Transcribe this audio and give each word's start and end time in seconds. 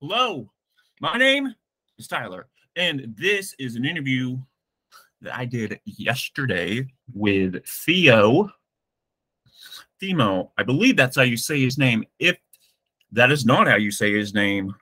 Hello, 0.00 0.48
my 1.00 1.18
name 1.18 1.52
is 1.98 2.06
Tyler, 2.06 2.46
and 2.76 3.16
this 3.18 3.52
is 3.58 3.74
an 3.74 3.84
interview 3.84 4.38
that 5.22 5.36
I 5.36 5.44
did 5.44 5.80
yesterday 5.86 6.86
with 7.12 7.66
Theo. 7.66 8.48
Thimo, 10.00 10.50
I 10.56 10.62
believe 10.62 10.96
that's 10.96 11.16
how 11.16 11.22
you 11.22 11.36
say 11.36 11.60
his 11.60 11.78
name. 11.78 12.04
If 12.20 12.38
that 13.10 13.32
is 13.32 13.44
not 13.44 13.66
how 13.66 13.74
you 13.74 13.90
say 13.90 14.12
his 14.12 14.32
name, 14.32 14.72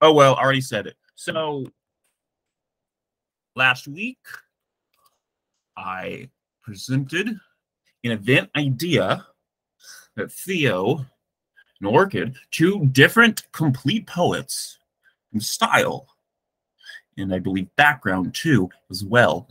oh 0.00 0.12
well, 0.12 0.36
I 0.36 0.42
already 0.44 0.60
said 0.60 0.86
it. 0.86 0.94
So 1.16 1.66
last 3.56 3.88
week, 3.88 4.24
I 5.76 6.30
presented 6.62 7.30
an 8.04 8.10
event 8.12 8.48
idea 8.54 9.26
that 10.14 10.30
Theo 10.30 11.04
and 11.84 11.94
Orchid, 11.94 12.34
two 12.50 12.86
different 12.86 13.50
complete 13.52 14.06
poets 14.06 14.78
in 15.34 15.40
style, 15.40 16.08
and 17.18 17.34
I 17.34 17.38
believe 17.38 17.74
background 17.76 18.34
too, 18.34 18.70
as 18.90 19.04
well. 19.04 19.48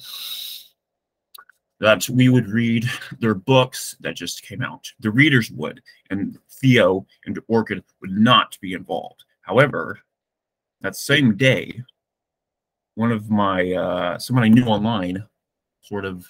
That 1.80 2.08
we 2.10 2.30
would 2.30 2.48
read 2.48 2.90
their 3.20 3.36
books 3.36 3.96
that 4.00 4.16
just 4.16 4.42
came 4.42 4.64
out. 4.64 4.92
The 5.00 5.12
readers 5.12 5.52
would, 5.52 5.82
and 6.10 6.40
Theo 6.50 7.06
and 7.26 7.40
Orchid 7.48 7.84
would 8.02 8.12
not 8.12 8.58
be 8.62 8.74
involved. 8.74 9.26
However, 9.42 10.00
that 10.82 10.96
same 10.96 11.36
day, 11.36 11.84
one 12.96 13.12
of 13.12 13.30
my 13.30 13.74
uh, 13.74 14.18
someone 14.18 14.44
I 14.44 14.50
knew 14.50 14.66
online, 14.66 15.24
sort 15.82 16.06
of 16.06 16.26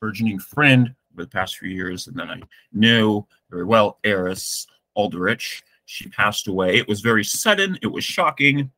burgeoning 0.00 0.38
friend 0.38 0.94
over 1.12 1.24
the 1.24 1.30
past 1.30 1.56
few 1.56 1.70
years, 1.70 2.06
and 2.06 2.16
then 2.16 2.30
I 2.30 2.40
knew 2.72 3.26
very 3.50 3.64
well, 3.64 3.98
Eris 4.04 4.66
Aldrich. 4.94 5.62
She 5.86 6.08
passed 6.08 6.48
away. 6.48 6.76
It 6.76 6.88
was 6.88 7.00
very 7.00 7.24
sudden. 7.24 7.78
It 7.82 7.88
was 7.88 8.04
shocking. 8.04 8.70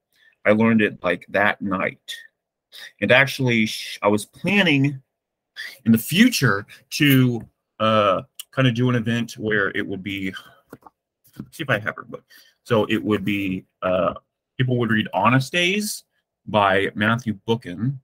I 0.45 0.53
learned 0.53 0.83
it 0.83 1.03
like 1.03 1.25
that 1.29 1.61
night. 1.61 2.15
And 3.01 3.13
actually, 3.13 3.69
I 4.03 4.09
was 4.09 4.25
planning 4.25 5.01
in 5.85 5.93
the 5.93 5.99
future 5.99 6.67
to 6.91 7.41
uh, 7.81 8.23
kind 8.51 8.69
of 8.69 8.75
do 8.75 8.89
an 8.89 8.97
event 8.97 9.35
where 9.39 9.71
it 9.77 9.87
would 9.87 10.03
be, 10.03 10.33
see 11.53 11.63
if 11.63 11.71
I 11.71 11.79
have 11.79 11.97
her 11.97 12.05
book. 12.05 12.25
So 12.65 12.85
it 12.87 13.03
would 13.03 13.25
be, 13.25 13.65
uh, 13.83 14.15
people 14.59 14.79
would 14.79 14.91
read 14.91 15.09
Honest 15.15 15.53
Days 15.53 16.05
by 16.47 16.91
Matthew 16.95 17.35
Buchan. 17.47 18.01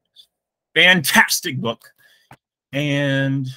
Fantastic 0.74 1.58
book. 1.58 1.92
And 2.72 3.48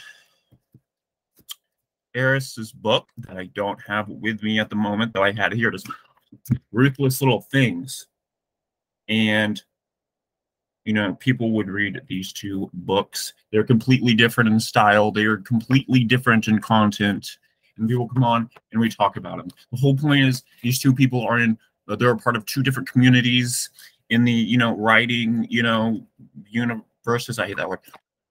Eris's 2.16 2.72
book 2.72 3.10
that 3.18 3.38
I 3.38 3.46
don't 3.54 3.80
have 3.86 4.08
with 4.08 4.42
me 4.42 4.60
at 4.60 4.70
the 4.70 4.76
moment, 4.76 5.14
though 5.14 5.24
I 5.24 5.32
had 5.32 5.54
it 5.54 5.58
here. 5.58 5.70
Just 5.70 5.90
ruthless 6.72 7.22
little 7.22 7.42
things. 7.42 8.08
And 9.08 9.62
you 10.86 10.94
know, 10.94 11.16
people 11.16 11.52
would 11.52 11.68
read 11.68 12.00
these 12.08 12.32
two 12.32 12.70
books. 12.74 13.34
They're 13.52 13.64
completely 13.64 14.14
different 14.14 14.52
in 14.52 14.60
style. 14.60 15.12
They 15.12 15.26
are 15.26 15.38
completely 15.38 16.04
different 16.04 16.48
in 16.48 16.60
content. 16.60 17.38
And 17.78 17.90
people 17.90 18.08
come 18.08 18.24
on 18.24 18.50
and 18.72 18.80
we 18.80 18.88
talk 18.88 19.18
about 19.18 19.38
them. 19.38 19.50
The 19.72 19.80
whole 19.80 19.96
point 19.96 20.22
is 20.22 20.44
these 20.62 20.80
two 20.80 20.94
people 20.94 21.26
are 21.28 21.40
in. 21.40 21.58
They're 21.88 22.12
a 22.12 22.18
part 22.18 22.36
of 22.36 22.46
two 22.46 22.64
different 22.64 22.90
communities 22.90 23.70
in 24.12 24.24
the 24.24 24.32
you 24.32 24.58
know 24.58 24.76
writing 24.78 25.48
you 25.50 25.64
know 25.64 26.06
universes. 26.48 27.40
I 27.40 27.48
hate 27.48 27.58
that 27.58 27.68
word. 27.68 27.80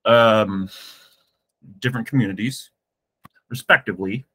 Um, 0.05 0.69
different 1.79 2.07
communities 2.07 2.71
respectively 3.49 4.25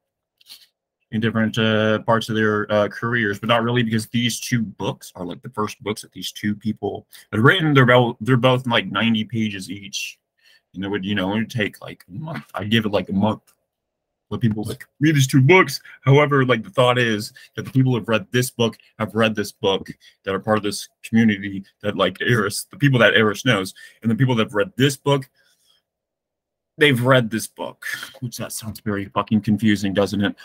in 1.12 1.20
different 1.20 1.58
uh, 1.58 1.98
parts 2.00 2.28
of 2.28 2.36
their 2.36 2.70
uh, 2.72 2.88
careers, 2.88 3.38
but 3.38 3.48
not 3.48 3.62
really 3.62 3.82
because 3.82 4.06
these 4.08 4.38
two 4.38 4.62
books 4.62 5.12
are 5.16 5.24
like 5.24 5.42
the 5.42 5.50
first 5.50 5.82
books 5.82 6.02
that 6.02 6.12
these 6.12 6.30
two 6.32 6.54
people 6.54 7.06
had 7.32 7.40
written. 7.40 7.74
They're 7.74 7.86
both 7.86 8.16
they're 8.20 8.36
both 8.36 8.66
like 8.66 8.90
ninety 8.90 9.24
pages 9.24 9.70
each, 9.70 10.18
and 10.74 10.84
it 10.84 10.88
would 10.88 11.04
you 11.04 11.14
know 11.14 11.32
it 11.32 11.38
would 11.38 11.50
take 11.50 11.80
like 11.80 12.04
a 12.08 12.12
month. 12.12 12.44
I 12.54 12.64
give 12.64 12.84
it 12.84 12.92
like 12.92 13.08
a 13.08 13.14
month. 13.14 13.42
Let 14.30 14.40
people 14.40 14.62
like 14.62 14.86
read 15.00 15.16
these 15.16 15.26
two 15.26 15.42
books. 15.42 15.80
However, 16.02 16.44
like 16.44 16.62
the 16.62 16.70
thought 16.70 16.98
is 16.98 17.32
that 17.56 17.64
the 17.64 17.72
people 17.72 17.92
who 17.92 17.98
have 17.98 18.08
read 18.08 18.28
this 18.30 18.48
book 18.48 18.78
have 19.00 19.16
read 19.16 19.34
this 19.34 19.50
book 19.50 19.90
that 20.24 20.34
are 20.34 20.38
part 20.38 20.58
of 20.58 20.62
this 20.62 20.88
community 21.02 21.64
that 21.82 21.96
like 21.96 22.20
Eris, 22.20 22.64
the 22.70 22.76
people 22.76 23.00
that 23.00 23.14
Eris 23.14 23.44
knows, 23.44 23.74
and 24.02 24.10
the 24.10 24.14
people 24.14 24.36
that 24.36 24.46
have 24.46 24.54
read 24.54 24.72
this 24.76 24.96
book 24.96 25.28
they've 26.78 27.02
read 27.02 27.30
this 27.30 27.46
book, 27.46 27.86
which 28.20 28.36
that 28.38 28.52
sounds 28.52 28.80
very 28.80 29.06
fucking 29.06 29.42
confusing, 29.42 29.92
doesn't 29.92 30.24
it? 30.24 30.36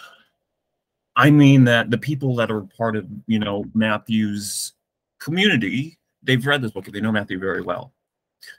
I 1.16 1.32
mean 1.32 1.64
that 1.66 1.92
the 1.92 1.98
people 1.98 2.36
that 2.36 2.52
are 2.52 2.62
part 2.62 2.96
of, 2.96 3.08
you 3.28 3.40
know, 3.40 3.66
Matthew's 3.74 4.74
community, 5.20 5.98
they've 6.24 6.46
read 6.46 6.62
this 6.62 6.72
book. 6.72 6.86
They 6.86 7.02
know 7.02 7.12
Matthew 7.12 7.40
very 7.40 7.62
well. 7.62 7.94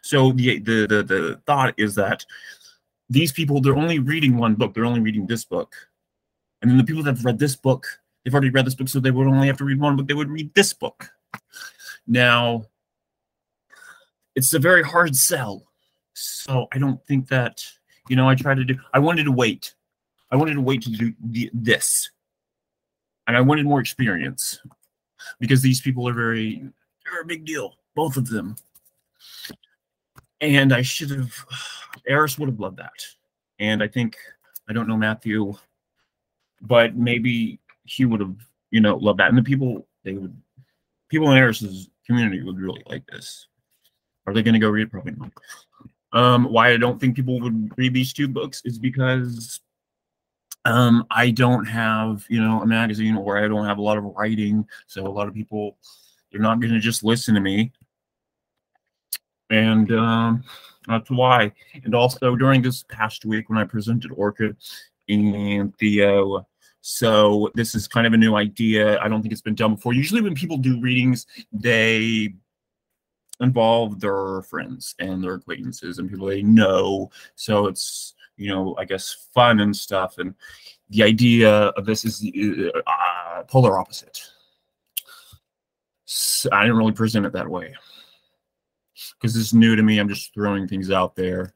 So 0.03 0.33
the 0.33 0.59
the 0.59 0.87
the, 0.87 1.03
the 1.03 1.41
thought 1.47 1.75
is 1.77 1.95
that 1.97 2.25
these 3.09 3.33
people, 3.33 3.61
they're 3.61 3.77
only 3.77 3.99
reading 3.99 4.37
one 4.37 4.55
book. 4.55 4.75
They're 4.75 4.85
only 4.85 5.01
reading 5.01 5.27
this 5.27 5.45
book. 5.45 5.75
And 6.61 6.71
then 6.71 6.79
the 6.79 6.85
people 6.85 7.03
that 7.05 7.17
have 7.17 7.25
read 7.25 7.39
this 7.39 7.55
book, 7.55 7.87
they've 8.25 8.35
already 8.35 8.51
read 8.51 8.67
this 8.67 8.75
book, 8.75 8.89
so 8.89 8.99
they 8.99 9.11
would 9.11 9.27
only 9.27 9.47
have 9.47 9.59
to 9.59 9.65
read 9.65 9.79
one 9.79 9.97
book. 9.97 10.09
They 10.09 10.15
would 10.15 10.31
read 10.31 10.53
this 10.55 10.73
book. 10.73 11.11
Now, 12.07 12.65
it's 14.35 14.53
a 14.55 14.59
very 14.59 14.83
hard 14.83 15.15
sell 15.15 15.66
so 16.17 16.67
I 16.73 16.79
don't 16.79 17.05
think 17.07 17.29
that, 17.29 17.63
you 18.09 18.17
know, 18.17 18.29
I 18.29 18.35
tried 18.35 18.57
to 18.57 18.65
do, 18.65 18.79
I 18.95 18.99
wanted 18.99 19.25
to 19.25 19.33
wait. 19.33 19.75
I 20.31 20.37
wanted 20.37 20.55
to 20.55 20.63
wait 20.63 20.83
to 20.83 20.91
do 20.91 21.13
the, 21.23 21.51
this. 21.53 22.11
And 23.27 23.37
I 23.37 23.41
wanted 23.43 23.67
more 23.67 23.81
experience 23.81 24.61
because 25.41 25.61
these 25.61 25.81
people 25.81 26.09
are 26.09 26.15
very, 26.15 26.63
they're 27.05 27.21
a 27.21 27.27
big 27.27 27.45
deal, 27.45 27.75
both 27.95 28.17
of 28.17 28.29
them. 28.29 28.57
And 30.41 30.73
I 30.73 30.81
should 30.81 31.11
have, 31.11 31.35
Eris 32.07 32.39
would 32.39 32.49
have 32.49 32.61
loved 32.61 32.79
that. 32.79 33.05
And 33.59 33.83
I 33.83 33.89
think, 33.89 34.17
I 34.69 34.73
don't 34.73 34.89
know 34.89 34.97
Matthew, 34.97 35.55
but 36.63 36.97
maybe 36.97 37.61
he 37.85 38.07
would 38.07 38.21
have, 38.21 38.37
you 38.71 38.81
know, 38.81 38.97
loved 38.97 39.21
that. 39.21 39.29
And 39.29 39.37
the 39.37 39.43
people, 39.43 39.87
they 40.03 40.15
would, 40.15 40.35
people 41.11 41.31
in 41.31 41.37
Eris's 41.37 41.91
community 42.07 42.43
would 42.43 42.59
really 42.59 42.83
like 42.87 43.07
this. 43.07 43.49
Are 44.27 44.33
they 44.33 44.43
going 44.43 44.55
to 44.55 44.61
go 44.61 44.71
read? 44.71 44.91
Probably 44.91 45.13
not. 45.13 45.31
Um, 46.13 46.45
why 46.45 46.71
I 46.71 46.77
don't 46.77 47.01
think 47.01 47.17
people 47.17 47.41
would 47.41 47.77
read 47.77 47.93
these 47.93 48.13
two 48.13 48.29
books 48.29 48.63
is 48.65 48.79
because 48.79 49.61
um, 50.65 51.07
I 51.11 51.31
don't 51.31 51.65
have, 51.67 52.25
you 52.29 52.41
know, 52.41 52.61
a 52.61 52.67
magazine 52.67 53.17
or 53.17 53.39
I 53.39 53.49
don't 53.49 53.67
have 53.67 53.79
a 53.79 53.83
lot 53.83 53.99
of 53.99 54.05
writing. 54.05 54.67
So 54.87 55.07
a 55.07 55.09
lot 55.09 55.29
of 55.29 55.35
people, 55.35 55.77
they're 56.31 56.41
not 56.41 56.61
going 56.61 56.73
to 56.73 56.81
just 56.81 57.05
listen 57.05 57.35
to 57.35 57.41
me. 57.41 57.73
And 59.51 59.93
um, 59.93 60.45
that's 60.89 61.11
why. 61.11 61.53
And 61.85 61.95
also 61.95 62.35
during 62.35 62.63
this 62.63 62.85
past 62.85 63.25
week 63.25 63.49
when 63.49 63.59
I 63.59 63.65
presented 63.65 64.11
Orchid 64.13 64.57
and 65.09 65.77
Theo, 65.77 66.47
so 66.81 67.51
this 67.55 67.75
is 67.75 67.89
kind 67.89 68.07
of 68.07 68.13
a 68.13 68.17
new 68.17 68.37
idea. 68.37 69.01
I 69.01 69.09
don't 69.09 69.21
think 69.21 69.33
it's 69.33 69.43
been 69.43 69.57
done 69.57 69.75
before. 69.75 69.93
Usually 69.93 70.21
when 70.21 70.35
people 70.35 70.57
do 70.57 70.81
readings, 70.81 71.27
they 71.53 72.35
involve 73.41 74.01
their 74.01 74.43
friends 74.43 74.95
and 74.99 75.23
their 75.23 75.35
acquaintances 75.35 75.99
and 75.99 76.11
people 76.11 76.27
they 76.27 76.43
know. 76.43 77.11
So 77.35 77.67
it's 77.67 78.15
you 78.37 78.49
know 78.49 78.77
I 78.79 78.85
guess 78.85 79.29
fun 79.35 79.61
and 79.61 79.75
stuff. 79.75 80.19
And 80.19 80.35
the 80.91 81.03
idea 81.03 81.51
of 81.51 81.85
this 81.85 82.05
is 82.05 82.25
uh, 82.87 83.43
polar 83.45 83.79
opposite. 83.79 84.21
So 86.05 86.49
I 86.53 86.63
didn't 86.63 86.77
really 86.77 86.93
present 86.93 87.27
it 87.27 87.33
that 87.33 87.49
way 87.49 87.75
because 89.19 89.37
it's 89.37 89.53
new 89.53 89.77
to 89.77 89.83
me. 89.83 89.99
I'm 89.99 90.09
just 90.09 90.33
throwing 90.33 90.69
things 90.69 90.91
out 90.91 91.17
there. 91.17 91.53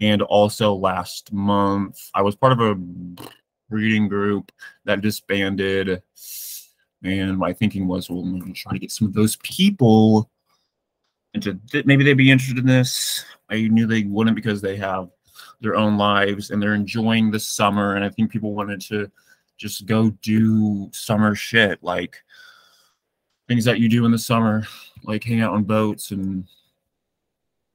And 0.00 0.22
also 0.22 0.74
last 0.74 1.32
month, 1.32 2.10
I 2.14 2.22
was 2.22 2.34
part 2.34 2.52
of 2.52 2.60
a 2.60 2.80
reading 3.70 4.08
group 4.08 4.50
that 4.84 5.00
disbanded. 5.00 6.02
And 7.02 7.38
my 7.38 7.52
thinking 7.52 7.86
was, 7.86 8.08
well, 8.08 8.20
I'm 8.20 8.52
trying 8.54 8.74
to 8.74 8.78
get 8.80 8.90
some 8.90 9.06
of 9.06 9.12
those 9.12 9.36
people 9.36 10.30
th- 11.42 11.84
maybe 11.84 12.04
they'd 12.04 12.14
be 12.14 12.30
interested 12.30 12.58
in 12.58 12.66
this. 12.66 13.24
I 13.50 13.68
knew 13.68 13.86
they 13.86 14.04
wouldn't 14.04 14.36
because 14.36 14.60
they 14.60 14.76
have 14.76 15.08
their 15.60 15.76
own 15.76 15.96
lives 15.96 16.50
and 16.50 16.62
they're 16.62 16.74
enjoying 16.74 17.30
the 17.30 17.40
summer. 17.40 17.96
And 17.96 18.04
I 18.04 18.08
think 18.08 18.30
people 18.30 18.54
wanted 18.54 18.80
to 18.82 19.10
just 19.56 19.86
go 19.86 20.10
do 20.22 20.90
summer 20.92 21.34
shit, 21.34 21.82
like 21.82 22.22
things 23.48 23.64
that 23.64 23.80
you 23.80 23.88
do 23.88 24.04
in 24.04 24.12
the 24.12 24.18
summer, 24.18 24.66
like 25.04 25.24
hang 25.24 25.40
out 25.40 25.54
on 25.54 25.64
boats 25.64 26.10
and 26.10 26.46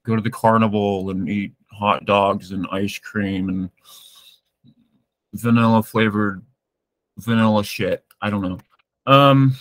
go 0.05 0.15
to 0.15 0.21
the 0.21 0.29
carnival 0.29 1.09
and 1.09 1.29
eat 1.29 1.53
hot 1.71 2.05
dogs 2.05 2.51
and 2.51 2.67
ice 2.71 2.97
cream 2.97 3.49
and 3.49 3.69
vanilla 5.33 5.83
flavored 5.83 6.43
vanilla 7.17 7.63
shit. 7.63 8.03
I 8.21 8.29
don't 8.29 8.41
know. 8.41 8.59
Um, 9.05 9.55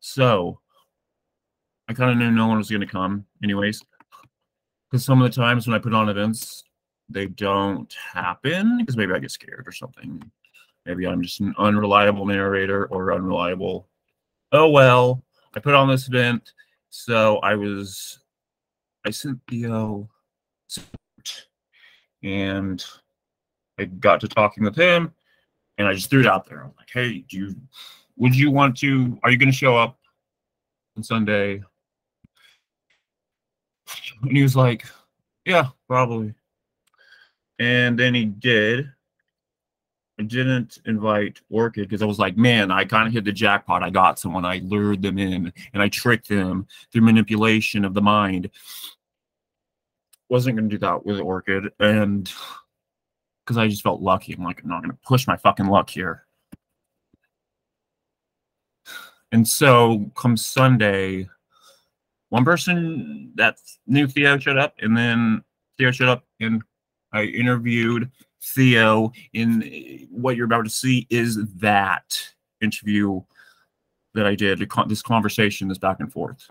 so 0.00 0.60
I 1.88 1.94
kind 1.94 2.10
of 2.10 2.16
knew 2.16 2.30
no 2.30 2.48
one 2.48 2.58
was 2.58 2.70
going 2.70 2.80
to 2.80 2.86
come, 2.86 3.24
anyways. 3.42 3.82
Because 4.90 5.04
some 5.04 5.20
of 5.20 5.30
the 5.30 5.34
times 5.34 5.66
when 5.66 5.74
I 5.74 5.78
put 5.78 5.94
on 5.94 6.08
events, 6.08 6.64
they 7.08 7.26
don't 7.26 7.92
happen 8.12 8.78
because 8.78 8.96
maybe 8.96 9.12
I 9.12 9.18
get 9.18 9.30
scared 9.30 9.64
or 9.66 9.72
something. 9.72 10.22
Maybe 10.84 11.06
I'm 11.06 11.22
just 11.22 11.40
an 11.40 11.54
unreliable 11.58 12.26
narrator 12.26 12.86
or 12.86 13.12
unreliable 13.12 13.88
oh 14.52 14.68
well, 14.68 15.22
I 15.54 15.60
put 15.60 15.74
on 15.74 15.88
this 15.88 16.08
event, 16.08 16.52
so 16.90 17.38
I 17.38 17.54
was, 17.54 18.20
I 19.04 19.10
sent 19.10 19.40
Theo, 19.48 20.08
uh, 20.78 20.82
and 22.22 22.84
I 23.78 23.84
got 23.84 24.20
to 24.20 24.28
talking 24.28 24.64
with 24.64 24.76
him, 24.76 25.12
and 25.78 25.86
I 25.86 25.94
just 25.94 26.10
threw 26.10 26.20
it 26.20 26.26
out 26.26 26.48
there. 26.48 26.62
I'm 26.62 26.72
like, 26.76 26.90
hey, 26.92 27.24
do 27.28 27.36
you, 27.36 27.56
would 28.16 28.34
you 28.34 28.50
want 28.50 28.76
to? 28.78 29.18
Are 29.22 29.30
you 29.30 29.36
going 29.36 29.50
to 29.50 29.56
show 29.56 29.76
up 29.76 29.98
on 30.96 31.02
Sunday? 31.02 31.62
And 34.22 34.32
he 34.32 34.42
was 34.42 34.56
like, 34.56 34.86
yeah, 35.44 35.68
probably. 35.88 36.34
And 37.58 37.98
then 37.98 38.14
he 38.14 38.24
did. 38.24 38.90
I 40.18 40.22
didn't 40.22 40.78
invite 40.86 41.40
Orchid 41.50 41.88
because 41.88 42.02
I 42.02 42.06
was 42.06 42.18
like, 42.18 42.36
man, 42.36 42.70
I 42.70 42.84
kind 42.84 43.06
of 43.06 43.12
hit 43.12 43.24
the 43.24 43.32
jackpot. 43.32 43.82
I 43.82 43.90
got 43.90 44.18
someone. 44.18 44.44
I 44.46 44.60
lured 44.64 45.02
them 45.02 45.18
in 45.18 45.52
and 45.74 45.82
I 45.82 45.88
tricked 45.88 46.28
them 46.28 46.66
through 46.90 47.02
manipulation 47.02 47.84
of 47.84 47.92
the 47.92 48.00
mind. 48.00 48.50
Wasn't 50.30 50.56
going 50.56 50.70
to 50.70 50.74
do 50.74 50.80
that 50.80 51.04
with 51.04 51.20
Orchid. 51.20 51.70
And 51.78 52.32
because 53.46 53.58
I 53.58 53.68
just 53.68 53.82
felt 53.82 54.00
lucky. 54.00 54.32
I'm 54.32 54.42
like, 54.42 54.62
I'm 54.62 54.68
not 54.68 54.82
going 54.82 54.90
to 54.90 54.98
push 55.06 55.26
my 55.26 55.36
fucking 55.36 55.66
luck 55.66 55.88
here. 55.88 56.26
And 59.32 59.46
so 59.46 60.10
come 60.16 60.36
Sunday, 60.36 61.28
one 62.28 62.44
person 62.44 63.32
that 63.36 63.58
knew 63.86 64.06
Theo 64.06 64.38
showed 64.38 64.58
up, 64.58 64.74
and 64.80 64.96
then 64.96 65.42
Theo 65.78 65.90
showed 65.90 66.08
up, 66.08 66.24
and 66.40 66.62
I 67.12 67.24
interviewed 67.24 68.10
Theo. 68.42 69.12
In 69.32 70.08
what 70.10 70.36
you're 70.36 70.46
about 70.46 70.64
to 70.64 70.70
see 70.70 71.06
is 71.10 71.44
that 71.54 72.18
interview 72.60 73.20
that 74.14 74.26
I 74.26 74.34
did, 74.34 74.66
this 74.88 75.02
conversation, 75.02 75.68
this 75.68 75.78
back 75.78 76.00
and 76.00 76.12
forth. 76.12 76.48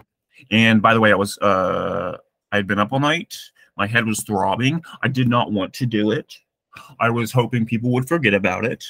And 0.52 0.82
by 0.82 0.94
the 0.94 1.00
way, 1.00 1.12
I 1.12 1.16
was 1.16 1.38
uh 1.40 2.18
I 2.52 2.56
had 2.56 2.68
been 2.68 2.80
up 2.80 2.94
all 2.94 3.00
night. 3.00 3.36
My 3.78 3.88
head 3.88 4.06
was 4.06 4.22
throbbing. 4.24 4.82
I 5.02 5.08
did 5.08 5.28
not 5.28 5.52
want 5.52 5.74
to 5.74 5.86
do 5.86 6.12
it. 6.12 6.34
I 7.00 7.10
was 7.10 7.32
hoping 7.32 7.66
people 7.66 7.92
would 7.92 8.08
forget 8.08 8.34
about 8.34 8.66
it. 8.66 8.86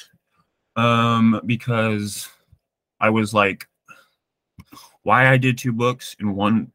Um, 0.76 1.40
because 1.46 2.28
I 3.00 3.10
was 3.10 3.32
like, 3.32 3.66
why 5.02 5.28
I 5.28 5.36
did 5.36 5.58
two 5.58 5.72
books 5.72 6.14
in 6.20 6.34
one 6.34 6.70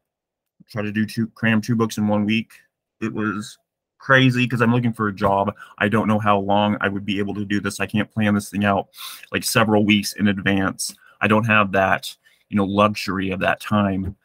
try 0.72 0.82
to 0.82 0.90
do 0.92 1.06
two 1.06 1.28
cram 1.28 1.60
two 1.60 1.76
books 1.76 1.98
in 1.98 2.08
one 2.08 2.24
week. 2.24 2.52
It 3.00 3.12
was 3.12 3.58
crazy 3.98 4.44
because 4.44 4.60
I'm 4.60 4.72
looking 4.72 4.92
for 4.92 5.08
a 5.08 5.14
job. 5.14 5.54
I 5.78 5.88
don't 5.88 6.08
know 6.08 6.18
how 6.18 6.38
long 6.38 6.76
I 6.80 6.88
would 6.88 7.04
be 7.04 7.18
able 7.18 7.34
to 7.34 7.44
do 7.44 7.60
this. 7.60 7.78
I 7.78 7.86
can't 7.86 8.10
plan 8.10 8.34
this 8.34 8.50
thing 8.50 8.64
out 8.64 8.88
like 9.30 9.44
several 9.44 9.84
weeks 9.84 10.14
in 10.14 10.28
advance. 10.28 10.94
I 11.20 11.28
don't 11.28 11.44
have 11.44 11.72
that, 11.72 12.14
you 12.48 12.56
know, 12.56 12.64
luxury 12.64 13.30
of 13.30 13.40
that 13.40 13.60
time. 13.60 14.16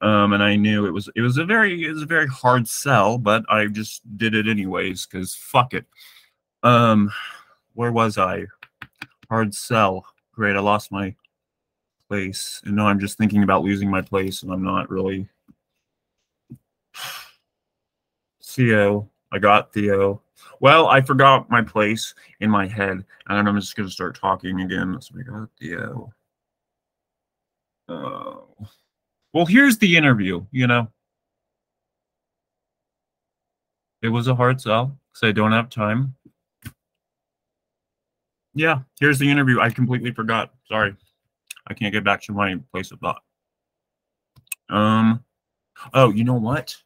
Um, 0.00 0.32
and 0.32 0.42
I 0.42 0.56
knew 0.56 0.84
it 0.86 0.90
was 0.90 1.08
it 1.14 1.20
was 1.20 1.38
a 1.38 1.44
very 1.44 1.84
it 1.84 1.92
was 1.92 2.02
a 2.02 2.06
very 2.06 2.26
hard 2.26 2.66
sell, 2.68 3.18
but 3.18 3.44
I 3.48 3.66
just 3.66 4.02
did 4.16 4.34
it 4.34 4.48
anyways 4.48 5.06
because 5.06 5.34
fuck 5.34 5.74
it. 5.74 5.86
Um, 6.64 7.12
where 7.74 7.92
was 7.92 8.18
I? 8.18 8.46
Hard 9.28 9.54
sell. 9.54 10.04
Great, 10.32 10.56
I 10.56 10.60
lost 10.60 10.90
my 10.90 11.14
place, 12.08 12.60
and 12.64 12.74
now 12.74 12.88
I'm 12.88 12.98
just 12.98 13.16
thinking 13.16 13.44
about 13.44 13.62
losing 13.62 13.88
my 13.88 14.02
place, 14.02 14.42
and 14.42 14.52
I'm 14.52 14.64
not 14.64 14.90
really. 14.90 15.28
Theo. 18.42 19.08
I 19.32 19.38
got 19.38 19.72
Theo. 19.72 20.22
Well, 20.60 20.88
I 20.88 21.00
forgot 21.00 21.50
my 21.50 21.62
place 21.62 22.14
in 22.40 22.50
my 22.50 22.66
head, 22.66 23.04
and 23.28 23.48
I'm 23.48 23.58
just 23.58 23.74
going 23.76 23.88
to 23.88 23.92
start 23.92 24.18
talking 24.18 24.60
again. 24.60 24.96
So 25.00 25.14
we 25.16 25.24
got 25.24 25.48
Theo. 25.58 26.12
Oh. 27.88 28.48
Well, 29.32 29.46
here's 29.46 29.78
the 29.78 29.96
interview, 29.96 30.44
you 30.50 30.66
know. 30.66 30.88
It 34.02 34.08
was 34.08 34.28
a 34.28 34.34
hard 34.34 34.60
sell 34.60 34.98
because 35.12 35.28
I 35.28 35.32
don't 35.32 35.52
have 35.52 35.70
time. 35.70 36.14
Yeah, 38.54 38.80
here's 39.00 39.18
the 39.18 39.30
interview. 39.30 39.60
I 39.60 39.70
completely 39.70 40.12
forgot. 40.12 40.52
Sorry. 40.68 40.94
I 41.66 41.74
can't 41.74 41.92
get 41.92 42.04
back 42.04 42.20
to 42.22 42.32
my 42.32 42.56
place 42.72 42.90
of 42.90 42.98
thought. 43.00 43.22
Um, 44.68 45.24
oh, 45.94 46.10
you 46.10 46.24
know 46.24 46.34
what? 46.34 46.76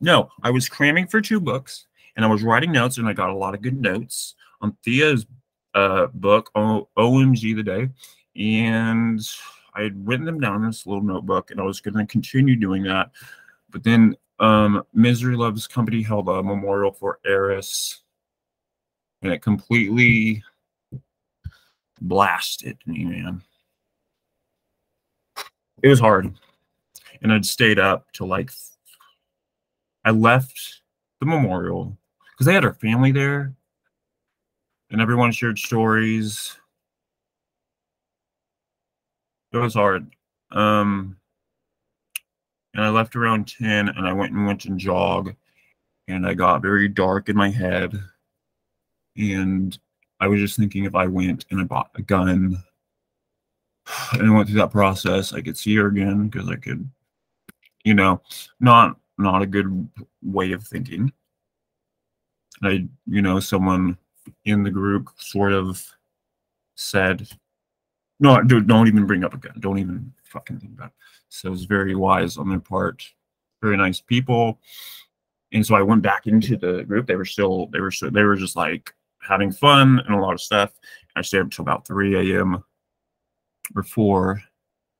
No, 0.00 0.30
I 0.42 0.50
was 0.50 0.68
cramming 0.68 1.06
for 1.06 1.20
two 1.20 1.40
books 1.40 1.86
and 2.16 2.24
I 2.24 2.28
was 2.28 2.42
writing 2.42 2.72
notes 2.72 2.98
and 2.98 3.08
I 3.08 3.12
got 3.12 3.30
a 3.30 3.36
lot 3.36 3.54
of 3.54 3.62
good 3.62 3.80
notes 3.80 4.34
on 4.60 4.76
Theo's 4.84 5.26
uh, 5.74 6.06
book, 6.08 6.50
o- 6.54 6.88
OMG 6.96 7.54
the 7.56 7.62
Day. 7.62 7.88
And 8.36 9.20
I 9.74 9.82
had 9.82 10.06
written 10.06 10.26
them 10.26 10.40
down 10.40 10.62
in 10.62 10.66
this 10.66 10.86
little 10.86 11.02
notebook 11.02 11.50
and 11.50 11.60
I 11.60 11.64
was 11.64 11.80
going 11.80 11.94
to 11.94 12.06
continue 12.06 12.56
doing 12.56 12.82
that. 12.84 13.10
But 13.70 13.84
then 13.84 14.16
um, 14.38 14.84
Misery 14.94 15.36
Loves 15.36 15.66
Company 15.66 16.02
held 16.02 16.28
a 16.28 16.42
memorial 16.42 16.92
for 16.92 17.20
Eris 17.24 18.00
and 19.22 19.32
it 19.32 19.42
completely 19.42 20.42
blasted 22.00 22.78
me, 22.86 23.04
man. 23.04 23.42
It 25.82 25.88
was 25.88 26.00
hard. 26.00 26.34
And 27.22 27.32
I'd 27.32 27.44
stayed 27.46 27.78
up 27.78 28.12
till 28.12 28.26
like 28.26 28.50
I 30.04 30.10
left 30.10 30.80
the 31.20 31.26
memorial 31.26 31.96
because 32.32 32.46
they 32.46 32.54
had 32.54 32.64
her 32.64 32.74
family 32.74 33.12
there 33.12 33.54
and 34.90 35.00
everyone 35.00 35.32
shared 35.32 35.58
stories. 35.58 36.56
It 39.52 39.58
was 39.58 39.74
hard. 39.74 40.10
Um, 40.50 41.16
and 42.74 42.84
I 42.84 42.88
left 42.88 43.16
around 43.16 43.48
10 43.48 43.88
and 43.88 44.06
I 44.06 44.12
went 44.12 44.32
and 44.32 44.46
went 44.46 44.64
and 44.64 44.78
jog 44.78 45.34
and 46.08 46.26
I 46.26 46.34
got 46.34 46.62
very 46.62 46.88
dark 46.88 47.28
in 47.28 47.36
my 47.36 47.50
head. 47.50 47.94
And 49.16 49.78
I 50.20 50.28
was 50.28 50.40
just 50.40 50.56
thinking 50.56 50.84
if 50.84 50.94
I 50.94 51.06
went 51.06 51.46
and 51.50 51.60
I 51.60 51.64
bought 51.64 51.90
a 51.94 52.02
gun 52.02 52.62
and 54.12 54.34
went 54.34 54.48
through 54.48 54.58
that 54.58 54.72
process, 54.72 55.32
I 55.32 55.40
could 55.40 55.58
see 55.58 55.76
her 55.76 55.86
again 55.86 56.28
because 56.28 56.48
I 56.48 56.56
could, 56.56 56.88
you 57.84 57.94
know, 57.94 58.20
not 58.60 58.96
not 59.18 59.42
a 59.42 59.46
good 59.46 59.88
way 60.22 60.52
of 60.52 60.64
thinking. 60.64 61.12
I, 62.62 62.88
you 63.06 63.22
know, 63.22 63.40
someone 63.40 63.96
in 64.44 64.62
the 64.62 64.70
group 64.70 65.10
sort 65.16 65.52
of 65.52 65.84
said, 66.74 67.28
"No, 68.18 68.42
dude, 68.42 68.66
don't 68.68 68.88
even 68.88 69.06
bring 69.06 69.24
up 69.24 69.34
a 69.34 69.38
gun. 69.38 69.56
Don't 69.60 69.78
even 69.78 70.12
fucking 70.24 70.60
think 70.60 70.72
about." 70.72 70.88
It. 70.88 70.94
So 71.28 71.48
it 71.48 71.52
was 71.52 71.64
very 71.64 71.94
wise 71.94 72.36
on 72.36 72.48
their 72.48 72.60
part. 72.60 73.08
Very 73.62 73.76
nice 73.76 74.00
people. 74.00 74.58
And 75.52 75.66
so 75.66 75.74
I 75.74 75.82
went 75.82 76.02
back 76.02 76.26
into 76.26 76.56
the 76.56 76.84
group. 76.84 77.06
They 77.06 77.16
were 77.16 77.24
still, 77.24 77.66
they 77.66 77.80
were, 77.80 77.90
still, 77.90 78.10
they 78.10 78.22
were 78.22 78.36
just 78.36 78.56
like 78.56 78.94
having 79.20 79.50
fun 79.50 80.00
and 80.00 80.14
a 80.14 80.18
lot 80.20 80.34
of 80.34 80.40
stuff. 80.40 80.72
I 81.16 81.22
stayed 81.22 81.40
up 81.40 81.46
until 81.46 81.62
about 81.62 81.86
3 81.86 82.34
a.m. 82.34 82.62
or 83.74 83.82
4, 83.82 84.42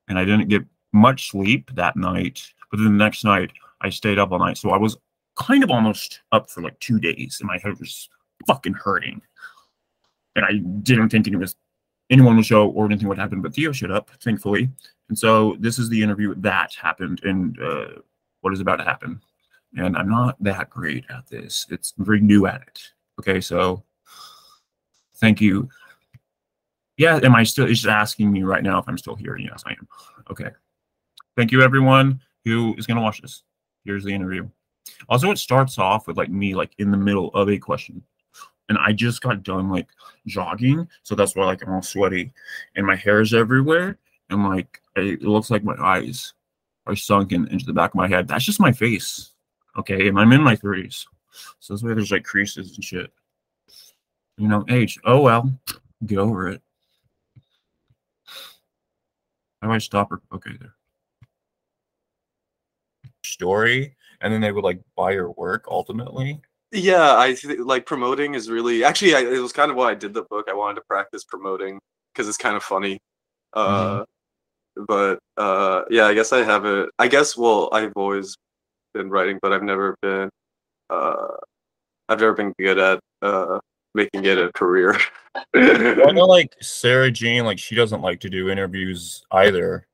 and 0.08 0.18
I 0.18 0.24
didn't 0.24 0.48
get 0.48 0.64
much 0.92 1.30
sleep 1.30 1.70
that 1.74 1.96
night. 1.96 2.42
But 2.70 2.78
then 2.78 2.86
the 2.86 3.04
next 3.04 3.24
night, 3.24 3.50
I 3.80 3.90
stayed 3.90 4.18
up 4.18 4.32
all 4.32 4.38
night. 4.38 4.58
So 4.58 4.70
I 4.70 4.76
was 4.76 4.96
kind 5.36 5.64
of 5.64 5.70
almost 5.70 6.20
up 6.32 6.50
for 6.50 6.62
like 6.62 6.78
two 6.80 6.98
days, 6.98 7.38
and 7.40 7.48
my 7.48 7.58
head 7.58 7.78
was 7.78 8.08
fucking 8.46 8.74
hurting. 8.74 9.20
And 10.36 10.44
I 10.44 10.58
didn't 10.82 11.08
think 11.10 11.26
it 11.26 11.36
was 11.36 11.56
anyone 12.10 12.36
would 12.36 12.46
show 12.46 12.68
or 12.68 12.86
anything 12.86 13.08
would 13.08 13.18
happen, 13.18 13.40
but 13.40 13.54
Theo 13.54 13.72
showed 13.72 13.90
up, 13.90 14.10
thankfully. 14.22 14.68
And 15.08 15.18
so 15.18 15.56
this 15.58 15.78
is 15.78 15.88
the 15.88 16.02
interview 16.02 16.34
that 16.38 16.74
happened 16.74 17.20
and 17.24 17.60
uh, 17.60 17.86
what 18.40 18.52
is 18.52 18.60
about 18.60 18.76
to 18.76 18.84
happen. 18.84 19.20
And 19.76 19.96
I'm 19.96 20.08
not 20.08 20.36
that 20.42 20.70
great 20.70 21.04
at 21.10 21.26
this. 21.28 21.66
It's 21.70 21.94
I'm 21.98 22.04
very 22.04 22.20
new 22.20 22.46
at 22.46 22.62
it. 22.62 22.80
Okay, 23.20 23.40
so 23.40 23.84
thank 25.16 25.40
you. 25.40 25.68
Yeah, 26.96 27.20
am 27.22 27.34
I 27.34 27.44
still? 27.44 27.68
It's 27.68 27.86
asking 27.86 28.30
me 28.30 28.42
right 28.42 28.62
now 28.62 28.78
if 28.78 28.88
I'm 28.88 28.98
still 28.98 29.14
here. 29.14 29.36
Yes, 29.36 29.62
I 29.64 29.72
am. 29.72 29.88
Okay. 30.30 30.50
Thank 31.36 31.52
you, 31.52 31.62
everyone 31.62 32.20
who 32.44 32.74
is 32.76 32.86
going 32.86 32.96
to 32.96 33.02
watch 33.02 33.20
this. 33.20 33.42
Here's 33.84 34.04
the 34.04 34.14
interview. 34.14 34.48
Also, 35.08 35.30
it 35.30 35.38
starts 35.38 35.78
off 35.78 36.06
with 36.06 36.16
like 36.16 36.30
me 36.30 36.54
like 36.54 36.72
in 36.78 36.90
the 36.90 36.96
middle 36.96 37.28
of 37.28 37.48
a 37.48 37.58
question. 37.58 38.02
And 38.68 38.78
I 38.78 38.92
just 38.92 39.20
got 39.20 39.42
done 39.42 39.68
like 39.68 39.88
jogging. 40.26 40.88
So 41.02 41.14
that's 41.14 41.34
why 41.34 41.44
like 41.44 41.62
I'm 41.66 41.72
all 41.72 41.82
sweaty 41.82 42.32
and 42.76 42.86
my 42.86 42.96
hair 42.96 43.20
is 43.20 43.34
everywhere. 43.34 43.98
And 44.28 44.48
like 44.48 44.80
it 44.96 45.22
looks 45.22 45.50
like 45.50 45.64
my 45.64 45.76
eyes 45.80 46.34
are 46.86 46.96
sunken 46.96 47.48
into 47.48 47.66
the 47.66 47.72
back 47.72 47.90
of 47.90 47.96
my 47.96 48.08
head. 48.08 48.28
That's 48.28 48.44
just 48.44 48.60
my 48.60 48.72
face. 48.72 49.32
Okay. 49.76 50.08
And 50.08 50.18
I'm 50.18 50.32
in 50.32 50.42
my 50.42 50.56
30s. 50.56 51.06
So 51.58 51.72
that's 51.72 51.82
why 51.82 51.94
there's 51.94 52.12
like 52.12 52.24
creases 52.24 52.74
and 52.74 52.84
shit. 52.84 53.12
You 54.36 54.48
know, 54.48 54.64
age. 54.68 54.98
Oh 55.04 55.20
well. 55.20 55.52
Get 56.06 56.18
over 56.18 56.48
it. 56.48 56.62
How 59.60 59.68
do 59.68 59.74
I 59.74 59.78
stop 59.78 60.10
her? 60.10 60.22
Okay, 60.32 60.52
there 60.58 60.74
story 63.40 63.96
and 64.20 64.32
then 64.32 64.40
they 64.40 64.52
would 64.52 64.64
like 64.64 64.80
buy 64.96 65.10
your 65.10 65.30
work 65.32 65.64
ultimately 65.70 66.40
yeah 66.72 67.16
i 67.16 67.32
th- 67.32 67.58
like 67.60 67.86
promoting 67.86 68.34
is 68.34 68.50
really 68.50 68.84
actually 68.84 69.14
I, 69.14 69.20
it 69.20 69.40
was 69.40 69.52
kind 69.52 69.70
of 69.70 69.76
why 69.76 69.90
i 69.90 69.94
did 69.94 70.14
the 70.14 70.22
book 70.24 70.46
i 70.48 70.54
wanted 70.54 70.76
to 70.76 70.82
practice 70.82 71.24
promoting 71.24 71.80
because 72.12 72.28
it's 72.28 72.36
kind 72.36 72.56
of 72.56 72.62
funny 72.62 72.98
uh 73.54 74.04
mm-hmm. 74.04 74.84
but 74.86 75.18
uh, 75.40 75.84
yeah, 75.90 76.06
I 76.06 76.14
guess 76.14 76.32
I 76.32 76.44
haven't. 76.44 76.90
I 76.98 77.08
guess 77.08 77.36
well, 77.36 77.70
I've 77.72 77.92
always 77.96 78.36
been 78.92 79.08
writing, 79.08 79.38
but 79.40 79.52
I've 79.52 79.62
never 79.62 79.96
been. 80.02 80.28
Uh, 80.90 81.28
I've 82.08 82.20
never 82.20 82.34
been 82.34 82.52
good 82.58 82.78
at 82.78 83.00
uh, 83.22 83.58
making 83.94 84.24
it 84.26 84.38
a 84.38 84.52
career. 84.52 84.98
I 85.54 86.12
know 86.12 86.26
like 86.26 86.54
Sarah 86.60 87.10
Jean, 87.10 87.44
like 87.44 87.58
she 87.58 87.74
doesn't 87.74 88.02
like 88.02 88.20
to 88.20 88.30
do 88.30 88.50
interviews 88.50 89.24
either. 89.32 89.86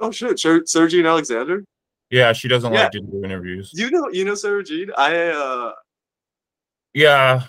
oh 0.00 0.12
shit, 0.12 0.38
Sarah 0.38 0.88
Jean 0.88 1.06
Alexander. 1.06 1.64
Yeah, 2.10 2.32
she 2.32 2.48
doesn't 2.48 2.72
Yeah. 2.72 2.82
like 2.82 2.92
to 2.92 3.00
do 3.00 3.22
interviews. 3.24 3.70
You 3.74 3.90
know, 3.90 4.08
you 4.10 4.24
know 4.24 4.34
Sarah 4.34 4.64
Jean. 4.64 4.90
I 4.96 5.28
uh, 5.28 5.72
Yeah. 6.94 7.44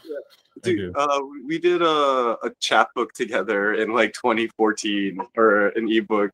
Dude, 0.63 0.96
uh, 0.96 1.20
we 1.48 1.58
did 1.58 1.82
a 1.82 2.38
a 2.44 2.51
chapbook 2.60 3.13
together 3.13 3.74
in 3.74 3.94
like 3.94 4.13
2014 4.13 5.18
or 5.36 5.68
an 5.70 5.89
ebook 5.91 6.30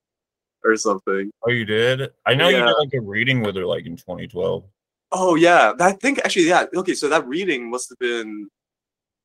or 0.66 0.76
something. 0.76 1.32
Oh, 1.44 1.52
you 1.52 1.64
did? 1.64 2.12
I 2.26 2.34
know 2.36 2.50
you 2.50 2.58
Yeah. 2.58 2.66
did 2.66 2.76
like 2.80 2.94
a 2.96 3.02
reading 3.02 3.42
with 3.42 3.56
her 3.56 3.66
like 3.66 3.86
in 3.86 3.96
2012. 3.96 4.66
Oh 5.14 5.36
yeah, 5.36 5.72
I 5.80 5.94
think 5.94 6.20
actually 6.20 6.48
yeah. 6.48 6.66
Okay, 6.76 6.94
so 6.94 7.08
that 7.08 7.26
reading 7.26 7.70
must 7.72 7.88
have 7.90 8.00
been 8.00 8.50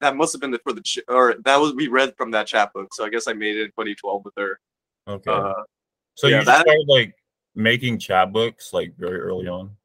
that 0.00 0.14
must 0.14 0.32
have 0.32 0.40
been 0.40 0.50
the, 0.52 0.58
for 0.60 0.72
the 0.72 0.82
or 1.08 1.34
that 1.44 1.56
was 1.56 1.74
we 1.74 1.88
read 1.88 2.14
from 2.16 2.30
that 2.32 2.46
chapbook. 2.46 2.94
So 2.94 3.04
I 3.04 3.08
guess 3.08 3.26
I 3.26 3.32
made 3.32 3.56
it 3.56 3.62
in 3.62 3.68
2012 3.70 4.24
with 4.24 4.34
her. 4.36 4.60
Okay. 5.08 5.30
Uh, 5.32 5.54
so 6.14 6.28
yeah, 6.28 6.40
you 6.40 6.44
that- 6.44 6.60
started 6.62 6.84
like 6.86 7.14
making 7.54 7.98
chapbooks 7.98 8.72
like 8.72 8.94
very 8.96 9.20
early 9.20 9.48
on. 9.48 9.76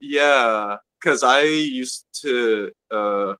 yeah, 0.00 0.76
because 1.00 1.22
I 1.22 1.42
used 1.42 2.04
to 2.22 2.70
uh, 2.90 3.34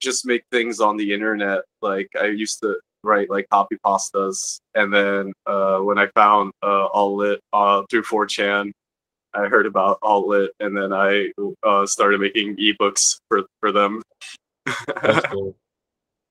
just 0.00 0.26
make 0.26 0.44
things 0.50 0.80
on 0.80 0.96
the 0.96 1.12
internet. 1.12 1.60
Like 1.82 2.08
I 2.20 2.26
used 2.26 2.60
to 2.60 2.76
write 3.02 3.30
like 3.30 3.48
copy 3.50 3.76
pastas, 3.84 4.60
and 4.74 4.92
then 4.92 5.32
uh, 5.46 5.78
when 5.78 5.98
I 5.98 6.08
found 6.08 6.52
uh, 6.62 6.86
Alt 6.86 7.14
Lit 7.14 7.40
uh, 7.52 7.82
through 7.90 8.02
4chan, 8.02 8.72
I 9.34 9.46
heard 9.46 9.66
about 9.66 9.98
Alt 10.02 10.26
Lit, 10.26 10.50
and 10.60 10.76
then 10.76 10.92
I 10.92 11.30
uh, 11.62 11.86
started 11.86 12.20
making 12.20 12.56
ebooks 12.56 13.20
for 13.28 13.42
for 13.60 13.72
them. 13.72 14.02
That's 15.02 15.26
cool. 15.32 15.56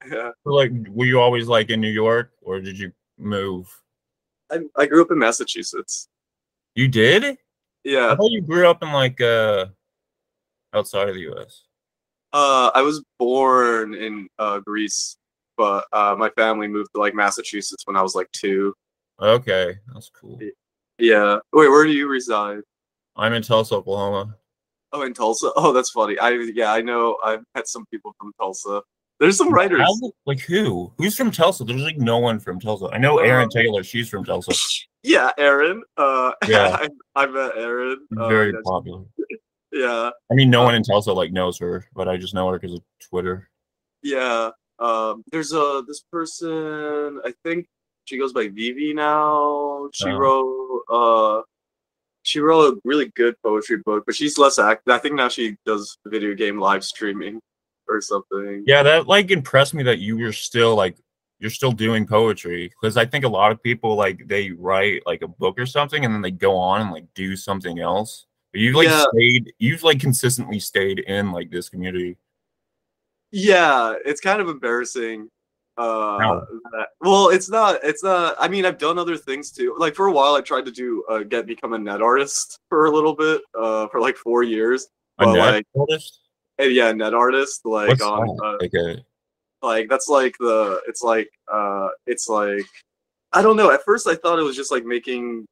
yeah. 0.10 0.32
So, 0.44 0.54
like, 0.54 0.72
were 0.90 1.06
you 1.06 1.20
always 1.20 1.48
like 1.48 1.70
in 1.70 1.82
New 1.82 1.92
York, 1.92 2.32
or 2.42 2.60
did 2.60 2.78
you 2.78 2.92
move? 3.18 3.74
I, 4.52 4.60
I 4.78 4.86
grew 4.86 5.02
up 5.02 5.12
in 5.12 5.20
Massachusetts. 5.20 6.08
You 6.76 6.88
did? 6.88 7.38
Yeah. 7.84 8.12
I 8.12 8.16
thought 8.16 8.32
you 8.32 8.42
grew 8.42 8.68
up 8.68 8.84
in 8.84 8.92
like 8.92 9.20
uh 9.22 9.68
outside 10.74 11.10
of 11.10 11.16
the 11.16 11.22
U.S. 11.22 11.64
Uh, 12.32 12.70
I 12.76 12.82
was 12.84 13.04
born 13.18 13.96
in 13.96 14.28
uh, 14.38 14.60
Greece, 14.60 15.18
but 15.58 15.86
uh, 15.92 16.16
my 16.18 16.30
family 16.32 16.68
moved 16.68 16.90
to 16.94 17.02
like 17.02 17.16
Massachusetts 17.16 17.84
when 17.88 17.96
I 17.96 18.04
was 18.04 18.14
like 18.14 18.32
two. 18.34 18.74
Okay, 19.20 19.76
that's 19.94 20.12
cool. 20.14 20.40
Yeah. 21.00 21.40
Wait, 21.54 21.70
where 21.70 21.86
do 21.86 21.92
you 21.92 22.08
reside? 22.08 22.60
I'm 23.16 23.34
in 23.34 23.42
Tulsa, 23.42 23.76
Oklahoma. 23.76 24.36
Oh, 24.92 25.02
in 25.02 25.14
Tulsa. 25.14 25.52
Oh, 25.56 25.74
that's 25.74 25.90
funny. 25.90 26.20
I 26.20 26.30
yeah, 26.54 26.72
I 26.72 26.82
know. 26.82 27.18
I've 27.24 27.42
met 27.56 27.68
some 27.68 27.86
people 27.92 28.14
from 28.20 28.32
Tulsa. 28.40 28.82
There's 29.20 29.36
some 29.38 29.52
writers. 29.52 29.82
How- 29.82 30.12
like 30.28 30.40
who? 30.42 30.94
Who's 31.00 31.18
from 31.18 31.32
Tulsa? 31.32 31.64
There's 31.64 31.82
like 31.82 31.98
no 31.98 32.20
one 32.20 32.40
from 32.40 32.60
Tulsa. 32.60 32.90
I 32.94 33.00
know 33.00 33.18
Aaron 33.18 33.46
Um, 33.46 33.50
Taylor. 33.50 33.84
She's 33.84 34.08
from 34.08 34.24
Tulsa. 34.24 34.52
Yeah, 35.04 35.32
Aaron. 35.38 35.84
Uh, 35.98 36.32
Yeah. 36.48 36.78
I, 36.82 36.90
I 37.16 37.26
met 37.28 37.52
Aaron. 37.56 38.06
Uh, 38.18 38.28
Very 38.28 38.54
popular. 38.64 39.04
yeah, 39.72 40.10
I 40.32 40.36
mean, 40.36 40.50
no 40.50 40.64
one 40.64 40.76
in 40.76 40.84
Tulsa 40.84 41.14
like 41.14 41.32
knows 41.32 41.58
her, 41.60 41.86
but 41.96 42.08
I 42.08 42.18
just 42.18 42.34
know 42.34 42.50
her 42.50 42.60
because 42.60 42.76
of 42.78 42.84
Twitter. 43.10 43.50
yeah. 44.04 44.52
Um, 44.80 45.24
there's 45.34 45.52
a 45.52 45.84
this 45.86 46.04
person. 46.10 47.20
I 47.26 47.34
think 47.44 47.68
she 48.06 48.18
goes 48.18 48.32
by 48.32 48.48
Vivi 48.48 48.94
now. 48.94 49.90
She 49.94 50.10
Oh. 50.10 50.16
wrote. 50.18 50.84
Uh, 50.90 51.42
she 52.24 52.40
wrote 52.40 52.74
a 52.74 52.80
really 52.86 53.12
good 53.16 53.36
poetry 53.44 53.78
book, 53.86 54.04
but 54.06 54.16
she's 54.16 54.38
less 54.38 54.58
active. 54.58 54.94
I 54.94 54.98
think 55.00 55.16
now 55.16 55.28
she 55.30 55.58
does 55.66 55.98
video 56.06 56.34
game 56.34 56.60
live 56.60 56.86
streaming 56.86 57.42
or 57.90 58.00
something. 58.02 58.64
Yeah, 58.68 58.84
that 58.84 59.08
like 59.08 59.32
impressed 59.32 59.74
me 59.74 59.84
that 59.84 60.00
you 60.00 60.18
were 60.18 60.32
still 60.34 60.76
like 60.76 60.96
you're 61.40 61.50
still 61.50 61.72
doing 61.72 62.06
poetry 62.06 62.68
because 62.70 62.98
I 62.98 63.06
think 63.06 63.24
a 63.26 63.30
lot 63.30 63.52
of 63.52 63.64
people 63.64 63.96
like 63.96 64.28
they 64.28 64.52
write 64.52 65.04
like 65.06 65.22
a 65.22 65.28
book 65.28 65.58
or 65.60 65.66
something 65.66 66.04
and 66.06 66.14
then 66.14 66.22
they 66.22 66.32
go 66.32 66.56
on 66.58 66.82
and 66.82 66.92
like 66.92 67.06
do 67.14 67.36
something 67.36 67.80
else. 67.80 68.26
But 68.52 68.62
you've 68.62 68.76
like 68.76 68.88
Yeah. 68.90 69.06
stayed, 69.14 69.54
you've 69.60 69.84
like 69.84 70.00
consistently 70.00 70.60
stayed 70.60 71.00
in 71.00 71.32
like 71.32 71.50
this 71.50 71.70
community. 71.70 72.18
Yeah, 73.32 73.94
it's 74.06 74.22
kind 74.22 74.42
of 74.42 74.50
embarrassing. 74.50 75.30
Uh, 75.78 76.42
that- 76.74 76.88
well, 77.00 77.30
it's 77.30 77.50
not. 77.50 77.80
It's 77.84 78.04
not. 78.04 78.36
I 78.40 78.48
mean, 78.50 78.66
I've 78.66 78.78
done 78.78 78.98
other 78.98 79.16
things 79.16 79.52
too. 79.52 79.76
Like 79.78 79.96
for 79.96 80.08
a 80.08 80.12
while, 80.12 80.34
I 80.36 80.42
tried 80.42 80.66
to 80.66 80.72
do 80.72 81.06
uh, 81.10 81.20
get 81.20 81.46
become 81.46 81.74
a 81.74 81.78
net 81.78 82.02
artist 82.02 82.60
for 82.70 82.88
a 82.88 82.92
little 82.92 83.16
bit. 83.16 83.42
Uh, 83.58 83.88
for 83.88 84.02
like 84.02 84.18
four 84.18 84.44
years. 84.44 84.88
A 85.20 85.26
Well, 85.26 85.36
net 85.36 85.54
like- 85.54 85.68
artist? 85.80 86.20
And 86.58 86.74
yeah, 86.74 86.92
net 86.92 87.14
artist. 87.14 87.62
Like 87.66 87.88
What's 87.90 88.02
on. 88.02 88.38
Uh, 88.44 88.58
like 88.60 88.74
a 88.74 88.98
like 89.62 89.90
that's 89.90 90.08
like 90.08 90.36
the. 90.40 90.82
It's 90.88 91.02
like. 91.02 91.30
Uh, 91.52 91.90
it's 92.08 92.28
like. 92.30 92.66
I 93.32 93.42
don't 93.42 93.58
know. 93.58 93.72
At 93.72 93.84
first, 93.84 94.08
I 94.08 94.16
thought 94.16 94.40
it 94.40 94.44
was 94.44 94.56
just 94.56 94.72
like 94.72 94.86
making 94.86 95.46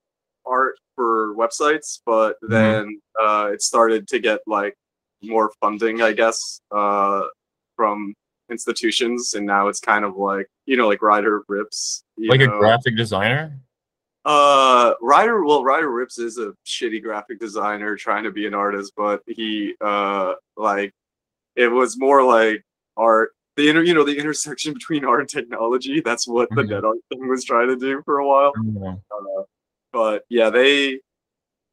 art 0.46 0.76
for 0.96 1.36
websites, 1.36 2.00
but 2.06 2.38
Mhm. 2.42 2.50
then 2.50 3.02
uh, 3.22 3.50
it 3.54 3.62
started 3.62 4.08
to 4.08 4.20
get 4.20 4.40
like 4.48 4.74
more 5.22 5.52
funding, 5.62 6.02
I 6.02 6.14
guess, 6.14 6.60
uh, 6.72 7.24
from 7.76 8.14
institutions, 8.50 9.34
and 9.36 9.46
now 9.46 9.68
it's 9.68 9.80
kind 9.80 10.06
of 10.06 10.16
like 10.18 10.48
you 10.66 10.76
know, 10.78 10.88
like 10.88 11.02
Ryder 11.02 11.44
Ripps, 11.48 12.04
like 12.18 12.42
a 12.42 12.48
graphic 12.48 12.98
designer? 12.98 13.60
Uh, 14.26 14.94
Ryder, 15.02 15.46
well, 15.46 15.64
Ryder 15.64 15.90
Ripps 15.90 16.18
is 16.18 16.38
a 16.38 16.54
shitty 16.66 17.02
graphic 17.02 17.40
designer 17.40 17.96
trying 17.96 18.24
to 18.26 18.32
be 18.32 18.46
an 18.46 18.54
artist, 18.54 18.92
but 18.98 19.22
he, 19.26 19.74
uh, 19.80 20.34
like, 20.58 20.92
it 21.56 21.70
was 21.70 21.98
more 21.98 22.22
like 22.24 22.62
art. 22.98 23.32
The 23.58 23.70
inter, 23.70 23.82
you 23.84 23.94
know, 23.96 24.04
the 24.04 24.18
intersection 24.18 24.74
between 24.74 25.04
art 25.04 25.20
and 25.20 25.28
technology. 25.30 26.00
That's 26.00 26.28
what 26.28 26.48
the 26.52 26.62
Mhm. 26.62 26.70
net 26.70 26.86
art 26.86 26.98
thing 27.10 27.28
was 27.28 27.44
trying 27.44 27.68
to 27.70 27.76
do 27.76 28.02
for 28.06 28.20
a 28.20 28.28
while. 28.28 28.54
Don't. 28.54 29.02
Uh, 29.12 29.44
but 29.92 30.24
yeah, 30.30 30.50
they, 30.52 31.02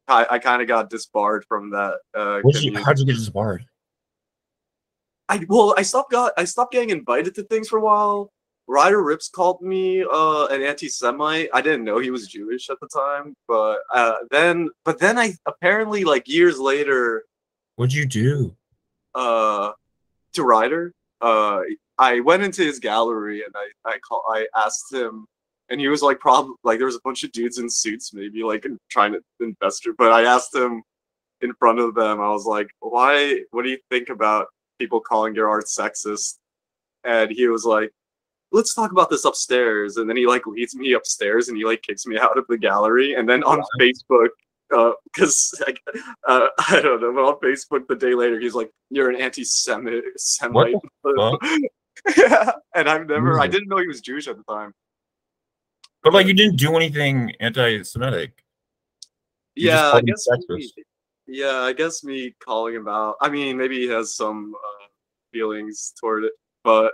I, 0.07 0.25
I 0.31 0.39
kind 0.39 0.61
of 0.63 0.67
got 0.67 0.89
disbarred 0.89 1.45
from 1.47 1.69
that. 1.71 1.99
Uh, 2.15 2.41
you, 2.43 2.75
how'd 2.83 2.97
you 2.99 3.05
get 3.05 3.13
disbarred? 3.15 3.65
I 5.29 5.45
well, 5.47 5.73
I 5.77 5.81
stopped 5.83 6.11
got 6.11 6.33
I 6.37 6.45
stopped 6.45 6.73
getting 6.73 6.89
invited 6.91 7.35
to 7.35 7.43
things 7.43 7.69
for 7.69 7.77
a 7.77 7.81
while. 7.81 8.31
Ryder 8.67 9.01
Ripps 9.03 9.29
called 9.29 9.61
me 9.61 10.03
uh, 10.03 10.47
an 10.47 10.63
anti-Semite. 10.63 11.49
I 11.53 11.61
didn't 11.61 11.83
know 11.83 11.99
he 11.99 12.09
was 12.09 12.27
Jewish 12.27 12.69
at 12.71 12.77
the 12.79 12.87
time, 12.87 13.35
but 13.47 13.79
uh, 13.93 14.15
then 14.31 14.69
but 14.83 14.97
then 14.99 15.17
I 15.19 15.33
apparently 15.45 16.03
like 16.03 16.27
years 16.27 16.59
later 16.59 17.25
What'd 17.75 17.93
you 17.93 18.05
do? 18.07 18.55
uh, 19.13 19.71
to 20.33 20.43
Ryder, 20.43 20.93
uh, 21.21 21.61
I 21.97 22.19
went 22.19 22.43
into 22.43 22.63
his 22.63 22.79
gallery 22.79 23.43
and 23.43 23.53
I 23.55 23.89
I 23.89 23.97
call 23.99 24.23
I 24.29 24.47
asked 24.55 24.91
him, 24.91 25.25
and 25.69 25.79
he 25.79 25.87
was 25.87 26.01
like 26.01 26.19
probably 26.19 26.55
like 26.63 26.77
there 26.77 26.87
was 26.87 26.95
a 26.95 27.01
bunch 27.03 27.23
of 27.23 27.31
dudes 27.31 27.57
in 27.57 27.69
suits 27.69 28.13
maybe 28.13 28.43
like 28.43 28.65
trying 28.89 29.13
to 29.13 29.21
invest 29.39 29.87
but 29.97 30.11
I 30.11 30.23
asked 30.23 30.53
him 30.53 30.83
in 31.41 31.53
front 31.53 31.79
of 31.79 31.95
them. 31.95 32.19
I 32.19 32.29
was 32.29 32.45
like, 32.45 32.67
why? 32.79 33.41
What 33.51 33.63
do 33.63 33.69
you 33.69 33.77
think 33.89 34.09
about 34.09 34.47
people 34.79 34.99
calling 34.99 35.35
your 35.35 35.49
art 35.49 35.65
sexist? 35.65 36.35
And 37.03 37.31
he 37.31 37.47
was 37.47 37.65
like, 37.65 37.91
let's 38.51 38.73
talk 38.73 38.91
about 38.91 39.09
this 39.09 39.25
upstairs. 39.25 39.97
And 39.97 40.09
then 40.09 40.17
he 40.17 40.27
like 40.27 40.45
leads 40.45 40.75
me 40.75 40.93
upstairs 40.93 41.47
and 41.47 41.57
he 41.57 41.65
like 41.65 41.81
kicks 41.81 42.05
me 42.05 42.17
out 42.17 42.37
of 42.37 42.45
the 42.47 42.57
gallery. 42.57 43.13
And 43.13 43.27
then 43.27 43.43
on 43.43 43.63
Facebook, 43.79 44.29
because 44.69 45.53
like, 45.65 45.79
uh, 46.27 46.47
I 46.69 46.81
don't 46.81 47.01
know, 47.01 47.13
but 47.13 47.25
on 47.25 47.39
Facebook 47.39 47.87
the 47.87 47.95
day 47.95 48.13
later, 48.15 48.39
he's 48.39 48.53
like, 48.55 48.71
"You're 48.89 49.09
an 49.09 49.21
anti-Semite." 49.21 50.03
Semite. 50.17 50.75
yeah, 52.17 52.51
and 52.75 52.89
I've 52.89 53.07
never, 53.07 53.39
I 53.39 53.47
didn't 53.47 53.67
know 53.67 53.77
he 53.77 53.87
was 53.87 54.01
Jewish 54.01 54.27
at 54.27 54.37
the 54.37 54.43
time. 54.43 54.73
But 56.03 56.13
like 56.13 56.27
you 56.27 56.33
didn't 56.33 56.57
do 56.57 56.75
anything 56.75 57.31
anti-Semitic. 57.39 58.43
You 59.55 59.69
yeah, 59.69 59.91
I 59.91 60.01
guess. 60.01 60.27
Me, 60.49 60.71
yeah, 61.27 61.59
I 61.61 61.73
guess 61.73 62.03
me 62.03 62.35
calling 62.43 62.75
him 62.75 62.87
out. 62.87 63.15
I 63.21 63.29
mean, 63.29 63.57
maybe 63.57 63.79
he 63.79 63.87
has 63.87 64.15
some 64.15 64.53
uh, 64.53 64.85
feelings 65.31 65.93
toward 65.99 66.25
it, 66.25 66.33
but 66.63 66.93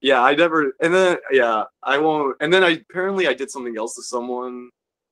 yeah, 0.00 0.22
I 0.22 0.34
never. 0.34 0.72
And 0.80 0.94
then 0.94 1.18
yeah, 1.30 1.64
I 1.82 1.98
won't. 1.98 2.36
And 2.40 2.52
then 2.52 2.62
I 2.62 2.82
apparently 2.88 3.28
I 3.28 3.34
did 3.34 3.50
something 3.50 3.76
else 3.76 3.94
to 3.96 4.02
someone, 4.02 4.70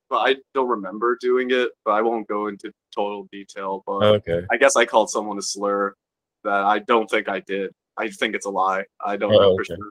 but 0.09 0.17
I 0.17 0.35
don't 0.53 0.67
remember 0.69 1.17
doing 1.19 1.51
it. 1.51 1.69
But 1.83 1.91
I 1.91 2.01
won't 2.01 2.27
go 2.27 2.47
into 2.47 2.71
total 2.93 3.27
detail. 3.31 3.83
But 3.85 4.03
Okay. 4.03 4.45
I 4.51 4.57
guess 4.57 4.75
I 4.75 4.85
called 4.85 5.09
someone 5.09 5.37
a 5.37 5.41
slur 5.41 5.93
that 6.43 6.63
I 6.63 6.79
don't 6.79 7.09
think 7.09 7.27
I 7.29 7.39
did. 7.41 7.71
I 7.97 8.09
think 8.09 8.35
it's 8.35 8.45
a 8.45 8.49
lie. 8.49 8.83
I 9.03 9.17
don't 9.17 9.33
Oh, 9.33 9.39
know 9.39 9.55
for 9.55 9.61
okay. 9.61 9.75
sure. 9.75 9.89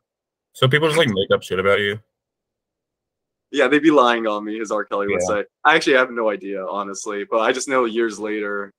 So 0.52 0.68
people 0.68 0.88
just 0.88 0.98
like 0.98 1.08
make 1.08 1.30
up 1.32 1.42
shit 1.42 1.58
about 1.58 1.80
you. 1.80 1.98
Yeah, 3.50 3.68
they'd 3.68 3.82
be 3.82 3.90
lying 3.90 4.26
on 4.26 4.44
me, 4.44 4.60
as 4.60 4.70
R. 4.72 4.84
Kelly 4.84 5.06
would 5.06 5.20
Yeah. 5.28 5.42
say. 5.42 5.44
I 5.64 5.76
actually 5.76 5.94
have 5.96 6.10
no 6.10 6.28
idea, 6.30 6.64
honestly, 6.66 7.24
but 7.24 7.38
I 7.40 7.52
just 7.52 7.68
know 7.68 7.84
years 7.84 8.18
later, 8.18 8.72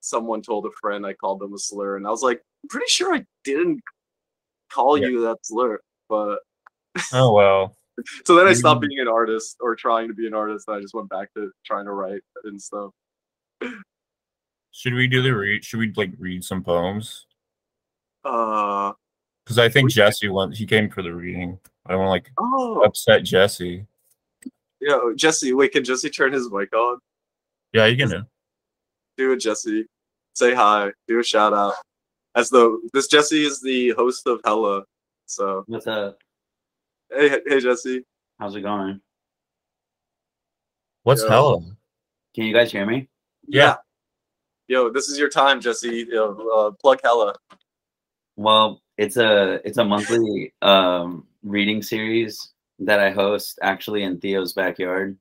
someone 0.00 0.42
told 0.42 0.66
a 0.66 0.70
friend 0.80 1.06
I 1.06 1.14
called 1.14 1.40
them 1.40 1.54
a 1.54 1.58
slur, 1.58 1.96
and 1.96 2.06
I 2.06 2.10
was 2.10 2.22
like, 2.22 2.42
I'm 2.62 2.68
pretty 2.68 2.88
sure 2.88 3.14
I 3.14 3.24
didn't 3.44 3.80
call 4.70 4.98
Yeah. 4.98 5.08
you 5.08 5.20
that 5.22 5.38
slur, 5.42 5.80
but 6.08 6.40
Oh 7.12 7.32
well. 7.32 7.77
so 8.24 8.34
then 8.36 8.46
I 8.46 8.52
stopped 8.52 8.82
Mm. 8.84 8.88
being 8.88 9.00
an 9.00 9.08
artist 9.08 9.56
or 9.60 9.74
trying 9.74 10.08
to 10.08 10.14
be 10.14 10.26
an 10.26 10.34
artist. 10.34 10.68
And 10.68 10.76
I 10.76 10.80
just 10.80 10.94
went 10.94 11.08
back 11.08 11.32
to 11.34 11.50
trying 11.64 11.84
to 11.86 11.92
write 11.92 12.22
and 12.44 12.60
stuff. 12.60 12.90
Should 14.72 14.94
we 14.94 15.08
do 15.08 15.22
the 15.22 15.34
read? 15.34 15.64
Should 15.64 15.80
we 15.80 15.92
like 15.96 16.12
read 16.18 16.44
some 16.44 16.62
poems? 16.62 17.26
Uh 18.24 18.92
Because 19.44 19.58
I 19.58 19.68
think 19.68 19.86
We- 19.86 19.92
Jesse 19.92 20.28
went. 20.28 20.56
He 20.56 20.66
came 20.66 20.88
for 20.90 21.02
the 21.02 21.14
reading. 21.14 21.58
I 21.86 21.92
don't 21.92 22.00
want 22.00 22.10
like 22.10 22.30
oh 22.38 22.82
upset 22.84 23.24
Jesse. 23.24 23.86
yeah, 24.80 24.98
Jesse. 25.16 25.52
Wait, 25.54 25.72
can 25.72 25.84
Jesse 25.84 26.10
turn 26.10 26.32
his 26.32 26.50
mic 26.50 26.72
on? 26.74 26.98
Yeah, 27.72 27.86
you 27.86 27.96
can 27.96 28.08
do. 28.10 28.22
Do 29.16 29.32
it, 29.32 29.40
Jesse. 29.40 29.86
Say 30.34 30.54
hi. 30.54 30.92
Do 31.08 31.18
a 31.18 31.24
shout 31.24 31.52
out. 31.52 31.74
As 32.34 32.50
though 32.50 32.78
this 32.92 33.08
Jesse 33.08 33.44
is 33.44 33.60
the 33.60 33.90
host 33.90 34.26
of 34.26 34.40
Hella. 34.44 34.84
So 35.26 35.64
What's 35.66 35.86
up? 35.86 36.18
Hey, 37.10 37.40
hey 37.46 37.60
Jesse. 37.60 38.04
How's 38.38 38.54
it 38.54 38.60
going? 38.62 39.00
What's 41.02 41.22
Yeah. 41.22 41.30
hella? 41.30 41.60
Can 42.34 42.44
you 42.44 42.52
guys 42.54 42.70
hear 42.70 42.86
me? 42.86 43.08
Yeah. 43.46 43.76
Yo, 44.66 44.90
this 44.90 45.08
is 45.08 45.18
your 45.18 45.30
time, 45.30 45.60
Jesse. 45.60 46.06
Yo, 46.10 46.34
uh, 46.54 46.70
plug 46.72 47.00
Hella. 47.02 47.34
Well, 48.36 48.82
it's 48.98 49.16
a 49.16 49.60
it's 49.66 49.78
a 49.78 49.84
monthly 49.84 50.52
um, 50.60 51.26
reading 51.42 51.82
series 51.82 52.52
that 52.80 53.00
I 53.00 53.10
host 53.10 53.58
actually 53.62 54.02
in 54.02 54.20
Theo's 54.20 54.52
backyard, 54.52 55.18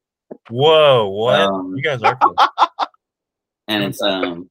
Whoa, 0.50 1.08
what? 1.08 1.40
Um, 1.40 1.74
you 1.76 1.82
guys 1.82 2.02
are 2.04 2.16
cool. 2.18 2.36
and 3.68 3.84
it's 3.84 4.02
um 4.02 4.50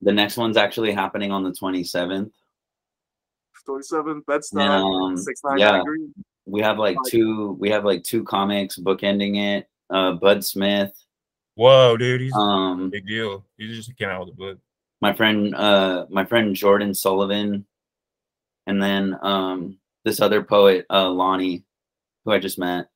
the 0.00 0.12
next 0.12 0.36
one's 0.36 0.56
actually 0.56 0.92
happening 0.92 1.30
on 1.30 1.44
the 1.44 1.52
twenty 1.52 1.84
seventh. 1.84 2.32
27 3.66 4.22
Bed 4.26 4.40
Stuy, 4.40 4.62
Um, 4.66 5.16
69 5.18 5.58
yeah. 5.58 5.82
Green. 5.84 6.14
We 6.48 6.60
have 6.62 6.78
like 6.78 6.96
two 7.06 7.56
we 7.60 7.70
have 7.70 7.84
like 7.84 8.02
two 8.04 8.24
comics 8.24 8.78
bookending 8.78 9.36
it. 9.36 9.68
Uh, 9.90 10.12
Bud 10.12 10.44
Smith, 10.44 10.92
Whoa, 11.58 11.96
dude, 11.96 12.20
he's 12.20 12.32
a 12.36 12.38
um, 12.38 12.88
big 12.88 13.04
deal. 13.04 13.44
He 13.56 13.66
just 13.74 13.96
came 13.96 14.08
out 14.08 14.20
with 14.20 14.34
a 14.34 14.36
book. 14.36 14.58
my 15.00 15.12
friend 15.12 15.56
uh 15.56 16.06
my 16.08 16.24
friend 16.24 16.54
Jordan 16.54 16.94
Sullivan, 16.94 17.66
and 18.68 18.80
then 18.80 19.18
um 19.22 19.76
this 20.04 20.20
other 20.20 20.40
poet 20.40 20.86
uh 20.88 21.10
Lonnie, 21.10 21.64
who 22.24 22.30
I 22.30 22.38
just 22.38 22.60
met. 22.60 22.90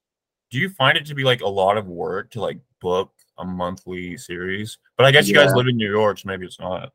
Do 0.53 0.59
you 0.59 0.69
find 0.69 0.97
it 0.97 1.07
to 1.07 1.15
be 1.17 1.25
like 1.25 1.41
a 1.41 1.49
lot 1.49 1.77
of 1.77 1.89
work 1.89 2.31
to 2.33 2.41
like 2.41 2.61
book 2.81 3.11
a 3.37 3.45
monthly 3.45 4.17
series? 4.17 4.79
But 4.97 5.07
I 5.07 5.11
guess 5.11 5.27
you 5.27 5.35
guys 5.35 5.53
live 5.55 5.67
in 5.67 5.77
New 5.77 5.91
York, 5.91 6.21
so 6.21 6.29
maybe 6.29 6.47
it's 6.47 6.61
not. 6.61 6.93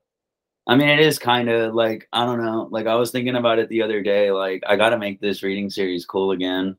I 0.67 0.75
mean, 0.75 0.89
it 0.89 1.00
is 1.00 1.17
kind 1.17 1.50
of 1.50 1.74
like 1.74 2.07
I 2.12 2.25
don't 2.25 2.43
know. 2.43 2.67
Like 2.69 2.88
I 2.88 2.95
was 2.95 3.12
thinking 3.12 3.38
about 3.38 3.59
it 3.59 3.69
the 3.69 3.81
other 3.81 4.01
day. 4.01 4.31
Like 4.31 4.63
I 4.67 4.75
got 4.75 4.89
to 4.89 4.97
make 4.97 5.21
this 5.21 5.41
reading 5.41 5.69
series 5.69 6.05
cool 6.05 6.31
again. 6.31 6.75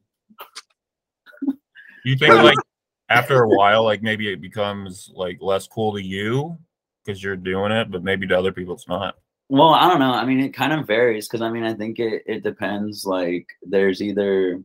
You 2.05 2.17
think 2.17 2.35
like 2.35 2.57
after 3.09 3.43
a 3.43 3.49
while, 3.49 3.85
like 3.85 4.03
maybe 4.03 4.31
it 4.31 4.43
becomes 4.43 5.11
like 5.15 5.39
less 5.41 5.67
cool 5.67 5.95
to 5.95 6.03
you 6.03 6.59
because 7.05 7.23
you're 7.23 7.37
doing 7.37 7.73
it, 7.73 7.91
but 7.91 8.05
maybe 8.05 8.27
to 8.27 8.39
other 8.39 8.53
people 8.53 8.75
it's 8.75 8.89
not. 8.89 9.17
Well, 9.49 9.71
I 9.71 9.89
don't 9.89 10.01
know. 10.01 10.13
I 10.13 10.27
mean, 10.27 10.41
it 10.41 10.51
kind 10.53 10.75
of 10.75 10.87
varies 10.87 11.27
because 11.27 11.41
I 11.41 11.51
mean, 11.51 11.65
I 11.65 11.73
think 11.73 11.99
it 11.99 12.23
it 12.27 12.43
depends. 12.43 13.07
Like 13.07 13.47
there's 13.63 14.03
either 14.03 14.63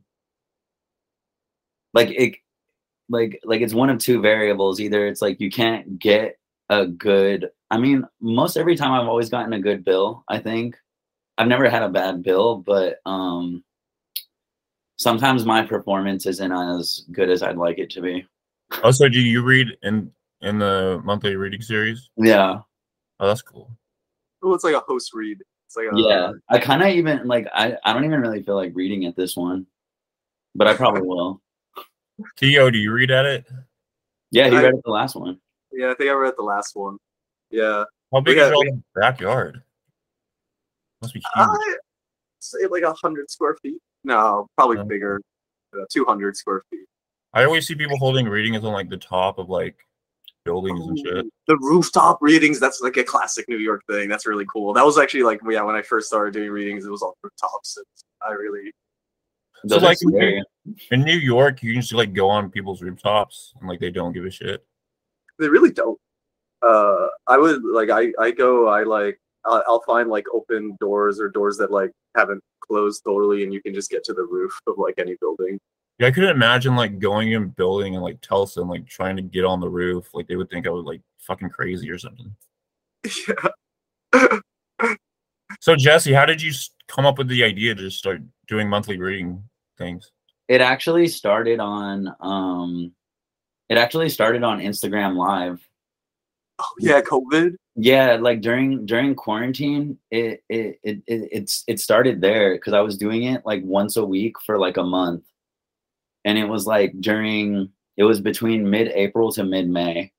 like 1.94 2.10
it 2.10 2.36
like 3.08 3.40
like 3.46 3.62
it's 3.62 3.74
one 3.74 3.90
of 3.90 4.00
two 4.00 4.22
variables. 4.22 4.82
Either 4.82 5.08
it's 5.08 5.22
like 5.22 5.40
you 5.40 5.50
can't 5.50 5.98
get 5.98 6.38
a 6.82 6.88
good. 6.88 7.50
I 7.72 7.78
mean, 7.78 8.06
most 8.22 8.58
every 8.58 8.76
time 8.76 8.92
I've 8.92 9.08
always 9.08 9.30
gotten 9.30 9.54
a 9.54 9.60
good 9.60 9.84
bill. 9.84 10.24
I 10.28 10.40
think 10.40 10.78
I've 11.38 11.48
never 11.48 11.70
had 11.70 11.84
a 11.84 11.90
bad 11.90 12.24
bill, 12.24 12.58
but 12.58 13.00
um 13.06 13.64
sometimes 14.98 15.46
my 15.46 15.66
performance 15.66 16.26
isn't 16.26 16.52
as 16.52 17.06
good 17.12 17.30
as 17.30 17.44
I'd 17.44 17.58
like 17.58 17.80
it 17.80 17.90
to 17.92 18.02
be. 18.02 18.26
Also, 18.84 19.10
do 19.10 19.20
you 19.20 19.44
read 19.44 19.68
in 19.84 20.12
in 20.42 20.60
the 20.60 21.02
monthly 21.04 21.36
reading 21.36 21.62
series? 21.62 22.10
Yeah. 22.18 22.60
Oh, 23.20 23.28
that's 23.28 23.42
cool. 23.42 23.72
Oh, 24.44 24.54
it's 24.54 24.64
like 24.64 24.76
a 24.76 24.80
host 24.82 25.14
read. 25.14 25.42
It's 25.68 25.78
like 25.78 25.88
a, 25.88 25.96
Yeah, 25.96 26.32
I 26.50 26.60
kind 26.60 26.82
of 26.84 26.90
even 26.90 27.28
like 27.28 27.48
I 27.54 27.78
I 27.84 27.94
don't 27.94 28.06
even 28.06 28.20
really 28.22 28.44
feel 28.44 28.56
like 28.56 28.72
reading 28.76 29.06
at 29.06 29.16
this 29.16 29.36
one, 29.36 29.66
but 30.56 30.68
I 30.68 30.74
probably 30.76 31.02
will. 31.02 31.42
Theo, 32.38 32.70
do 32.70 32.78
you 32.78 32.92
read 32.92 33.10
at 33.12 33.26
it? 33.26 33.46
Yeah, 34.32 34.50
he 34.50 34.56
I- 34.58 34.64
read 34.64 34.74
it 34.76 34.82
the 34.84 34.92
last 34.92 35.16
one. 35.16 35.40
Yeah, 35.74 35.92
I 35.92 35.96
think 35.96 36.10
I 36.10 36.14
read 36.14 36.34
the 36.38 36.44
last 36.44 36.76
one. 36.76 36.98
Yeah. 37.50 37.84
How 38.12 38.22
big 38.22 38.38
Yeah, 38.38 38.46
is 38.46 38.50
your 38.52 38.60
we- 38.60 38.82
backyard? 38.96 39.64
Must 41.02 41.14
be 41.14 41.20
huge. 41.20 41.26
I 41.36 41.76
say 42.40 42.68
like 42.70 42.84
a 42.84 42.94
hundred 42.94 43.30
square 43.30 43.58
feet. 43.62 43.82
No, 44.04 44.48
probably 44.58 44.78
Yeah. 44.78 44.84
bigger. 44.84 45.22
Uh, 45.76 45.86
Two 45.92 46.06
hundred 46.06 46.38
square 46.38 46.64
feet. 46.70 46.86
I 47.34 47.46
always 47.46 47.66
see 47.66 47.74
people 47.76 47.98
holding 47.98 48.28
readings 48.28 48.64
on 48.64 48.74
like 48.74 48.90
the 48.90 48.98
top 48.98 49.40
of 49.40 49.50
like 49.50 49.76
buildings 50.46 50.86
and 50.86 51.00
shit. 51.00 51.26
The 51.48 51.58
rooftop 51.58 52.20
readings, 52.22 52.60
that's 52.60 52.82
like 52.82 52.98
a 52.98 53.04
classic 53.04 53.50
New 53.50 53.58
York 53.58 53.82
thing. 53.90 54.08
That's 54.08 54.28
really 54.28 54.46
cool. 54.52 54.74
That 54.74 54.86
was 54.86 54.98
actually 55.00 55.24
like 55.24 55.42
yeah, 55.50 55.64
when 55.64 55.76
I 55.76 55.82
first 55.82 56.08
started 56.08 56.34
doing 56.34 56.52
readings, 56.52 56.86
it 56.86 56.92
was 56.92 57.02
on 57.02 57.14
rooftops. 57.24 57.78
And 57.78 57.86
I 58.22 58.34
really 58.34 58.72
Those 59.64 59.82
like. 59.82 59.98
In 60.92 61.02
New 61.02 61.18
York, 61.18 61.62
you 61.64 61.74
can 61.74 61.82
just 61.82 61.94
like 61.94 62.14
go 62.14 62.30
on 62.30 62.50
people's 62.50 62.82
rooftops 62.82 63.54
and 63.60 63.68
like 63.68 63.80
they 63.80 63.92
don't 63.92 64.14
give 64.14 64.26
a 64.26 64.32
shit. 64.32 64.64
They 65.40 65.50
really 65.50 65.72
don't. 65.72 66.00
Uh 66.62 67.08
I 67.28 67.38
would 67.38 67.64
like 67.64 67.90
I 67.90 68.12
I 68.20 68.32
go 68.32 68.68
I 68.68 68.84
like 68.84 69.20
I'll, 69.46 69.64
I'll 69.68 69.82
find 69.82 70.10
like 70.10 70.26
open 70.34 70.78
doors 70.80 71.20
or 71.20 71.30
doors 71.30 71.58
that 71.58 71.72
like 71.72 71.92
haven't 72.16 72.44
closed 72.62 73.04
totally 73.06 73.44
and 73.44 73.54
you 73.54 73.62
can 73.62 73.74
just 73.74 73.90
get 73.90 74.04
to 74.06 74.14
the 74.14 74.24
roof 74.24 74.58
of 74.68 74.76
like 74.78 74.96
any 74.98 75.16
building. 75.20 75.60
Yeah, 76.00 76.08
I 76.08 76.12
couldn't 76.12 76.32
imagine 76.32 76.76
like 76.76 77.00
going 77.00 77.32
in 77.34 77.50
building 77.50 77.96
and 77.96 78.04
like 78.04 78.20
Tulsa 78.22 78.62
and 78.62 78.70
like 78.70 78.88
trying 78.88 79.16
to 79.16 79.22
get 79.22 79.46
on 79.46 79.60
the 79.60 79.70
roof. 79.70 80.10
Like 80.14 80.28
they 80.28 80.36
would 80.36 80.50
think 80.50 80.66
I 80.66 80.72
was 80.72 80.86
like 80.86 81.02
fucking 81.20 81.50
crazy 81.50 81.90
or 81.90 81.98
something. 81.98 82.36
yeah. 84.14 84.40
So 85.60 85.78
Jesse, 85.78 86.12
how 86.12 86.26
did 86.26 86.42
you 86.42 86.52
come 86.90 87.06
up 87.06 87.18
with 87.18 87.30
the 87.30 87.44
idea 87.44 87.74
to 87.74 87.82
just 87.82 87.98
start 87.98 88.22
doing 88.48 88.68
monthly 88.68 89.00
reading 89.00 89.44
things? 89.78 90.12
It 90.50 90.60
actually 90.60 91.08
started 91.08 91.62
on 91.62 92.14
um, 92.20 92.92
it 93.70 93.78
actually 93.78 94.10
started 94.10 94.44
on 94.44 94.60
Instagram 94.60 95.16
Live. 95.16 95.68
Oh, 96.60 96.66
yeah, 96.80 97.02
COVID. 97.02 97.56
Yeah, 97.76 98.18
like 98.22 98.42
during 98.42 98.86
during 98.86 99.16
quarantine, 99.16 99.98
it 100.12 100.44
it 100.50 100.80
it, 100.84 101.02
it 101.08 101.30
it's 101.32 101.64
it 101.68 101.80
started 101.80 102.22
there 102.22 102.54
because 102.54 102.74
I 102.74 102.82
was 102.82 102.98
doing 102.98 103.24
it 103.24 103.46
like 103.46 103.64
once 103.64 103.98
a 103.98 104.06
week 104.06 104.36
for 104.46 104.60
like 104.60 104.78
a 104.78 104.84
month, 104.84 105.24
and 106.24 106.38
it 106.38 106.46
was 106.46 106.68
like 106.68 106.94
during 107.00 107.70
it 107.98 108.04
was 108.04 108.22
between 108.22 108.70
mid 108.70 108.90
April 108.90 109.32
to 109.32 109.44
mid 109.44 109.68
May, 109.68 110.12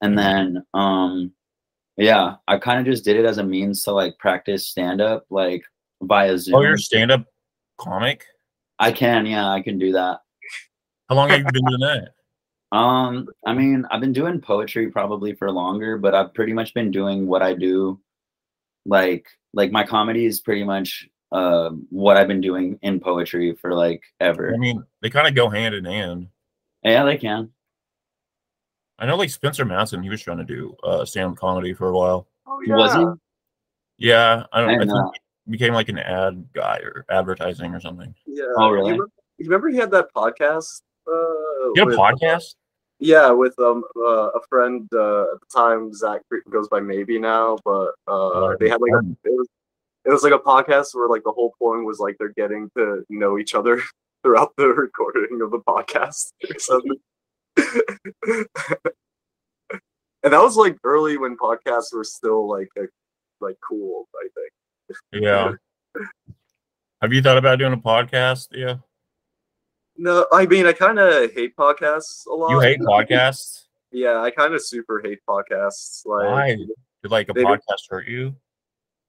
and 0.00 0.16
then 0.16 0.64
um, 0.72 1.32
yeah, 1.96 2.36
I 2.46 2.58
kind 2.58 2.78
of 2.80 2.86
just 2.86 3.04
did 3.04 3.16
it 3.16 3.24
as 3.24 3.38
a 3.38 3.44
means 3.44 3.82
to 3.84 3.92
like 3.92 4.18
practice 4.18 4.68
stand 4.68 5.00
up 5.00 5.26
like 5.30 5.64
via 6.02 6.38
Zoom. 6.38 6.54
Oh, 6.54 6.62
you're 6.62 6.74
a 6.74 6.78
stand-up 6.78 7.26
comic. 7.78 8.24
I 8.78 8.92
can, 8.92 9.26
yeah, 9.26 9.48
I 9.48 9.62
can 9.62 9.78
do 9.78 9.92
that. 9.92 10.20
How 11.08 11.16
long 11.16 11.28
have 11.28 11.38
you 11.38 11.44
been 11.44 11.64
doing 11.64 11.80
that? 11.80 12.14
Um, 12.72 13.28
I 13.46 13.52
mean, 13.52 13.84
I've 13.90 14.00
been 14.00 14.14
doing 14.14 14.40
poetry 14.40 14.90
probably 14.90 15.34
for 15.34 15.50
longer, 15.50 15.98
but 15.98 16.14
I've 16.14 16.32
pretty 16.32 16.54
much 16.54 16.72
been 16.72 16.90
doing 16.90 17.26
what 17.26 17.42
I 17.42 17.54
do. 17.54 18.00
Like, 18.86 19.26
like 19.52 19.70
my 19.70 19.84
comedy 19.84 20.24
is 20.24 20.40
pretty 20.40 20.64
much 20.64 21.06
uh, 21.30 21.70
what 21.90 22.16
I've 22.16 22.28
been 22.28 22.40
doing 22.40 22.78
in 22.82 22.98
poetry 22.98 23.54
for 23.60 23.74
like 23.74 24.02
ever. 24.20 24.54
I 24.54 24.56
mean, 24.56 24.82
they 25.02 25.10
kind 25.10 25.28
of 25.28 25.34
go 25.34 25.50
hand 25.50 25.74
in 25.74 25.84
hand. 25.84 26.28
Yeah, 26.82 27.04
they 27.04 27.18
can. 27.18 27.50
I 28.98 29.06
know, 29.06 29.16
like 29.16 29.30
Spencer 29.30 29.64
Madsen, 29.66 30.02
he 30.02 30.08
was 30.10 30.22
trying 30.22 30.38
to 30.38 30.44
do 30.44 30.74
uh, 30.82 31.04
stand-up 31.04 31.36
comedy 31.36 31.74
for 31.74 31.88
a 31.88 31.92
while. 31.96 32.26
Oh 32.46 32.60
yeah. 32.66 32.76
Was 32.76 32.94
he? 32.94 33.04
Yeah, 34.08 34.44
I 34.52 34.60
don't. 34.60 34.70
I 34.70 34.74
I, 34.74 34.78
think 34.78 34.90
know. 34.90 35.12
he 35.44 35.50
became 35.52 35.74
like 35.74 35.88
an 35.90 35.98
ad 35.98 36.46
guy 36.54 36.78
or 36.78 37.04
advertising 37.10 37.74
or 37.74 37.80
something. 37.80 38.14
Yeah. 38.26 38.44
Oh, 38.56 38.70
really? 38.70 38.90
You 38.90 38.92
remember, 38.94 39.10
you 39.38 39.44
remember 39.46 39.68
he 39.68 39.76
had 39.76 39.90
that 39.90 40.08
podcast? 40.14 40.82
Uh, 41.06 41.10
You 41.10 41.74
had 41.76 41.82
a 41.82 41.86
with- 41.86 41.98
podcast? 41.98 42.54
Yeah, 43.02 43.30
with 43.32 43.58
um 43.58 43.82
uh, 43.96 44.28
a 44.30 44.40
friend 44.48 44.88
uh, 44.94 45.22
at 45.22 45.40
the 45.40 45.46
time. 45.52 45.92
Zach 45.92 46.20
goes 46.50 46.68
by 46.68 46.78
maybe 46.78 47.18
now, 47.18 47.58
but 47.64 47.94
uh, 48.06 48.54
they 48.60 48.68
had 48.68 48.80
like 48.80 48.92
a, 48.92 49.00
it 49.24 49.32
was 49.32 49.48
it 50.04 50.10
was 50.10 50.22
like 50.22 50.32
a 50.32 50.38
podcast 50.38 50.94
where 50.94 51.08
like 51.08 51.24
the 51.24 51.32
whole 51.32 51.52
point 51.58 51.84
was 51.84 51.98
like 51.98 52.14
they're 52.18 52.32
getting 52.36 52.70
to 52.76 53.04
know 53.08 53.38
each 53.38 53.56
other 53.56 53.82
throughout 54.22 54.52
the 54.56 54.68
recording 54.68 55.40
of 55.42 55.50
the 55.50 55.58
podcast 55.58 56.30
or 56.48 56.58
something. 56.60 56.96
and 60.22 60.32
that 60.32 60.40
was 60.40 60.54
like 60.56 60.78
early 60.84 61.16
when 61.16 61.36
podcasts 61.36 61.92
were 61.92 62.04
still 62.04 62.48
like 62.48 62.68
a, 62.78 62.82
like 63.40 63.56
cool. 63.68 64.06
I 64.14 64.28
think. 64.32 64.52
Yeah. 65.24 65.54
Have 67.00 67.12
you 67.12 67.20
thought 67.20 67.36
about 67.36 67.58
doing 67.58 67.72
a 67.72 67.76
podcast? 67.76 68.46
Yeah. 68.52 68.76
No, 70.02 70.26
I 70.32 70.46
mean 70.46 70.66
I 70.66 70.72
kind 70.72 70.98
of 70.98 71.32
hate 71.32 71.54
podcasts 71.56 72.26
a 72.26 72.32
lot. 72.34 72.50
You 72.50 72.60
hate 72.60 72.80
podcasts? 72.80 73.60
Yeah, 73.94 74.22
I 74.22 74.30
kind 74.30 74.54
of 74.54 74.64
super 74.64 75.02
hate 75.04 75.18
podcasts. 75.28 76.06
Like, 76.06 76.24
Why? 76.26 76.56
Did 77.02 77.10
like 77.10 77.28
a 77.28 77.34
They 77.34 77.42
do- 77.42 77.46
podcast 77.46 77.90
hurt 77.90 78.08
you? 78.08 78.34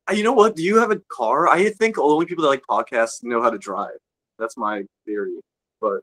Uh, 0.10 0.13
you 0.13 0.23
know 0.25 0.34
what? 0.34 0.58
Do 0.58 0.62
you 0.62 0.75
have 0.75 0.91
a 0.91 0.99
car? 1.10 1.47
I 1.47 1.69
think 1.69 1.97
only 1.97 2.25
people 2.25 2.41
that 2.43 2.49
like 2.49 2.63
podcasts 2.69 3.23
know 3.23 3.41
how 3.41 3.49
to 3.49 3.58
drive. 3.58 3.95
That's 4.38 4.58
my 4.58 4.84
theory. 5.06 5.39
But 5.79 6.01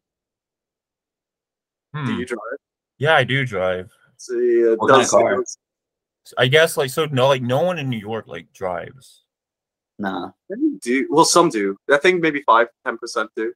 Hmm. 1.95 2.07
Do 2.07 2.15
you 2.15 2.25
drive? 2.25 2.39
Yeah, 2.97 3.15
I 3.17 3.25
do 3.25 3.45
drive. 3.45 3.91
See, 4.17 4.33
it 4.35 4.79
What 4.79 4.89
kind 4.91 5.03
of 5.03 5.09
car? 5.11 5.45
I 6.39 6.47
guess 6.47 6.79
like 6.79 6.89
so 6.89 7.05
no 7.05 7.29
like 7.29 7.43
no 7.43 7.63
one 7.63 7.79
in 7.79 7.91
New 7.91 7.99
York 7.99 8.29
like 8.29 8.51
drives. 8.55 9.25
Nah. 9.99 10.31
Maybe 10.49 10.79
do 10.81 11.07
well. 11.11 11.27
Some 11.27 11.51
do. 11.51 11.77
I 11.93 11.99
think 11.99 12.23
maybe 12.23 12.41
five, 12.47 12.69
ten 12.87 12.97
percent 12.97 13.29
do. 13.37 13.53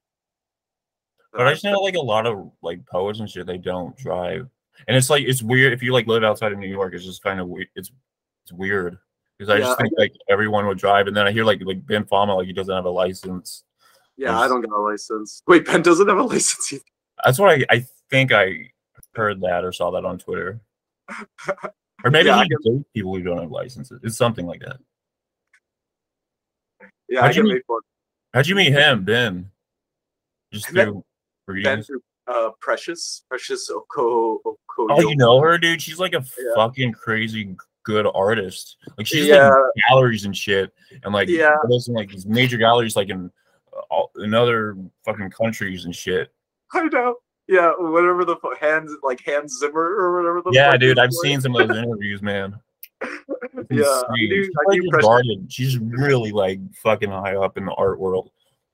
But 1.35 1.47
I 1.47 1.51
just 1.51 1.63
know 1.63 1.79
like 1.81 1.95
a 1.95 2.01
lot 2.01 2.25
of 2.25 2.51
like 2.61 2.85
poets 2.85 3.19
and 3.19 3.29
shit 3.29 3.45
they 3.45 3.57
don't 3.57 3.95
drive. 3.97 4.47
And 4.87 4.95
it's 4.95 5.09
like 5.09 5.23
it's 5.23 5.41
weird 5.41 5.73
if 5.73 5.81
you 5.81 5.93
like 5.93 6.07
live 6.07 6.23
outside 6.23 6.51
of 6.51 6.59
New 6.59 6.67
York, 6.67 6.93
it's 6.93 7.05
just 7.05 7.23
kind 7.23 7.39
of 7.39 7.47
weird. 7.47 7.67
It's 7.75 7.91
it's 8.43 8.53
weird. 8.53 8.97
Because 9.37 9.49
I 9.49 9.57
Yeah, 9.57 9.65
just 9.65 9.79
think 9.79 9.93
like 9.97 10.13
everyone 10.29 10.65
would 10.67 10.77
drive, 10.77 11.07
and 11.07 11.15
then 11.15 11.27
I 11.27 11.31
hear 11.31 11.43
like 11.43 11.61
like 11.63 11.85
Ben 11.85 12.05
Fama 12.05 12.35
like 12.35 12.47
he 12.47 12.53
doesn't 12.53 12.73
have 12.73 12.85
a 12.85 12.89
license. 12.89 13.63
Yeah, 14.17 14.39
I 14.39 14.47
don't 14.47 14.61
got 14.61 14.77
a 14.77 14.81
license. 14.81 15.41
Wait, 15.47 15.65
Ben 15.65 15.81
doesn't 15.81 16.07
have 16.07 16.17
a 16.17 16.23
license 16.35 16.71
either. 16.71 16.83
That's 17.23 17.39
what 17.39 17.49
I, 17.49 17.65
I 17.69 17.85
think 18.09 18.31
I 18.31 18.69
heard 19.13 19.41
that 19.41 19.63
or 19.63 19.71
saw 19.71 19.91
that 19.91 20.05
on 20.05 20.17
Twitter. 20.17 20.61
Or 22.03 22.11
maybe 22.11 22.27
Yeah, 22.27 22.37
I 22.37 22.47
he 22.63 22.83
people 22.93 23.15
who 23.15 23.23
don't 23.23 23.39
have 23.39 23.51
licenses. 23.51 23.99
It's 24.03 24.17
something 24.17 24.45
like 24.45 24.61
that. 24.61 24.77
Yeah, 27.09 27.21
How'd 27.21 27.31
I 27.31 27.33
you 27.33 27.43
meet-. 27.43 27.63
How'd 28.33 28.47
you 28.47 28.55
meet 28.55 28.71
him, 28.73 29.03
Ben? 29.03 29.49
Just 30.51 30.67
I 30.67 30.71
through 30.71 30.93
Ben 30.93 31.03
through 31.45 32.01
uh, 32.27 32.49
Precious, 32.59 33.23
Precious 33.29 33.69
Oko, 33.69 34.39
Oko. 34.45 34.57
Oh, 34.89 34.99
you 35.01 35.15
know 35.15 35.39
her, 35.39 35.57
dude? 35.57 35.81
She's 35.81 35.99
like 35.99 36.13
a 36.13 36.23
Yeah. 36.37 36.55
fucking 36.55 36.93
crazy 36.93 37.55
good 37.83 38.07
artist. 38.13 38.77
Like 38.97 39.05
she's 39.07 39.27
Yeah. 39.27 39.47
in 39.47 39.53
galleries 39.89 40.25
and 40.25 40.35
shit, 40.35 40.73
and 41.03 41.13
like 41.13 41.29
Yeah. 41.29 41.55
like 41.87 42.09
these 42.09 42.25
major 42.25 42.57
galleries, 42.57 42.95
like 42.95 43.09
in 43.09 43.31
uh, 43.75 43.81
all, 43.91 44.11
in 44.17 44.33
other 44.33 44.75
fucking 45.05 45.29
countries 45.29 45.85
and 45.85 45.95
shit. 45.95 46.33
I 46.73 46.83
know. 46.85 47.17
Yeah, 47.47 47.73
whatever 47.77 48.25
the 48.25 48.37
Hans 48.59 48.91
like 49.03 49.21
Hans 49.23 49.59
Zimmer 49.59 49.79
or 49.81 50.17
whatever 50.17 50.41
the. 50.41 50.49
Yeah, 50.51 50.75
dude, 50.77 50.97
I've 50.97 51.13
seen 51.13 51.39
some 51.41 51.55
of 51.55 51.67
those 51.67 51.77
interviews, 51.77 52.21
man. 52.21 52.59
Yeah, 53.71 54.01
do. 54.15 54.43
She's 54.43 54.49
like. 54.67 55.29
She's 55.49 55.77
really 55.79 56.31
like 56.31 56.59
fucking 56.83 57.09
high 57.09 57.35
up 57.35 57.57
in 57.57 57.65
the 57.65 57.73
art 57.73 57.99
world. 57.99 58.31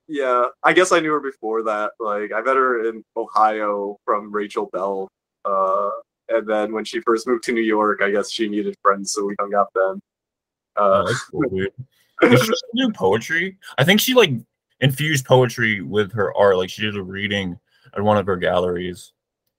Yeah, 0.07 0.45
I 0.63 0.73
guess 0.73 0.91
I 0.91 0.99
knew 0.99 1.11
her 1.13 1.19
before 1.19 1.63
that. 1.63 1.91
Like, 1.99 2.31
I 2.33 2.41
met 2.41 2.55
her 2.55 2.89
in 2.89 3.03
Ohio 3.15 3.97
from 4.05 4.31
Rachel 4.31 4.69
Bell. 4.73 5.07
Uh, 5.45 5.89
and 6.29 6.47
then 6.47 6.73
when 6.73 6.85
she 6.85 6.99
first 7.01 7.27
moved 7.27 7.43
to 7.45 7.51
New 7.51 7.61
York, 7.61 8.01
I 8.01 8.11
guess 8.11 8.31
she 8.31 8.47
needed 8.49 8.75
friends, 8.81 9.13
so 9.13 9.25
we 9.25 9.35
hung 9.39 9.53
out 9.53 9.69
then. 9.73 10.01
Oh, 10.77 10.91
Uh, 10.91 11.03
that's 11.05 11.23
cool, 11.25 11.43
she 12.21 12.55
do 12.75 12.91
poetry? 12.93 13.57
I 13.77 13.83
think 13.83 13.99
she 13.99 14.13
like 14.13 14.31
infused 14.79 15.25
poetry 15.25 15.81
with 15.81 16.11
her 16.13 16.35
art. 16.35 16.57
Like 16.57 16.69
she 16.69 16.81
did 16.81 16.95
a 16.95 17.03
reading 17.03 17.59
at 17.95 18.01
one 18.01 18.17
of 18.17 18.25
her 18.25 18.37
galleries. 18.37 19.13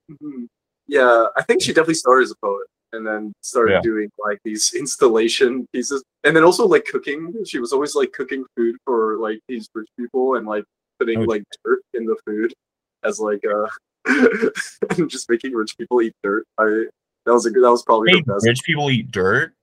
mhm. 0.09 0.47
yeah, 0.87 1.27
I 1.35 1.41
think 1.43 1.61
she 1.61 1.71
definitely 1.71 1.95
started 1.95 2.23
as 2.23 2.31
a 2.31 2.35
poet 2.35 2.67
and 2.93 3.05
then 3.05 3.33
started 3.41 3.73
Yeah. 3.73 3.81
doing 3.81 4.09
like 4.23 4.39
these 4.45 4.73
installation 4.79 5.67
pieces. 5.73 6.03
And 6.23 6.35
then 6.35 6.43
also 6.43 6.65
like 6.65 6.85
cooking. 6.85 7.33
She 7.45 7.59
was 7.59 7.73
always 7.73 7.95
like 7.95 8.13
cooking 8.13 8.45
food 8.55 8.77
for 8.85 9.17
like 9.17 9.39
these 9.49 9.67
rich 9.75 9.89
people 9.99 10.35
and 10.35 10.47
like 10.47 10.63
putting 10.99 11.19
Oh. 11.19 11.23
like 11.25 11.43
dirt 11.65 11.81
in 11.93 12.05
the 12.05 12.15
food 12.25 12.53
as 13.03 13.19
like 13.19 13.43
uh 13.45 13.67
and 14.97 15.09
just 15.09 15.29
making 15.29 15.53
rich 15.53 15.77
people 15.77 16.01
eat 16.01 16.13
dirt. 16.23 16.45
I 16.57 16.85
that 17.25 17.33
was 17.33 17.45
a 17.45 17.51
good 17.51 17.63
that 17.63 17.71
was 17.71 17.83
probably 17.83 18.13
the 18.13 18.33
best. 18.33 18.45
rich 18.45 18.61
people 18.63 18.89
eat 18.91 19.11
dirt. 19.11 19.53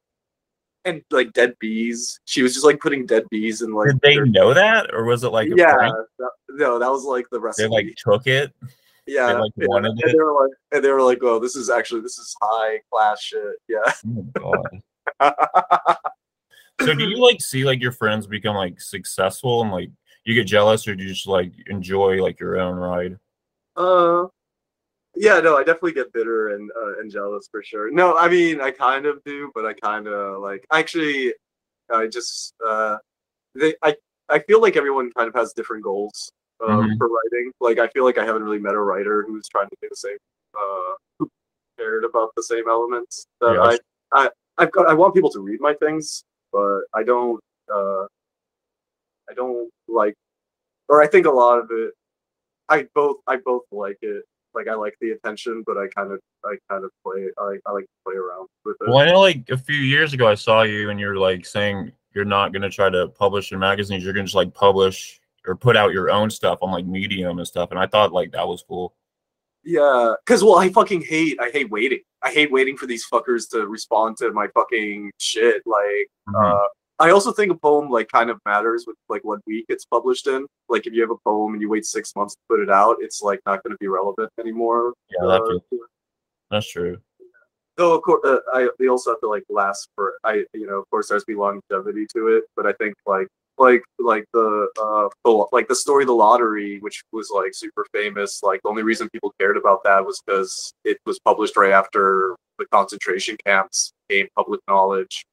and 0.87 1.03
like 1.11 1.33
dead 1.35 1.55
bees. 1.61 2.19
She 2.25 2.43
was 2.43 2.55
just 2.55 2.65
like 2.65 2.81
putting 2.81 3.05
dead 3.07 3.25
bees 3.31 3.61
in 3.63 3.73
like. 3.73 3.89
Did 3.89 4.01
they 4.01 4.15
their- 4.15 4.27
know 4.27 4.55
that, 4.55 4.93
or 4.95 5.05
was 5.05 5.25
it 5.25 5.29
like 5.29 5.49
a 5.49 5.55
yeah, 5.57 5.75
that- 6.19 6.31
no, 6.51 6.79
that 6.79 6.91
was 6.91 7.05
like 7.05 7.27
the 7.31 7.39
rest. 7.41 7.59
They 7.59 7.67
like 7.69 7.95
took 7.97 8.27
it. 8.27 8.53
Yeah, 9.11 9.33
like, 9.33 9.53
yeah. 9.57 9.67
and 9.77 9.99
they 9.99 10.15
were 10.15 10.43
like, 10.43 10.57
and 10.73 10.85
they 10.85 10.91
were 10.91 11.03
like, 11.03 11.19
"Oh, 11.23 11.39
this 11.39 11.57
is 11.57 11.71
actually 11.71 12.01
this 12.03 12.19
is 12.19 12.35
high 12.41 12.81
class 12.93 13.21
shit." 13.21 13.57
Yeah. 13.69 13.93
Oh 14.07 14.55
god. 15.21 15.97
So 16.81 16.95
do 16.95 17.07
you 17.07 17.23
like 17.23 17.43
see 17.43 17.65
like 17.65 17.83
your 17.83 17.93
friends 17.93 18.27
become 18.27 18.57
like 18.57 18.81
successful 18.81 19.61
and 19.61 19.71
like 19.71 19.91
you 20.25 20.35
get 20.35 20.47
jealous, 20.47 20.89
or 20.89 20.95
do 20.95 21.03
you 21.03 21.11
just 21.11 21.27
like 21.27 21.53
enjoy 21.67 22.23
like 22.23 22.41
your 22.41 22.59
own 22.59 22.77
ride? 22.77 23.19
uh, 23.77 24.27
yeah, 25.15 25.41
no, 25.41 25.57
I 25.57 25.61
definitely 25.61 25.93
get 25.93 26.13
bitter 26.13 26.51
and 26.51 26.71
uh, 26.77 26.99
and 27.01 27.11
jealous 27.11 27.49
for 27.51 27.63
sure. 27.63 27.91
No, 27.91 28.17
I 28.17 28.29
mean, 28.29 28.61
I 28.61 28.71
kind 28.71 29.07
of 29.07 29.23
do, 29.25 29.51
but 29.55 29.67
I 29.67 29.75
kind 29.75 30.07
of 30.07 30.41
like 30.41 30.67
actually, 30.73 31.35
I 31.93 32.07
just 32.07 32.55
uh, 32.67 32.97
they 33.55 33.75
I 33.83 33.97
I 34.29 34.39
feel 34.41 34.61
like 34.61 34.77
everyone 34.77 35.11
kind 35.13 35.29
of 35.29 35.35
has 35.35 35.53
different 35.53 35.85
goals 35.85 36.33
um, 36.67 36.91
Mhm. 36.91 36.99
for 36.99 37.09
writing. 37.09 37.53
Like 37.61 37.79
I 37.79 37.89
feel 37.89 38.05
like 38.05 38.19
I 38.19 38.25
haven't 38.25 38.43
really 38.45 38.59
met 38.59 38.75
a 38.75 38.81
writer 38.81 39.25
who's 39.27 39.49
trying 39.49 39.69
to 39.69 39.77
do 39.83 39.89
the 39.89 39.97
same, 39.97 40.19
uh, 40.55 40.95
who 41.19 41.31
cared 41.79 42.05
about 42.05 42.31
the 42.37 42.43
same 42.43 42.69
elements 42.69 43.27
that 43.41 43.55
Yeah, 43.55 43.77
I, 44.13 44.25
I 44.27 44.31
I've 44.59 44.73
got. 44.73 44.89
I 44.89 44.95
want 44.95 45.15
people 45.15 45.31
to 45.31 45.41
read 45.41 45.61
my 45.61 45.75
things, 45.75 46.23
but 46.53 46.83
I 46.93 47.03
don't. 47.03 47.41
Uh, 47.73 48.05
I 49.31 49.35
don't 49.35 49.71
like, 49.89 50.15
or 50.89 51.01
I 51.01 51.07
think 51.07 51.27
a 51.27 51.31
lot 51.31 51.59
of 51.59 51.71
it. 51.71 51.95
I 52.69 52.87
both. 52.95 53.19
I 53.27 53.37
both 53.37 53.63
like 53.73 53.99
it. 54.03 54.25
Like 54.53 54.69
I 54.69 54.75
like 54.75 54.97
the 55.01 55.13
attention, 55.13 55.63
but 55.67 55.79
I 55.79 55.87
kind 55.89 56.13
of. 56.13 56.21
I 56.45 56.57
kind 56.69 56.85
of 56.85 56.91
play. 57.05 57.29
I, 57.39 57.57
I 57.67 57.73
like 57.73 57.85
to 57.85 57.91
play 58.05 58.17
around 58.17 58.49
with 58.65 58.77
it. 58.81 58.89
Well, 58.89 58.99
I 58.99 59.07
know 59.07 59.21
like 59.21 59.49
a 59.51 59.57
few 59.59 59.77
years 59.77 60.13
ago 60.13 60.27
I 60.29 60.35
saw 60.35 60.63
you 60.63 60.91
and 60.91 60.99
you're 60.99 61.17
like 61.17 61.47
saying 61.47 61.93
you're 62.13 62.25
not 62.25 62.53
gonna 62.53 62.71
try 62.71 62.91
to 62.91 63.09
publish 63.09 63.53
in 63.53 63.59
magazines, 63.59 64.03
you're 64.03 64.13
gonna 64.13 64.25
just 64.25 64.35
like 64.35 64.53
publish 64.53 65.20
or 65.51 65.57
put 65.57 65.77
out 65.77 65.93
your 65.93 66.11
own 66.11 66.31
stuff 66.31 66.61
on 66.63 66.71
like 66.71 66.87
Medium 66.87 67.39
and 67.39 67.47
stuff. 67.47 67.71
And 67.73 67.79
I 67.81 67.87
thought 67.87 68.13
like 68.13 68.31
that 68.33 68.47
was 68.47 68.63
cool. 68.67 68.95
Yeah, 69.65 70.15
because 70.25 70.43
well, 70.45 70.59
I 70.59 70.69
fucking 70.71 71.03
hate. 71.03 71.39
I 71.41 71.51
hate 71.51 71.71
waiting. 71.71 71.99
I 72.23 72.31
hate 72.31 72.51
waiting 72.53 72.77
for 72.77 72.87
these 72.87 73.05
fuckers 73.13 73.51
to 73.51 73.67
respond 73.67 74.17
to 74.19 74.31
my 74.33 74.47
fucking 74.55 75.11
shit. 75.19 75.63
Like, 75.67 76.07
Mhm. 76.29 76.55
uh, 76.65 76.69
I 77.01 77.11
also 77.11 77.33
think 77.33 77.51
a 77.51 77.57
poem 77.57 77.91
like 77.91 78.09
kind 78.09 78.31
of 78.31 78.39
matters 78.47 78.85
with 78.87 78.97
like 79.09 79.23
what 79.25 79.41
week 79.47 79.67
it's 79.69 79.85
published 79.85 80.27
in. 80.29 80.47
Like, 80.69 80.87
if 80.87 80.93
you 80.95 81.01
have 81.03 81.11
a 81.11 81.19
poem 81.27 81.53
and 81.55 81.61
you 81.63 81.69
wait 81.69 81.85
six 81.85 82.15
months 82.15 82.35
to 82.37 82.41
put 82.49 82.61
it 82.61 82.71
out, 82.71 82.97
it's 83.01 83.21
like 83.23 83.41
not 83.45 83.63
going 83.65 83.73
to 83.73 83.79
be 83.81 83.89
relevant 83.89 84.31
anymore. 84.39 84.95
yeah, 85.11 85.27
that's, 85.27 85.49
Uh, 85.51 85.77
that's 86.51 86.71
true. 86.71 86.99
though, 87.77 87.95
of 87.95 88.03
course, 88.03 88.21
uh, 88.25 88.39
I 88.55 88.69
they 88.79 88.87
also 88.89 89.11
have 89.11 89.21
to 89.21 89.29
like 89.29 89.45
last 89.51 89.89
for. 89.97 90.15
I 90.25 90.45
you 90.55 90.67
know, 90.67 90.79
of 90.79 90.89
course, 90.91 91.09
there 91.09 91.17
has 91.17 91.25
to 91.25 91.27
be 91.27 91.35
longevity 91.35 92.07
to 92.15 92.29
it. 92.29 92.45
But 92.57 92.67
I 92.67 92.73
think 92.75 92.95
like 93.07 93.29
like 93.61 93.83
like 93.99 94.25
the 94.33 94.69
uh 94.83 95.09
the, 95.25 95.47
like 95.53 95.69
the 95.69 95.75
story 95.75 96.05
the 96.05 96.13
lottery 96.13 96.79
which 96.81 97.03
was 97.13 97.31
like 97.35 97.53
super 97.55 97.85
famous 97.93 98.43
like 98.43 98.61
the 98.63 98.69
only 98.69 98.83
reason 98.83 99.09
people 99.11 99.33
cared 99.39 99.57
about 99.57 99.81
that 99.85 100.05
was 100.05 100.21
because 100.27 100.73
it 100.85 100.97
was 101.07 101.19
published 101.21 101.57
right 101.57 101.73
after 101.73 102.35
the 102.59 102.67
concentration 102.73 103.37
camps 103.47 103.93
became 104.09 104.27
public 104.37 104.61
knowledge 104.69 105.25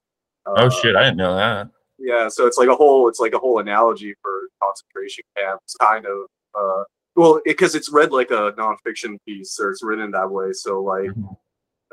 Oh 0.45 0.53
Uh, 0.67 0.69
shit, 0.69 0.95
I 0.95 1.03
didn't 1.03 1.17
know 1.17 1.35
that. 1.35 1.69
yeah 1.99 2.27
so 2.27 2.45
it's 2.47 2.57
like 2.57 2.69
a 2.69 2.75
whole 2.75 3.07
it's 3.09 3.19
like 3.19 3.33
a 3.33 3.39
whole 3.39 3.59
analogy 3.59 4.13
for 4.21 4.33
concentration 4.63 5.23
camps 5.37 5.75
kind 5.81 6.05
of 6.05 6.17
uh 6.59 6.83
well 7.15 7.39
because 7.45 7.73
it's 7.75 7.89
read 7.91 8.11
like 8.11 8.31
a 8.31 8.51
nonfiction 8.63 9.17
piece 9.25 9.59
or 9.59 9.71
it's 9.71 9.83
written 9.83 10.11
that 10.11 10.29
way 10.37 10.49
so 10.53 10.81
like 10.83 11.09
Mhm. 11.11 11.35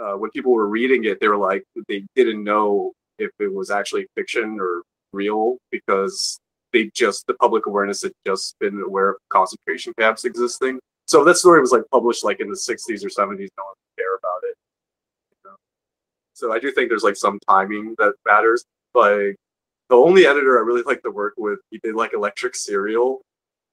uh, 0.03 0.14
when 0.20 0.29
people 0.37 0.53
were 0.53 0.66
reading 0.79 1.05
it, 1.05 1.16
they 1.20 1.29
were 1.29 1.37
like 1.51 1.62
they 1.88 2.01
didn't 2.16 2.42
know 2.42 2.92
if 3.25 3.31
it 3.38 3.53
was 3.59 3.70
actually 3.70 4.05
fiction 4.16 4.59
or 4.61 4.83
real 5.14 5.59
because 5.70 6.38
they 6.72 6.90
just 6.94 7.27
the 7.27 7.35
public 7.35 7.66
awareness 7.66 8.03
had 8.03 8.12
just 8.27 8.57
been 8.59 8.83
aware 8.83 9.11
of 9.11 9.16
concentration 9.31 9.92
camps 9.98 10.24
existing. 10.24 10.79
So 11.07 11.24
that 11.24 11.37
story 11.37 11.61
was 11.61 11.70
like 11.72 11.83
published 11.90 12.24
like 12.24 12.40
in 12.40 12.48
the 12.48 12.57
60s 12.57 13.05
or 13.05 13.09
70s. 13.09 13.48
No 13.57 13.64
one 13.64 13.74
care 13.96 14.16
about 14.16 14.40
it. 14.42 14.57
you 15.31 15.50
know? 15.50 15.57
So 16.35 16.53
I 16.53 16.59
do 16.59 16.72
think 16.72 16.88
there's 16.88 17.05
like 17.05 17.16
some 17.16 17.38
timing 17.48 17.94
that 17.98 18.14
matters. 18.27 18.64
Like 18.94 19.37
the 19.88 19.96
only 19.96 20.27
editor 20.27 20.59
I 20.59 20.62
really 20.62 20.83
like 20.83 21.03
to 21.03 21.11
work 21.11 21.35
with, 21.37 21.59
he 21.70 21.79
did 21.79 21.94
like 21.94 22.14
Electric 22.14 22.57
Cereal, 22.57 23.20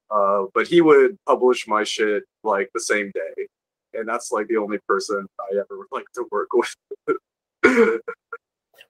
uh, 0.09 0.43
but 0.53 0.67
he 0.67 0.81
would 0.81 1.17
publish 1.25 1.67
my 1.67 1.83
shit 1.83 2.23
like 2.43 2.69
the 2.73 2.81
same 2.81 3.11
day 3.13 3.47
and 3.93 4.07
that's 4.07 4.31
like 4.31 4.47
the 4.47 4.57
only 4.57 4.77
person 4.87 5.27
I 5.39 5.57
ever 5.57 5.77
would 5.77 5.87
like 5.91 6.05
to 6.15 6.25
work 6.31 6.49
with. 6.53 8.01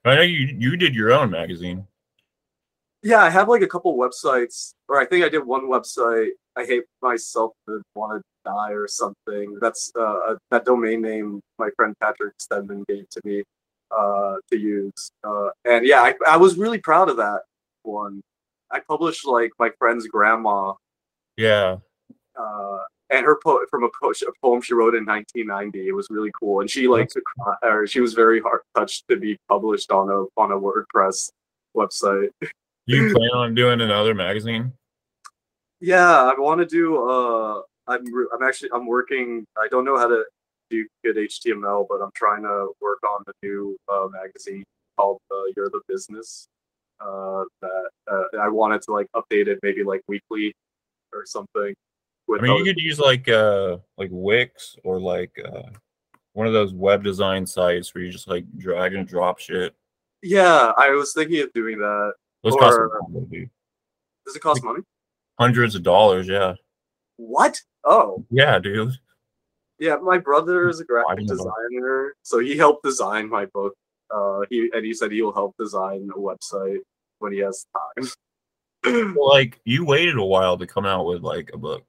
I 0.03 0.15
know 0.15 0.21
you 0.21 0.55
you 0.57 0.77
did 0.77 0.95
your 0.95 1.11
own 1.13 1.29
magazine. 1.29 1.85
Yeah, 3.03 3.19
I 3.23 3.29
have 3.29 3.49
like 3.49 3.61
a 3.61 3.67
couple 3.67 3.95
websites, 3.97 4.73
or 4.87 4.99
I 4.99 5.05
think 5.05 5.23
I 5.25 5.29
did 5.29 5.45
one 5.45 5.63
website. 5.63 6.29
I 6.55 6.65
hate 6.65 6.83
myself 7.01 7.53
to 7.67 7.81
want 7.95 8.21
to 8.21 8.23
die 8.49 8.71
or 8.71 8.87
something. 8.87 9.57
That's 9.61 9.91
uh, 9.99 10.35
that 10.51 10.65
domain 10.65 11.01
name 11.01 11.41
my 11.57 11.69
friend 11.75 11.95
Patrick 12.01 12.33
Stedman 12.37 12.83
gave 12.87 13.09
to 13.09 13.21
me 13.23 13.43
uh, 13.97 14.35
to 14.51 14.57
use, 14.57 15.11
uh, 15.23 15.49
and 15.65 15.85
yeah, 15.85 16.01
I, 16.01 16.13
I 16.27 16.37
was 16.37 16.57
really 16.57 16.77
proud 16.79 17.09
of 17.09 17.17
that 17.17 17.41
one. 17.83 18.21
I 18.71 18.79
published 18.79 19.25
like 19.25 19.51
my 19.59 19.69
friend's 19.79 20.07
grandma 20.07 20.73
Yeah. 21.37 21.77
uh, 22.39 22.77
and 23.09 23.25
her 23.25 23.37
po- 23.43 23.65
from 23.69 23.83
a, 23.83 23.89
po- 24.01 24.11
a 24.11 24.31
poem 24.41 24.61
she 24.61 24.73
wrote 24.73 24.95
in 24.95 25.05
1990. 25.05 25.87
It 25.89 25.91
was 25.91 26.07
really 26.09 26.31
cool, 26.39 26.61
and 26.61 26.69
she 26.69 26.87
like 26.87 27.09
took, 27.09 27.23
or 27.63 27.85
she 27.87 27.99
was 27.99 28.13
very 28.13 28.39
heart 28.41 28.63
touched 28.75 29.07
to 29.09 29.17
be 29.17 29.37
published 29.49 29.91
on 29.91 30.09
a 30.09 30.25
on 30.39 30.51
a 30.51 30.59
WordPress 30.59 31.29
website. 31.75 32.29
You 32.85 33.11
plan 33.15 33.29
on 33.33 33.55
doing 33.55 33.81
another 33.81 34.13
magazine? 34.13 34.73
Yeah, 35.79 36.23
I 36.23 36.33
want 36.37 36.59
to 36.59 36.65
do. 36.65 36.97
Uh, 37.09 37.61
I'm 37.87 38.05
I'm 38.33 38.43
actually 38.47 38.69
I'm 38.73 38.85
working. 38.85 39.45
I 39.57 39.67
don't 39.69 39.85
know 39.85 39.97
how 39.97 40.07
to 40.07 40.23
do 40.69 40.87
good 41.03 41.17
HTML, 41.17 41.85
but 41.89 42.01
I'm 42.01 42.11
trying 42.15 42.43
to 42.43 42.69
work 42.79 42.99
on 43.03 43.23
the 43.25 43.33
new 43.43 43.77
uh, 43.91 44.07
magazine 44.11 44.63
called 44.97 45.19
uh, 45.31 45.43
You're 45.55 45.69
the 45.69 45.81
Business. 45.87 46.47
Uh, 46.99 47.45
that 47.61 47.89
uh, 48.11 48.37
I 48.39 48.47
wanted 48.47 48.83
to 48.83 48.91
like 48.91 49.07
update 49.15 49.47
it 49.47 49.59
maybe 49.63 49.83
like 49.83 50.01
weekly 50.07 50.53
or 51.13 51.25
something. 51.25 51.73
I 52.29 52.41
mean, 52.41 52.57
you 52.57 52.63
could 52.63 52.81
use 52.81 52.99
like 52.99 53.27
uh 53.27 53.77
like 53.97 54.09
Wix 54.11 54.75
or 54.83 54.99
like 54.99 55.37
uh 55.43 55.69
one 56.33 56.47
of 56.47 56.53
those 56.53 56.73
web 56.73 57.03
design 57.03 57.45
sites 57.45 57.93
where 57.93 58.03
you 58.03 58.11
just 58.11 58.27
like 58.27 58.45
drag 58.57 58.93
and 58.93 59.07
drop 59.07 59.39
shit. 59.39 59.75
yeah, 60.21 60.71
I 60.77 60.91
was 60.91 61.13
thinking 61.13 61.41
of 61.41 61.51
doing 61.53 61.79
that. 61.79 62.13
Those 62.43 62.55
cost 62.55 62.79
lot, 62.79 63.29
dude. 63.29 63.49
Does 64.25 64.35
it 64.35 64.41
cost 64.41 64.63
money? 64.63 64.81
hundreds 65.39 65.73
of 65.75 65.81
dollars. 65.83 66.27
Yeah, 66.27 66.53
What? 67.17 67.59
Oh, 67.83 68.23
yeah, 68.29 68.59
dude. 68.59 68.91
yeah. 69.79 69.95
My 69.95 70.17
brother 70.19 70.69
is 70.69 70.79
a 70.79 70.85
graphic 70.85 71.25
designer, 71.25 72.15
so 72.21 72.39
he 72.39 72.55
helped 72.57 72.83
design 72.83 73.27
my 73.29 73.45
book. 73.47 73.73
Uh, 74.13 74.41
he 74.49 74.69
and 74.73 74.85
he 74.85 74.93
said 74.93 75.11
he 75.11 75.21
will 75.21 75.33
help 75.33 75.55
design 75.57 76.09
a 76.15 76.19
website 76.19 76.79
when 77.19 77.31
he 77.33 77.39
has 77.39 77.65
time. 77.97 78.09
Well, 79.15 79.29
like 79.29 79.59
you 79.63 79.85
waited 79.85 80.17
a 80.17 80.23
while 80.25 80.57
to 80.57 80.65
come 80.67 80.85
out 80.87 81.05
with 81.05 81.21
like 81.21 81.51
a 81.53 81.57
book. 81.57 81.83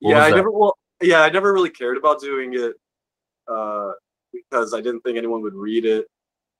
What 0.00 0.10
yeah, 0.12 0.22
I 0.24 0.30
that? 0.30 0.36
never. 0.36 0.50
Well, 0.52 0.78
yeah, 1.02 1.22
I 1.22 1.30
never 1.30 1.52
really 1.52 1.70
cared 1.70 1.96
about 1.96 2.20
doing 2.20 2.54
it 2.54 2.74
uh, 3.48 3.92
because 4.32 4.72
I 4.74 4.80
didn't 4.80 5.00
think 5.00 5.18
anyone 5.18 5.42
would 5.42 5.54
read 5.54 5.84
it, 5.84 6.06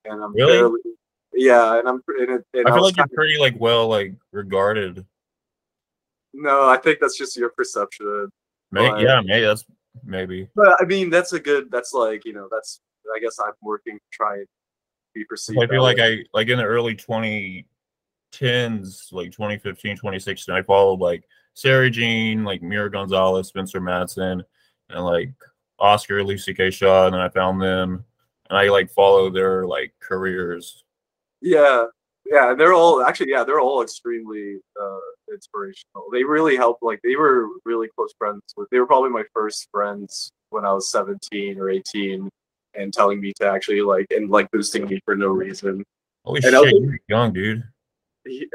and 0.04 0.22
I'm 0.22 0.34
Really? 0.34 0.52
barely. 0.58 0.80
Yeah, 1.32 1.78
and 1.78 1.88
I'm. 1.88 2.02
And 2.08 2.30
it, 2.30 2.44
and 2.54 2.66
I 2.66 2.70
feel 2.70 2.82
was 2.82 2.84
like 2.84 2.96
you're 2.96 3.08
pretty 3.14 3.38
like 3.38 3.54
well 3.58 3.88
like 3.88 4.14
regarded. 4.32 5.04
no, 6.32 6.68
I 6.68 6.76
think 6.76 6.98
that's 7.00 7.16
just 7.16 7.36
your 7.36 7.50
perception. 7.50 8.30
May, 8.70 8.88
Right. 8.88 9.02
yeah, 9.02 9.20
maybe 9.24 9.46
that's 9.46 9.64
maybe. 10.04 10.48
But 10.54 10.76
I 10.80 10.84
mean, 10.84 11.10
that's 11.10 11.32
a 11.32 11.40
good. 11.40 11.70
That's 11.70 11.92
like 11.92 12.24
you 12.24 12.32
know, 12.32 12.48
that's. 12.50 12.80
I 13.14 13.20
guess 13.20 13.38
I'm 13.38 13.52
working 13.62 13.96
to 13.96 14.02
try 14.12 14.36
and 14.36 14.46
be 15.14 15.24
perceived. 15.24 15.58
I 15.62 15.66
feel 15.66 15.82
like 15.82 15.96
way. 15.96 16.20
I 16.20 16.24
like 16.36 16.48
in 16.48 16.58
the 16.58 16.64
early 16.64 16.94
2010s, 16.94 17.64
like 19.12 19.32
2015, 19.32 19.96
2016, 19.96 20.54
I 20.54 20.62
followed 20.62 21.00
like 21.00 21.24
Sarah 21.54 21.90
Jean, 21.90 22.44
like 22.44 22.62
Mira 22.62 22.90
Gonzalez, 22.90 23.48
Spencer 23.48 23.80
Madsen, 23.80 24.42
and 24.90 25.04
like 25.04 25.32
Oscar, 25.78 26.22
Lucy 26.22 26.52
K. 26.52 26.70
Shaw, 26.70 27.06
and 27.06 27.14
then 27.14 27.22
I 27.22 27.30
found 27.30 27.62
them 27.62 28.04
and 28.50 28.58
I 28.58 28.68
like 28.68 28.90
follow 28.90 29.30
their 29.30 29.66
like 29.66 29.94
careers. 30.00 30.84
Yeah, 31.40 31.84
yeah, 32.26 32.50
and 32.50 32.60
they're 32.60 32.74
all 32.74 33.02
actually, 33.02 33.30
yeah, 33.30 33.44
they're 33.44 33.60
all 33.60 33.82
extremely 33.82 34.58
uh, 34.80 34.98
inspirational. 35.32 36.04
They 36.12 36.24
really 36.24 36.56
helped. 36.56 36.82
Like 36.82 37.00
they 37.02 37.16
were 37.16 37.46
really 37.64 37.88
close 37.96 38.12
friends 38.18 38.42
with. 38.56 38.68
They 38.70 38.78
were 38.78 38.86
probably 38.86 39.10
my 39.10 39.24
first 39.32 39.68
friends 39.70 40.30
when 40.50 40.64
I 40.64 40.72
was 40.72 40.90
seventeen 40.90 41.58
or 41.58 41.70
eighteen, 41.70 42.28
and 42.74 42.92
telling 42.92 43.20
me 43.20 43.32
to 43.40 43.46
actually 43.48 43.80
like 43.82 44.06
and 44.10 44.30
like 44.30 44.50
boosting 44.50 44.86
me 44.86 45.00
for 45.04 45.16
no 45.16 45.28
reason. 45.28 45.84
Holy 46.24 46.40
And 46.44 46.52
shit, 46.52 46.60
was- 46.60 46.72
you're 46.72 46.98
young, 47.08 47.32
dude. 47.32 47.64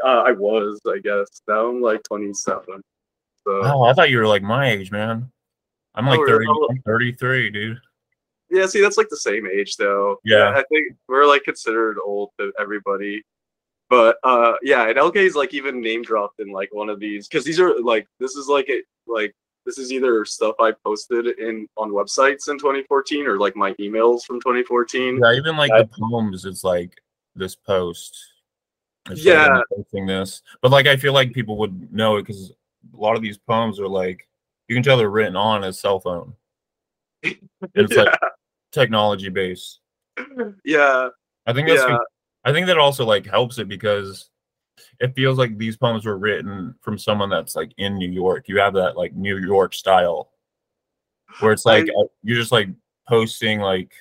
Uh, 0.05 0.21
I 0.27 0.31
was, 0.31 0.79
I 0.87 0.99
guess. 0.99 1.41
Now 1.47 1.69
I'm 1.69 1.81
like 1.81 2.03
twenty 2.03 2.33
seven. 2.33 2.81
So 3.47 3.61
Wow, 3.61 3.83
I 3.83 3.93
thought 3.93 4.09
you 4.11 4.19
were 4.19 4.27
like 4.27 4.43
my 4.43 4.69
age, 4.69 4.91
man. 4.91 5.29
I'm 5.95 6.07
like 6.07 6.19
Oh, 6.19 6.25
30, 6.25 6.45
really? 6.47 6.67
I'm 6.71 6.81
33, 6.85 7.49
dude. 7.49 7.81
Yeah, 8.53 8.65
see, 8.67 8.81
that's 8.81 8.97
like 8.97 9.09
the 9.09 9.17
same 9.17 9.47
age 9.47 9.75
though. 9.77 10.17
Yeah. 10.23 10.51
I 10.51 10.63
think 10.69 10.95
we're 11.07 11.25
like 11.25 11.43
considered 11.43 11.97
old 12.03 12.29
to 12.39 12.53
everybody. 12.59 13.23
But 13.89 14.17
uh 14.23 14.53
yeah, 14.61 14.87
and 14.87 14.97
LK 14.97 15.17
is 15.17 15.35
like 15.35 15.53
even 15.53 15.81
name 15.81 16.03
dropped 16.03 16.39
in 16.39 16.51
like 16.51 16.73
one 16.73 16.89
of 16.89 16.99
these 16.99 17.27
because 17.27 17.43
these 17.43 17.59
are 17.59 17.79
like 17.81 18.07
this 18.19 18.35
is 18.35 18.47
like 18.47 18.69
it 18.69 18.85
like 19.07 19.35
this 19.65 19.77
is 19.77 19.91
either 19.91 20.23
stuff 20.25 20.55
I 20.59 20.73
posted 20.85 21.27
in 21.39 21.67
on 21.77 21.91
websites 21.91 22.49
in 22.49 22.57
2014 22.59 23.25
or 23.27 23.37
like 23.39 23.55
my 23.55 23.73
emails 23.75 24.23
from 24.23 24.39
2014. 24.41 25.19
Yeah, 25.23 25.33
even 25.33 25.57
like 25.57 25.71
I- 25.71 25.83
the 25.83 25.89
poems, 25.99 26.45
it's 26.45 26.63
like 26.63 26.99
this 27.35 27.55
post. 27.55 28.17
It's 29.09 29.23
Yeah. 29.23 29.47
like, 29.47 29.63
posting 29.75 30.05
this, 30.05 30.41
but 30.61 30.71
like 30.71 30.87
I 30.87 30.95
feel 30.95 31.13
like 31.13 31.33
people 31.33 31.57
would 31.57 31.91
know 31.93 32.17
it 32.17 32.21
because 32.23 32.51
a 32.93 32.97
lot 32.97 33.15
of 33.15 33.21
these 33.21 33.37
poems 33.37 33.79
are 33.79 33.87
like 33.87 34.27
you 34.69 34.75
can 34.75 34.83
tell 34.83 34.97
they're 34.97 35.09
written 35.09 35.35
on 35.35 35.63
a 35.65 35.73
cell 35.73 35.99
phone. 35.99 36.33
It's 37.75 37.95
like 37.95 38.13
technology 38.73 39.29
based. 39.29 39.79
yeah, 40.65 41.09
I 41.45 41.53
think 41.53 41.67
that's 41.67 41.87
yeah, 41.87 41.97
I 42.43 42.51
think 42.51 42.67
that 42.67 42.77
also 42.77 43.05
like 43.05 43.25
helps 43.25 43.57
it 43.59 43.67
because 43.67 44.29
it 44.99 45.15
feels 45.15 45.37
like 45.37 45.57
these 45.57 45.77
poems 45.77 46.05
were 46.05 46.17
written 46.17 46.75
from 46.81 46.97
someone 46.97 47.29
that's 47.29 47.55
like 47.55 47.71
in 47.77 47.97
New 47.97 48.09
York. 48.09 48.47
You 48.47 48.59
have 48.59 48.73
that 48.73 48.97
like 48.97 49.13
New 49.13 49.37
York 49.37 49.73
style 49.73 50.29
where 51.39 51.51
it's 51.51 51.65
like 51.65 51.85
I- 51.85 52.01
uh, 52.01 52.07
you're 52.23 52.39
just 52.39 52.51
like 52.51 52.69
posting 53.07 53.59
like 53.59 53.93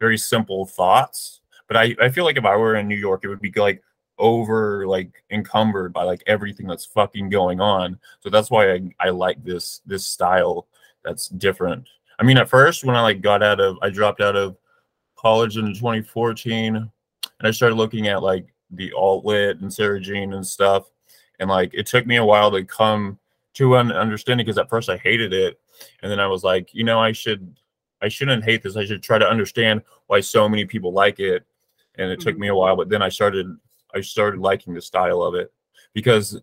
very 0.00 0.18
simple 0.18 0.66
thoughts. 0.66 1.40
But 1.68 1.76
I, 1.76 1.94
I 2.00 2.08
feel 2.08 2.24
like 2.24 2.36
if 2.36 2.44
I 2.44 2.56
were 2.56 2.76
in 2.76 2.88
New 2.88 2.96
York, 2.96 3.24
it 3.24 3.28
would 3.28 3.40
be 3.40 3.52
like 3.56 3.82
over 4.18 4.86
like 4.86 5.22
encumbered 5.30 5.92
by 5.92 6.02
like 6.02 6.22
everything 6.26 6.66
that's 6.66 6.84
fucking 6.84 7.30
going 7.30 7.60
on. 7.60 7.98
So 8.20 8.28
that's 8.28 8.50
why 8.50 8.72
I, 8.72 8.80
I 8.98 9.08
like 9.10 9.42
this 9.44 9.80
this 9.86 10.06
style 10.06 10.66
that's 11.04 11.28
different. 11.28 11.88
I 12.20 12.22
mean, 12.22 12.36
at 12.36 12.50
first 12.50 12.84
when 12.84 12.96
I 12.96 13.00
like 13.00 13.22
got 13.22 13.42
out 13.42 13.60
of 13.60 13.78
I 13.80 13.88
dropped 13.88 14.20
out 14.20 14.36
of 14.36 14.56
college 15.16 15.56
in 15.56 15.74
2014 15.74 16.76
and 16.76 16.90
I 17.40 17.50
started 17.50 17.76
looking 17.76 18.08
at 18.08 18.22
like 18.22 18.46
the 18.70 18.92
alt 18.92 19.24
lit 19.24 19.60
and 19.60 19.72
Sarah 19.72 20.00
Jean 20.00 20.34
and 20.34 20.46
stuff. 20.46 20.90
And 21.38 21.48
like 21.48 21.72
it 21.72 21.86
took 21.86 22.06
me 22.06 22.16
a 22.16 22.24
while 22.24 22.50
to 22.50 22.62
come 22.64 23.18
to 23.54 23.76
an 23.76 23.90
understanding 23.90 24.44
because 24.44 24.58
at 24.58 24.68
first 24.68 24.90
I 24.90 24.98
hated 24.98 25.32
it. 25.32 25.58
And 26.02 26.12
then 26.12 26.20
I 26.20 26.26
was 26.26 26.44
like, 26.44 26.74
you 26.74 26.84
know, 26.84 27.00
I 27.00 27.12
should 27.12 27.56
I 28.02 28.08
shouldn't 28.08 28.44
hate 28.44 28.62
this. 28.62 28.76
I 28.76 28.84
should 28.84 29.02
try 29.02 29.18
to 29.18 29.28
understand 29.28 29.82
why 30.06 30.20
so 30.20 30.48
many 30.48 30.66
people 30.66 30.92
like 30.92 31.20
it. 31.20 31.44
And 31.96 32.10
it 32.10 32.20
took 32.20 32.38
me 32.38 32.48
a 32.48 32.50
mm-hmm. 32.50 32.58
while, 32.58 32.76
but 32.76 32.90
then 32.90 33.02
I 33.02 33.08
started 33.08 33.46
I 33.94 34.02
started 34.02 34.40
liking 34.40 34.74
the 34.74 34.82
style 34.82 35.22
of 35.22 35.34
it 35.34 35.52
because 35.94 36.40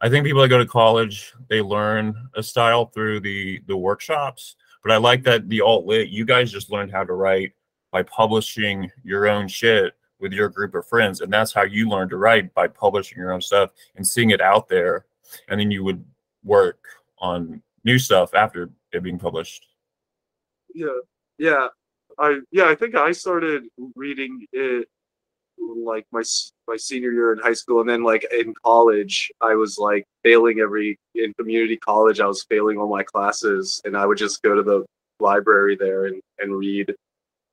I 0.00 0.08
think 0.08 0.24
people 0.24 0.42
that 0.42 0.48
go 0.48 0.58
to 0.58 0.66
college, 0.66 1.32
they 1.48 1.60
learn 1.60 2.28
a 2.34 2.42
style 2.42 2.86
through 2.86 3.20
the 3.20 3.60
the 3.66 3.76
workshops. 3.76 4.56
But 4.82 4.92
I 4.92 4.96
like 4.96 5.22
that 5.24 5.48
the 5.48 5.60
alt 5.60 5.86
lit, 5.86 6.08
you 6.08 6.24
guys 6.24 6.50
just 6.50 6.70
learned 6.70 6.90
how 6.90 7.04
to 7.04 7.12
write 7.12 7.52
by 7.90 8.02
publishing 8.04 8.90
your 9.04 9.28
own 9.28 9.48
shit 9.48 9.94
with 10.20 10.32
your 10.32 10.48
group 10.48 10.74
of 10.74 10.86
friends. 10.86 11.20
And 11.20 11.32
that's 11.32 11.52
how 11.52 11.62
you 11.62 11.88
learned 11.88 12.10
to 12.10 12.16
write 12.16 12.52
by 12.54 12.68
publishing 12.68 13.18
your 13.18 13.32
own 13.32 13.40
stuff 13.40 13.70
and 13.96 14.06
seeing 14.06 14.30
it 14.30 14.40
out 14.40 14.68
there. 14.68 15.06
And 15.48 15.60
then 15.60 15.70
you 15.70 15.84
would 15.84 16.04
work 16.44 16.82
on 17.18 17.62
new 17.84 17.98
stuff 17.98 18.34
after 18.34 18.70
it 18.92 19.02
being 19.02 19.18
published. 19.18 19.66
yeah, 20.74 21.00
yeah. 21.38 21.68
I 22.18 22.40
yeah, 22.50 22.68
I 22.68 22.74
think 22.74 22.94
I 22.94 23.12
started 23.12 23.64
reading 23.94 24.46
it 24.52 24.88
like 25.60 26.06
my 26.12 26.22
my 26.66 26.76
senior 26.76 27.12
year 27.12 27.32
in 27.32 27.38
high 27.38 27.52
school, 27.52 27.80
and 27.80 27.88
then 27.88 28.02
like 28.02 28.26
in 28.32 28.54
college, 28.64 29.30
I 29.40 29.54
was 29.54 29.78
like 29.78 30.04
failing 30.22 30.60
every 30.60 30.98
in 31.14 31.34
community 31.34 31.76
college. 31.76 32.20
I 32.20 32.26
was 32.26 32.44
failing 32.48 32.78
all 32.78 32.88
my 32.88 33.02
classes, 33.02 33.80
and 33.84 33.96
I 33.96 34.06
would 34.06 34.18
just 34.18 34.42
go 34.42 34.54
to 34.54 34.62
the 34.62 34.84
library 35.20 35.76
there 35.76 36.06
and 36.06 36.20
and 36.38 36.56
read 36.56 36.94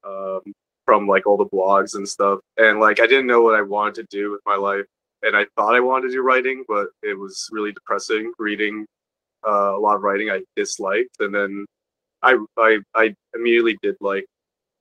um, 0.06 0.42
from 0.86 1.08
like 1.08 1.28
all 1.28 1.38
the 1.38 1.46
blogs 1.46 1.96
and 1.96 2.08
stuff. 2.08 2.40
And 2.58 2.80
like 2.80 3.00
I 3.00 3.08
didn't 3.08 3.28
know 3.28 3.42
what 3.42 3.56
I 3.56 3.62
wanted 3.62 3.96
to 3.96 4.18
do 4.18 4.32
with 4.32 4.42
my 4.46 4.56
life, 4.56 4.86
and 5.24 5.36
I 5.36 5.46
thought 5.56 5.76
I 5.76 5.80
wanted 5.80 6.08
to 6.08 6.14
do 6.14 6.22
writing, 6.22 6.64
but 6.68 6.88
it 7.04 7.18
was 7.18 7.50
really 7.52 7.72
depressing 7.72 8.32
reading 8.40 8.86
uh, 9.48 9.76
a 9.76 9.80
lot 9.80 9.96
of 9.96 10.02
writing 10.02 10.30
I 10.30 10.42
disliked, 10.56 11.20
and 11.20 11.34
then 11.34 11.66
I 12.24 12.38
I 12.58 12.80
I 12.96 13.16
immediately 13.36 13.78
did 13.82 13.96
like 14.02 14.26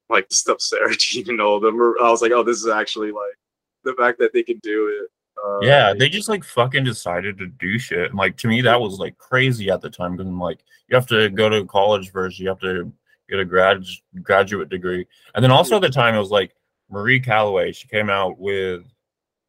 like 0.09 0.29
the 0.29 0.35
stuff 0.35 0.61
Sarah 0.61 0.95
Jean 0.97 1.31
and 1.31 1.41
all 1.41 1.57
of 1.57 1.63
them. 1.63 1.81
I 2.01 2.11
was 2.11 2.23
like, 2.23 2.33
oh, 2.33 2.43
this 2.43 2.63
is 2.63 2.69
actually 2.69 3.13
like 3.13 3.37
the 3.85 3.95
fact 3.95 4.19
that 4.19 4.33
they 4.33 4.43
can 4.43 4.59
do 4.63 4.89
it. 4.89 5.11
Uh, 5.45 5.61
yeah, 5.61 5.93
they 5.93 6.09
just 6.09 6.29
like 6.29 6.43
fucking 6.45 6.85
decided 6.85 7.37
to 7.39 7.47
do 7.47 7.79
shit. 7.79 8.11
And 8.11 8.19
like 8.19 8.37
to 8.39 8.49
me, 8.49 8.63
that 8.63 8.81
was 8.81 8.99
like 8.99 9.19
crazy 9.19 9.71
at 9.71 9.81
the 9.81 9.91
time 9.91 10.13
because 10.13 10.27
I'm 10.27 10.41
like, 10.41 10.61
you 10.89 10.97
have 10.97 11.07
to 11.09 11.29
go 11.31 11.49
to 11.49 11.65
college 11.67 12.11
first, 12.11 12.39
you 12.39 12.49
have 12.49 12.61
to 12.61 12.93
get 13.29 13.39
a 13.39 13.45
grad 13.45 13.85
graduate 14.23 14.69
degree, 14.69 15.07
and 15.35 15.43
then 15.45 15.51
also 15.51 15.77
at 15.77 15.83
the 15.83 15.91
time 15.91 16.15
it 16.15 16.19
was 16.19 16.31
like 16.31 16.55
Marie 16.91 17.21
Calloway. 17.21 17.73
She 17.73 17.89
came 17.89 18.09
out 18.09 18.39
with 18.39 18.85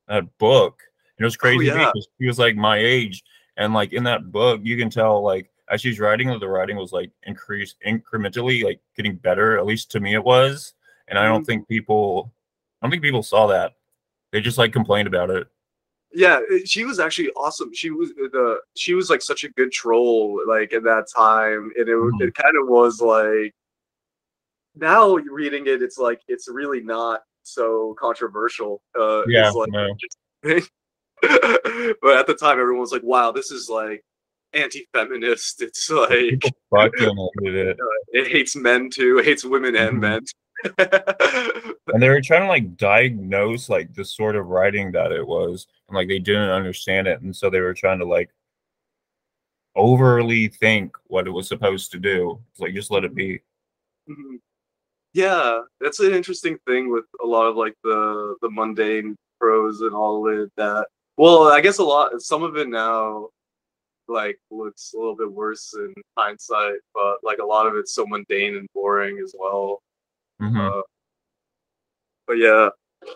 that 0.07 0.25
book, 0.39 0.81
and 1.17 1.23
it 1.23 1.25
was 1.25 1.37
crazy 1.37 1.65
to 1.67 1.75
me 1.75 1.81
yeah. 1.81 1.91
'cause 1.91 2.07
she 2.19 2.27
was 2.27 2.39
like 2.39 2.55
my 2.55 2.77
age, 2.77 3.23
and 3.55 3.73
like 3.73 3.93
in 3.93 4.03
that 4.03 4.31
book, 4.31 4.61
you 4.63 4.77
can 4.77 4.89
tell 4.89 5.21
like 5.21 5.49
as 5.69 5.81
she's 5.81 5.99
writing, 5.99 6.27
the 6.39 6.47
writing 6.47 6.77
was 6.77 6.91
like 6.91 7.11
increased 7.23 7.77
incrementally, 7.85 8.63
like 8.63 8.79
getting 8.95 9.15
better. 9.15 9.57
At 9.57 9.65
least 9.65 9.91
to 9.91 9.99
me, 9.99 10.13
it 10.13 10.23
was, 10.23 10.73
and 11.07 11.17
I 11.19 11.25
don't 11.27 11.43
Mhm. 11.43 11.45
think 11.47 11.67
people, 11.67 12.31
I 12.81 12.85
don't 12.85 12.91
think 12.91 13.03
people 13.03 13.23
saw 13.23 13.47
that. 13.47 13.73
They 14.31 14.41
just 14.41 14.57
like 14.57 14.73
complained 14.73 15.07
about 15.07 15.29
it. 15.29 15.47
yeah 16.13 16.39
she 16.63 16.85
was 16.85 16.99
actually 17.01 17.29
awesome 17.31 17.69
she 17.73 17.89
was 17.91 18.09
the 18.15 18.61
she 18.77 18.93
was 18.93 19.09
like 19.09 19.21
such 19.21 19.43
a 19.43 19.49
good 19.49 19.73
troll 19.73 20.39
like 20.47 20.71
at 20.71 20.81
that 20.83 21.05
time 21.13 21.69
and 21.75 21.89
it, 21.89 21.95
Mhm. 21.95 22.21
it 22.21 22.33
kind 22.33 22.55
of 22.57 22.69
was 22.69 23.01
like 23.01 23.53
now 24.75 25.15
reading 25.15 25.67
it 25.67 25.81
it's 25.81 25.97
like 25.97 26.21
it's 26.29 26.47
really 26.47 26.79
not 26.81 27.23
so 27.43 27.93
controversial 27.99 28.81
uh 28.97 29.23
Yeah, 29.27 29.49
like 29.49 29.69
no. 29.71 29.87
but 32.01 32.17
at 32.17 32.27
the 32.27 32.37
time 32.39 32.59
everyone 32.59 32.79
was 32.81 32.91
like 32.93 33.03
wow 33.03 33.31
this 33.31 33.51
is 33.51 33.69
like 33.69 34.01
anti-feminist 34.53 35.61
it's 35.61 35.89
like 35.89 36.41
fucking 36.73 37.29
hated 37.43 37.67
it. 37.69 37.77
it 38.13 38.27
hates 38.27 38.55
men 38.55 38.89
too. 38.89 39.19
It 39.19 39.25
hates 39.25 39.43
women 39.45 39.75
and 39.75 39.97
Mhm. 39.97 40.01
men. 40.01 40.25
and 41.93 42.01
they 42.01 42.09
were 42.09 42.21
trying 42.21 42.41
to 42.41 42.47
like 42.47 42.77
diagnose 42.77 43.69
like 43.69 43.93
the 43.93 44.03
sort 44.03 44.35
of 44.35 44.47
writing 44.47 44.91
that 44.93 45.11
it 45.11 45.25
was 45.25 45.67
and 45.87 45.95
like 45.95 46.07
they 46.07 46.17
didn't 46.19 46.49
understand 46.49 47.07
it 47.07 47.21
and 47.21 47.35
so 47.35 47.49
they 47.49 47.59
were 47.61 47.75
trying 47.75 47.99
to 47.99 48.05
like 48.05 48.31
overly 49.75 50.47
think 50.47 50.95
what 51.07 51.27
it 51.27 51.31
was 51.31 51.47
supposed 51.47 51.91
to 51.91 51.99
do 51.99 52.39
it's 52.51 52.59
like 52.59 52.73
just 52.73 52.89
let 52.89 53.03
it 53.03 53.13
be 53.13 53.39
Mhm. 54.09 54.39
Yeah, 55.13 55.61
that's 55.81 55.99
an 55.99 56.13
interesting 56.13 56.57
thing 56.67 56.91
with 56.91 57.05
a 57.23 57.25
lot 57.25 57.47
of 57.47 57.55
like 57.55 57.73
the 57.83 58.35
the 58.41 58.49
mundane 58.49 59.15
prose 59.39 59.81
and 59.81 59.93
all 59.93 60.27
of 60.27 60.39
it. 60.39 60.51
That 60.57 60.87
well, 61.17 61.43
I 61.47 61.59
guess 61.61 61.79
a 61.79 61.83
lot, 61.83 62.21
some 62.21 62.43
of 62.43 62.55
it 62.57 62.69
now, 62.69 63.29
like 64.07 64.39
looks 64.51 64.93
a 64.93 64.97
little 64.97 65.15
bit 65.15 65.31
worse 65.31 65.73
in 65.73 65.93
hindsight, 66.17 66.79
but 66.93 67.17
like 67.23 67.39
a 67.39 67.45
lot 67.45 67.67
of 67.67 67.75
it's 67.75 67.93
so 67.93 68.05
mundane 68.05 68.55
and 68.55 68.67
boring 68.73 69.19
as 69.23 69.35
well. 69.37 69.81
Mhm. 70.41 70.79
Uh, 70.79 70.81
but 72.25 72.37
yeah, 72.37 72.69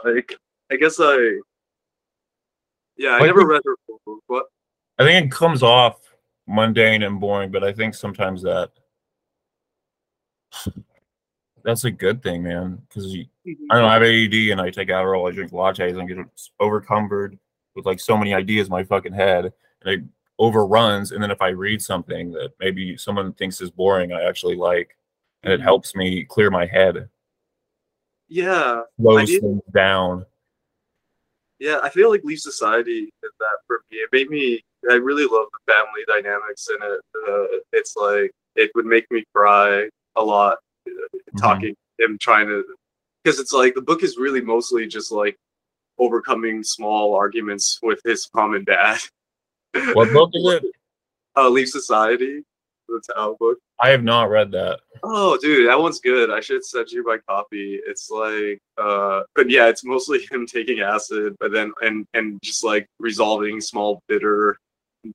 like 0.03 0.35
I 0.71 0.75
guess 0.75 0.99
I, 0.99 1.39
yeah, 2.97 3.09
I 3.09 3.19
Like 3.19 3.27
never 3.27 3.45
read 3.45 3.61
her 3.65 3.75
book. 4.05 4.19
What? 4.27 4.45
i 4.99 5.03
think 5.03 5.25
it 5.25 5.31
comes 5.31 5.63
off 5.63 6.13
mundane 6.47 7.03
and 7.03 7.19
boring 7.19 7.51
but 7.51 7.63
i 7.63 7.71
think 7.71 7.95
sometimes 7.95 8.41
that 8.43 8.71
that's 11.63 11.85
a 11.85 11.91
good 11.91 12.21
thing 12.21 12.43
man 12.43 12.81
because 12.87 13.15
i 13.15 13.79
don't 13.79 13.89
have 13.89 14.03
add 14.03 14.33
and 14.51 14.61
i 14.61 14.69
take 14.69 14.89
adderall 14.89 15.29
i 15.29 15.33
drink 15.33 15.51
lattes 15.51 15.97
and 15.97 16.07
get 16.07 16.17
overcumbered 16.59 17.37
with 17.75 17.85
like 17.85 17.99
so 17.99 18.17
many 18.17 18.33
ideas 18.33 18.67
in 18.67 18.71
my 18.71 18.83
fucking 18.83 19.13
head 19.13 19.51
and 19.83 19.89
it 19.93 20.03
overruns 20.39 21.11
and 21.11 21.21
then 21.21 21.31
if 21.31 21.41
i 21.41 21.49
read 21.49 21.81
something 21.81 22.31
that 22.31 22.51
maybe 22.59 22.97
someone 22.97 23.31
thinks 23.33 23.61
is 23.61 23.69
boring 23.69 24.11
i 24.11 24.23
actually 24.23 24.55
like 24.55 24.97
and 25.43 25.53
it 25.53 25.59
Mhm. 25.59 25.63
helps 25.63 25.95
me 25.95 26.23
clear 26.23 26.49
my 26.49 26.65
head 26.65 27.09
Yeah, 28.27 28.83
slows 28.99 29.29
things 29.29 29.61
down 29.73 30.25
Yeah, 31.59 31.79
I 31.83 31.89
feel 31.89 32.09
like 32.09 32.23
Leave 32.23 32.39
Society 32.39 33.01
did 33.21 33.31
that 33.39 33.57
for 33.67 33.83
me. 33.91 33.97
It 33.97 34.09
made 34.11 34.29
me. 34.31 34.63
I 34.89 34.95
really 34.95 35.25
love 35.25 35.45
the 35.51 35.71
family 35.71 36.01
dynamics 36.07 36.67
in 36.69 36.77
it. 36.81 37.01
Uh, 37.27 37.59
it's 37.71 37.95
like 37.95 38.31
it 38.55 38.71
would 38.73 38.85
make 38.87 39.05
me 39.11 39.23
cry 39.35 39.87
a 40.15 40.23
lot 40.23 40.57
uh, 40.87 40.91
talking 41.39 41.75
him 41.99 42.17
trying 42.19 42.47
to 42.47 42.63
because 43.23 43.39
it's 43.39 43.53
like 43.53 43.75
the 43.75 43.81
book 43.81 44.01
is 44.01 44.17
really 44.17 44.41
mostly 44.41 44.87
just 44.87 45.11
like 45.11 45.37
overcoming 45.99 46.63
small 46.63 47.13
arguments 47.13 47.77
with 47.83 47.99
his 48.05 48.27
mom 48.33 48.55
and 48.55 48.65
dad. 48.65 48.99
what 49.93 50.11
book 50.11 50.31
is 50.33 50.53
it 50.53 50.63
Uh, 51.35 51.49
Leave 51.49 51.69
Society, 51.69 52.43
the 52.87 53.01
Tao 53.15 53.35
book. 53.39 53.57
i 53.81 53.89
have 53.89 54.03
not 54.03 54.29
read 54.29 54.51
that 54.51 54.79
Oh, 55.03 55.35
dude, 55.41 55.67
that 55.67 55.79
one's 55.79 55.99
good. 55.99 56.29
I 56.29 56.41
should 56.41 56.63
send 56.63 56.91
you 56.91 57.03
my 57.03 57.17
copy. 57.27 57.79
It's 57.87 58.11
like, 58.11 58.59
uh, 58.77 59.23
but 59.33 59.49
yeah, 59.49 59.67
it's 59.67 59.83
mostly 59.83 60.19
him 60.31 60.45
taking 60.45 60.81
acid, 60.81 61.35
but 61.39 61.51
then 61.51 61.71
and 61.81 62.05
and 62.13 62.37
just 62.43 62.63
like 62.63 62.85
resolving 62.99 63.59
small 63.61 63.99
bitter 64.07 64.57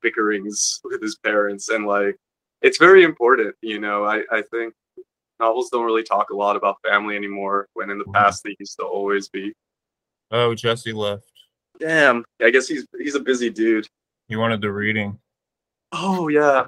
bickerings 0.03 0.81
with 0.83 1.01
his 1.01 1.17
parents, 1.23 1.69
and 1.69 1.87
like, 1.87 2.17
it's 2.63 2.79
very 2.79 3.05
important. 3.05 3.55
You 3.63 3.79
know, 3.79 4.05
I 4.05 4.25
I 4.33 4.43
think 4.51 4.75
novels 5.39 5.71
don't 5.71 5.85
really 5.85 6.03
talk 6.03 6.31
a 6.31 6.37
lot 6.37 6.57
about 6.57 6.79
family 6.85 7.15
anymore, 7.15 7.69
when 7.75 7.91
in 7.91 7.99
the 7.99 8.05
Mhm. 8.07 8.15
past 8.15 8.43
they 8.43 8.57
used 8.59 8.77
to 8.81 8.85
always 8.87 9.29
be. 9.29 9.53
oh 10.33 10.53
jesse 10.55 10.93
left 10.93 11.31
Damn, 11.79 12.25
I 12.43 12.51
guess 12.51 12.67
he's 12.67 12.85
he's 12.99 13.15
a 13.15 13.21
busy 13.21 13.51
dude. 13.51 13.87
He 14.29 14.37
wanted 14.37 14.61
the 14.61 14.71
reading 14.71 15.19
Oh 15.93 16.29
yeah. 16.29 16.67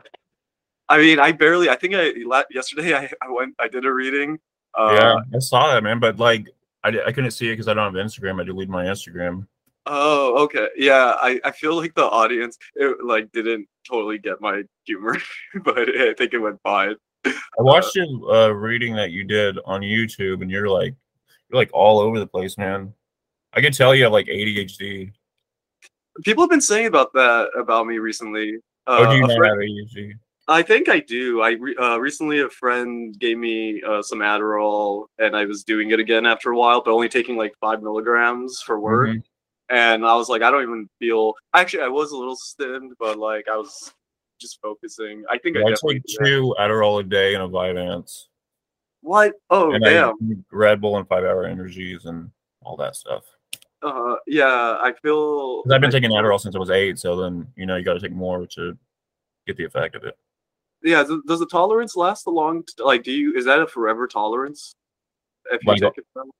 I 0.88 0.98
mean, 0.98 1.18
I 1.18 1.32
barely. 1.32 1.68
I 1.68 1.76
think 1.76 1.94
I 1.94 2.12
yesterday 2.50 2.94
I, 2.94 3.10
I 3.20 3.30
went. 3.30 3.54
I 3.58 3.68
did 3.68 3.84
a 3.84 3.92
reading. 3.92 4.38
Uh, 4.74 4.96
yeah 5.00 5.36
i 5.36 5.38
saw 5.40 5.72
that 5.72 5.82
man 5.82 5.98
but 5.98 6.18
like 6.18 6.46
i, 6.84 6.90
I 7.06 7.10
couldn't 7.10 7.30
see 7.30 7.48
it 7.48 7.54
because 7.54 7.68
i 7.68 7.74
don't 7.74 7.92
have 7.92 8.06
instagram 8.06 8.40
i 8.40 8.44
deleted 8.44 8.68
my 8.68 8.84
instagram 8.84 9.46
Oh, 9.90 10.42
okay. 10.44 10.68
Yeah, 10.76 11.16
I, 11.20 11.40
I 11.44 11.50
feel 11.50 11.74
like 11.74 11.94
the 11.94 12.04
audience 12.04 12.58
it, 12.74 13.02
like 13.02 13.32
didn't 13.32 13.66
totally 13.88 14.18
get 14.18 14.38
my 14.38 14.64
humor, 14.84 15.16
but 15.64 15.88
I 15.88 16.12
think 16.12 16.34
it 16.34 16.38
went 16.38 16.60
fine. 16.62 16.94
I 17.24 17.32
watched 17.60 17.96
your 17.96 18.06
uh, 18.30 18.48
reading 18.50 18.94
that 18.96 19.12
you 19.12 19.24
did 19.24 19.58
on 19.64 19.80
YouTube, 19.80 20.42
and 20.42 20.50
you're 20.50 20.68
like, 20.68 20.94
you're 21.48 21.58
like 21.58 21.70
all 21.72 22.00
over 22.00 22.18
the 22.18 22.26
place, 22.26 22.58
man. 22.58 22.92
I 23.54 23.62
could 23.62 23.72
tell 23.72 23.94
you 23.94 24.04
have 24.04 24.12
like 24.12 24.26
ADHD. 24.26 25.10
People 26.24 26.42
have 26.42 26.50
been 26.50 26.60
saying 26.60 26.86
about 26.86 27.12
that 27.14 27.50
about 27.58 27.86
me 27.86 27.98
recently. 27.98 28.58
Oh, 28.86 29.04
Uh, 29.04 29.10
do 29.10 29.16
you 29.18 29.36
friend-? 29.36 30.14
I 30.48 30.62
think 30.62 30.88
I 30.88 31.00
do. 31.00 31.42
I 31.42 31.50
re- 31.52 31.76
uh, 31.76 31.98
recently 31.98 32.40
a 32.40 32.48
friend 32.48 33.18
gave 33.18 33.36
me 33.36 33.82
uh, 33.82 34.00
some 34.00 34.20
Adderall, 34.20 35.06
and 35.18 35.36
I 35.36 35.44
was 35.44 35.62
doing 35.62 35.90
it 35.90 36.00
again 36.00 36.24
after 36.24 36.50
a 36.52 36.56
while, 36.56 36.80
but 36.82 36.90
only 36.92 37.08
taking 37.10 37.36
like 37.36 37.54
five 37.60 37.82
milligrams 37.82 38.62
for 38.62 38.80
work. 38.80 39.10
Mhm. 39.10 39.22
And 39.68 40.06
I 40.06 40.14
was 40.14 40.30
like, 40.30 40.40
I 40.40 40.50
don't 40.50 40.62
even 40.62 40.88
feel. 40.98 41.34
Actually, 41.52 41.82
I 41.82 41.88
was 41.88 42.12
a 42.12 42.16
little 42.16 42.36
stimmed, 42.36 42.94
but 42.98 43.18
like 43.18 43.46
I 43.52 43.56
was 43.58 43.92
just 44.40 44.58
focusing. 44.62 45.22
I 45.30 45.36
think 45.36 45.56
Yeah, 45.56 45.64
I 45.66 45.72
I 45.72 45.92
take 45.92 46.02
two 46.22 46.54
Adderall 46.58 47.00
a 47.00 47.02
day 47.02 47.34
and 47.34 47.42
a 47.42 47.48
Vyvanse, 47.48 48.28
What? 49.02 49.34
Oh, 49.50 49.72
and 49.72 49.84
damn. 49.84 50.44
Red 50.50 50.80
Bull 50.80 50.96
and 50.96 51.06
five 51.06 51.24
hour 51.24 51.44
energies 51.44 52.06
and 52.06 52.30
all 52.62 52.76
that 52.78 52.96
stuff. 52.96 53.24
Uh, 53.82 54.16
yeah, 54.26 54.76
I 54.80 54.92
feel. 55.02 55.62
I've 55.70 55.80
been 55.80 55.90
I 55.90 55.90
taking 55.92 56.10
Adderall 56.10 56.40
since 56.40 56.56
I 56.56 56.58
was 56.58 56.70
eight, 56.70 56.98
so 56.98 57.16
then 57.16 57.46
you 57.56 57.64
know 57.66 57.76
you 57.76 57.84
got 57.84 57.94
to 57.94 58.00
take 58.00 58.12
more 58.12 58.46
to 58.46 58.76
get 59.46 59.56
the 59.56 59.64
effect 59.64 59.94
of 59.94 60.04
it. 60.04 60.16
Yeah, 60.82 61.02
does, 61.04 61.20
does 61.26 61.38
the 61.40 61.46
tolerance 61.46 61.96
last 61.96 62.26
a 62.26 62.30
long? 62.30 62.62
T- 62.64 62.82
like, 62.82 63.02
do 63.04 63.12
you 63.12 63.34
is 63.36 63.44
that 63.44 63.60
a 63.60 63.66
forever 63.66 64.06
tolerance? 64.06 64.74
If 65.50 65.62
you 65.64 65.72
Like- 65.72 65.80
take 65.80 65.98
it 65.98 66.06
from? 66.12 66.30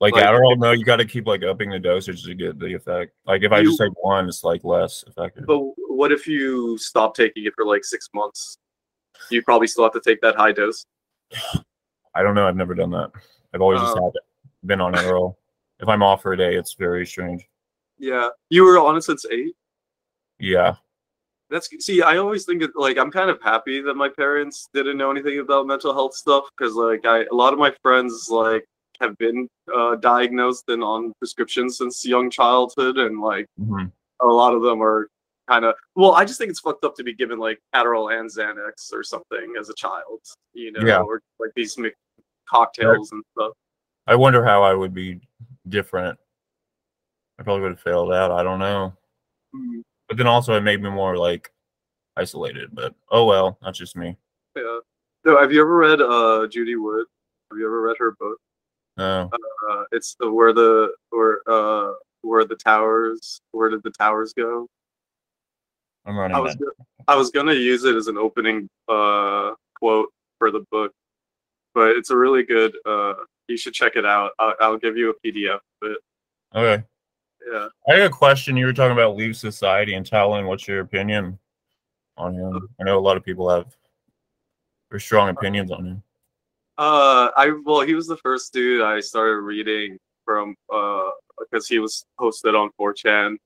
Like, 0.00 0.14
Like- 0.14 0.24
Adderall, 0.24 0.58
no, 0.58 0.72
you 0.72 0.84
got 0.84 0.96
to 0.96 1.04
keep 1.04 1.26
like 1.26 1.42
upping 1.42 1.70
the 1.70 1.78
dosage 1.78 2.24
to 2.24 2.34
get 2.34 2.58
the 2.58 2.72
effect. 2.74 3.12
Like 3.26 3.42
if 3.42 3.52
I 3.52 3.58
You- 3.60 3.66
just 3.70 3.80
take 3.80 3.92
one, 4.02 4.28
it's 4.28 4.42
like 4.44 4.64
less 4.64 5.04
effective. 5.06 5.44
But 5.46 5.58
what 5.88 6.10
if 6.10 6.26
you 6.26 6.78
stop 6.78 7.14
taking 7.14 7.44
it 7.44 7.52
for 7.54 7.64
like 7.66 7.84
six 7.84 8.08
months? 8.14 8.56
You 9.30 9.42
probably 9.42 9.66
still 9.66 9.84
have 9.84 9.92
to 9.92 10.00
take 10.00 10.20
that 10.22 10.36
high 10.36 10.52
dose. 10.52 10.84
I 12.14 12.22
don't 12.22 12.34
know. 12.34 12.46
I've 12.48 12.56
never 12.56 12.74
done 12.74 12.90
that. 12.90 13.10
I've 13.54 13.60
always 13.60 13.80
just 13.80 13.96
Oh. 13.96 14.04
had 14.06 14.12
been 14.66 14.80
on 14.80 14.94
Adderall. 14.94 15.36
If 15.80 15.88
I'm 15.88 16.02
off 16.02 16.22
for 16.22 16.32
a 16.32 16.36
day, 16.36 16.54
it's 16.56 16.74
very 16.74 17.06
strange. 17.06 17.46
Yeah, 17.98 18.28
you 18.48 18.64
were 18.64 18.78
on 18.78 18.96
it 18.96 19.02
since 19.02 19.24
eight. 19.30 19.54
Yeah. 20.38 20.76
That's 21.50 21.68
see, 21.84 22.00
I 22.00 22.16
always 22.18 22.44
think 22.44 22.60
that 22.62 22.76
like 22.76 22.96
I'm 22.96 23.10
kind 23.10 23.28
of 23.28 23.40
happy 23.42 23.80
that 23.82 23.94
my 23.94 24.08
parents 24.08 24.68
didn't 24.72 24.96
know 24.96 25.10
anything 25.10 25.40
about 25.40 25.66
mental 25.66 25.92
health 25.92 26.14
stuff 26.14 26.44
because 26.56 26.74
like 26.74 27.04
I 27.04 27.24
a 27.24 27.34
lot 27.34 27.52
of 27.52 27.58
my 27.58 27.74
friends 27.82 28.28
like 28.30 28.64
have 29.00 29.16
been 29.18 29.48
uh, 29.74 29.96
diagnosed 29.96 30.64
and 30.68 30.82
on 30.84 31.12
prescriptions 31.18 31.78
since 31.78 32.04
young 32.04 32.30
childhood 32.30 32.98
and 32.98 33.20
like 33.20 33.46
hmm 33.58 33.86
a 34.22 34.26
lot 34.26 34.52
of 34.52 34.60
them 34.60 34.82
are 34.82 35.08
kind 35.48 35.64
of 35.64 35.74
well 35.96 36.12
i 36.12 36.26
just 36.26 36.38
think 36.38 36.50
it's 36.50 36.60
fucked 36.60 36.84
up 36.84 36.94
to 36.94 37.02
be 37.02 37.14
given 37.14 37.38
like 37.38 37.58
adderall 37.74 38.12
and 38.14 38.28
xanax 38.30 38.92
or 38.92 39.02
something 39.02 39.54
as 39.58 39.70
a 39.70 39.74
child 39.74 40.20
you 40.52 40.70
know 40.70 40.86
Yeah. 40.86 41.00
or 41.00 41.22
like 41.38 41.50
these 41.56 41.78
cocktails 42.46 43.12
and 43.12 43.24
stuff 43.34 43.52
I 44.06 44.14
wonder 44.16 44.44
how 44.44 44.62
I 44.62 44.74
would 44.74 44.92
be 44.92 45.20
different. 45.70 46.18
I 47.38 47.42
probably 47.42 47.62
would 47.62 47.72
have 47.72 47.80
failed 47.80 48.12
out. 48.12 48.30
I 48.32 48.42
don't 48.42 48.58
know. 48.58 48.92
Mm, 49.54 49.82
But 50.08 50.16
then 50.18 50.26
also 50.26 50.54
it 50.54 50.60
made 50.60 50.82
me 50.82 50.90
more 50.90 51.16
like 51.16 51.50
isolated. 52.16 52.70
But 52.72 52.94
oh 53.10 53.24
well, 53.24 53.58
that's 53.62 53.78
just 53.78 53.96
me. 53.96 54.16
yeah 54.56 54.78
so 55.24 55.38
have 55.38 55.52
you 55.52 55.60
ever 55.60 55.76
read 55.76 56.00
uh 56.00 56.46
judy 56.50 56.76
wood 56.76 57.04
have 57.50 57.58
you 57.58 57.66
ever 57.66 57.82
read 57.82 57.96
her 57.98 58.12
book 58.18 58.38
No. 58.96 59.30
uh 59.70 59.84
it's 59.92 60.16
the 60.18 60.30
where 60.32 60.52
the 60.54 60.94
where 61.10 61.40
uh 61.46 61.92
where 62.22 62.44
the 62.46 62.56
towers 62.56 63.38
where 63.52 63.68
did 63.68 63.82
the 63.82 63.90
towers 63.90 64.32
go 64.32 64.66
I'm 66.06 66.16
running. 66.16 66.36
i 66.36 66.40
was 66.40 66.54
that. 66.56 66.64
go- 66.64 66.84
i 67.06 67.14
was 67.14 67.30
gonna 67.30 67.52
use 67.52 67.84
it 67.84 67.94
as 67.96 68.06
an 68.06 68.16
opening 68.16 68.66
uh 68.88 69.52
quote 69.78 70.08
for 70.38 70.50
the 70.50 70.64
book 70.70 70.90
but 71.74 71.90
it's 71.98 72.08
a 72.10 72.16
really 72.16 72.42
good 72.42 72.74
uh 72.86 73.14
you 73.50 73.58
should 73.58 73.74
check 73.74 73.96
it 73.96 74.06
out 74.06 74.30
i'll, 74.38 74.54
I'll 74.60 74.78
give 74.78 74.96
you 74.96 75.10
a 75.10 75.26
pdf 75.26 75.54
of 75.54 75.90
it 75.90 75.98
Okay. 76.54 76.82
yeah 77.50 77.68
I 77.88 77.94
have 77.94 78.10
a 78.10 78.14
question. 78.14 78.56
You 78.56 78.66
were 78.66 78.72
talking 78.72 78.92
about 78.92 79.16
Leave 79.16 79.36
Society 79.36 79.94
and 79.94 80.04
Tao 80.04 80.32
Lin. 80.34 80.46
What's 80.46 80.66
your 80.66 80.80
opinion 80.80 81.38
on 82.16 82.34
him? 82.34 82.68
I 82.80 82.84
know 82.84 82.98
a 82.98 83.00
lot 83.00 83.16
of 83.16 83.24
people 83.24 83.48
have 83.48 83.76
very 84.90 85.00
strong 85.00 85.28
opinions 85.28 85.70
on 85.70 85.86
him. 85.86 86.02
Uh, 86.78 87.30
I 87.36 87.52
well, 87.64 87.82
he 87.82 87.94
was 87.94 88.06
the 88.06 88.16
first 88.16 88.52
dude 88.52 88.82
I 88.82 89.00
started 89.00 89.42
reading 89.42 89.98
from 90.24 90.54
uh 90.72 91.10
because 91.38 91.66
he 91.66 91.78
was 91.78 92.04
posted 92.18 92.54
on 92.54 92.70
4chan, 92.78 93.36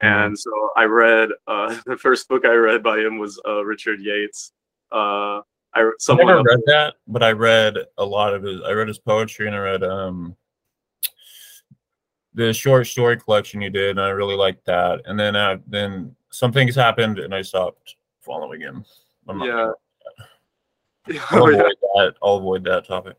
and 0.00 0.38
so 0.38 0.70
I 0.76 0.84
read 0.84 1.30
uh 1.46 1.78
the 1.86 1.96
first 1.96 2.28
book 2.28 2.44
I 2.44 2.54
read 2.54 2.82
by 2.82 2.98
him 2.98 3.18
was 3.18 3.40
uh 3.46 3.64
Richard 3.64 4.00
Yates. 4.00 4.52
Uh, 4.90 5.40
I 5.74 5.80
I 5.80 6.14
never 6.14 6.42
read 6.42 6.60
that, 6.66 6.94
but 7.06 7.22
I 7.22 7.32
read 7.32 7.76
a 7.98 8.04
lot 8.04 8.34
of 8.34 8.42
his. 8.42 8.60
I 8.62 8.72
read 8.72 8.88
his 8.88 8.98
poetry 8.98 9.46
and 9.46 9.56
I 9.56 9.58
read 9.60 9.82
um 9.82 10.36
the 12.34 12.52
short 12.52 12.86
story 12.86 13.16
collection 13.16 13.60
you 13.60 13.70
did, 13.70 13.90
and 13.90 14.00
I 14.00 14.10
really 14.10 14.36
liked 14.36 14.64
that. 14.66 15.02
And 15.06 15.18
then 15.18 15.36
uh, 15.36 15.58
then 15.66 16.14
some 16.30 16.52
things 16.52 16.74
happened, 16.74 17.18
and 17.18 17.34
I 17.34 17.42
stopped 17.42 17.96
following 18.20 18.60
him. 18.60 18.84
I'm 19.28 19.38
not 19.38 19.46
Yeah. 19.46 19.72
I'll 21.30 21.42
Oh, 21.44 21.48
yeah. 21.48 21.56
avoid 21.58 21.76
that. 21.94 22.14
I'll 22.22 22.36
avoid 22.36 22.64
that 22.64 22.86
topic. 22.86 23.16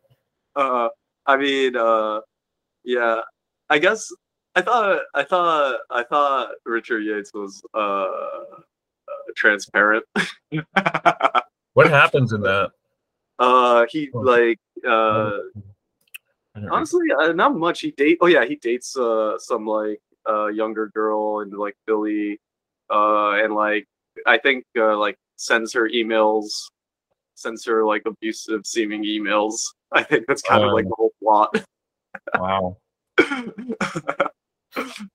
Uh, 0.56 0.88
I 1.26 1.36
mean, 1.36 1.76
uh, 1.76 2.20
yeah. 2.84 3.20
I 3.70 3.78
guess 3.78 4.12
I 4.54 4.62
thought 4.62 5.00
I 5.14 5.24
thought 5.24 5.80
I 5.90 6.02
thought 6.04 6.50
Richard 6.64 7.00
Yates 7.00 7.32
was 7.34 7.62
uh, 7.74 7.78
uh 7.78 8.60
transparent. 9.36 10.04
What 11.74 11.90
happens 11.90 12.32
in 12.32 12.40
that? 12.42 12.70
uh, 13.38 13.86
he 13.90 14.10
Oh. 14.14 14.20
like 14.20 14.58
uh, 14.86 14.88
I 16.56 16.60
don't 16.60 16.64
know. 16.66 16.74
honestly 16.74 17.06
uh, 17.20 17.32
not 17.32 17.56
much. 17.56 17.80
He 17.80 17.90
date. 17.92 18.18
Oh 18.20 18.26
yeah, 18.26 18.44
he 18.44 18.56
dates 18.56 18.96
uh 18.96 19.38
some 19.38 19.66
like 19.66 20.00
uh 20.28 20.46
younger 20.46 20.88
girl 20.94 21.40
and 21.40 21.52
like 21.52 21.76
Billy, 21.86 22.40
uh, 22.90 23.30
and 23.42 23.54
like 23.54 23.86
I 24.26 24.38
think 24.38 24.64
uh, 24.78 24.96
like 24.96 25.18
sends 25.36 25.72
her 25.72 25.88
emails, 25.88 26.46
sends 27.34 27.64
her 27.66 27.84
like 27.84 28.02
abusive 28.06 28.66
seeming 28.66 29.04
emails. 29.04 29.60
I 29.92 30.02
think 30.04 30.26
that's 30.28 30.42
kind 30.42 30.62
of 30.64 30.72
like 30.72 30.84
Um. 30.86 30.90
the 30.90 30.96
whole 30.96 31.12
plot. 31.20 31.64
Wow. 32.38 32.76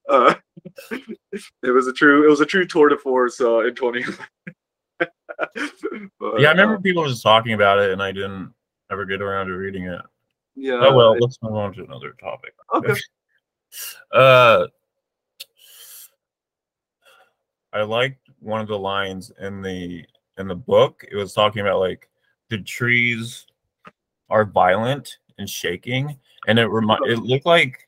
uh, 0.09 0.33
it 0.91 1.71
was 1.71 1.87
a 1.87 1.93
true 1.93 2.25
it 2.25 2.29
was 2.29 2.41
a 2.41 2.45
true 2.45 2.65
tour 2.65 2.89
de 2.89 2.97
force 2.97 3.39
uh, 3.39 3.59
in 3.59 3.75
20 3.75 4.03
But, 6.19 6.41
Yeah, 6.41 6.49
I 6.49 6.51
remember 6.51 6.75
uh, 6.75 6.79
people 6.79 7.07
just 7.07 7.23
talking 7.23 7.53
about 7.53 7.79
it, 7.79 7.91
and 7.91 8.03
I 8.03 8.11
didn't 8.11 8.53
ever 8.91 9.05
get 9.05 9.21
around 9.21 9.47
to 9.47 9.53
reading 9.53 9.85
it. 9.85 10.01
yeah 10.55 10.79
Oh 10.81 10.93
well, 10.93 11.17
let's 11.19 11.37
move 11.41 11.55
on 11.55 11.73
to 11.73 11.83
another 11.83 12.13
topic. 12.19 12.53
okay 12.73 12.93
Uh, 14.11 14.65
I 17.71 17.83
liked 17.83 18.29
one 18.39 18.61
of 18.61 18.67
the 18.67 18.79
lines 18.79 19.31
in 19.39 19.61
the 19.61 20.03
in 20.37 20.47
the 20.47 20.55
book. 20.55 21.05
It 21.09 21.15
was 21.15 21.33
talking 21.33 21.61
about 21.61 21.79
like 21.79 22.09
the 22.49 22.57
trees 22.59 23.45
are 24.29 24.45
violent 24.45 25.17
and 25.37 25.49
shaking, 25.49 26.17
and 26.47 26.57
it 26.57 26.67
remi- 26.67 26.97
it 27.05 27.19
looked 27.19 27.45
like 27.45 27.87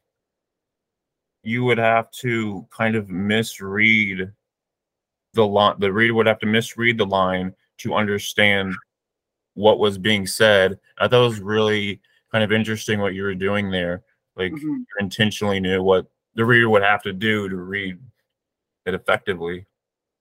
you 1.43 1.63
would 1.63 1.79
have 1.79 2.11
to 2.11 2.67
kind 2.69 2.95
of 2.95 3.09
misread 3.09 4.31
the 5.33 5.45
line. 5.45 5.75
The 5.79 5.91
reader 5.91 6.13
would 6.15 6.27
have 6.27 6.39
to 6.39 6.45
misread 6.45 6.97
the 6.97 7.05
line 7.05 7.53
to 7.79 7.95
understand 7.95 8.73
what 9.55 9.79
was 9.79 9.97
being 9.97 10.27
said. 10.27 10.79
I 10.97 11.07
thought 11.07 11.23
it 11.25 11.29
was 11.29 11.39
really 11.39 11.99
kind 12.31 12.43
of 12.43 12.51
interesting 12.51 12.99
what 12.99 13.13
you 13.13 13.23
were 13.23 13.35
doing 13.35 13.71
there. 13.71 14.03
Like 14.35 14.53
Mhm. 14.53 14.61
you 14.61 14.85
intentionally 14.99 15.59
knew 15.59 15.83
what 15.83 16.07
the 16.35 16.45
reader 16.45 16.69
would 16.69 16.83
have 16.83 17.03
to 17.03 17.13
do 17.13 17.49
to 17.49 17.55
read 17.57 17.99
it 18.85 18.93
effectively. 18.93 19.65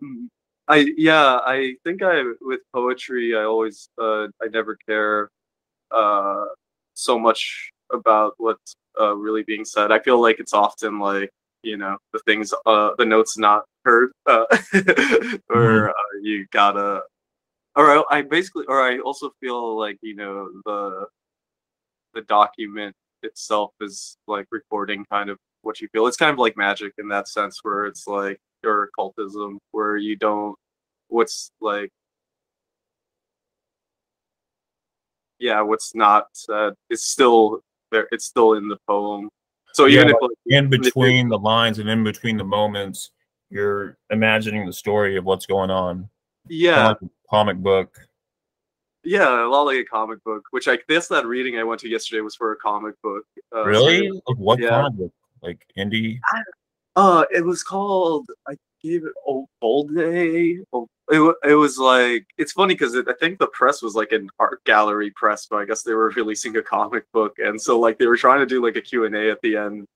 Mhm. 0.02 0.28
I 0.68 0.92
yeah, 0.96 1.40
I 1.44 1.76
think 1.84 2.02
I 2.02 2.22
with 2.40 2.60
poetry 2.72 3.36
I 3.36 3.42
always 3.44 3.88
uh 4.00 4.28
I 4.42 4.46
never 4.52 4.76
care 4.76 5.30
uh 5.90 6.46
so 6.94 7.18
much 7.18 7.72
about 7.92 8.34
what's 8.38 8.74
uh 9.00 9.14
really 9.16 9.42
being 9.44 9.64
said. 9.64 9.92
I 9.92 10.00
feel 10.00 10.20
like 10.20 10.40
it's 10.40 10.54
often 10.54 10.98
like, 11.00 11.30
you 11.62 11.76
know, 11.76 11.98
the 12.12 12.20
things 12.20 12.52
uh 12.66 12.92
the 12.98 13.04
notes 13.06 13.38
not 13.38 13.64
heard 13.84 14.12
uh 14.26 14.44
or 15.50 15.90
uh, 15.90 15.92
you 16.22 16.46
gotta 16.52 17.02
or 17.76 17.90
I, 17.90 18.18
I 18.18 18.22
basically 18.22 18.64
or 18.68 18.80
I 18.80 18.98
also 18.98 19.32
feel 19.40 19.78
like, 19.78 19.98
you 20.02 20.16
know, 20.16 20.48
the 20.64 21.06
the 22.14 22.22
document 22.22 22.94
itself 23.22 23.72
is 23.80 24.16
like 24.26 24.46
recording 24.50 25.04
kind 25.10 25.30
of 25.30 25.38
what 25.62 25.80
you 25.80 25.88
feel. 25.92 26.06
It's 26.06 26.16
kind 26.16 26.32
of 26.32 26.38
like 26.38 26.56
magic 26.56 26.92
in 26.98 27.08
that 27.08 27.28
sense 27.28 27.60
where 27.62 27.86
it's 27.86 28.06
like 28.06 28.40
or 28.64 28.84
occultism 28.84 29.58
where 29.70 29.96
you 29.96 30.16
don't 30.16 30.54
what's 31.08 31.50
like 31.62 31.90
yeah 35.38 35.62
what's 35.62 35.94
not 35.94 36.26
said 36.34 36.74
it's 36.90 37.04
still 37.04 37.62
there 37.90 38.06
it's 38.12 38.26
still 38.26 38.52
in 38.52 38.68
the 38.68 38.76
poem 38.86 39.30
so 39.72 39.86
even 39.88 40.08
Yeah, 40.08 40.14
if 40.14 40.20
like, 40.20 40.30
In 40.46 40.68
between 40.68 41.28
the 41.28 41.38
lines 41.38 41.78
and 41.78 41.88
in 41.88 42.04
between 42.04 42.36
the 42.36 42.44
moments, 42.44 43.12
you're 43.50 43.98
imagining 44.10 44.64
the 44.66 44.72
story 44.72 45.16
of 45.16 45.24
what's 45.24 45.46
going 45.46 45.70
on. 45.70 46.08
yeah 46.48 46.92
a 46.92 46.96
comic 47.28 47.56
book. 47.58 47.98
yeah 49.04 49.44
a 49.44 49.48
lot 49.48 49.62
like 49.62 49.78
a 49.78 49.84
comic 49.84 50.22
book 50.24 50.42
which 50.52 50.68
i 50.68 50.78
guess 50.88 51.08
that 51.08 51.26
reading 51.26 51.58
i 51.58 51.64
went 51.64 51.80
to 51.80 51.88
yesterday 51.88 52.20
was 52.20 52.34
for 52.36 52.52
a 52.52 52.56
comic 52.56 52.94
book 53.02 53.24
uh, 53.54 53.64
Really? 53.64 54.10
Like 54.10 54.38
what 54.38 54.58
yeah. 54.58 54.70
comic 54.70 54.94
book? 54.98 55.12
Like 55.42 55.64
indie? 55.76 56.18
uh 56.96 57.24
it 57.30 57.44
was 57.44 57.62
called 57.62 58.26
i 58.48 58.54
gave 58.82 59.04
it 59.04 59.12
old 59.26 59.46
old 59.60 59.94
day 59.94 60.58
Oh, 60.72 60.88
it, 61.10 61.36
it 61.50 61.54
was 61.54 61.76
like 61.78 62.26
it's 62.38 62.52
funny 62.52 62.74
because 62.74 62.96
i 62.96 63.12
think 63.20 63.38
the 63.38 63.46
press 63.48 63.82
was 63.82 63.94
like 63.94 64.12
an 64.12 64.28
art 64.38 64.62
gallery 64.64 65.10
press 65.16 65.46
but 65.50 65.56
i 65.56 65.64
guess 65.64 65.82
they 65.82 65.92
were 65.94 66.10
releasing 66.16 66.56
a 66.56 66.62
comic 66.62 67.04
book 67.12 67.38
and 67.38 67.60
so 67.60 67.78
like 67.80 67.98
they 67.98 68.06
were 68.06 68.16
trying 68.16 68.40
to 68.40 68.46
do 68.46 68.62
like 68.64 68.76
a 68.76 68.80
q&a 68.80 69.30
at 69.30 69.40
the 69.42 69.56
end 69.56 69.86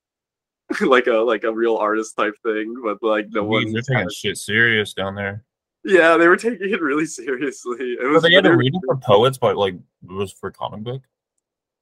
like 0.81 1.07
a 1.07 1.13
like 1.13 1.43
a 1.43 1.53
real 1.53 1.77
artist 1.77 2.15
type 2.17 2.33
thing 2.43 2.73
but 2.83 2.97
like 3.01 3.27
no 3.29 3.43
one 3.43 3.71
they're 3.71 3.81
taking 3.81 4.09
shit 4.09 4.37
serious 4.37 4.93
down 4.93 5.13
there. 5.15 5.43
yeah 5.83 6.17
they 6.17 6.27
were 6.27 6.37
taking 6.37 6.69
it 6.71 6.81
really 6.81 7.05
seriously 7.21 7.93
it 8.01 8.09
was 8.09 8.23
they 8.23 8.33
had 8.33 8.45
a 8.45 8.55
reading 8.55 8.81
for 8.85 8.97
poets, 8.97 9.37
but 9.37 9.55
like 9.57 9.75
it 9.75 10.11
was 10.11 10.31
for 10.31 10.51
comic 10.51 10.83
book. 10.83 11.01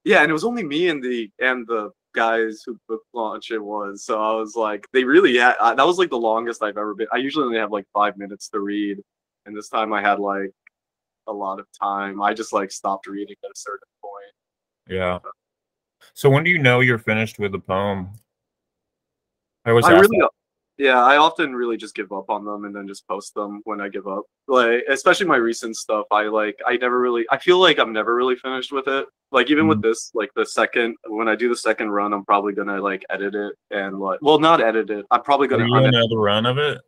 yeah 0.04 0.20
and 0.20 0.30
it 0.30 0.34
was 0.34 0.44
only 0.44 0.62
me 0.62 0.88
and 0.88 1.02
the 1.02 1.30
and 1.40 1.66
the 1.66 1.90
guys 2.14 2.62
who 2.64 2.78
book 2.88 3.02
launch 3.12 3.50
it 3.50 3.58
was 3.58 4.04
so 4.04 4.20
i 4.22 4.32
was 4.34 4.54
like 4.54 4.86
they 4.92 5.02
really 5.02 5.36
had 5.36 5.56
I, 5.60 5.74
that 5.74 5.86
was 5.86 5.98
like 5.98 6.10
the 6.10 6.16
longest 6.16 6.62
i've 6.62 6.78
ever 6.78 6.94
been 6.94 7.08
i 7.12 7.16
usually 7.16 7.44
only 7.46 7.58
have 7.58 7.72
like 7.72 7.86
five 7.92 8.16
minutes 8.16 8.48
to 8.50 8.60
read 8.60 8.98
and 9.46 9.56
this 9.56 9.68
time 9.68 9.92
i 9.92 10.00
had 10.00 10.20
like 10.20 10.52
a 11.26 11.32
lot 11.32 11.58
of 11.58 11.66
time 11.76 12.22
i 12.22 12.32
just 12.32 12.52
like 12.52 12.70
stopped 12.70 13.08
reading 13.08 13.34
at 13.42 13.50
a 13.50 13.56
certain 13.58 13.88
point 14.00 14.94
Yeah. 14.96 15.18
So 16.12 16.28
when 16.28 16.44
do 16.44 16.50
you 16.50 16.58
know 16.58 16.80
you're 16.80 16.98
finished 16.98 17.38
with 17.38 17.52
the 17.52 17.58
poem? 17.58 18.10
I 19.64 19.72
was 19.72 19.84
i 19.84 19.92
really 19.92 20.20
yeah 20.76 21.02
i 21.04 21.16
often 21.16 21.54
really 21.54 21.76
just 21.76 21.94
give 21.94 22.10
up 22.12 22.28
on 22.28 22.44
them 22.44 22.64
and 22.64 22.74
then 22.74 22.88
just 22.88 23.06
post 23.06 23.34
them 23.34 23.60
when 23.64 23.80
i 23.80 23.88
give 23.88 24.08
up 24.08 24.24
like 24.48 24.82
especially 24.88 25.26
my 25.26 25.36
recent 25.36 25.76
stuff 25.76 26.06
i 26.10 26.22
like 26.24 26.58
i 26.66 26.76
never 26.76 27.00
really 27.00 27.24
i 27.30 27.38
feel 27.38 27.58
like 27.60 27.78
i'm 27.78 27.92
never 27.92 28.14
really 28.14 28.36
finished 28.36 28.72
with 28.72 28.88
it 28.88 29.06
like 29.30 29.50
even 29.50 29.68
with 29.68 29.80
this 29.80 30.10
like 30.14 30.30
the 30.34 30.44
second 30.44 30.96
when 31.06 31.28
i 31.28 31.36
do 31.36 31.48
the 31.48 31.56
second 31.56 31.90
run 31.90 32.12
i'm 32.12 32.24
probably 32.24 32.52
gonna 32.52 32.80
like 32.80 33.04
edit 33.10 33.34
it 33.34 33.54
and 33.70 34.00
like 34.00 34.18
well 34.20 34.38
not 34.38 34.60
edit 34.60 34.90
it 34.90 35.06
i'm 35.12 35.22
probably 35.22 35.46
gonna 35.46 35.66
doing 35.66 35.86
another 35.86 36.18
run 36.18 36.44
of 36.44 36.58
it? 36.58 36.80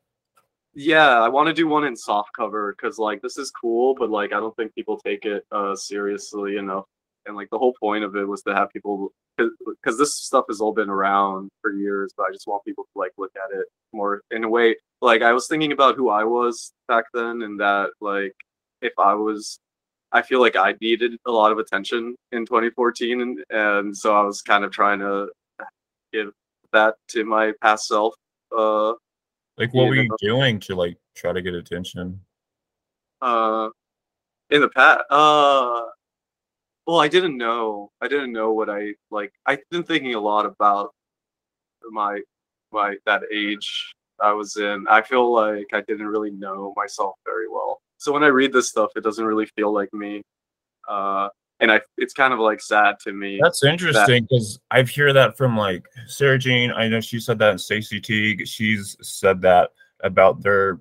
Yeah, 0.78 1.22
I 1.22 1.30
want 1.30 1.46
to 1.46 1.54
do 1.54 1.66
one 1.66 1.84
in 1.84 1.96
soft 1.96 2.34
cover 2.36 2.76
because 2.76 2.98
like 2.98 3.22
this 3.22 3.38
is 3.38 3.50
cool, 3.50 3.94
but 3.94 4.10
like 4.10 4.34
I 4.34 4.40
don't 4.40 4.54
think 4.56 4.74
people 4.74 4.98
take 4.98 5.24
it 5.24 5.46
uh 5.50 5.74
seriously 5.74 6.58
enough. 6.58 6.84
And 7.26 7.36
like 7.36 7.50
the 7.50 7.58
whole 7.58 7.74
point 7.80 8.04
of 8.04 8.16
it 8.16 8.26
was 8.26 8.42
to 8.42 8.54
have 8.54 8.72
people 8.72 9.12
because 9.36 9.98
this 9.98 10.14
stuff 10.14 10.44
has 10.48 10.60
all 10.60 10.72
been 10.72 10.88
around 10.88 11.50
for 11.60 11.72
years, 11.72 12.12
but 12.16 12.26
I 12.28 12.32
just 12.32 12.46
want 12.46 12.64
people 12.64 12.84
to 12.84 12.98
like 12.98 13.12
look 13.18 13.32
at 13.36 13.56
it 13.58 13.66
more 13.92 14.22
in 14.30 14.44
a 14.44 14.48
way. 14.48 14.76
Like 15.02 15.22
I 15.22 15.32
was 15.32 15.46
thinking 15.48 15.72
about 15.72 15.96
who 15.96 16.08
I 16.08 16.24
was 16.24 16.72
back 16.88 17.04
then, 17.12 17.42
and 17.42 17.58
that 17.60 17.90
like 18.00 18.34
if 18.82 18.92
I 18.98 19.14
was, 19.14 19.58
I 20.12 20.22
feel 20.22 20.40
like 20.40 20.56
I 20.56 20.74
needed 20.80 21.18
a 21.26 21.30
lot 21.30 21.52
of 21.52 21.58
attention 21.58 22.14
in 22.32 22.46
2014, 22.46 23.20
and 23.20 23.44
and 23.50 23.96
so 23.96 24.14
I 24.16 24.22
was 24.22 24.40
kind 24.42 24.64
of 24.64 24.70
trying 24.72 25.00
to 25.00 25.28
give 26.12 26.32
that 26.72 26.94
to 27.08 27.24
my 27.24 27.52
past 27.60 27.88
self. 27.88 28.14
Uh, 28.56 28.94
Like 29.58 29.74
what 29.74 29.88
were 29.88 29.94
you 29.96 30.08
no. 30.08 30.16
doing 30.20 30.60
to 30.60 30.74
like 30.74 30.96
try 31.14 31.32
to 31.32 31.42
get 31.42 31.54
attention? 31.54 32.20
uh 33.22 33.70
in 34.50 34.60
the 34.60 34.68
past 34.68 35.00
uh 35.08 35.80
well 36.86 37.00
i 37.00 37.08
didn't 37.08 37.36
know 37.36 37.90
i 38.00 38.08
didn't 38.08 38.32
know 38.32 38.52
what 38.52 38.70
i 38.70 38.92
like 39.10 39.32
i've 39.46 39.60
been 39.70 39.82
thinking 39.82 40.14
a 40.14 40.20
lot 40.20 40.46
about 40.46 40.94
my 41.90 42.20
my 42.72 42.96
that 43.06 43.22
age 43.32 43.94
i 44.20 44.32
was 44.32 44.56
in 44.56 44.86
i 44.88 45.00
feel 45.02 45.32
like 45.32 45.66
i 45.72 45.80
didn't 45.82 46.06
really 46.06 46.30
know 46.30 46.72
myself 46.76 47.14
very 47.24 47.48
well 47.48 47.80
so 47.98 48.12
when 48.12 48.24
i 48.24 48.28
read 48.28 48.52
this 48.52 48.68
stuff 48.68 48.90
it 48.96 49.04
doesn't 49.04 49.24
really 49.24 49.46
feel 49.56 49.72
like 49.72 49.92
me 49.92 50.22
uh 50.88 51.28
and 51.60 51.70
i 51.70 51.80
it's 51.96 52.12
kind 52.12 52.32
of 52.32 52.38
like 52.38 52.60
sad 52.60 52.96
to 53.00 53.12
me 53.12 53.38
That's 53.42 53.64
interesting 53.64 54.26
because 54.28 54.60
I've 54.70 54.94
heard 54.94 55.14
that 55.14 55.36
from 55.36 55.56
like 55.56 55.86
Sarah 56.06 56.38
Jean. 56.38 56.70
I 56.70 56.88
know 56.88 57.00
she 57.00 57.18
said 57.18 57.38
that 57.38 57.50
and 57.50 57.60
Stacey 57.60 58.00
Teague. 58.00 58.46
She's 58.46 58.96
said 59.00 59.40
that 59.42 59.70
about 60.00 60.42
their 60.42 60.80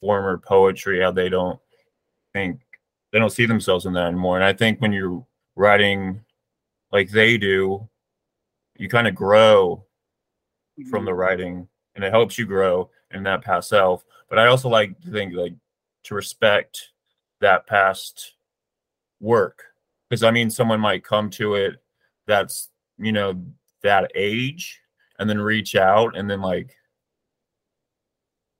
former 0.00 0.38
poetry, 0.38 1.00
how 1.00 1.12
they 1.12 1.28
don't 1.28 1.58
think 2.32 2.60
they 3.16 3.20
don't 3.20 3.30
see 3.30 3.46
themselves 3.46 3.86
in 3.86 3.94
that 3.94 4.08
anymore. 4.08 4.36
And 4.36 4.44
I 4.44 4.52
think 4.52 4.78
when 4.78 4.92
you're 4.92 5.24
writing 5.54 6.20
like 6.92 7.08
they 7.08 7.38
do, 7.38 7.88
you 8.76 8.90
kind 8.90 9.08
of 9.08 9.14
grow 9.14 9.86
from 10.90 11.06
the 11.06 11.12
mm-hmm. 11.12 11.20
writing 11.20 11.68
and 11.94 12.04
it 12.04 12.12
helps 12.12 12.36
you 12.36 12.44
grow 12.44 12.90
in 13.12 13.22
that 13.22 13.40
past 13.40 13.70
self. 13.70 14.04
But 14.28 14.38
I 14.38 14.48
also 14.48 14.68
like 14.68 15.00
to 15.00 15.10
think 15.10 15.32
like 15.32 15.54
to 16.04 16.14
respect 16.14 16.90
that 17.40 17.66
past 17.66 18.34
work 19.18 19.62
because 20.10 20.22
I 20.22 20.30
mean 20.30 20.50
someone 20.50 20.78
might 20.78 21.02
come 21.02 21.30
to 21.30 21.54
it 21.54 21.76
that's 22.26 22.68
you 22.98 23.12
know 23.12 23.42
that 23.82 24.10
age 24.14 24.78
and 25.18 25.30
then 25.30 25.38
reach 25.38 25.74
out 25.74 26.18
and 26.18 26.30
then 26.30 26.42
like 26.42 26.76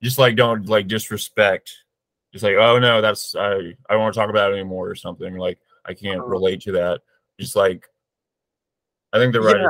just 0.03 0.19
like 0.19 0.35
don't 0.35 0.67
like 0.67 0.89
disrespect 0.89 1.75
It's 2.37 2.43
like, 2.43 2.57
oh 2.57 2.79
no, 2.79 3.01
that's 3.01 3.35
I 3.35 3.55
I 3.55 3.75
don't 3.89 4.01
want 4.01 4.13
to 4.13 4.21
talk 4.21 4.29
about 4.29 4.53
it 4.53 4.57
anymore 4.57 4.91
or 4.91 4.95
something. 4.95 5.39
Like 5.39 5.59
I 5.87 5.95
can't 5.95 6.19
Uh-huh. 6.21 6.29
relate 6.29 6.61
to 6.63 6.73
that. 6.73 7.01
Just 7.41 7.57
like 7.57 7.89
I 9.15 9.19
think 9.19 9.33
the 9.33 9.41
writer 9.41 9.63
Yeah. 9.63 9.69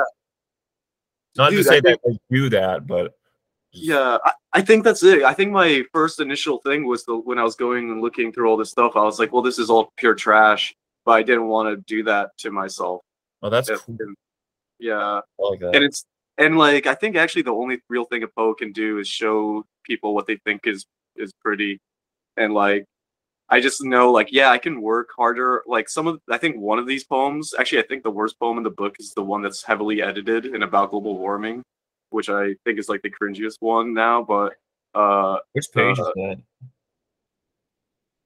not 1.37 1.51
Dude, 1.51 1.65
to 1.65 1.71
I 1.71 1.75
say 1.75 1.81
that 1.83 2.01
they 2.05 2.19
do 2.29 2.49
that, 2.51 2.89
but 2.89 3.15
Yeah, 3.71 4.19
I, 4.25 4.33
I 4.55 4.63
think 4.63 4.83
that's 4.83 5.05
it. 5.05 5.23
I 5.23 5.33
think 5.33 5.53
my 5.53 5.85
first 5.93 6.19
initial 6.19 6.59
thing 6.59 6.85
was 6.89 7.05
the 7.05 7.17
when 7.17 7.39
I 7.39 7.45
was 7.45 7.55
going 7.55 7.89
and 7.93 8.01
looking 8.03 8.33
through 8.33 8.49
all 8.51 8.57
this 8.57 8.71
stuff, 8.73 8.97
I 8.97 9.05
was 9.05 9.21
like, 9.21 9.33
well, 9.33 9.43
this 9.43 9.61
is 9.61 9.71
all 9.71 9.93
pure 9.97 10.15
trash. 10.17 10.75
But 11.05 11.13
I 11.13 11.23
didn't 11.23 11.47
want 11.47 11.69
to 11.69 11.77
do 11.87 12.03
that 12.03 12.37
to 12.39 12.51
myself. 12.51 13.03
Oh, 13.43 13.49
that's 13.51 13.69
If- 13.71 13.87
cool. 13.87 13.97
and- 14.01 14.17
yeah, 14.81 15.21
like 15.39 15.63
and 15.63 15.85
it's 15.85 16.05
and 16.37 16.59
like 16.59 16.87
I 16.89 16.97
think 16.97 17.15
actually 17.15 17.43
the 17.43 17.53
only 17.55 17.81
real 17.89 18.07
thing 18.07 18.25
a 18.25 18.29
poet 18.29 18.59
can 18.59 18.73
do 18.73 18.99
is 18.99 19.07
show 19.09 19.65
people 19.85 20.17
what 20.17 20.27
they 20.27 20.37
think 20.45 20.67
is 20.67 20.85
is 21.15 21.33
pretty, 21.41 21.79
and 22.37 22.55
like 22.55 22.85
I 23.49 23.61
just 23.61 23.83
know 23.85 24.11
like 24.11 24.33
yeah 24.33 24.51
I 24.51 24.59
can 24.59 24.81
work 24.81 25.11
harder. 25.17 25.63
Like 25.67 25.89
some 25.89 26.07
of 26.07 26.21
I 26.31 26.39
think 26.39 26.57
one 26.57 26.79
of 26.79 26.87
these 26.87 27.05
poems 27.05 27.55
actually 27.59 27.83
I 27.83 27.87
think 27.87 28.03
the 28.03 28.11
worst 28.11 28.39
poem 28.39 28.59
in 28.59 28.65
the 28.65 28.71
book 28.71 28.97
is 28.99 29.13
the 29.15 29.23
one 29.23 29.43
that's 29.43 29.63
heavily 29.63 30.03
edited 30.03 30.47
and 30.47 30.65
about 30.65 30.91
global 30.91 31.17
warming, 31.17 31.63
which 32.11 32.29
I 32.29 32.55
think 32.65 32.79
is 32.79 32.89
like 32.89 33.03
the 33.03 33.11
cringiest 33.11 33.57
one 33.61 33.95
now. 33.95 34.23
But 34.23 34.55
uh 34.95 35.39
Which 35.53 35.67
page 35.73 35.99
uh, 35.99 36.03
is 36.03 36.09
that? 36.15 36.43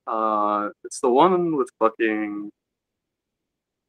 uh 0.06 0.70
it's 0.84 1.00
the 1.00 1.10
one 1.10 1.56
with 1.56 1.70
fucking 1.78 2.50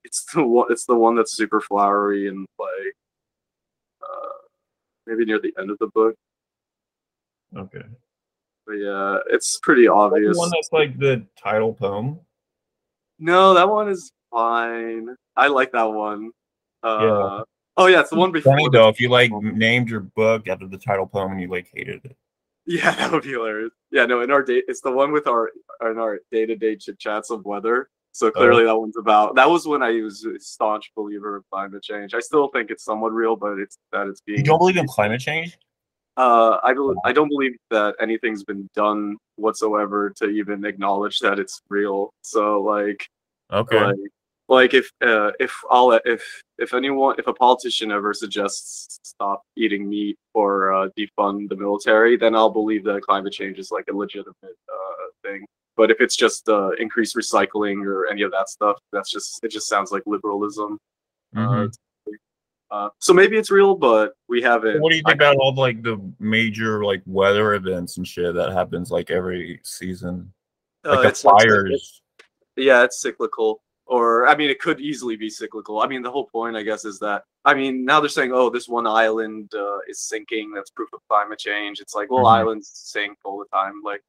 it's 0.03 0.25
the 0.33 0.43
one 0.43 0.67
it's 0.69 0.85
the 0.85 0.95
one 0.95 1.15
that's 1.15 1.35
super 1.35 1.61
flowery 1.61 2.27
and 2.27 2.45
like 2.59 2.95
uh 4.03 4.47
maybe 5.07 5.23
near 5.25 5.39
the 5.39 5.53
end 5.57 5.71
of 5.71 5.77
the 5.79 5.87
book. 5.87 6.15
Okay. 7.55 7.83
But 8.71 8.77
yeah, 8.77 9.17
it's 9.29 9.59
pretty 9.61 9.89
obvious. 9.89 10.33
the 10.33 10.39
one 10.39 10.49
that's 10.49 10.71
like 10.71 10.97
the 10.97 11.25
title 11.41 11.73
poem. 11.73 12.21
No, 13.19 13.53
that 13.53 13.69
one 13.69 13.89
is 13.89 14.13
fine. 14.31 15.13
I 15.35 15.47
like 15.47 15.73
that 15.73 15.91
one. 15.91 16.31
Uh, 16.81 17.43
Oh 17.77 17.87
yeah, 17.87 18.01
it's 18.01 18.11
the 18.11 18.15
one 18.15 18.31
before. 18.31 18.53
Funny 18.53 18.69
though, 18.71 18.87
if 18.87 19.01
you 19.01 19.09
like 19.09 19.31
named 19.31 19.89
your 19.89 20.01
book 20.01 20.47
after 20.47 20.67
the 20.67 20.77
title 20.77 21.07
poem 21.07 21.31
and 21.31 21.41
you 21.41 21.47
like 21.47 21.69
hated 21.73 22.05
it. 22.05 22.15
Yeah, 22.65 22.91
that 22.95 23.11
would 23.11 23.23
be 23.23 23.31
hilarious. 23.31 23.71
Yeah, 23.91 24.05
no, 24.05 24.21
in 24.21 24.31
our 24.31 24.43
date, 24.43 24.65
it's 24.67 24.81
the 24.81 24.91
one 24.91 25.11
with 25.11 25.27
our 25.27 25.51
in 25.81 25.97
our 25.97 26.19
day 26.31 26.45
to 26.45 26.55
day 26.55 26.77
chit 26.77 26.97
chats 26.97 27.29
of 27.29 27.43
weather. 27.43 27.89
So 28.13 28.29
clearly, 28.29 28.65
that 28.65 28.77
one's 28.77 28.97
about. 28.97 29.35
That 29.35 29.49
was 29.49 29.65
when 29.65 29.81
I 29.81 30.01
was 30.01 30.25
a 30.25 30.37
staunch 30.39 30.91
believer 30.95 31.37
of 31.37 31.43
climate 31.49 31.81
change. 31.83 32.13
I 32.13 32.19
still 32.19 32.49
think 32.49 32.69
it's 32.71 32.85
somewhat 32.85 33.13
real, 33.13 33.35
but 33.35 33.57
it's 33.57 33.77
that 33.91 34.07
it's 34.07 34.21
being. 34.21 34.39
You 34.39 34.45
don't 34.45 34.59
believe 34.59 34.77
in 34.77 34.87
climate 34.87 35.21
change? 35.21 35.57
Uh, 36.17 36.57
I 36.63 36.73
don't. 36.73 36.97
I 37.05 37.13
don't 37.13 37.29
believe 37.29 37.55
that 37.69 37.95
anything's 37.99 38.43
been 38.43 38.67
done 38.75 39.17
whatsoever 39.37 40.11
to 40.17 40.25
even 40.29 40.65
acknowledge 40.65 41.19
that 41.19 41.39
it's 41.39 41.61
real. 41.69 42.09
So 42.21 42.61
like, 42.61 43.07
Okay. 43.51 43.83
like, 43.83 43.95
like 44.49 44.73
if 44.73 44.91
uh, 45.01 45.31
if 45.39 45.55
all 45.69 45.93
if 45.93 46.41
if 46.57 46.73
anyone 46.73 47.15
if 47.17 47.27
a 47.27 47.33
politician 47.33 47.91
ever 47.91 48.13
suggests 48.13 48.99
stop 49.03 49.41
eating 49.55 49.89
meat 49.89 50.17
or 50.33 50.73
uh, 50.73 50.89
defund 50.97 51.47
the 51.49 51.55
military, 51.55 52.17
then 52.17 52.35
I'll 52.35 52.49
believe 52.49 52.83
that 52.83 53.01
climate 53.03 53.33
change 53.33 53.57
is 53.59 53.71
like 53.71 53.85
a 53.89 53.95
legitimate 53.95 54.35
uh, 54.43 55.05
thing. 55.23 55.45
But 55.77 55.91
if 55.91 56.01
it's 56.01 56.17
just 56.17 56.49
uh, 56.49 56.71
increased 56.71 57.15
recycling 57.15 57.85
or 57.85 58.07
any 58.07 58.23
of 58.23 58.31
that 58.31 58.49
stuff, 58.49 58.77
that's 58.91 59.09
just 59.09 59.39
it 59.43 59.51
just 59.51 59.69
sounds 59.69 59.91
like 59.91 60.03
liberalism. 60.05 60.77
Mhm. 61.33 61.73
Uh, 62.71 62.89
so 62.99 63.13
maybe 63.13 63.37
it's 63.37 63.51
real, 63.51 63.75
but 63.75 64.13
we 64.29 64.41
haven't. 64.41 64.79
what 64.81 64.91
do 64.91 64.95
you 64.95 65.03
think 65.05 65.15
about 65.15 65.35
all 65.37 65.53
like 65.55 65.83
the 65.83 65.99
major 66.19 66.83
like 66.85 67.01
weather 67.05 67.53
events 67.55 67.97
and 67.97 68.07
shit 68.07 68.33
that 68.33 68.53
happens 68.53 68.89
like 68.91 69.11
every 69.11 69.59
season? 69.63 70.31
uh, 70.85 70.95
the 71.01 71.09
it's- 71.09 71.21
fires. 71.21 72.01
yeah 72.55 72.83
it's 72.83 72.99
cyclical 73.01 73.61
or 73.85 74.27
i 74.27 74.35
mean 74.35 74.49
it 74.49 74.59
could 74.59 74.79
easily 74.79 75.15
be 75.15 75.29
cyclical 75.29 75.79
i 75.81 75.87
mean 75.87 76.01
the 76.01 76.09
whole 76.09 76.25
point 76.27 76.55
i 76.55 76.63
guess 76.63 76.85
is 76.85 76.97
that 76.97 77.23
i 77.45 77.53
mean 77.53 77.85
now 77.85 77.99
they're 77.99 78.09
saying 78.09 78.31
oh 78.33 78.49
this 78.49 78.67
one 78.67 78.87
island 78.87 79.51
uh, 79.53 79.77
is 79.87 79.99
sinking 80.01 80.51
that's 80.55 80.71
proof 80.71 80.89
of 80.93 80.99
climate 81.07 81.37
change 81.39 81.79
it's 81.79 81.93
like 81.93 82.09
well 82.09 82.25
Mhm. 82.25 82.39
islands 82.39 82.71
sink 82.73 83.15
all 83.25 83.37
the 83.37 83.45
time 83.57 83.75
like 83.83 84.01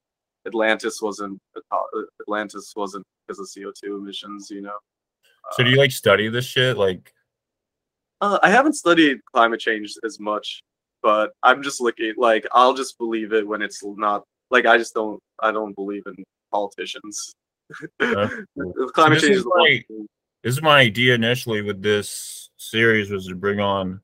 atlantis 0.46 1.02
wasn't 1.02 1.38
uh, 1.56 1.78
atlantis 2.22 2.72
wasn't 2.74 3.04
because 3.26 3.38
of 3.38 3.46
co2 3.46 3.98
emissions 3.98 4.50
you 4.50 4.62
know 4.62 4.78
So 5.56 5.62
do 5.64 5.70
you 5.70 5.76
like 5.76 5.92
study 5.92 6.28
this 6.28 6.46
shit? 6.46 6.76
Like 6.78 7.12
uh, 8.22 8.38
i 8.42 8.48
haven't 8.48 8.72
studied 8.72 9.18
climate 9.32 9.60
change 9.60 9.94
as 10.04 10.18
much 10.18 10.62
but 11.02 11.32
i'm 11.42 11.62
just 11.62 11.80
looking 11.80 12.14
like 12.16 12.46
i'll 12.52 12.74
just 12.74 12.96
believe 12.96 13.32
it 13.34 13.46
when 13.46 13.60
it's 13.60 13.82
not 13.84 14.24
like 14.50 14.64
i 14.64 14.78
just 14.78 14.94
don't 14.94 15.20
i 15.40 15.52
don't 15.52 15.74
believe 15.74 16.02
in 16.06 16.14
politicians 16.50 17.34
uh, 18.00 18.28
climate 18.94 19.20
change 19.20 19.32
is 19.32 19.38
is 19.38 19.44
the 19.44 19.50
one 19.50 19.60
like- 19.60 19.86
this 20.42 20.54
is 20.54 20.62
my 20.62 20.80
idea 20.80 21.14
initially 21.14 21.62
with 21.62 21.82
this 21.82 22.50
series 22.56 23.10
was 23.10 23.26
to 23.28 23.34
bring 23.34 23.60
on 23.60 24.00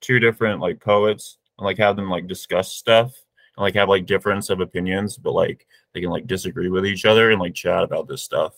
two 0.00 0.18
different 0.18 0.60
like 0.60 0.80
poets 0.80 1.38
and 1.58 1.64
like 1.64 1.78
have 1.78 1.96
them 1.96 2.10
like 2.10 2.26
discuss 2.26 2.72
stuff 2.72 3.14
and 3.56 3.62
like 3.62 3.74
have 3.74 3.88
like 3.88 4.06
difference 4.06 4.50
of 4.50 4.60
opinions, 4.60 5.16
but 5.16 5.32
like 5.32 5.66
they 5.92 6.00
can 6.00 6.10
like 6.10 6.26
disagree 6.26 6.68
with 6.68 6.86
each 6.86 7.04
other 7.04 7.30
and 7.30 7.40
like 7.40 7.54
chat 7.54 7.82
about 7.82 8.06
this 8.06 8.22
stuff. 8.22 8.54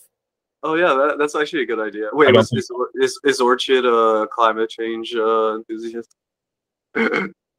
Oh 0.63 0.75
yeah, 0.75 0.93
that, 0.95 1.17
that's 1.19 1.35
actually 1.35 1.63
a 1.63 1.67
good 1.67 1.81
idea. 1.81 2.09
Wait, 2.13 2.33
don't 2.35 2.45
think- 2.45 2.59
is, 2.61 2.71
is 3.01 3.21
is 3.25 3.41
Orchid 3.41 3.87
a 3.87 4.27
climate 4.31 4.69
change 4.71 5.15
uh, 5.15 5.57
enthusiast? 5.57 6.15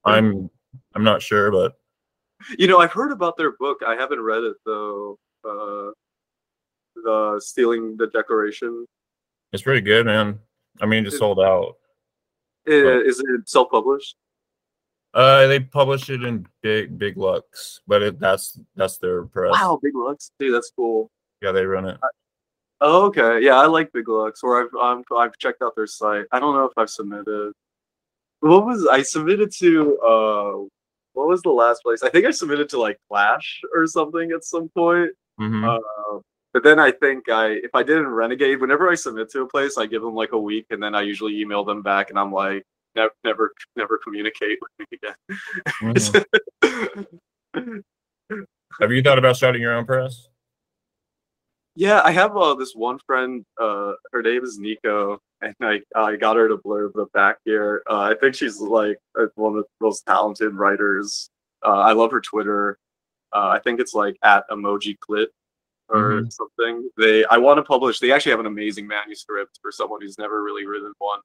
I'm 0.06 0.50
I'm 0.96 1.04
not 1.04 1.22
sure, 1.22 1.52
but 1.52 1.74
you 2.58 2.68
know, 2.68 2.80
I've 2.80 2.92
heard 2.92 3.12
about 3.12 3.38
their 3.38 3.52
book. 3.58 3.80
I 3.86 3.96
haven't 3.96 4.22
read 4.22 4.44
it 4.44 4.56
though. 4.66 5.18
Uh, 5.44 5.92
the 7.04 7.40
stealing 7.44 7.98
the 7.98 8.08
decoration. 8.08 8.86
it's 9.54 9.64
pretty 9.64 9.82
good, 9.82 10.06
man. 10.06 10.38
I 10.82 10.86
mean, 10.86 11.00
it 11.02 11.06
just 11.06 11.16
It- 11.16 11.20
sold 11.20 11.40
out. 11.40 11.78
I- 12.68 12.72
Is 13.06 13.20
it 13.20 13.50
self-published? 13.50 14.16
Uh, 15.14 15.48
they 15.48 15.60
publish 15.60 16.10
it 16.10 16.24
in 16.24 16.46
Big 16.62 16.98
Big 16.98 17.18
Lux, 17.18 17.82
but 17.88 18.02
it, 18.02 18.20
that's 18.20 18.58
that's 18.76 18.98
their 18.98 19.24
press. 19.24 19.52
Wow, 19.52 19.80
Big 19.82 19.94
Lux, 19.96 20.32
dude, 20.40 20.54
that's 20.54 20.72
cool. 20.76 21.10
Yeah, 21.42 21.52
they 21.52 21.66
run 21.66 21.86
it. 21.88 21.98
Oh, 22.84 23.06
okay, 23.06 23.40
yeah, 23.42 23.58
I 23.58 23.68
like 23.68 23.94
Big 23.94 24.08
Lux. 24.08 24.42
Or 24.44 24.62
I've 24.62 24.70
I'm, 24.80 25.04
I've 25.16 25.38
checked 25.38 25.62
out 25.62 25.76
their 25.76 25.88
site. 25.88 26.26
I 26.32 26.40
don't 26.40 26.56
know 26.56 26.66
if 26.66 26.74
I've 26.78 26.90
submitted. 26.90 27.54
What 28.40 28.66
was 28.66 28.88
I 28.88 29.04
submitted 29.04 29.52
to? 29.60 30.00
Uh, 30.00 30.66
what 31.14 31.28
was 31.28 31.42
the 31.44 31.52
last 31.52 31.84
place? 31.84 32.02
I 32.02 32.10
think 32.10 32.26
I 32.26 32.32
submitted 32.32 32.70
to 32.70 32.80
like 32.80 32.98
Clash 33.08 33.62
or 33.76 33.86
something 33.86 34.32
at 34.32 34.44
some 34.44 34.70
point. 34.70 35.12
hmm 35.38 35.64
Uh, 35.64 36.20
but 36.54 36.64
then 36.64 36.80
I 36.80 36.92
think 36.92 37.30
I, 37.30 37.52
if 37.64 37.74
I 37.74 37.84
didn't 37.84 38.08
renegade, 38.08 38.60
whenever 38.60 38.90
I 38.90 38.96
submit 38.96 39.30
to 39.32 39.42
a 39.42 39.48
place, 39.48 39.78
I 39.78 39.86
give 39.86 40.02
them 40.02 40.16
like 40.16 40.34
a 40.34 40.40
week, 40.40 40.66
and 40.70 40.84
then 40.84 40.96
I 40.96 41.02
usually 41.02 41.40
email 41.40 41.64
them 41.64 41.82
back, 41.82 42.10
and 42.10 42.20
I'm 42.20 42.34
like, 42.34 42.66
never, 42.96 43.12
never, 43.24 43.54
never 43.78 44.00
communicate 44.04 44.60
with 44.62 44.72
me 44.80 44.98
again. 44.98 45.16
Have 48.82 48.92
you 48.92 49.02
thought 49.02 49.18
about 49.18 49.38
starting 49.38 49.62
your 49.62 49.74
own 49.74 49.86
press? 49.86 50.28
Yeah, 51.76 52.02
I 52.04 52.12
have 52.12 52.36
uh, 52.36 52.56
this 52.56 52.74
one 52.74 53.00
friend. 53.06 53.46
Uh, 53.60 53.94
her 54.12 54.22
name 54.22 54.44
is 54.44 54.58
Nico, 54.60 55.20
and 55.42 55.56
I, 55.62 55.82
I 55.96 56.16
got 56.16 56.36
her 56.36 56.48
to 56.48 56.58
blurb 56.58 56.94
the 56.94 57.06
back 57.14 57.38
here. 57.46 57.84
Uh, 57.90 58.00
I 58.00 58.16
think 58.20 58.36
she's 58.36 58.60
like 58.60 58.98
one 59.36 59.58
of 59.58 59.64
the 59.64 59.70
most 59.80 60.06
talented 60.06 60.54
writers. 60.54 61.30
Uh, 61.66 61.80
I 61.80 61.94
love 61.94 62.12
her 62.12 62.22
Twitter. 62.22 62.78
Uh, 63.34 63.48
I 63.48 63.60
think 63.60 63.80
it's 63.80 63.94
like 63.94 64.18
at 64.24 64.44
emoji 64.50 64.98
clit 64.98 65.28
or 65.88 66.26
something. 66.30 66.90
They 66.98 67.24
I 67.26 67.38
want 67.38 67.58
to 67.58 67.64
publish. 67.64 68.00
They 68.00 68.12
actually 68.12 68.32
have 68.32 68.40
an 68.42 68.46
amazing 68.48 68.88
manuscript 68.88 69.60
for 69.62 69.72
someone 69.72 70.02
who's 70.02 70.18
never 70.18 70.44
really 70.44 70.66
written 70.66 70.94
one. 70.98 71.20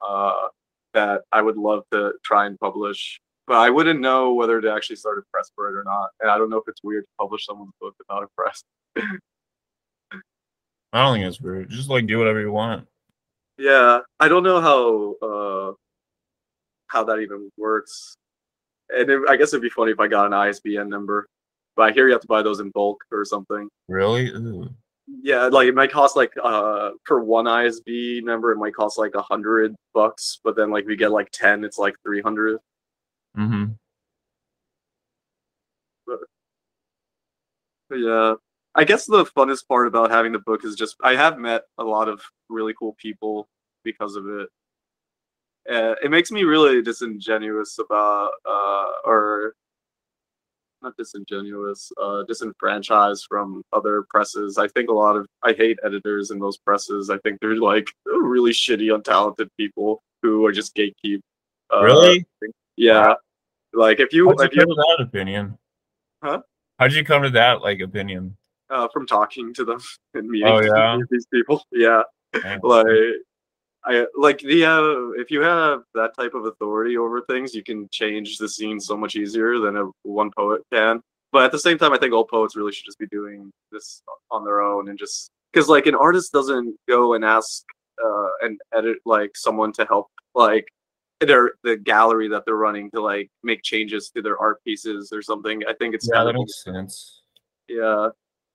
Uh, 0.00 0.48
that 0.94 1.22
I 1.30 1.42
would 1.42 1.56
love 1.56 1.84
to 1.92 2.14
try 2.24 2.46
and 2.46 2.58
publish, 2.58 3.20
but 3.46 3.58
I 3.58 3.70
wouldn't 3.70 4.00
know 4.00 4.32
whether 4.32 4.60
to 4.60 4.72
actually 4.72 4.96
start 4.96 5.18
a 5.18 5.22
press 5.32 5.50
for 5.54 5.68
it 5.68 5.78
or 5.78 5.84
not. 5.84 6.10
And 6.20 6.30
I 6.30 6.38
don't 6.38 6.50
know 6.50 6.56
if 6.56 6.64
it's 6.66 6.82
weird 6.82 7.04
to 7.04 7.10
publish 7.18 7.46
someone's 7.46 7.72
book 7.80 7.94
without 7.98 8.24
a 8.24 8.28
press. 8.36 8.64
I 10.92 11.02
don't 11.02 11.14
think 11.14 11.26
it's 11.26 11.40
weird. 11.40 11.70
Just 11.70 11.88
like 11.88 12.06
do 12.06 12.18
whatever 12.18 12.40
you 12.40 12.52
want. 12.52 12.86
Yeah, 13.58 14.00
I 14.18 14.28
don't 14.28 14.42
know 14.42 14.60
how 14.60 15.14
uh, 15.26 15.72
how 16.86 17.04
that 17.04 17.20
even 17.20 17.50
works. 17.56 18.16
And 18.88 19.08
it, 19.08 19.20
I 19.28 19.36
guess 19.36 19.52
it'd 19.52 19.62
be 19.62 19.70
funny 19.70 19.92
if 19.92 20.00
I 20.00 20.08
got 20.08 20.26
an 20.26 20.32
ISBN 20.32 20.88
number, 20.88 21.28
but 21.76 21.82
I 21.82 21.92
hear 21.92 22.06
you 22.06 22.12
have 22.12 22.22
to 22.22 22.26
buy 22.26 22.42
those 22.42 22.60
in 22.60 22.70
bulk 22.70 23.04
or 23.12 23.24
something. 23.24 23.68
Really? 23.88 24.28
Ooh. 24.30 24.68
Yeah, 25.22 25.46
like 25.46 25.68
it 25.68 25.74
might 25.74 25.92
cost 25.92 26.16
like 26.16 26.32
uh 26.42 26.90
for 27.04 27.22
one 27.22 27.44
ISB 27.44 28.22
number, 28.22 28.52
it 28.52 28.58
might 28.58 28.74
cost 28.74 28.98
like 28.98 29.14
a 29.14 29.22
hundred 29.22 29.74
bucks, 29.92 30.40
but 30.42 30.56
then 30.56 30.70
like 30.70 30.86
we 30.86 30.96
get 30.96 31.10
like 31.10 31.30
ten, 31.32 31.64
it's 31.64 31.78
like 31.78 31.94
three 32.04 32.22
hundred. 32.22 32.58
Mm-hmm. 33.36 33.72
But 36.06 36.18
yeah, 37.98 38.34
I 38.74 38.84
guess 38.84 39.06
the 39.06 39.24
funnest 39.24 39.66
part 39.66 39.88
about 39.88 40.10
having 40.10 40.32
the 40.32 40.38
book 40.38 40.64
is 40.64 40.76
just 40.76 40.96
I 41.02 41.16
have 41.16 41.38
met 41.38 41.62
a 41.78 41.84
lot 41.84 42.08
of 42.08 42.20
really 42.48 42.74
cool 42.78 42.94
people 42.98 43.48
because 43.84 44.16
of 44.16 44.28
it. 44.28 44.48
Uh, 45.70 45.94
it 46.02 46.10
makes 46.10 46.30
me 46.30 46.44
really 46.44 46.80
disingenuous 46.82 47.78
about 47.78 48.30
uh 48.46 48.92
or 49.04 49.54
not 50.82 50.96
disingenuous, 50.96 51.92
uh, 52.00 52.22
disenfranchised 52.24 53.26
from 53.28 53.62
other 53.72 54.04
presses. 54.08 54.58
I 54.58 54.68
think 54.68 54.88
a 54.88 54.94
lot 54.94 55.16
of 55.16 55.26
I 55.42 55.52
hate 55.52 55.78
editors 55.84 56.30
in 56.30 56.38
those 56.38 56.56
presses. 56.56 57.10
I 57.10 57.18
think 57.18 57.40
they're 57.40 57.56
like 57.56 57.90
really 58.06 58.52
shitty, 58.52 58.96
untalented 58.96 59.48
people 59.56 60.02
who 60.22 60.44
are 60.46 60.52
just 60.52 60.74
gatekeep. 60.74 61.20
Uh, 61.72 61.82
Really? 61.82 62.24
Yeah. 62.76 63.14
Like 63.72 64.00
if 64.00 64.12
you 64.12 64.28
How'd 64.28 64.40
if 64.40 64.54
you 64.54 64.60
come 64.60 64.70
to 64.70 64.74
that 64.74 65.04
opinion? 65.06 65.58
Huh? 66.22 66.40
How'd 66.78 66.92
you 66.92 67.04
come 67.04 67.22
to 67.22 67.30
that 67.30 67.62
like 67.62 67.80
opinion? 67.80 68.36
Uh, 68.70 68.88
from 68.92 69.06
talking 69.06 69.52
to 69.54 69.64
them 69.64 69.80
and 70.14 70.28
meeting 70.28 70.48
Oh, 70.48 70.60
yeah? 70.60 70.98
these 71.10 71.26
people, 71.26 71.64
yeah. 71.72 72.02
Thanks. 72.32 72.62
like 72.64 72.86
I 73.84 74.06
like 74.16 74.40
the 74.40 74.64
uh, 74.64 75.20
if 75.20 75.30
you 75.30 75.40
have 75.40 75.82
that 75.94 76.14
type 76.14 76.34
of 76.34 76.44
authority 76.44 76.98
over 76.98 77.22
things, 77.22 77.54
you 77.54 77.62
can 77.62 77.88
change 77.90 78.36
the 78.36 78.48
scene 78.48 78.78
so 78.78 78.96
much 78.96 79.16
easier 79.16 79.58
than 79.58 79.76
a 79.76 79.86
one 80.02 80.30
poet 80.36 80.62
can. 80.72 81.00
But 81.32 81.44
at 81.44 81.52
the 81.52 81.58
same 81.58 81.78
time, 81.78 81.92
I 81.92 81.98
think 81.98 82.12
all 82.12 82.26
poets 82.26 82.56
really 82.56 82.72
should 82.72 82.84
just 82.84 82.98
be 82.98 83.06
doing 83.06 83.50
this 83.72 84.02
on 84.30 84.44
their 84.44 84.60
own 84.60 84.88
and 84.88 84.98
just 84.98 85.30
because 85.52 85.68
like 85.68 85.86
an 85.86 85.94
artist 85.94 86.32
doesn't 86.32 86.76
go 86.88 87.14
and 87.14 87.24
ask 87.24 87.64
uh, 88.04 88.28
and 88.42 88.60
edit 88.74 88.98
like 89.06 89.30
someone 89.34 89.72
to 89.72 89.84
help 89.86 90.08
like 90.34 90.66
their 91.20 91.52
the 91.64 91.76
gallery 91.76 92.28
that 92.28 92.44
they're 92.44 92.56
running 92.56 92.90
to 92.90 93.00
like 93.00 93.28
make 93.42 93.62
changes 93.62 94.10
to 94.10 94.22
their 94.22 94.38
art 94.38 94.62
pieces 94.64 95.10
or 95.12 95.22
something. 95.22 95.62
I 95.68 95.74
think 95.74 95.94
it's 95.94 96.08
yeah, 96.12 96.24
that 96.24 96.30
of 96.30 96.36
makes 96.36 96.64
sense. 96.64 97.22
yeah. 97.68 98.08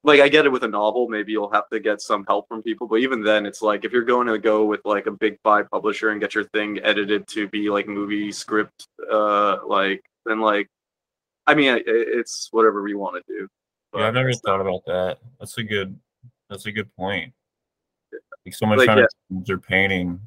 Like 0.06 0.22
I 0.22 0.30
get 0.30 0.46
it 0.46 0.52
with 0.52 0.64
a 0.64 0.68
novel, 0.68 1.08
maybe 1.10 1.32
you'll 1.32 1.52
have 1.52 1.68
to 1.70 1.80
get 1.80 2.00
some 2.00 2.24
help 2.28 2.48
from 2.48 2.62
people, 2.62 2.88
but 2.88 2.98
even 2.98 3.24
then 3.24 3.46
it's 3.46 3.62
like 3.62 3.86
if 3.86 3.92
you're 3.92 4.04
going 4.04 4.28
to 4.28 4.38
go 4.38 4.64
with 4.64 4.82
like 4.86 5.08
a 5.08 5.12
big 5.12 5.38
five 5.44 5.70
publisher 5.72 6.12
and 6.12 6.22
get 6.22 6.36
your 6.36 6.44
thing 6.46 6.80
edited 6.84 7.28
to 7.30 7.48
be 7.48 7.70
like 7.70 7.88
movie 7.88 8.32
script 8.32 8.88
uh 9.12 9.58
like 9.66 10.04
then 10.26 10.40
like 10.40 10.70
I 11.48 11.56
mean 11.56 11.82
it's 11.88 12.50
whatever 12.52 12.88
you 12.88 13.00
want 13.00 13.16
to 13.16 13.34
do. 13.34 13.48
Yeah, 13.96 14.08
I've 14.08 14.14
never 14.14 14.34
thought 14.34 14.62
about 14.62 14.86
that. 14.86 15.18
That's 15.40 15.58
a 15.58 15.64
good. 15.64 15.98
That's 16.50 16.66
a 16.66 16.72
good 16.72 16.94
point. 16.96 17.34
Like 18.46 18.54
someone 18.54 18.78
Like, 18.78 18.86
trying 18.86 19.00
yeah. 19.00 19.40
to 19.40 19.44
their 19.46 19.58
painting. 19.58 20.20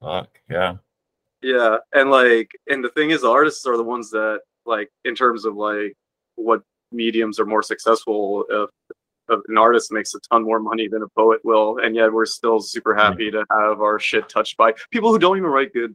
Fuck 0.00 0.40
yeah. 0.48 0.76
Yeah, 1.42 1.78
and 1.94 2.10
like, 2.10 2.50
and 2.68 2.84
the 2.84 2.90
thing 2.90 3.10
is, 3.10 3.22
the 3.22 3.30
artists 3.30 3.66
are 3.66 3.76
the 3.76 3.82
ones 3.82 4.10
that, 4.10 4.40
like, 4.66 4.90
in 5.04 5.14
terms 5.14 5.44
of 5.44 5.56
like 5.56 5.94
what 6.36 6.62
mediums 6.92 7.38
are 7.38 7.46
more 7.46 7.62
successful. 7.62 8.44
If, 8.48 8.70
if 9.28 9.40
an 9.48 9.58
artist 9.58 9.92
makes 9.92 10.14
a 10.14 10.20
ton 10.30 10.44
more 10.44 10.60
money 10.60 10.88
than 10.88 11.02
a 11.02 11.08
poet 11.16 11.40
will, 11.44 11.78
and 11.78 11.94
yet 11.94 12.12
we're 12.12 12.26
still 12.26 12.60
super 12.60 12.94
happy 12.94 13.30
to 13.30 13.44
have 13.50 13.80
our 13.80 13.98
shit 13.98 14.28
touched 14.28 14.56
by 14.56 14.72
people 14.90 15.10
who 15.12 15.18
don't 15.18 15.36
even 15.36 15.50
write 15.50 15.72
good, 15.72 15.94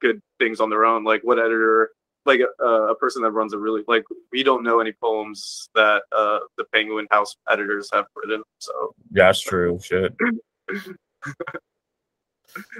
good 0.00 0.20
things 0.38 0.60
on 0.60 0.70
their 0.70 0.84
own. 0.84 1.04
Like, 1.04 1.22
what 1.22 1.38
editor? 1.38 1.90
Like 2.26 2.40
a, 2.40 2.64
a 2.64 2.94
person 2.94 3.22
that 3.22 3.32
runs 3.32 3.52
a 3.52 3.58
really 3.58 3.82
like 3.86 4.02
we 4.32 4.42
don't 4.42 4.62
know 4.62 4.80
any 4.80 4.92
poems 4.92 5.68
that 5.74 6.04
uh 6.10 6.38
the 6.56 6.64
Penguin 6.72 7.06
House 7.10 7.36
editors 7.50 7.90
have 7.92 8.06
written. 8.16 8.42
So, 8.60 8.94
Yeah, 9.12 9.26
that's 9.26 9.42
true. 9.42 9.78
Shit. 9.82 10.14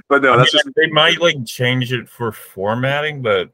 but 0.08 0.22
no, 0.22 0.32
I 0.32 0.36
that's 0.38 0.54
mean, 0.54 0.62
just 0.64 0.70
they 0.76 0.86
might 0.86 1.20
like 1.20 1.44
change 1.44 1.92
it 1.92 2.08
for 2.08 2.32
formatting, 2.32 3.20
but 3.20 3.50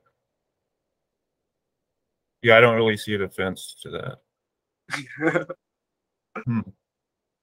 yeah, 2.42 2.56
I 2.56 2.60
don't 2.60 2.76
really 2.76 2.96
see 2.96 3.14
a 3.14 3.18
defense 3.18 3.76
to 3.82 3.90
that. 3.90 5.48
Hmm. 6.46 6.60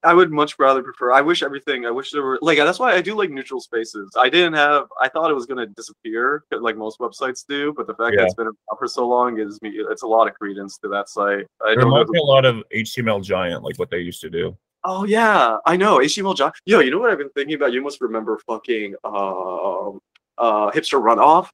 I 0.04 0.14
would 0.14 0.30
much 0.30 0.58
rather 0.58 0.82
prefer. 0.82 1.12
I 1.12 1.20
wish 1.20 1.42
everything. 1.42 1.84
I 1.84 1.90
wish 1.90 2.12
there 2.12 2.22
were 2.22 2.38
like 2.40 2.58
that's 2.58 2.78
why 2.78 2.94
I 2.94 3.00
do 3.00 3.16
like 3.16 3.30
neutral 3.30 3.60
spaces. 3.60 4.10
I 4.16 4.28
didn't 4.28 4.52
have. 4.54 4.86
I 5.00 5.08
thought 5.08 5.30
it 5.30 5.34
was 5.34 5.46
gonna 5.46 5.66
disappear 5.66 6.44
like 6.52 6.76
most 6.76 7.00
websites 7.00 7.44
do, 7.48 7.74
but 7.76 7.86
the 7.88 7.94
fact 7.94 8.16
that 8.16 8.24
it's 8.24 8.34
been 8.34 8.46
around 8.46 8.78
for 8.78 8.86
so 8.86 9.06
long 9.06 9.34
gives 9.34 9.60
me 9.60 9.70
it's 9.74 10.02
a 10.02 10.06
lot 10.06 10.28
of 10.28 10.34
credence 10.34 10.78
to 10.78 10.88
that 10.88 11.08
site. 11.08 11.46
I 11.64 11.74
know. 11.74 11.86
reminds 11.86 12.10
me 12.10 12.20
a 12.20 12.22
lot 12.22 12.44
of 12.44 12.62
HTML 12.72 13.22
Giant, 13.22 13.64
like 13.64 13.78
what 13.78 13.90
they 13.90 13.98
used 13.98 14.20
to 14.20 14.30
do. 14.30 14.56
oh 14.84 15.04
yeah, 15.04 15.56
I 15.66 15.76
know 15.76 15.98
HTML. 15.98 16.36
giant. 16.36 16.54
Yo, 16.64 16.78
you 16.78 16.92
know 16.92 17.00
what 17.00 17.10
I've 17.10 17.18
been 17.18 17.30
thinking 17.30 17.56
about? 17.56 17.72
You 17.72 17.82
must 17.82 18.00
remember 18.00 18.38
fucking 18.46 18.94
um 19.02 19.98
uh 20.38 20.70
hipster 20.70 21.02
runoff. 21.02 21.48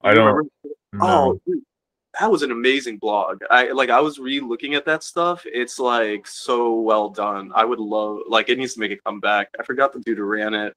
I 0.00 0.14
don't. 0.14 0.26
remember? 0.26 0.48
No. 0.94 1.40
Oh, 1.46 1.54
that 2.18 2.30
was 2.30 2.42
an 2.42 2.50
amazing 2.50 2.98
blog. 2.98 3.42
I 3.50 3.70
like. 3.70 3.90
I 3.90 4.00
was 4.00 4.18
re-looking 4.18 4.74
at 4.74 4.84
that 4.86 5.04
stuff. 5.04 5.42
It's 5.46 5.78
like 5.78 6.26
so 6.26 6.74
well 6.80 7.08
done. 7.08 7.52
I 7.54 7.64
would 7.64 7.78
love. 7.78 8.20
Like, 8.28 8.48
it 8.48 8.58
needs 8.58 8.74
to 8.74 8.80
make 8.80 8.90
a 8.90 8.96
comeback. 8.96 9.48
I 9.58 9.62
forgot 9.62 9.92
the 9.92 10.00
dude 10.00 10.18
who 10.18 10.24
ran 10.24 10.54
it, 10.54 10.74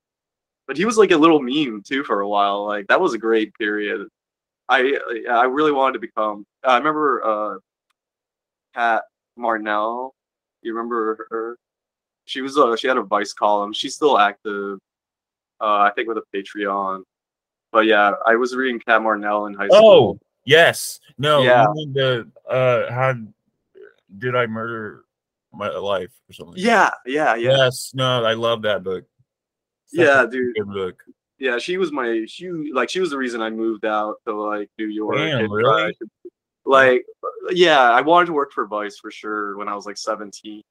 but 0.67 0.77
he 0.77 0.85
was 0.85 0.97
like 0.97 1.11
a 1.11 1.17
little 1.17 1.41
meme 1.41 1.81
too 1.85 2.03
for 2.03 2.21
a 2.21 2.27
while. 2.27 2.65
Like 2.65 2.87
that 2.87 3.01
was 3.01 3.13
a 3.13 3.17
great 3.17 3.53
period. 3.55 4.07
I 4.69 4.97
I 5.29 5.45
really 5.45 5.71
wanted 5.71 5.93
to 5.93 5.99
become. 5.99 6.45
I 6.63 6.77
remember 6.77 7.23
uh, 7.25 7.57
Cat 8.75 9.03
Marnell. 9.37 10.11
You 10.61 10.73
remember 10.73 11.27
her? 11.29 11.57
She 12.25 12.41
was 12.41 12.57
uh, 12.57 12.75
she 12.75 12.87
had 12.87 12.97
a 12.97 13.03
Vice 13.03 13.33
column. 13.33 13.73
She's 13.73 13.95
still 13.95 14.17
active. 14.17 14.79
Uh, 15.59 15.79
I 15.79 15.91
think 15.95 16.07
with 16.07 16.17
a 16.17 16.23
Patreon. 16.35 17.03
But 17.71 17.85
yeah, 17.85 18.13
I 18.25 18.35
was 18.35 18.55
reading 18.55 18.79
Cat 18.79 19.01
Marnell 19.01 19.47
in 19.47 19.55
high 19.55 19.67
school. 19.67 20.19
Oh, 20.19 20.19
yes. 20.45 20.99
No. 21.17 21.41
Yeah. 21.41 21.65
The 21.93 22.29
uh, 22.49 22.91
how 22.91 23.13
did 24.17 24.35
I 24.35 24.45
murder 24.47 25.05
my 25.51 25.69
life 25.69 26.11
or 26.29 26.33
something? 26.33 26.55
Yeah, 26.57 26.89
yeah, 27.05 27.35
yeah, 27.35 27.57
Yes. 27.57 27.91
No, 27.93 28.23
I 28.23 28.33
love 28.33 28.61
that 28.63 28.83
book. 28.83 29.05
Such 29.85 30.05
yeah, 30.05 30.25
dude. 30.29 30.55
Good 30.55 30.67
book. 30.73 31.03
Yeah, 31.39 31.57
she 31.57 31.77
was 31.77 31.91
my 31.91 32.25
she 32.27 32.49
like 32.73 32.89
she 32.89 32.99
was 32.99 33.09
the 33.09 33.17
reason 33.17 33.41
I 33.41 33.49
moved 33.49 33.85
out 33.85 34.15
to 34.25 34.33
like 34.33 34.69
New 34.79 34.87
York. 34.87 35.17
Damn, 35.17 35.41
and 35.41 35.51
really? 35.51 35.93
Like, 36.65 37.05
yeah, 37.51 37.81
I 37.91 37.99
wanted 38.01 38.27
to 38.27 38.33
work 38.33 38.53
for 38.53 38.65
Vice 38.65 38.97
for 38.97 39.11
sure 39.11 39.57
when 39.57 39.67
I 39.67 39.75
was 39.75 39.85
like 39.85 39.97
17, 39.97 40.61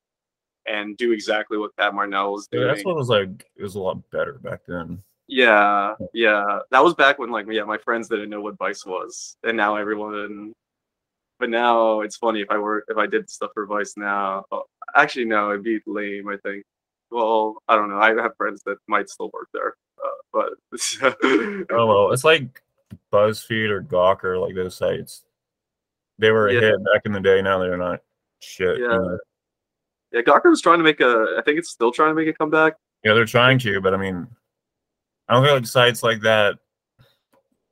and 0.66 0.96
do 0.96 1.12
exactly 1.12 1.58
what 1.58 1.76
Cat 1.76 1.92
Marnell 1.92 2.32
was 2.32 2.48
Yeah, 2.50 2.60
doing. 2.60 2.68
that's 2.74 2.84
what 2.86 2.96
was 2.96 3.10
like. 3.10 3.50
It 3.56 3.62
was 3.62 3.74
a 3.74 3.80
lot 3.80 3.98
better 4.10 4.38
back 4.42 4.60
then. 4.66 5.02
Yeah, 5.34 5.94
yeah, 6.12 6.58
that 6.70 6.84
was 6.84 6.94
back 6.94 7.18
when 7.18 7.30
like 7.30 7.46
yeah, 7.50 7.64
my 7.64 7.78
friends 7.78 8.06
didn't 8.06 8.28
know 8.28 8.42
what 8.42 8.58
Vice 8.58 8.84
was, 8.84 9.36
and 9.44 9.56
now 9.56 9.76
everyone. 9.76 10.52
But 11.40 11.48
now 11.48 12.00
it's 12.02 12.18
funny 12.18 12.42
if 12.42 12.50
I 12.50 12.58
were 12.58 12.84
if 12.88 12.98
I 12.98 13.06
did 13.06 13.30
stuff 13.30 13.50
for 13.54 13.64
Vice 13.64 13.94
now. 13.96 14.44
oh, 14.52 14.64
actually, 14.94 15.24
no, 15.24 15.50
it'd 15.50 15.64
be 15.64 15.80
lame. 15.86 16.28
I 16.28 16.36
think. 16.44 16.64
Well, 17.10 17.56
I 17.66 17.76
don't 17.76 17.88
know. 17.88 17.96
I 17.98 18.08
have 18.20 18.36
friends 18.36 18.62
that 18.66 18.76
might 18.88 19.08
still 19.08 19.30
work 19.32 19.48
there, 19.54 19.74
uh, 20.04 20.10
but 20.34 20.52
Oh 21.70 21.86
well, 21.86 22.12
it's 22.12 22.24
like 22.24 22.62
BuzzFeed 23.10 23.70
or 23.70 23.82
Gawker, 23.82 24.38
like 24.38 24.54
those 24.54 24.76
sites. 24.76 25.24
They 26.18 26.30
were 26.30 26.48
a 26.48 26.52
Yeah. 26.54 26.60
hit 26.60 26.84
back 26.84 27.02
in 27.06 27.12
the 27.12 27.20
day. 27.20 27.40
Now 27.40 27.58
they're 27.58 27.78
not 27.78 28.00
shit. 28.40 28.76
you 28.76 28.84
Yeah. 28.90 28.96
know? 28.98 29.18
yeah, 30.12 30.20
Gawker 30.20 30.50
was 30.50 30.60
trying 30.60 30.78
to 30.78 30.84
make 30.84 31.00
a. 31.00 31.36
I 31.38 31.42
think 31.42 31.58
it's 31.58 31.70
still 31.70 31.90
trying 31.90 32.10
to 32.10 32.14
make 32.14 32.28
a 32.28 32.34
comeback. 32.34 32.74
Yeah, 33.02 33.14
they're 33.14 33.24
trying 33.24 33.58
to, 33.60 33.80
but 33.80 33.94
I 33.94 33.96
mean, 33.96 34.26
I 35.28 35.34
don't 35.34 35.44
think 35.44 35.54
like 35.54 35.66
sites 35.66 36.02
like 36.02 36.20
that 36.22 36.58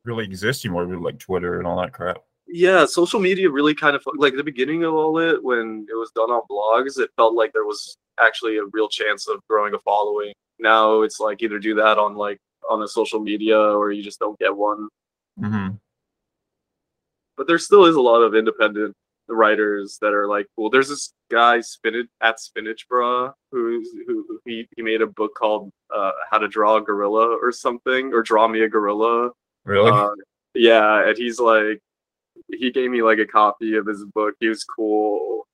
really 0.04 0.24
exist 0.24 0.64
anymore. 0.64 0.86
With 0.86 1.00
like 1.00 1.18
Twitter 1.18 1.58
and 1.58 1.66
all 1.66 1.80
that 1.80 1.92
crap. 1.92 2.18
Yeah, 2.46 2.84
social 2.84 3.20
media 3.20 3.48
really 3.48 3.74
kind 3.74 3.94
of 3.94 4.02
like 4.16 4.34
the 4.34 4.42
beginning 4.42 4.82
of 4.84 4.94
all 4.94 5.18
it 5.18 5.42
when 5.42 5.86
it 5.88 5.94
was 5.94 6.10
done 6.14 6.30
on 6.30 6.42
blogs. 6.50 6.98
It 6.98 7.10
felt 7.16 7.34
like 7.34 7.52
there 7.52 7.64
was 7.64 7.96
actually 8.18 8.56
a 8.58 8.64
real 8.72 8.88
chance 8.88 9.28
of 9.28 9.40
growing 9.48 9.74
a 9.74 9.78
following. 9.78 10.32
Now 10.58 11.02
it's 11.02 11.20
like 11.20 11.42
either 11.42 11.58
do 11.58 11.74
that 11.76 11.98
on 11.98 12.16
like 12.16 12.38
on 12.68 12.82
a 12.82 12.88
social 12.88 13.20
media 13.20 13.58
or 13.58 13.92
you 13.92 14.02
just 14.02 14.18
don't 14.18 14.38
get 14.38 14.54
one. 14.54 14.88
hmm 15.38 15.68
But 17.36 17.46
there 17.46 17.58
still 17.58 17.86
is 17.86 17.96
a 17.96 18.00
lot 18.00 18.22
of 18.22 18.34
independent 18.34 18.94
writers 19.34 19.98
that 20.00 20.12
are 20.12 20.26
like 20.26 20.46
cool. 20.56 20.70
There's 20.70 20.88
this 20.88 21.12
guy 21.30 21.60
spinach 21.60 22.08
at 22.22 22.40
Spinach 22.40 22.86
Bra 22.88 23.32
who's 23.52 23.88
who 24.06 24.40
he, 24.44 24.66
he 24.76 24.82
made 24.82 25.02
a 25.02 25.06
book 25.06 25.32
called 25.36 25.70
uh, 25.94 26.12
How 26.30 26.38
to 26.38 26.48
Draw 26.48 26.76
a 26.76 26.82
Gorilla 26.82 27.36
or 27.40 27.52
something 27.52 28.12
or 28.12 28.22
Draw 28.22 28.48
Me 28.48 28.62
a 28.62 28.68
Gorilla. 28.68 29.30
Really? 29.64 29.90
Uh, 29.90 30.10
yeah, 30.54 31.08
and 31.08 31.16
he's 31.16 31.38
like, 31.38 31.80
he 32.48 32.70
gave 32.70 32.90
me 32.90 33.02
like 33.02 33.18
a 33.18 33.26
copy 33.26 33.76
of 33.76 33.86
his 33.86 34.04
book. 34.04 34.34
He 34.40 34.48
was 34.48 34.64
cool. 34.64 35.46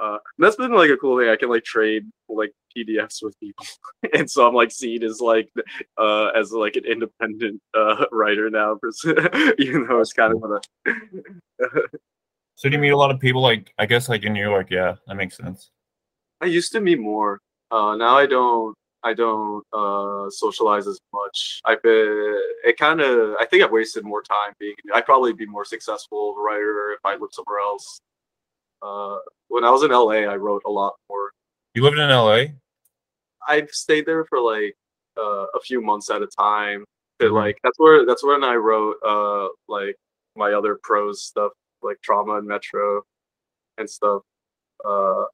Uh, 0.00 0.18
that's 0.38 0.56
been 0.56 0.72
like 0.72 0.90
a 0.90 0.96
cool 0.96 1.18
thing. 1.18 1.28
I 1.28 1.36
can 1.36 1.48
like 1.48 1.64
trade 1.64 2.04
like 2.28 2.52
PDFs 2.76 3.22
with 3.22 3.38
people, 3.40 3.66
and 4.14 4.30
so 4.30 4.46
I'm 4.46 4.54
like 4.54 4.70
seen 4.70 5.02
as 5.02 5.20
like 5.20 5.50
uh 5.96 6.26
as 6.36 6.52
like 6.52 6.76
an 6.76 6.84
independent 6.84 7.60
uh 7.74 8.04
writer 8.12 8.48
now, 8.48 8.78
even 9.58 9.86
though 9.86 10.00
it's 10.00 10.12
kind 10.12 10.34
of 10.34 10.50
a 10.50 10.60
so 12.58 12.68
do 12.68 12.74
you 12.74 12.80
meet 12.80 12.90
a 12.90 12.96
lot 12.96 13.12
of 13.12 13.20
people 13.20 13.40
like 13.40 13.72
I 13.78 13.86
guess 13.86 14.08
like 14.08 14.24
in 14.24 14.32
New 14.32 14.42
York? 14.42 14.66
Yeah, 14.68 14.96
that 15.06 15.14
makes 15.14 15.36
sense. 15.36 15.70
I 16.40 16.46
used 16.46 16.72
to 16.72 16.80
meet 16.80 16.98
more. 16.98 17.40
Uh, 17.70 17.94
now 17.96 18.18
I 18.18 18.26
don't. 18.26 18.74
I 19.04 19.14
don't 19.14 19.62
uh, 19.72 20.28
socialize 20.28 20.88
as 20.88 20.98
much. 21.12 21.60
I've 21.64 21.80
been. 21.82 22.40
It 22.64 22.76
kind 22.76 23.00
of. 23.00 23.36
I 23.40 23.46
think 23.46 23.62
I've 23.62 23.70
wasted 23.70 24.04
more 24.04 24.22
time 24.22 24.54
being. 24.58 24.74
I'd 24.92 25.06
probably 25.06 25.32
be 25.32 25.46
more 25.46 25.64
successful 25.64 26.34
writer 26.36 26.90
if 26.90 27.00
I 27.04 27.12
lived 27.14 27.34
somewhere 27.34 27.60
else. 27.60 28.00
Uh, 28.82 29.18
when 29.46 29.62
I 29.62 29.70
was 29.70 29.84
in 29.84 29.92
LA, 29.92 30.26
I 30.32 30.34
wrote 30.34 30.62
a 30.66 30.70
lot 30.70 30.94
more. 31.08 31.30
You 31.74 31.82
lived 31.84 31.98
in 31.98 32.10
LA? 32.10 32.46
I've 33.46 33.70
stayed 33.70 34.04
there 34.04 34.24
for 34.24 34.40
like 34.40 34.74
uh, 35.16 35.46
a 35.54 35.60
few 35.62 35.80
months 35.80 36.10
at 36.10 36.22
a 36.22 36.26
time. 36.26 36.84
But 37.20 37.28
Mhm. 37.30 37.34
like 37.34 37.58
that's 37.62 37.78
where 37.78 38.04
that's 38.04 38.24
when 38.24 38.42
I 38.42 38.56
wrote 38.56 38.96
uh, 39.06 39.48
like 39.68 39.94
my 40.34 40.54
other 40.54 40.78
prose 40.82 41.22
stuff. 41.22 41.52
Like 41.82 42.00
Trauma 42.02 42.38
and 42.38 42.46
Metro 42.46 43.02
and 43.78 43.88
stuff. 43.88 44.22
Uh, 44.84 45.24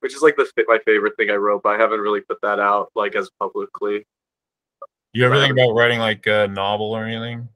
which 0.00 0.14
is 0.14 0.20
like 0.20 0.36
the 0.36 0.46
my 0.68 0.78
favorite 0.84 1.16
thing 1.16 1.30
I 1.30 1.36
wrote, 1.36 1.62
but 1.62 1.70
I 1.70 1.78
haven't 1.80 2.00
really 2.00 2.20
put 2.20 2.38
that 2.42 2.60
out 2.60 2.90
like 2.94 3.16
as 3.16 3.30
publicly. 3.40 4.06
You 5.14 5.24
ever 5.24 5.36
think 5.36 5.52
about 5.52 5.72
writing 5.72 5.98
like 5.98 6.26
a 6.26 6.46
novel 6.46 6.92
or 6.92 7.06
anything? 7.06 7.48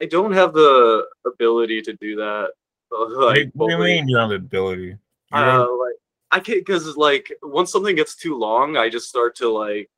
I 0.00 0.06
don't 0.06 0.32
have 0.32 0.54
the 0.54 1.06
ability 1.26 1.82
to 1.82 1.92
do 1.94 2.16
that. 2.16 2.52
Like, 2.90 3.50
what 3.52 3.68
do 3.68 3.74
you 3.74 3.82
mean 3.82 4.08
you 4.08 4.16
don't 4.16 4.30
have 4.30 4.40
the 4.40 4.46
ability? 4.46 4.96
Uh, 5.30 5.58
like 5.58 5.94
I 6.30 6.40
can't 6.40 6.64
because 6.64 6.96
like 6.96 7.30
once 7.42 7.70
something 7.70 7.94
gets 7.94 8.16
too 8.16 8.34
long, 8.34 8.78
I 8.78 8.88
just 8.88 9.10
start 9.10 9.36
to 9.36 9.50
like 9.50 9.90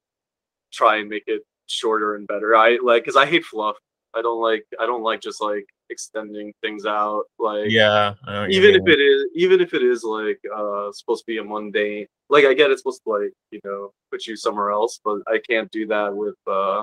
try 0.72 0.96
and 0.96 1.08
make 1.08 1.24
it 1.28 1.42
shorter 1.68 2.16
and 2.16 2.26
better. 2.26 2.56
I 2.56 2.78
like 2.82 3.04
because 3.04 3.14
I 3.14 3.26
hate 3.26 3.44
fluff. 3.44 3.76
I 4.12 4.22
don't 4.22 4.40
like 4.40 4.66
I 4.80 4.86
don't 4.86 5.04
like 5.04 5.20
just 5.20 5.40
like 5.40 5.66
extending 5.90 6.52
things 6.62 6.86
out. 6.86 7.24
Like 7.38 7.66
yeah, 7.70 8.14
I 8.24 8.32
know 8.32 8.40
what 8.42 8.50
you 8.50 8.62
even 8.62 8.74
if 8.80 8.88
it 8.88 9.00
is 9.00 9.26
even 9.34 9.60
if 9.60 9.74
it 9.74 9.82
is 9.82 10.02
like 10.04 10.40
uh 10.54 10.90
supposed 10.92 11.24
to 11.24 11.26
be 11.26 11.38
a 11.38 11.44
mundane 11.44 12.06
like 12.28 12.44
I 12.44 12.54
get 12.54 12.70
it's 12.70 12.80
supposed 12.80 13.02
to 13.06 13.10
like 13.12 13.32
you 13.50 13.60
know 13.64 13.90
put 14.10 14.26
you 14.26 14.36
somewhere 14.36 14.70
else, 14.70 15.00
but 15.04 15.18
I 15.26 15.38
can't 15.48 15.70
do 15.70 15.86
that 15.88 16.14
with 16.14 16.36
uh 16.46 16.82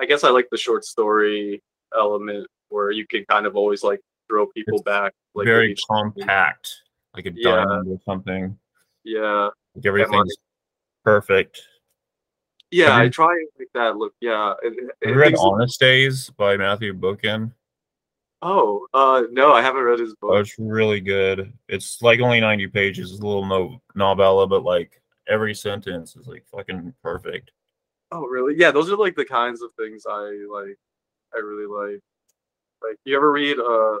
I 0.00 0.04
guess 0.06 0.22
I 0.24 0.30
like 0.30 0.48
the 0.50 0.56
short 0.56 0.84
story 0.84 1.60
element 1.96 2.46
where 2.68 2.90
you 2.90 3.06
can 3.06 3.24
kind 3.28 3.46
of 3.46 3.56
always 3.56 3.82
like 3.82 4.00
throw 4.28 4.46
people 4.46 4.76
It's 4.78 4.82
back 4.82 5.12
like 5.34 5.46
very 5.46 5.74
compact, 5.90 6.68
like 7.14 7.26
a 7.26 7.32
Yeah. 7.34 7.64
diamond 7.64 7.88
or 7.88 7.98
something. 8.04 8.58
yeah 9.04 9.50
Like 9.74 9.86
everything's 9.86 10.36
perfect. 11.04 11.60
Yeah 12.70 12.96
I 12.96 13.08
try 13.08 13.32
and 13.32 13.48
make 13.58 13.72
that 13.74 13.96
look 13.96 14.14
yeah 14.20 14.54
you 15.02 15.14
read 15.14 15.34
Honest 15.38 15.80
Days 15.80 16.30
by 16.30 16.56
Matthew 16.56 16.92
Bookin? 16.92 17.52
oh 18.42 18.86
uh 18.94 19.22
no 19.32 19.52
I 19.52 19.62
haven't 19.62 19.82
read 19.82 19.98
his 19.98 20.14
Oh, 20.22 20.28
book 20.28 20.40
it's 20.40 20.54
really 20.58 21.00
good. 21.00 21.52
It's 21.68 22.00
like 22.02 22.20
only 22.20 22.40
90 22.40 22.66
pages, 22.68 23.10
it's 23.12 23.20
a 23.20 23.26
little 23.26 23.44
no 23.46 23.80
novella, 23.94 24.46
but 24.46 24.62
like 24.64 25.00
every 25.28 25.54
sentence 25.54 26.14
is 26.16 26.26
like 26.26 26.44
fucking 26.54 26.92
perfect. 27.02 27.50
oh 28.12 28.24
really 28.26 28.54
yeah 28.56 28.70
those 28.70 28.90
are 28.90 28.96
like 28.96 29.16
the 29.16 29.24
kinds 29.24 29.60
of 29.62 29.70
things 29.78 30.04
I 30.08 30.44
like 30.50 30.78
I 31.34 31.38
really 31.38 31.66
like 31.66 32.00
like 32.82 32.96
you 33.04 33.16
ever 33.16 33.32
read 33.32 33.58
uh 33.58 33.96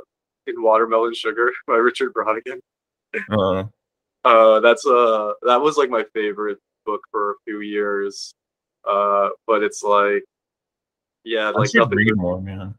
in 0.46 0.62
Watermelon 0.62 1.14
Sugar 1.14 1.52
by 1.66 1.74
Richard 1.74 2.12
Brautigan 2.14 2.60
Uh, 3.30 3.64
Uh, 4.24 4.60
that's 4.60 4.86
uh 4.86 5.32
that 5.42 5.60
was 5.60 5.76
like 5.76 5.90
my 5.90 6.04
favorite 6.14 6.58
book 6.86 7.00
for 7.10 7.32
a 7.32 7.34
few 7.44 7.60
years. 7.60 8.32
Uh, 8.88 9.28
but 9.46 9.62
it's 9.62 9.82
like, 9.82 10.24
yeah, 11.24 11.48
I 11.54 11.58
like 11.58 11.70
nothing. 11.74 11.98
more, 12.16 12.40
man. 12.40 12.74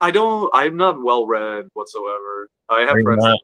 I 0.00 0.10
don't. 0.10 0.50
I'm 0.52 0.76
not 0.76 1.02
well 1.02 1.26
read 1.26 1.66
whatsoever. 1.74 2.48
I 2.68 2.80
have 2.80 2.96
you 2.98 3.04
friends. 3.04 3.24
not- 3.24 3.38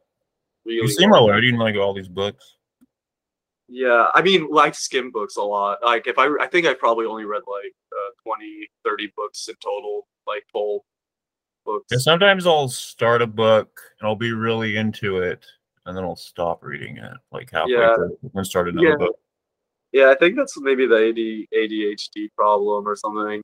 that 0.66 0.72
You 0.74 0.88
seem 0.88 1.10
well 1.10 1.28
read. 1.28 1.36
reading 1.36 1.58
like 1.58 1.76
all 1.76 1.94
these 1.94 2.08
books. 2.08 2.56
Yeah, 3.68 4.08
I 4.14 4.20
mean, 4.20 4.48
like 4.50 4.74
skim 4.74 5.10
books 5.10 5.36
a 5.36 5.42
lot. 5.42 5.78
Like 5.82 6.06
if 6.06 6.18
I, 6.18 6.28
I 6.40 6.46
think 6.48 6.66
I 6.66 6.74
probably 6.74 7.06
only 7.06 7.24
read 7.24 7.42
like 7.46 7.72
uh, 7.92 8.10
20, 8.26 8.68
30 8.84 9.12
books 9.16 9.48
in 9.48 9.54
total, 9.62 10.06
like 10.26 10.44
full 10.52 10.84
books. 11.64 11.92
And 11.92 12.02
sometimes 12.02 12.46
I'll 12.46 12.68
start 12.68 13.22
a 13.22 13.26
book 13.28 13.80
and 14.00 14.08
I'll 14.08 14.16
be 14.16 14.32
really 14.32 14.76
into 14.76 15.18
it, 15.18 15.46
and 15.86 15.96
then 15.96 16.04
I'll 16.04 16.16
stop 16.16 16.62
reading 16.64 16.96
it 16.98 17.12
like 17.32 17.50
halfway 17.52 17.72
Yeah. 17.74 17.94
through 17.94 18.18
and 18.34 18.46
start 18.46 18.68
another 18.68 18.88
Yeah. 18.88 18.96
book. 18.96 19.18
Yeah, 19.92 20.10
I 20.10 20.14
think 20.14 20.36
that's 20.36 20.58
maybe 20.60 20.86
the 20.86 20.96
AD, 21.08 21.58
ADHD 21.58 22.28
problem 22.36 22.86
or 22.86 22.96
something. 22.96 23.42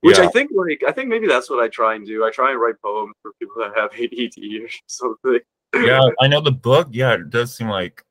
Which 0.00 0.18
I 0.18 0.28
think 0.28 0.50
like 0.54 0.82
I 0.86 0.92
think 0.92 1.08
maybe 1.08 1.26
that's 1.26 1.50
what 1.50 1.60
I 1.60 1.68
try 1.68 1.96
and 1.96 2.06
do. 2.06 2.24
I 2.24 2.30
try 2.30 2.52
and 2.52 2.60
write 2.60 2.76
poems 2.84 3.14
for 3.20 3.32
people 3.40 3.56
that 3.58 3.76
have 3.76 3.90
ADD 3.92 4.62
or 4.62 4.68
something. 4.86 5.40
yeah, 5.74 6.00
I 6.20 6.28
know 6.28 6.40
the 6.40 6.52
book. 6.52 6.88
Yeah, 6.92 7.14
it 7.14 7.30
does 7.30 7.56
seem 7.56 7.68
like 7.68 8.02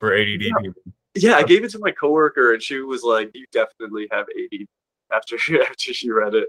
for 0.00 0.14
ADD 0.14 0.42
Yeah. 0.42 0.52
people. 0.60 0.82
Yeah, 1.14 1.34
I 1.36 1.42
gave 1.42 1.64
it 1.64 1.70
to 1.72 1.78
my 1.78 1.90
coworker 1.90 2.54
and 2.54 2.62
she 2.62 2.80
was 2.80 3.02
like, 3.02 3.30
"You 3.34 3.46
definitely 3.52 4.08
have 4.10 4.26
ADD." 4.36 4.66
After 5.14 5.38
she 5.38 5.58
after 5.60 5.94
she 5.94 6.10
read 6.10 6.34
it, 6.34 6.48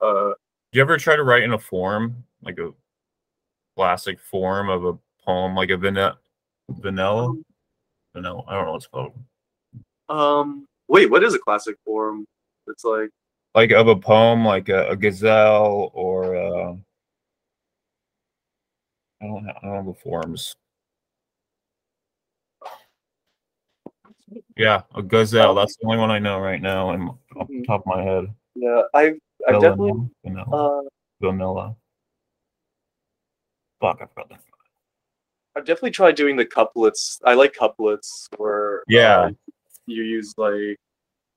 uh, 0.00 0.30
Do 0.30 0.78
you 0.78 0.82
ever 0.82 0.96
try 0.96 1.14
to 1.16 1.24
write 1.24 1.42
in 1.42 1.52
a 1.52 1.58
form, 1.58 2.24
like 2.42 2.58
a 2.58 2.72
classic 3.76 4.18
form 4.18 4.70
of 4.70 4.84
a 4.84 4.96
poem, 5.24 5.54
like 5.54 5.70
a 5.70 5.76
vanilla, 5.76 6.18
vanilla, 6.70 7.34
vanilla? 8.14 8.42
I 8.48 8.54
don't 8.54 8.64
know 8.66 8.72
what 8.72 8.76
it's 8.76 8.86
called. 8.86 9.12
um, 10.08 10.66
wait, 10.88 11.10
what 11.10 11.22
is 11.22 11.34
a 11.34 11.38
classic 11.38 11.76
form? 11.84 12.26
It's 12.66 12.84
like 12.84 13.10
Like 13.54 13.72
of 13.72 13.88
a 13.88 13.96
poem, 13.96 14.44
like 14.44 14.68
a, 14.68 14.88
a 14.90 14.96
gazelle 14.96 15.90
or 15.94 16.36
uh, 16.36 16.74
I 19.20 19.26
don't 19.26 19.44
know, 19.44 19.52
I 19.62 19.66
don't 19.66 19.86
know 19.86 19.92
the 19.92 19.98
forms. 20.00 20.54
Yeah, 24.56 24.82
a 24.94 25.02
gazelle. 25.02 25.54
That's 25.54 25.76
the 25.76 25.86
only 25.86 25.98
one 25.98 26.10
I 26.10 26.18
know 26.18 26.38
right 26.38 26.60
now, 26.60 26.90
and 26.90 27.08
off 27.36 27.48
the 27.48 27.64
top 27.66 27.80
of 27.82 27.86
my 27.86 28.02
head. 28.02 28.26
yeah, 28.54 28.82
I've 28.94 29.18
I've 29.48 29.60
definitely 29.60 30.08
vanilla, 30.24 30.46
vanilla, 30.50 30.78
uh, 30.78 30.82
vanilla. 31.20 31.76
Fuck, 33.80 33.98
I 34.02 34.06
forgot 34.06 34.28
that. 34.30 34.40
I've 35.54 35.64
definitely 35.64 35.90
tried 35.90 36.14
doing 36.14 36.36
the 36.36 36.46
couplets. 36.46 37.20
I 37.24 37.34
like 37.34 37.52
couplets 37.52 38.28
where 38.36 38.82
Yeah. 38.88 39.20
uh, 39.20 39.30
you 39.86 40.02
use 40.02 40.34
like 40.36 40.76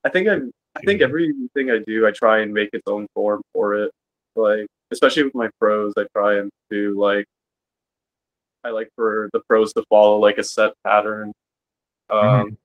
I 0.03 0.09
think 0.09 0.27
I 0.27 0.37
I 0.75 0.81
think 0.81 1.01
everything 1.01 1.71
I 1.71 1.79
do 1.85 2.07
I 2.07 2.11
try 2.11 2.39
and 2.39 2.53
make 2.53 2.69
its 2.73 2.87
own 2.87 3.07
form 3.13 3.41
for 3.53 3.75
it. 3.75 3.91
Like 4.35 4.67
especially 4.91 5.23
with 5.23 5.35
my 5.35 5.49
prose, 5.59 5.93
I 5.97 6.05
try 6.13 6.37
and 6.39 6.51
do 6.69 6.99
like 6.99 7.25
I 8.63 8.69
like 8.69 8.89
for 8.95 9.29
the 9.33 9.41
prose 9.41 9.73
to 9.73 9.83
follow 9.89 10.17
like 10.17 10.37
a 10.37 10.43
set 10.43 10.73
pattern. 10.85 11.33
Um 12.09 12.57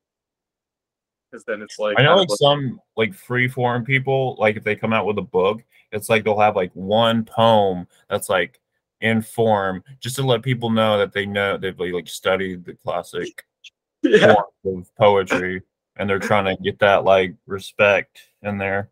because 1.30 1.44
then 1.44 1.62
it's 1.62 1.78
like 1.78 1.98
I 1.98 2.03
know 2.03 2.16
like 2.16 2.28
some 2.30 2.80
like 2.96 3.14
free 3.14 3.48
form 3.48 3.84
people, 3.84 4.36
like 4.38 4.57
if 4.57 4.64
they 4.64 4.74
come 4.74 4.92
out 4.92 5.07
with 5.07 5.18
a 5.18 5.22
book, 5.22 5.62
it's 5.92 6.09
like 6.09 6.24
they'll 6.24 6.38
have 6.38 6.57
like 6.57 6.72
one 6.74 7.24
poem 7.24 7.86
that's 8.09 8.28
like 8.28 8.60
in 9.01 9.22
form 9.22 9.82
just 10.01 10.16
to 10.16 10.22
let 10.22 10.42
people 10.42 10.70
know 10.70 10.98
that 10.98 11.12
they 11.12 11.26
know 11.26 11.57
they've 11.57 11.78
like, 11.78 12.09
studied 12.09 12.64
the 12.64 12.74
classic 12.74 13.44
yeah. 14.03 14.34
forms 14.62 14.88
of 14.88 14.96
poetry 14.96 15.62
and 15.96 16.09
they're 16.09 16.18
trying 16.18 16.44
to 16.44 16.62
get 16.62 16.78
that 16.78 17.05
like 17.05 17.34
respect 17.46 18.20
in 18.42 18.59
there. 18.59 18.90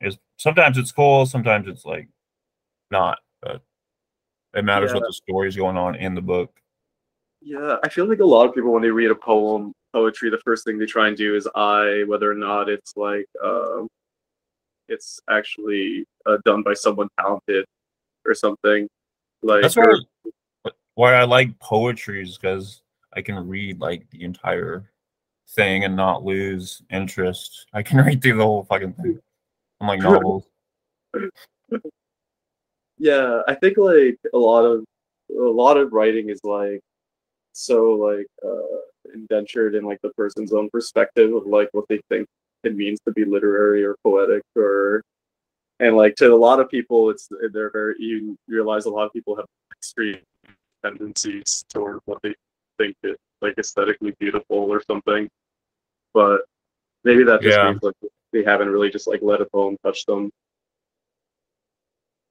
Is 0.00 0.18
sometimes 0.36 0.78
it's 0.78 0.92
cool, 0.92 1.26
sometimes 1.26 1.68
it's 1.68 1.84
like 1.84 2.08
not, 2.90 3.18
but 3.42 3.62
it 4.54 4.64
matters 4.64 4.92
what 4.92 5.00
Yeah. 5.00 5.08
the 5.08 5.12
story's 5.12 5.56
going 5.56 5.76
on 5.76 5.94
in 5.94 6.14
the 6.14 6.22
book. 6.22 6.52
Yeah, 7.42 7.76
I 7.82 7.88
feel 7.88 8.06
like 8.06 8.20
a 8.20 8.24
lot 8.24 8.48
of 8.48 8.54
people 8.54 8.72
when 8.72 8.82
they 8.82 8.90
read 8.90 9.10
a 9.10 9.14
poem, 9.14 9.72
poetry, 9.92 10.30
the 10.30 10.38
first 10.38 10.64
thing 10.64 10.78
they 10.78 10.86
try 10.86 11.08
and 11.08 11.16
do 11.16 11.34
is 11.34 11.48
I, 11.54 12.04
whether 12.06 12.30
or 12.30 12.34
not 12.34 12.68
it's 12.68 12.96
like 12.96 13.26
um, 13.42 13.88
it's 14.88 15.20
actually 15.30 16.04
uh, 16.26 16.38
done 16.44 16.62
by 16.62 16.74
someone 16.74 17.08
talented 17.18 17.64
or 18.26 18.34
something. 18.34 18.88
Like 19.42 19.62
That's 19.62 19.76
or- 19.76 19.84
why 20.22 20.70
why 20.94 21.14
I 21.14 21.24
like 21.24 21.58
poetry 21.60 22.22
is 22.22 22.36
because 22.36 22.82
I 23.14 23.22
can 23.22 23.48
read 23.48 23.80
like 23.80 24.08
the 24.10 24.22
entire 24.24 24.90
thing 25.48 25.84
and 25.84 25.96
not 25.96 26.24
lose 26.24 26.82
interest. 26.90 27.66
I 27.72 27.82
can 27.82 27.98
read 28.04 28.22
through 28.22 28.36
the 28.36 28.44
whole 28.44 28.64
fucking 28.64 28.92
thing. 28.94 29.18
I'm 29.80 29.86
like 29.88 30.00
novels. 30.00 30.44
yeah, 32.98 33.40
I 33.48 33.54
think 33.54 33.78
like 33.78 34.18
a 34.34 34.38
lot 34.38 34.64
of 34.64 34.84
a 35.30 35.42
lot 35.42 35.76
of 35.76 35.92
writing 35.92 36.28
is 36.28 36.40
like 36.44 36.80
so 37.52 37.92
like 37.92 38.26
uh, 38.44 39.12
indentured 39.14 39.74
in 39.74 39.84
like 39.84 40.00
the 40.02 40.10
person's 40.10 40.52
own 40.52 40.68
perspective 40.70 41.34
of 41.34 41.46
like 41.46 41.68
what 41.72 41.86
they 41.88 42.00
think 42.08 42.26
it 42.62 42.76
means 42.76 43.00
to 43.06 43.12
be 43.12 43.24
literary 43.24 43.82
or 43.84 43.96
poetic 44.04 44.42
or 44.54 45.02
and 45.80 45.96
like 45.96 46.14
to 46.14 46.32
a 46.32 46.36
lot 46.36 46.60
of 46.60 46.70
people 46.70 47.10
it's 47.10 47.28
they're 47.52 47.70
very 47.70 47.94
you 47.98 48.36
realize 48.46 48.84
a 48.84 48.90
lot 48.90 49.06
of 49.06 49.12
people 49.12 49.34
have 49.34 49.46
extreme 49.76 50.18
tendencies 50.84 51.64
toward 51.68 51.98
what 52.04 52.18
they 52.22 52.34
think 52.78 52.94
is 53.02 53.16
like 53.42 53.54
aesthetically 53.58 54.14
beautiful 54.20 54.56
or 54.56 54.82
something 54.86 55.28
but 56.14 56.42
maybe 57.04 57.24
that 57.24 57.42
just 57.42 57.56
Yeah. 57.58 57.70
means 57.70 57.82
like 57.82 57.94
they 58.32 58.44
haven't 58.44 58.68
really 58.68 58.90
just 58.90 59.08
like 59.08 59.20
let 59.22 59.40
a 59.40 59.46
poem 59.46 59.76
touch 59.84 60.04
them 60.06 60.30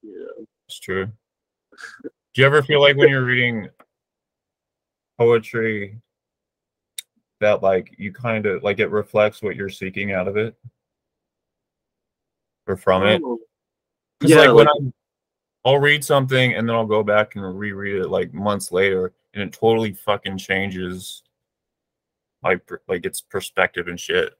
yeah 0.02 0.44
It's 0.66 0.78
true. 0.80 1.06
Do 2.02 2.10
you 2.40 2.46
ever 2.46 2.62
feel 2.62 2.80
like 2.80 2.96
when 2.96 3.08
you're 3.08 3.24
reading 3.24 3.68
poetry 5.18 5.98
that 7.40 7.62
like 7.62 7.94
you 7.98 8.12
kind 8.12 8.46
of 8.46 8.62
like 8.62 8.78
it 8.78 8.90
reflects 8.90 9.42
what 9.42 9.56
you're 9.56 9.68
seeking 9.68 10.12
out 10.12 10.28
of 10.28 10.36
it 10.36 10.54
from 12.76 13.04
it? 13.06 13.22
Oh, 13.24 13.38
Yeah, 14.22 14.36
like 14.38 14.54
when 14.54 14.66
like- 14.66 14.76
I'm, 14.80 14.92
I'll 15.64 15.78
read 15.78 16.04
something 16.04 16.54
and 16.54 16.68
then 16.68 16.74
I'll 16.74 16.86
go 16.86 17.02
back 17.02 17.36
and 17.36 17.58
reread 17.58 17.96
it 17.96 18.08
like 18.08 18.32
months 18.32 18.72
later, 18.72 19.12
and 19.34 19.42
it 19.42 19.52
totally 19.52 19.92
fucking 19.92 20.38
changes, 20.38 21.22
like 22.42 22.62
like 22.88 23.04
its 23.04 23.20
perspective 23.20 23.88
and 23.88 23.98
shit. 24.00 24.34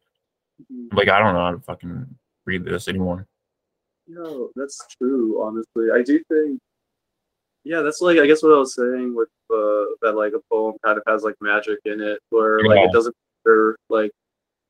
mhm. 0.72 0.92
Like 0.94 1.08
I 1.08 1.18
don't 1.18 1.34
know 1.34 1.40
how 1.44 1.52
to 1.52 1.60
fucking 1.60 2.06
read 2.46 2.64
this 2.64 2.88
anymore. 2.88 3.26
No, 4.08 4.50
that's 4.56 4.84
true. 4.98 5.42
Honestly, 5.42 5.88
I 5.94 6.02
do 6.02 6.22
think. 6.32 6.58
Yeah, 7.64 7.82
that's 7.82 8.00
like 8.00 8.18
I 8.18 8.26
guess 8.26 8.42
what 8.42 8.52
I 8.54 8.58
was 8.58 8.74
saying 8.74 9.14
with 9.14 9.28
uh, 9.52 9.84
that 10.02 10.14
like 10.16 10.32
a 10.32 10.40
poem 10.50 10.76
kind 10.84 10.96
of 10.96 11.04
has 11.06 11.22
like 11.22 11.34
magic 11.42 11.78
in 11.84 12.00
it, 12.00 12.18
where 12.30 12.64
like 12.64 12.78
Yeah. 12.78 12.84
it 12.86 12.92
doesn't 12.92 13.14
matter 13.44 13.76
like 13.90 14.10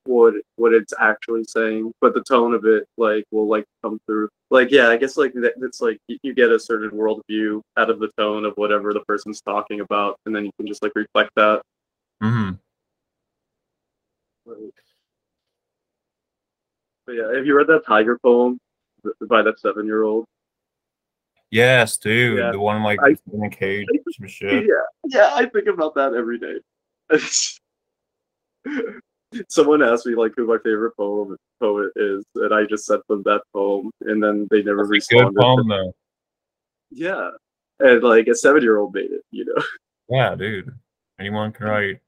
what 0.05 0.35
what 0.57 0.73
it's 0.73 0.93
actually 0.99 1.45
saying, 1.45 1.93
but 2.01 2.15
the 2.15 2.23
tone 2.23 2.55
of 2.55 2.65
it 2.65 2.87
like 2.97 3.25
will 3.31 3.49
like 3.49 3.65
come 3.83 4.01
through. 4.07 4.29
Like 4.51 4.71
yeah, 4.71 4.89
I 4.89 4.97
guess 4.97 5.17
like 5.17 5.33
that, 5.35 5.55
it's 5.63 5.81
like 5.81 5.99
you, 6.09 6.19
you 6.23 6.35
get 6.35 6.51
a 6.51 6.59
certain 6.59 6.91
worldview 6.91 7.61
out 7.77 7.91
of 7.91 8.01
the 8.01 8.11
tone 8.19 8.45
of 8.45 8.55
whatever 8.57 8.93
the 8.93 9.01
person's 9.01 9.41
talking 9.41 9.81
about, 9.81 10.17
and 10.27 10.35
then 10.35 10.45
you 10.45 10.51
can 10.59 10.67
just 10.67 10.83
like 10.83 10.93
reflect 10.95 11.31
that. 11.37 11.63
hmm 12.21 12.51
but 17.07 17.13
yeah, 17.13 17.33
have 17.35 17.47
you 17.47 17.57
read 17.57 17.67
that 17.69 17.87
tiger 17.87 18.19
poem 18.23 18.59
by 19.29 19.43
that 19.43 19.61
seven 19.61 19.87
year 19.87 20.03
old? 20.05 20.25
Yes, 21.51 21.97
dude. 21.99 22.39
Yeah. 22.39 22.53
The 22.53 22.61
one 22.61 22.83
like 22.83 23.01
I- 23.03 23.17
in 23.33 23.45
a 23.45 23.51
cage 23.51 23.87
shit. 24.27 24.65
Yeah, 24.67 24.83
yeah, 25.07 25.31
I 25.35 25.47
think 25.47 25.69
about 25.69 25.95
that 25.97 26.15
every 26.15 26.39
day. 26.39 26.59
Someone 29.49 29.83
asked 29.83 30.07
me 30.07 30.15
like 30.15 30.33
who 30.37 30.47
my 30.47 30.59
favorite 30.59 30.97
poem 30.97 31.37
poet 31.61 31.93
is, 31.97 32.25
and 32.37 32.55
I 32.55 32.65
just 32.65 32.87
sent 32.87 33.07
them 33.09 33.23
that 33.25 33.43
poem, 33.53 33.91
and 34.03 34.23
then 34.23 34.49
they 34.51 34.63
never 34.63 34.87
That's 34.87 35.11
a 35.11 35.15
good 35.15 35.25
responded. 35.25 35.41
poem 35.41 35.69
though. 35.69 35.95
Yeah, 36.91 37.31
and 37.79 38.03
like 38.03 38.27
a 38.27 38.35
seven 38.35 38.63
year 38.63 38.79
old 38.79 38.95
made 38.95 39.11
it, 39.11 39.23
you 39.31 39.45
know. 39.45 39.63
Yeah, 40.09 40.35
dude. 40.35 40.75
Anyone 41.21 41.53
can 41.53 41.67
write 41.67 42.01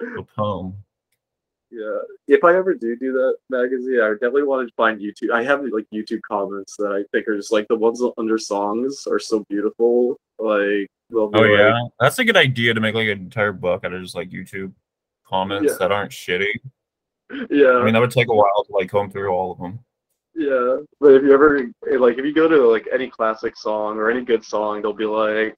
a 0.00 0.22
poem. 0.36 0.74
Yeah, 1.70 1.98
if 2.28 2.44
I 2.44 2.54
ever 2.56 2.74
do 2.74 2.96
do 2.96 3.12
that 3.12 3.36
magazine, 3.50 4.00
I 4.00 4.12
definitely 4.12 4.44
want 4.44 4.66
to 4.68 4.74
find 4.76 5.00
YouTube. 5.00 5.32
I 5.32 5.42
have 5.42 5.62
like 5.64 5.84
YouTube 5.92 6.20
comments 6.22 6.76
that 6.78 6.92
I 6.92 7.04
think 7.12 7.28
are 7.28 7.36
just 7.36 7.52
like 7.52 7.66
the 7.68 7.76
ones 7.76 8.00
under 8.16 8.38
songs 8.38 9.06
are 9.10 9.18
so 9.18 9.44
beautiful. 9.50 10.16
Like, 10.38 10.86
Oh 11.14 11.24
like, 11.26 11.50
yeah, 11.50 11.78
that's 12.00 12.18
a 12.18 12.24
good 12.24 12.36
idea 12.36 12.72
to 12.72 12.80
make 12.80 12.94
like 12.94 13.08
an 13.08 13.18
entire 13.18 13.52
book 13.52 13.84
out 13.84 13.92
of 13.92 14.02
just 14.02 14.14
like 14.14 14.30
YouTube 14.30 14.72
comments 15.28 15.72
Yeah. 15.72 15.78
that 15.80 15.92
aren't 15.92 16.12
shitty. 16.12 16.52
yeah, 17.50 17.72
I 17.78 17.84
mean, 17.84 17.94
that 17.94 18.00
would 18.00 18.10
take 18.10 18.28
a 18.28 18.34
while 18.34 18.64
to 18.66 18.72
like 18.72 18.88
comb 18.90 19.10
through 19.10 19.30
all 19.32 19.52
of 19.52 19.58
them. 19.58 19.80
Yeah, 20.34 20.78
but 21.00 21.14
if 21.14 21.22
you 21.22 21.32
ever 21.32 21.66
like, 21.98 22.18
if 22.18 22.24
you 22.24 22.34
go 22.34 22.46
to 22.48 22.68
like 22.68 22.86
any 22.92 23.08
classic 23.08 23.56
song 23.56 23.96
or 23.96 24.10
any 24.10 24.22
good 24.22 24.44
song, 24.44 24.82
they'll 24.82 24.92
be 24.92 25.06
like, 25.06 25.54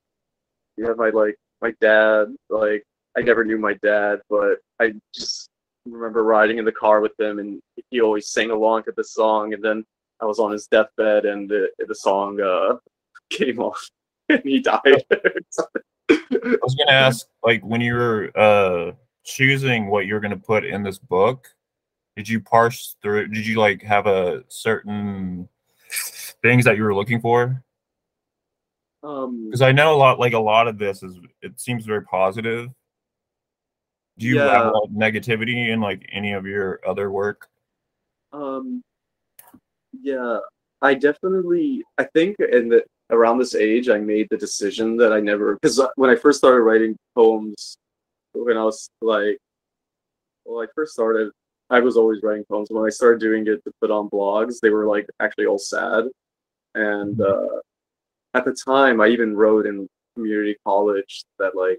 "Yeah, 0.76 0.92
my 0.96 1.10
like 1.10 1.36
my 1.60 1.72
dad. 1.80 2.34
Like, 2.48 2.84
I 3.16 3.22
never 3.22 3.44
knew 3.44 3.58
my 3.58 3.74
dad, 3.82 4.20
but 4.30 4.58
I 4.80 4.94
just 5.14 5.50
remember 5.84 6.22
riding 6.22 6.58
in 6.58 6.64
the 6.64 6.72
car 6.72 7.00
with 7.00 7.18
him, 7.18 7.38
and 7.40 7.60
he 7.90 8.00
always 8.00 8.28
sang 8.28 8.50
along 8.50 8.84
to 8.84 8.92
the 8.96 9.02
song. 9.04 9.52
And 9.52 9.62
then 9.62 9.84
I 10.20 10.24
was 10.26 10.38
on 10.38 10.52
his 10.52 10.68
deathbed, 10.68 11.24
and 11.26 11.48
the 11.50 11.68
the 11.86 11.94
song 11.94 12.40
uh 12.40 12.76
came 13.30 13.58
off, 13.58 13.84
and 14.28 14.40
he 14.44 14.60
died. 14.60 15.04
I 15.10 16.56
was 16.62 16.74
gonna 16.76 16.92
ask, 16.92 17.26
like, 17.42 17.62
when 17.64 17.80
you 17.80 17.94
were 17.94 18.30
uh 18.36 18.92
choosing 19.29 19.89
what 19.89 20.07
you're 20.07 20.20
gonna 20.20 20.37
put 20.37 20.64
in 20.64 20.83
this 20.83 20.99
book, 20.99 21.49
did 22.16 22.29
you 22.29 22.41
parse 22.41 22.97
through? 23.03 23.29
Did 23.29 23.47
you 23.47 23.59
like 23.59 23.83
have 23.83 24.07
a 24.07 24.43
certain 24.49 25.49
things 26.43 26.64
that 26.64 26.76
you 26.76 26.83
were 26.83 26.95
looking 26.95 27.20
for? 27.20 27.62
um, 29.03 29.45
Because 29.47 29.62
I 29.62 29.72
know 29.72 29.95
a 29.95 29.97
lot, 29.99 30.18
like 30.18 30.33
a 30.33 30.39
lot 30.39 30.66
of 30.66 30.79
this 30.79 31.03
is 31.03 31.16
it 31.43 31.61
seems 31.61 31.85
very 31.85 32.03
positive. 32.05 32.70
Do 34.18 34.26
you 34.26 34.39
have 34.39 34.47
Yeah. 34.49 34.70
a 34.70 34.72
lot 34.72 34.85
of 34.85 34.91
negativity 34.91 35.68
in 35.68 35.81
like 35.81 36.09
any 36.11 36.33
of 36.33 36.47
your 36.47 36.81
other 36.87 37.11
work? 37.11 37.49
Um, 38.33 38.83
yeah, 40.01 40.41
I 40.83 40.95
definitely, 40.95 41.85
I 41.99 42.05
think 42.05 42.37
in 42.41 42.68
the 42.68 42.85
around 43.11 43.39
this 43.39 43.55
age, 43.55 43.89
I 43.89 43.99
made 43.99 44.29
the 44.31 44.37
decision 44.37 44.97
that 44.97 45.12
I 45.12 45.20
never, 45.20 45.55
because 45.55 45.81
when 45.97 46.11
I 46.11 46.16
first 46.16 46.39
started 46.39 46.62
writing 46.62 46.97
poems, 47.14 47.79
when 48.33 48.57
I 48.57 48.64
was 48.64 48.91
like, 49.01 49.39
well, 50.45 50.62
I 50.62 50.66
first 50.74 50.93
started, 50.93 51.31
I 51.70 51.81
was 51.81 51.97
always 51.97 52.22
writing 52.22 52.45
poems. 52.51 52.68
When 52.70 52.85
I 52.85 52.91
started 52.91 53.20
doing 53.20 53.47
it 53.47 53.62
to 53.64 53.72
put 53.81 53.91
on 53.91 54.09
blogs, 54.09 54.61
they 54.61 54.70
were 54.70 54.87
like 54.87 55.07
actually 55.20 55.47
all 55.47 55.59
sad. 55.59 56.05
And 56.74 57.20
uh, 57.20 57.61
at 58.35 58.45
the 58.45 58.53
time, 58.53 59.01
I 59.01 59.09
even 59.09 59.37
wrote 59.37 59.66
in 59.66 59.89
community 60.14 60.57
college 60.64 61.24
that 61.39 61.55
like 61.57 61.79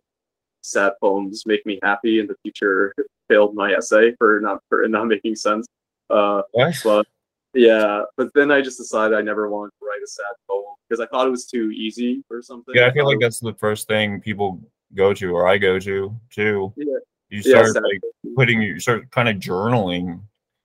sad 0.61 0.93
poems 1.01 1.45
make 1.45 1.65
me 1.65 1.79
happy, 1.83 2.19
and 2.19 2.29
the 2.29 2.35
teacher 2.43 2.93
failed 3.27 3.55
my 3.55 3.73
essay 3.73 4.15
for 4.17 4.39
not 4.41 4.61
for 4.69 4.87
not 4.87 5.07
making 5.07 5.35
sense. 5.35 5.67
Uh, 6.09 6.41
What? 6.51 6.75
but 6.83 7.07
yeah, 7.53 8.03
but 8.17 8.29
then 8.33 8.51
I 8.51 8.61
just 8.61 8.77
decided 8.77 9.17
I 9.17 9.21
never 9.21 9.49
wanted 9.49 9.71
to 9.79 9.85
write 9.87 10.01
a 10.03 10.07
sad 10.07 10.33
poem 10.49 10.75
because 10.87 10.99
I 10.99 11.07
thought 11.07 11.27
it 11.27 11.31
was 11.31 11.45
too 11.45 11.71
easy 11.71 12.23
or 12.29 12.41
something. 12.41 12.75
Yeah, 12.75 12.87
I 12.87 12.91
feel 12.91 13.05
like 13.05 13.19
that's 13.19 13.39
the 13.39 13.53
first 13.53 13.87
thing 13.87 14.19
people 14.21 14.59
go 14.95 15.13
to, 15.13 15.31
or 15.35 15.47
I 15.47 15.57
go 15.57 15.79
to 15.79 16.15
too. 16.29 16.73
Yeah. 16.75 16.97
You 17.29 17.41
start 17.43 17.67
sad 17.67 17.83
like 17.83 17.99
putting, 18.35 18.61
you 18.61 18.79
start 18.79 19.09
kind 19.11 19.29
of 19.29 19.37
journaling 19.37 20.21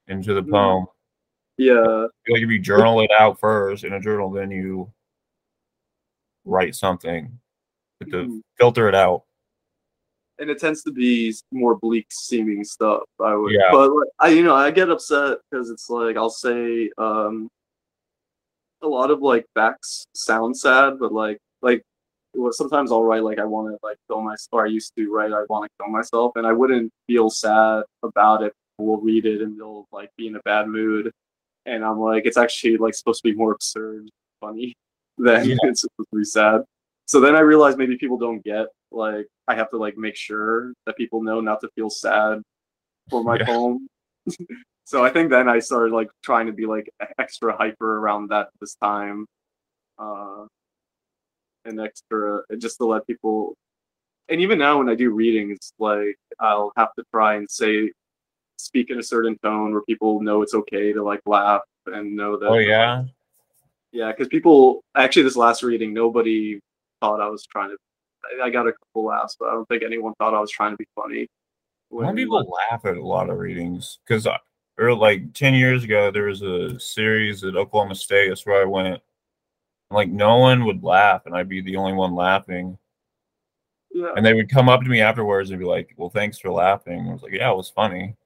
into 0.08 0.34
the 0.34 0.42
Mhm. 0.42 0.50
poem. 0.50 0.86
yeah, 1.56 2.06
like 2.28 2.42
if 2.42 2.50
you 2.50 2.58
journal 2.58 3.00
it 3.00 3.10
out 3.18 3.38
first 3.38 3.84
in 3.84 3.92
a 3.92 4.00
journal, 4.00 4.30
then 4.30 4.50
you 4.50 4.90
write 6.44 6.74
something 6.74 7.38
but 8.00 8.10
to 8.10 8.16
Mhm. 8.24 8.40
filter 8.58 8.88
it 8.88 8.94
out. 8.94 9.24
and 10.40 10.50
it 10.50 10.58
tends 10.58 10.82
to 10.82 10.90
be 10.90 11.32
more 11.52 11.76
bleak 11.76 12.08
seeming 12.10 12.64
stuff. 12.64 13.04
I 13.20 13.36
would, 13.36 13.52
Yeah. 13.52 13.68
but 13.70 13.88
like, 13.92 14.08
I, 14.18 14.28
you 14.30 14.42
know, 14.42 14.52
I 14.56 14.72
get 14.72 14.90
upset 14.90 15.38
because 15.48 15.70
it's 15.70 15.88
like 15.88 16.16
I'll 16.16 16.28
say 16.28 16.90
um, 16.98 17.48
a 18.82 18.88
lot 18.88 19.12
of 19.12 19.22
like 19.22 19.46
facts 19.54 20.06
sound 20.12 20.56
sad, 20.56 20.98
but 20.98 21.12
like 21.12 21.38
like 21.62 21.84
sometimes 22.51 22.93
I'll 22.93 23.03
write 23.03 23.22
like 23.24 23.39
I 23.39 23.45
want 23.45 23.68
to 23.68 23.78
like 23.82 23.97
kill 24.09 24.20
myself, 24.20 24.49
or 24.53 24.64
I 24.64 24.68
used 24.68 24.93
to 24.97 25.12
write 25.12 25.32
I 25.32 25.45
want 25.49 25.64
to 25.70 25.82
kill 25.85 25.91
myself, 25.93 26.32
and 26.37 26.47
I 26.47 26.53
wouldn't 26.53 26.91
feel 27.07 27.30
sad 27.30 27.85
about 28.03 28.43
it. 28.43 28.53
We'll 28.78 28.99
read 29.01 29.24
it 29.26 29.41
and 29.43 29.59
they'll 29.59 29.87
like 29.93 30.11
be 30.16 30.26
in 30.26 30.37
a 30.37 30.41
bad 30.45 30.68
mood, 30.68 31.11
and 31.66 31.85
I'm 31.85 31.99
like 32.01 32.26
it's 32.26 32.37
actually 32.37 32.76
like 32.76 32.95
supposed 32.95 33.22
to 33.22 33.30
be 33.30 33.37
more 33.37 33.53
absurd, 33.53 34.09
funny 34.41 34.74
than 35.18 35.49
Yeah. 35.51 35.57
it's 35.62 35.82
supposed 35.82 36.09
to 36.12 36.18
be 36.18 36.24
sad. 36.24 36.62
So 37.07 37.20
then 37.20 37.37
I 37.37 37.41
realized 37.41 37.78
maybe 37.78 37.97
people 37.99 38.18
don't 38.18 38.43
get 38.45 38.66
like 38.91 39.26
I 39.49 39.55
have 39.55 39.70
to 39.70 39.76
like 39.76 39.97
make 39.97 40.16
sure 40.16 40.72
that 40.87 40.97
people 40.97 41.22
know 41.22 41.41
not 41.41 41.61
to 41.61 41.68
feel 41.74 41.91
sad 41.91 42.43
for 43.11 43.22
my 43.22 43.37
Yeah. 43.39 43.45
poem. 43.47 43.87
so 44.85 45.05
I 45.05 45.11
think 45.11 45.30
then 45.30 45.49
I 45.49 45.59
started 45.59 45.93
like 45.95 46.09
trying 46.22 46.47
to 46.47 46.53
be 46.53 46.66
like 46.66 46.89
extra 47.18 47.57
hyper 47.57 47.99
around 47.99 48.28
that 48.30 48.49
this 48.61 48.74
time, 48.76 49.26
uh, 49.99 50.47
and 51.64 51.80
extra 51.80 52.40
just 52.58 52.78
to 52.78 52.86
let 52.86 53.06
people. 53.06 53.54
And 54.28 54.40
even 54.40 54.58
now 54.58 54.78
when 54.78 54.88
I 54.88 54.94
do 54.94 55.10
readings, 55.10 55.72
like 55.78 56.16
I'll 56.40 56.72
have 56.76 56.94
to 56.94 57.04
try 57.12 57.34
and 57.34 57.50
say, 57.50 57.90
speak 58.56 58.90
in 58.90 58.98
a 58.98 59.02
certain 59.02 59.36
tone 59.42 59.72
where 59.72 59.82
people 59.82 60.20
know 60.20 60.42
it's 60.42 60.54
okay 60.54 60.92
to 60.92 61.02
like 61.02 61.20
laugh 61.26 61.62
and 61.86 62.16
know 62.16 62.36
that. 62.38 62.46
Oh 62.48 62.58
yeah, 62.58 63.04
Yeah, 63.92 64.10
because 64.12 64.28
people 64.28 64.82
actually 64.96 65.24
this 65.24 65.36
last 65.36 65.62
reading, 65.62 65.92
nobody 65.92 66.58
thought 67.00 67.20
I 67.20 67.28
was 67.28 67.46
trying 67.46 67.70
to. 67.70 67.76
I- 68.40 68.46
I 68.46 68.50
got 68.50 68.66
a 68.66 68.72
couple 68.72 69.04
laughs, 69.04 69.36
but 69.38 69.48
I 69.50 69.52
don't 69.52 69.68
think 69.68 69.82
anyone 69.82 70.14
thought 70.18 70.32
I 70.34 70.40
was 70.40 70.50
trying 70.50 70.70
to 70.72 70.76
be 70.78 70.86
funny. 70.94 71.28
a 71.92 71.94
lot 71.94 72.00
of 72.00 72.06
When- 72.06 72.16
people 72.16 72.56
laugh 72.70 72.84
at 72.86 72.96
a 72.96 73.04
lot 73.06 73.28
of 73.28 73.38
readings 73.38 73.98
because, 74.04 74.26
uh, 74.26 74.38
or 74.78 74.94
like 74.94 75.34
ten 75.34 75.52
years 75.54 75.84
ago, 75.84 76.10
there 76.10 76.24
was 76.24 76.40
a 76.42 76.80
series 76.80 77.44
at 77.44 77.54
Oklahoma 77.56 77.94
State. 77.94 78.28
That's 78.28 78.46
where 78.46 78.62
I 78.62 78.64
went. 78.64 79.02
And, 79.95 80.11
Like 80.11 80.11
no 80.11 80.38
one 80.38 80.64
would 80.64 80.82
laugh, 80.82 81.26
and 81.26 81.34
I'd 81.34 81.49
be 81.49 81.61
the 81.61 81.76
only 81.76 81.92
one 81.92 82.14
laughing. 82.14 82.76
yeah, 83.92 84.12
And 84.16 84.26
they 84.26 84.34
would 84.34 84.51
come 84.51 84.68
up 84.68 84.82
to 84.82 84.88
me 84.88 85.01
afterwards 85.01 85.51
and 85.51 85.59
be 85.59 85.64
like, 85.64 85.95
"Well, 85.97 86.11
thanks 86.11 86.38
for 86.38 86.51
laughing." 86.51 87.09
I 87.09 87.12
was 87.12 87.22
like, 87.22 87.32
"Yeah, 87.32 87.51
it 87.51 87.57
was 87.57 87.70
funny." 87.70 88.16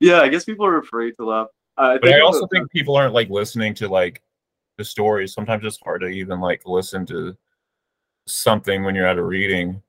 yeah, 0.00 0.20
I 0.20 0.28
guess 0.28 0.44
people 0.44 0.66
are 0.66 0.78
afraid 0.78 1.14
to 1.18 1.24
laugh. 1.24 1.46
Uh, 1.78 1.94
I 1.94 1.98
But 1.98 2.12
I 2.12 2.20
also 2.20 2.46
think 2.48 2.70
people 2.70 2.94
aren't 2.94 3.14
like 3.14 3.30
listening 3.30 3.74
to 3.74 3.88
like 3.88 4.22
the 4.76 4.84
stories. 4.84 5.32
Sometimes 5.32 5.64
it's 5.64 5.78
hard 5.82 6.02
to 6.02 6.08
even 6.08 6.40
like 6.40 6.62
listen 6.66 7.06
to 7.06 7.36
something 8.26 8.84
when 8.84 8.94
you're 8.94 9.06
at 9.06 9.18
a 9.18 9.24
reading. 9.24 9.82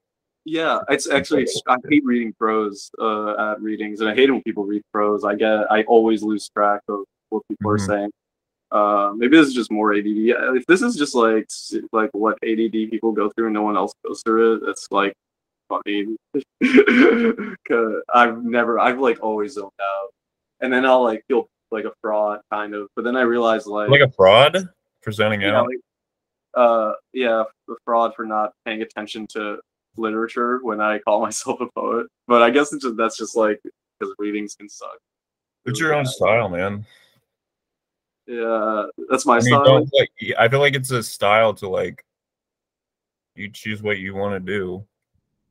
yeah, 0.46 0.80
it's 0.90 1.10
actually 1.10 1.48
I 1.68 1.76
hate 1.90 2.06
reading 2.06 2.34
prose 2.34 2.90
uh, 3.00 3.52
at 3.52 3.62
readings, 3.62 4.00
and 4.00 4.10
I 4.10 4.16
hate 4.16 4.30
it 4.30 4.32
when 4.32 4.44
people 4.44 4.64
read 4.66 4.84
prose. 4.94 5.24
I 5.26 5.36
get 5.36 5.70
I 5.72 5.84
always 5.84 6.24
lose 6.24 6.50
track 6.50 6.82
of 6.88 7.04
what 7.30 7.44
people 7.50 7.70
Mhm. 7.72 7.76
are 7.76 7.80
saying. 7.80 8.12
Uh, 8.74 9.14
maybe 9.16 9.38
this 9.38 9.48
is 9.48 9.54
just 9.54 9.72
more 9.72 9.94
ADD. 9.94 10.08
If 10.58 10.66
this 10.66 10.82
is 10.82 10.96
just 10.96 11.14
like 11.14 11.48
like 11.92 12.10
what 12.14 12.38
ADD 12.44 12.72
people 12.90 13.12
go 13.12 13.30
through 13.30 13.46
and 13.46 13.54
no 13.54 13.62
one 13.62 13.78
else 13.78 13.94
goes 14.06 14.22
through 14.26 14.56
it, 14.56 14.70
it's 14.70 14.88
like 14.92 15.14
funny. 15.70 16.08
'Cause 17.68 18.02
I've 18.14 18.44
never, 18.44 18.80
I've 18.80 19.00
like 19.00 19.20
always 19.22 19.54
zoned 19.54 19.72
out, 19.80 20.10
and 20.62 20.74
then 20.74 20.86
I'll 20.86 21.04
like 21.04 21.24
feel 21.28 21.48
like 21.72 21.86
a 21.86 21.94
fraud 22.02 22.42
kind 22.52 22.74
of. 22.74 22.88
But 22.96 23.06
then 23.06 23.16
I 23.16 23.22
realize 23.22 23.68
like 23.68 23.90
Like 23.90 24.02
a 24.02 24.12
fraud 24.12 24.58
for 25.02 25.12
zoning 25.12 25.42
yeah, 25.42 25.60
out. 25.60 25.68
like, 25.68 25.78
uh, 26.56 26.94
yeah, 27.14 27.44
the 27.68 27.76
fraud 27.86 28.14
for 28.16 28.26
not 28.26 28.54
paying 28.66 28.82
attention 28.82 29.28
to 29.34 29.60
literature 29.98 30.60
when 30.64 30.82
I 30.82 31.00
call 31.00 31.22
myself 31.28 31.62
a 31.62 31.68
poet. 31.76 32.08
But 32.28 32.42
I 32.42 32.50
guess 32.50 32.74
it's 32.74 32.84
just, 32.84 32.98
that's 32.98 33.18
just 33.18 33.36
like 33.36 33.60
because 34.00 34.14
readings 34.18 34.56
can 34.56 34.68
suck. 34.70 34.98
It's 35.66 35.80
your 35.80 35.94
own 35.94 36.06
style, 36.06 36.50
man. 36.50 36.86
Yeah, 38.26 38.86
that's 39.10 39.26
my 39.26 39.38
I 39.38 39.42
mean, 39.42 39.48
style. 39.48 39.86
like, 39.94 40.12
I 40.40 40.48
feel 40.48 40.60
like 40.60 40.76
it's 40.76 40.92
a 40.92 41.04
style 41.04 41.54
to 41.56 41.68
like. 41.68 42.04
You 43.36 43.50
choose 43.50 43.82
what 43.82 43.98
you 43.98 44.14
want 44.16 44.34
to 44.36 44.40
do. 44.40 44.86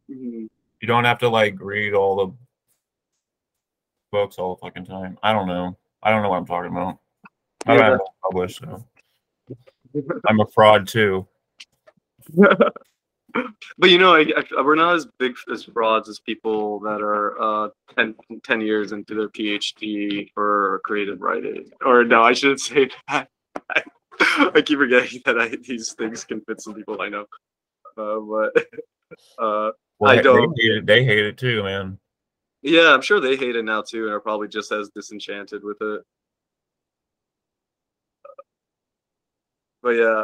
Mhm. 0.09 0.49
You 0.81 0.89
don't 0.89 1.05
have 1.05 1.19
to 1.19 1.29
like 1.29 1.57
read 1.61 1.95
all 1.95 2.27
the 2.27 2.35
books 4.13 4.39
all 4.39 4.55
the 4.55 4.61
fucking 4.61 4.85
time. 4.87 5.19
I 5.23 5.33
don't 5.33 5.49
know. 5.49 5.77
I 6.03 6.11
don't 6.11 6.23
know 6.23 6.31
what 6.31 6.37
I'm 6.39 6.47
talking 6.47 6.71
about. 6.71 6.99
I 7.67 7.75
don't 7.75 7.85
Yeah. 7.85 7.99
have 8.39 8.51
so 8.53 8.85
I'm 10.29 10.41
a 10.41 10.47
fraud 10.47 10.87
too. 10.87 11.27
but 13.79 13.91
you 13.91 13.99
know, 13.99 14.15
I, 14.15 14.27
I, 14.37 14.63
we're 14.63 14.75
not 14.75 14.95
as 14.95 15.07
big 15.19 15.35
as 15.53 15.65
frauds 15.65 16.09
as 16.09 16.21
people 16.21 16.81
that 16.81 17.01
are 17.01 17.41
uh 17.41 17.69
10, 17.97 18.15
10 18.43 18.61
years 18.61 18.93
into 18.93 19.15
their 19.15 19.29
PhD 19.29 20.29
for 20.35 20.81
creative 20.85 21.21
writing. 21.21 21.71
Or 21.85 22.05
no, 22.05 22.23
I 22.23 22.33
shouldn't 22.33 22.61
say 22.61 22.91
that. 23.09 23.29
I, 23.71 23.83
I 24.55 24.63
keep 24.63 24.79
forgetting 24.79 25.21
that 25.25 25.39
I, 25.41 25.49
these 25.49 25.93
things 25.95 26.25
can 26.25 26.41
fit 26.43 26.61
some 26.61 26.75
people 26.75 27.01
I 27.01 27.09
know. 27.09 27.27
Uh, 27.97 28.21
but 28.21 28.67
uh, 29.39 29.71
Well, 29.99 30.13
I 30.13 30.23
don't- 30.23 30.55
They 30.57 30.63
hate, 30.63 30.73
it, 30.73 30.87
they 30.87 31.05
hate 31.05 31.25
it 31.25 31.39
too, 31.39 31.63
man. 31.63 31.99
yeah, 32.63 32.93
I'm 32.95 33.03
sure 33.03 33.21
they 33.21 33.37
hate 33.37 33.57
it 33.57 33.65
now 33.65 33.83
too, 33.83 34.05
and 34.05 34.13
are 34.13 34.21
probably 34.21 34.49
just 34.49 34.73
as 34.73 34.91
disenchanted 34.91 35.63
with 35.65 35.79
it. 35.81 36.03
But 39.83 39.91
yeah, 39.97 40.23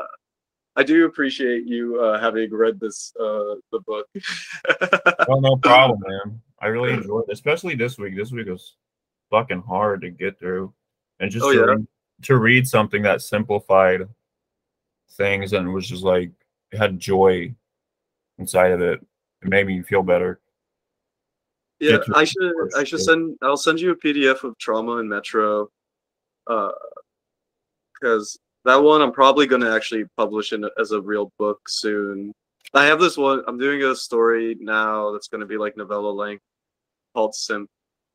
I 0.79 0.85
do 0.85 1.07
appreciate 1.07 1.67
you 1.67 2.01
uh, 2.01 2.21
having 2.21 2.55
read 2.55 2.79
this 2.79 3.13
uh, 3.21 3.57
the 3.73 3.81
book. 3.85 4.07
Well, 5.29 5.41
no 5.41 5.57
problem, 5.57 6.01
man. 6.07 6.41
I 6.61 6.69
really 6.69 6.93
enjoyed 6.93 7.25
it, 7.29 7.33
especially 7.33 7.75
this 7.75 7.99
week. 7.99 8.17
This 8.17 8.31
week 8.31 8.47
was 8.47 8.77
fucking 9.29 9.63
hard 9.63 10.01
to 10.03 10.11
get 10.11 10.39
through, 10.39 10.73
and 11.21 11.31
just 11.31 11.45
Oh, 11.45 11.53
to, 11.53 11.59
yeah? 11.59 11.65
read, 11.65 11.87
to 12.23 12.37
read 12.39 12.67
something 12.67 13.03
that 13.03 13.21
simplified 13.21 14.09
things 15.17 15.53
and 15.53 15.75
was 15.75 15.87
just 15.89 16.05
like 16.05 16.31
had 16.73 16.99
joy 16.99 17.53
inside 18.39 18.71
of 18.71 18.81
it. 18.81 19.05
It 19.43 19.49
made 19.49 19.67
me 19.67 19.83
feel 19.83 20.03
better. 20.03 20.41
Yeah, 21.81 21.99
I 22.15 22.25
should 22.25 22.53
I 22.77 22.85
should 22.85 23.01
send 23.01 23.37
I'll 23.43 23.57
send 23.57 23.81
you 23.81 23.91
a 23.91 23.97
PDF 23.97 24.45
of 24.45 24.57
Trauma 24.59 24.99
and 24.99 25.09
Metro. 25.09 25.71
Uh 26.47 26.71
because 28.01 28.39
that 28.65 28.83
one 28.83 29.03
I'm 29.03 29.13
probably 29.13 29.47
gonna 29.47 29.75
actually 29.75 30.05
publish 30.17 30.53
in 30.53 30.69
as 30.79 30.93
a 30.93 31.01
real 31.01 31.33
book 31.39 31.61
soon. 31.69 32.33
I 32.75 32.85
have 32.85 33.01
this 33.01 33.17
one 33.17 33.43
I'm 33.47 33.59
doing 33.59 33.83
a 33.83 33.95
story 33.95 34.57
now 34.61 35.13
that's 35.13 35.29
gonna 35.29 35.47
be 35.47 35.57
like 35.57 35.77
novella 35.77 36.11
length 36.11 36.43
called 37.15 37.35
Simp 37.35 37.69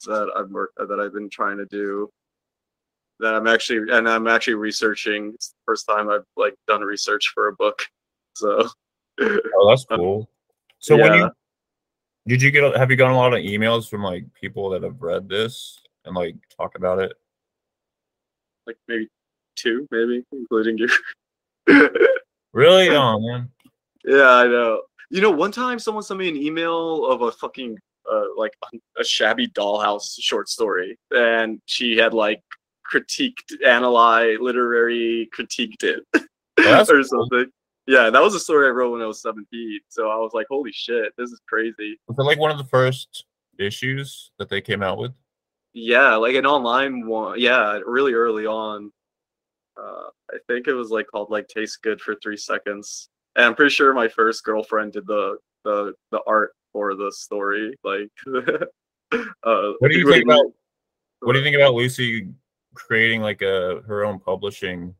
that 0.06 0.32
I've 0.36 0.50
worked 0.50 0.78
that 0.78 1.00
I've 1.00 1.14
been 1.14 1.30
trying 1.30 1.58
to 1.58 1.66
do. 1.66 2.10
That 3.20 3.36
I'm 3.36 3.48
actually 3.48 3.92
and 3.92 4.08
I'm 4.08 4.28
actually 4.28 4.56
researching. 4.56 5.32
It's 5.34 5.50
the 5.50 5.56
first 5.66 5.88
time 5.88 6.10
I've 6.10 6.26
like 6.36 6.56
done 6.68 6.82
research 6.82 7.32
for 7.34 7.48
a 7.48 7.54
book. 7.54 7.84
So 8.36 8.68
Oh, 9.22 9.70
that's 9.70 9.86
cool. 9.90 10.30
So 10.80 10.98
when 10.98 11.14
you 11.14 11.32
did 12.28 12.42
you 12.42 12.52
get 12.52 12.76
have 12.76 12.92
you 12.92 12.98
gotten 12.98 13.16
a 13.16 13.18
lot 13.18 13.34
of 13.34 13.40
emails 13.40 13.90
from 13.90 14.04
like 14.04 14.26
people 14.34 14.70
that 14.72 14.84
have 14.84 15.02
read 15.02 15.30
this 15.30 15.80
and 16.06 16.16
like 16.16 16.36
talk 16.58 16.76
about 16.76 17.00
it? 17.00 17.14
like 18.66 18.78
maybe 18.88 19.10
two, 19.56 19.88
maybe, 19.92 20.24
including 20.32 20.78
you. 20.78 20.90
Really? 22.54 22.90
Oh 22.90 23.20
man. 23.20 23.50
Yeah, 24.06 24.30
I 24.30 24.48
know. 24.48 24.84
You 25.10 25.22
know, 25.22 25.32
one 25.32 25.52
time 25.52 25.80
someone 25.80 26.04
sent 26.04 26.20
me 26.20 26.30
an 26.30 26.38
email 26.38 27.06
of 27.06 27.22
a 27.24 27.32
fucking 27.32 27.78
uh, 28.12 28.26
like 28.38 28.54
a 29.00 29.04
Shabby 29.04 29.48
Doll 29.48 29.80
House 29.80 30.18
short 30.20 30.50
story, 30.50 30.98
and 31.12 31.60
she 31.66 31.98
had 31.98 32.14
like 32.14 32.42
critiqued, 32.92 33.62
analyzed, 33.66 34.42
literary 34.42 35.30
critiqued 35.36 35.84
it 35.84 36.04
or 36.60 36.86
cool. 36.86 37.04
something. 37.04 37.46
Yeah, 37.88 38.10
that 38.10 38.22
was 38.22 38.36
a 38.36 38.40
story 38.40 38.68
I 38.68 38.72
wrote 38.72 38.92
when 38.92 39.02
I 39.02 39.08
was 39.08 39.22
17. 39.22 39.80
So 39.90 40.10
I 40.10 40.16
was 40.16 40.32
like, 40.34 40.48
holy 40.50 40.72
shit, 40.72 41.12
this 41.18 41.32
is 41.32 41.42
crazy. 41.50 42.00
Was 42.08 42.18
it 42.18 42.24
like 42.24 42.40
one 42.40 42.52
of 42.52 42.58
the 42.58 42.64
first 42.66 43.26
issues 43.60 44.32
that 44.40 44.48
they 44.48 44.62
came 44.62 44.82
out 44.82 44.98
with? 44.98 45.12
Yeah, 45.74 46.16
like 46.16 46.36
an 46.36 46.46
online 46.46 47.06
one. 47.08 47.40
Yeah, 47.40 47.80
really 47.86 48.14
early 48.14 48.46
on. 48.46 48.92
Uh, 49.78 50.10
I 50.32 50.38
think 50.48 50.68
it 50.68 50.74
was 50.74 50.90
like 50.92 51.08
called 51.08 51.30
like 51.32 51.48
"Taste 51.48 51.82
Good 51.82 52.00
for 52.02 52.16
Three 52.16 52.38
Seconds," 52.38 53.10
and 53.36 53.46
I'm 53.46 53.56
pretty 53.56 53.72
sure 53.72 53.94
my 53.94 54.08
first 54.08 54.44
girlfriend 54.44 54.94
did 54.94 55.08
the 55.08 55.38
the 55.64 55.94
the 56.12 56.22
art 56.28 56.54
for 56.72 56.96
the 56.96 57.12
story. 57.12 57.76
Like, 57.84 58.10
uh, 58.34 59.72
What 59.80 59.92
do 59.92 59.98
you 59.98 60.10
think 60.10 60.26
about 60.26 60.46
what 61.22 61.34
do 61.34 61.40
you 61.40 61.44
think 61.46 61.56
about 61.56 61.74
Lucy 61.74 62.28
creating 62.76 63.22
like 63.22 63.42
a 63.42 63.82
her 63.88 64.04
own 64.06 64.20
publishing 64.20 64.94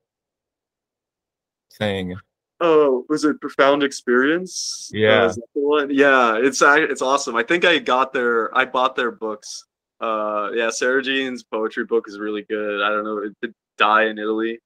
thing? 1.78 2.16
Oh, 2.60 3.06
was 3.10 3.26
it 3.26 3.42
profound 3.42 3.84
experience? 3.84 4.90
Uh, 4.94 4.98
Yeah. 4.98 5.26
is 5.26 5.36
that 5.36 5.48
the 5.54 5.62
one? 5.62 5.90
yeah. 5.94 6.38
It's 6.38 6.62
it's 6.62 7.02
awesome. 7.02 7.36
I 7.36 7.44
think 7.44 7.66
I 7.66 7.78
got 7.80 8.14
their 8.14 8.56
I 8.58 8.66
bought 8.66 8.96
their 8.96 9.12
books. 9.12 9.66
Uh, 10.00 10.50
yeah, 10.54 10.70
Sarah 10.70 11.02
Jean's 11.02 11.44
poetry 11.44 11.86
book 11.86 12.06
is 12.08 12.20
really 12.20 12.44
good. 12.44 12.82
I 12.82 12.90
don't 12.90 13.04
know, 13.04 13.18
it 13.20 13.34
did 13.42 13.54
die 13.78 14.06
in 14.06 14.18
Italy. 14.18 14.60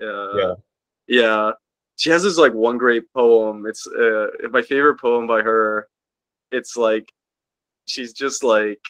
Uh, 0.00 0.36
Yeah. 0.36 0.54
yeah. 1.06 1.52
She 1.96 2.10
has 2.10 2.22
this 2.22 2.38
like 2.38 2.54
one 2.54 2.78
great 2.78 3.12
poem. 3.12 3.66
It's 3.66 3.86
uh 3.86 4.28
my 4.50 4.62
favorite 4.62 5.00
poem 5.00 5.26
by 5.26 5.42
her. 5.42 5.88
It's 6.52 6.76
like 6.76 7.12
she's 7.86 8.12
just 8.12 8.44
like 8.44 8.80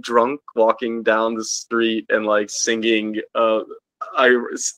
drunk 0.00 0.40
walking 0.56 1.02
down 1.04 1.34
the 1.34 1.44
street 1.44 2.06
and 2.08 2.26
like 2.26 2.50
singing 2.50 3.20
uh 3.36 3.60
I 4.16 4.34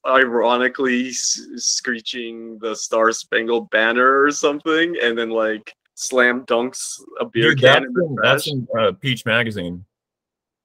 ironically 0.07 1.13
screeching 1.13 2.59
the 2.59 2.75
Star 2.75 3.13
Spangled 3.13 3.71
Banner 3.71 4.23
or 4.23 4.31
something, 4.33 4.97
and 5.01 5.17
then 5.17 5.31
like 5.31 5.73
slam 5.95 6.45
dunks 6.47 7.01
a 7.21 7.25
beer 7.25 7.55
Dude, 7.55 7.61
can 7.61 7.83
that's 7.83 7.85
in 7.85 8.05
in, 8.05 8.17
that's 8.23 8.47
in 8.49 8.69
uh, 8.79 8.93
Peach 9.01 9.25
magazine. 9.25 9.85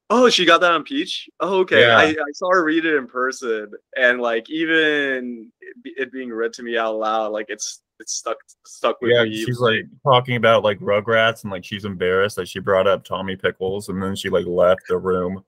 Oh, 0.10 0.30
she 0.30 0.46
got 0.46 0.62
that 0.62 0.72
on 0.72 0.84
Peach. 0.84 1.30
Oh, 1.42 1.60
okay. 1.60 1.82
Yeah. 1.82 1.98
I, 1.98 2.04
I 2.06 2.32
saw 2.34 2.50
her 2.52 2.64
read 2.64 2.86
it 2.86 2.96
in 2.96 3.08
person, 3.08 3.72
and 3.98 4.22
like 4.22 4.50
even 4.50 5.52
it, 5.84 6.12
being 6.14 6.32
read 6.32 6.54
to 6.54 6.64
me 6.64 6.78
out 6.78 6.96
loud, 6.98 7.34
like 7.34 7.48
it's 7.50 7.82
it's 8.00 8.14
stuck 8.14 8.38
stuck 8.66 9.02
with 9.02 9.12
Yeah, 9.12 9.24
me. 9.24 9.44
she's 9.44 9.60
like 9.60 9.86
talking 10.04 10.36
about 10.38 10.64
like 10.64 10.80
Rugrats 10.80 11.44
and 11.44 11.52
like 11.52 11.66
she's 11.66 11.84
embarrassed 11.84 12.38
that 12.38 12.48
she 12.48 12.60
brought 12.60 12.88
up 12.88 13.04
Tommy 13.04 13.36
Pickles 13.36 13.90
and 13.90 14.02
then 14.02 14.16
she 14.16 14.30
like 14.30 14.46
left 14.46 14.82
the 14.88 14.98
room. 14.98 15.44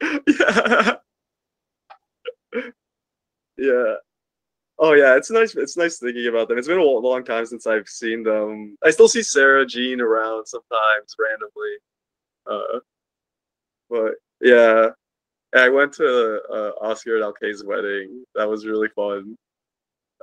yeah. 0.02 0.94
yeah. 3.58 3.94
Oh 4.78 4.94
yeah, 4.94 5.16
it's 5.16 5.30
nice. 5.30 5.54
It's 5.56 5.76
nice 5.76 5.98
thinking 5.98 6.26
about 6.28 6.48
them. 6.48 6.56
It's 6.56 6.68
been 6.68 6.78
a 6.78 6.82
long 6.82 7.22
time 7.22 7.44
since 7.44 7.66
I've 7.66 7.86
seen 7.86 8.22
them. 8.22 8.78
I 8.82 8.90
still 8.90 9.08
see 9.08 9.22
Sarah 9.22 9.66
Jean 9.66 10.00
around 10.00 10.46
sometimes 10.46 11.14
randomly. 11.18 11.76
Uh, 12.46 12.80
but 13.90 14.14
yeah, 14.40 14.90
I 15.54 15.68
went 15.68 15.92
to 15.94 16.40
uh, 16.50 16.72
Oscar 16.80 17.16
and 17.16 17.24
LK's 17.24 17.64
wedding. 17.64 18.24
That 18.34 18.48
was 18.48 18.66
really 18.66 18.88
fun. 18.88 19.36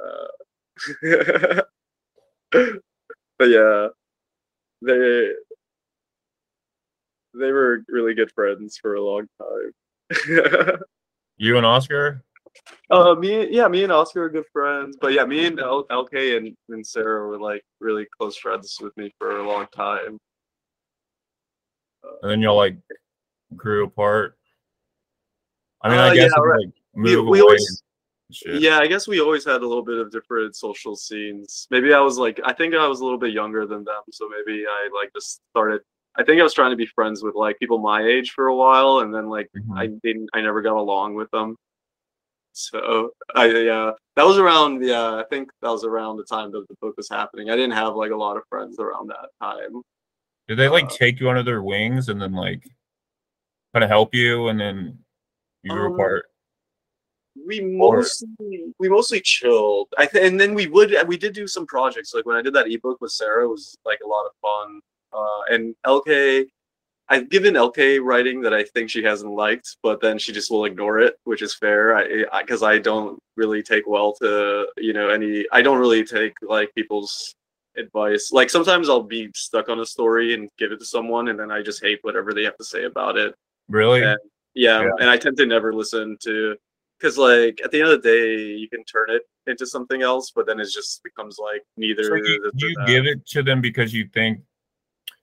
Uh, 0.02 0.28
but 3.38 3.50
yeah, 3.50 3.88
they 4.82 5.32
they 7.34 7.52
were 7.52 7.84
really 7.88 8.14
good 8.14 8.32
friends 8.32 8.78
for 8.82 8.96
a 8.96 9.04
long 9.04 9.28
time. 9.40 10.80
You 11.40 11.58
and 11.58 11.66
Oscar? 11.68 12.24
uh, 12.90 13.14
me, 13.14 13.48
yeah, 13.52 13.68
me 13.68 13.84
and 13.84 13.92
Oscar 13.92 14.24
are 14.24 14.30
good 14.30 14.48
friends, 14.52 14.98
but 15.00 15.14
yeah, 15.14 15.24
me 15.24 15.46
and 15.46 15.60
L- 15.60 15.86
LK 15.92 16.38
and, 16.38 16.56
and 16.70 16.86
Sarah 16.86 17.28
were 17.28 17.40
like 17.40 17.62
really 17.80 18.08
close 18.18 18.36
friends 18.38 18.78
with 18.82 18.96
me 18.98 19.14
for 19.20 19.38
a 19.38 19.48
long 19.48 19.68
time. 19.76 20.18
And 22.24 22.32
then 22.32 22.42
y'all 22.42 22.56
like 22.56 22.78
grew 23.56 23.86
apart. 23.86 24.38
I 25.82 25.90
mean, 25.90 26.00
Uh, 26.00 26.04
I 26.04 26.16
guess 26.16 26.32
yeah, 26.36 26.42
right. 26.44 26.60
like 26.66 26.74
We, 26.94 27.16
move 27.16 27.28
we 27.28 27.40
away 27.40 27.52
always, 27.52 27.84
yeah, 28.46 28.80
I 28.80 28.88
guess 28.88 29.08
we 29.08 29.22
always 29.22 29.46
had 29.46 29.62
a 29.62 29.68
little 29.68 29.84
bit 29.84 29.98
of 30.00 30.12
different 30.12 30.56
social 30.56 30.96
scenes. 30.96 31.68
Maybe 31.72 31.94
I 31.94 32.00
was 32.00 32.18
like, 32.18 32.40
I 32.44 32.52
think 32.54 32.74
I 32.76 32.88
was 32.88 33.00
a 33.00 33.04
little 33.04 33.20
bit 33.20 33.32
younger 33.32 33.66
than 33.66 33.84
them, 33.84 34.02
so 34.12 34.28
maybe 34.28 34.66
I 34.68 34.90
like 34.94 35.14
just 35.14 35.42
started. 35.52 35.82
I 36.16 36.24
think 36.24 36.40
I 36.40 36.44
was 36.44 36.54
trying 36.54 36.72
to 36.72 36.76
be 36.76 36.88
friends 36.88 37.24
with 37.24 37.36
like 37.36 37.60
people 37.60 37.78
my 37.78 38.02
age 38.04 38.32
for 38.32 38.48
a 38.48 38.56
while, 38.56 39.00
and 39.00 39.14
then 39.14 39.30
like 39.30 39.50
Mhm. 39.56 39.78
I 39.78 39.88
didn't, 39.88 40.30
I 40.34 40.42
never 40.42 40.62
got 40.62 40.76
along 40.76 41.16
with 41.16 41.30
them. 41.32 41.56
So 42.54 43.12
I 43.36 43.46
yeah, 43.46 43.92
that 44.16 44.26
was 44.26 44.40
around 44.40 44.84
yeah, 44.84 45.16
I 45.16 45.24
think 45.30 45.52
that 45.62 45.70
was 45.70 45.84
around 45.84 46.18
the 46.18 46.24
time 46.24 46.52
that 46.52 46.68
the 46.68 46.76
book 46.82 46.98
was 46.98 47.08
happening. 47.08 47.52
I 47.52 47.56
didn't 47.56 47.74
have 47.74 47.96
like 47.96 48.12
a 48.12 48.16
lot 48.16 48.36
of 48.36 48.44
friends 48.50 48.80
around 48.80 49.08
that 49.10 49.30
time. 49.40 49.84
Did 50.48 50.58
they 50.58 50.68
like 50.68 50.86
uh, 50.86 50.90
take 50.90 51.20
you 51.20 51.30
under 51.30 51.44
their 51.44 51.62
wings 51.62 52.10
and 52.10 52.20
then 52.20 52.34
like 52.34 52.68
kind 53.74 53.84
of 53.84 53.90
help 53.90 54.14
you 54.14 54.48
and 54.48 54.60
then 54.60 54.98
you 55.64 55.72
grew 55.72 55.88
Um, 55.88 55.94
apart? 55.94 56.26
we 57.46 57.60
Or- 57.80 57.98
mostly 57.98 58.74
we 58.80 58.90
mostly 58.90 59.22
chilled. 59.22 59.88
I 59.98 60.06
th- 60.08 60.26
and 60.26 60.40
then 60.40 60.54
we 60.56 60.68
would 60.68 60.96
we 61.08 61.18
did 61.18 61.34
do 61.34 61.48
some 61.48 61.68
projects. 61.68 62.14
Like 62.14 62.26
when 62.26 62.36
I 62.36 62.42
did 62.42 62.54
that 62.54 62.68
ebook 62.72 63.00
with 63.00 63.12
Sarah, 63.12 63.46
it 63.46 63.50
was 63.50 63.78
like 63.86 64.00
a 64.04 64.08
lot 64.08 64.26
of 64.26 64.32
fun. 64.42 64.82
Uh, 65.14 65.42
and 65.54 65.76
LK, 65.86 66.48
I've 67.10 67.30
given 67.30 67.54
LK 67.54 68.00
writing 68.04 68.42
that 68.42 68.54
I 68.54 68.64
think 68.64 68.90
she 68.90 69.04
hasn't 69.04 69.32
liked, 69.32 69.78
but 69.84 70.02
then 70.02 70.18
she 70.18 70.34
just 70.34 70.50
will 70.52 70.66
ignore 70.66 71.00
it, 71.00 71.16
which 71.26 71.42
is 71.44 71.54
fair. 71.54 71.96
I 71.96 72.42
because 72.42 72.64
I, 72.64 72.74
I 72.74 72.78
don't 72.80 73.20
really 73.36 73.62
take 73.62 73.88
well 73.88 74.14
to 74.14 74.68
you 74.78 74.94
know 74.94 75.10
any. 75.10 75.46
I 75.52 75.62
don't 75.62 75.78
really 75.80 76.04
take 76.04 76.34
like 76.42 76.74
people's 76.74 77.36
advice. 77.78 78.32
Like 78.32 78.50
sometimes 78.50 78.90
I'll 78.90 79.04
be 79.04 79.30
stuck 79.36 79.70
on 79.70 79.80
a 79.80 79.86
story 79.86 80.34
and 80.34 80.50
give 80.58 80.72
it 80.72 80.80
to 80.80 80.86
someone, 80.86 81.28
and 81.28 81.40
then 81.40 81.52
I 81.52 81.62
just 81.62 81.84
hate 81.84 82.00
whatever 82.02 82.34
they 82.34 82.44
have 82.46 82.58
to 82.58 82.64
say 82.66 82.86
about 82.86 83.16
it. 83.16 83.36
Really? 83.70 84.04
And, 84.04 84.20
yeah, 84.54 84.82
Yeah. 84.82 84.90
and 85.00 85.10
I 85.10 85.18
tend 85.18 85.38
to 85.38 85.46
never 85.46 85.74
listen 85.74 86.18
to 86.22 86.56
because 87.00 87.18
like 87.18 87.62
at 87.64 87.72
the 87.72 87.82
end 87.82 87.90
of 87.92 88.02
the 88.02 88.10
day, 88.10 88.36
you 88.56 88.68
can 88.70 88.84
turn 88.86 89.10
it 89.10 89.22
into 89.46 89.66
something 89.66 90.02
else, 90.02 90.32
but 90.36 90.46
then 90.48 90.60
it 90.60 90.66
just 90.72 91.04
becomes 91.04 91.38
like 91.40 91.64
neither. 91.78 92.04
So 92.04 92.16
you, 92.16 92.52
you 92.56 92.76
give 92.88 93.06
it 93.06 93.26
to 93.28 93.44
them 93.44 93.62
because 93.62 93.94
you 93.94 94.08
think 94.14 94.40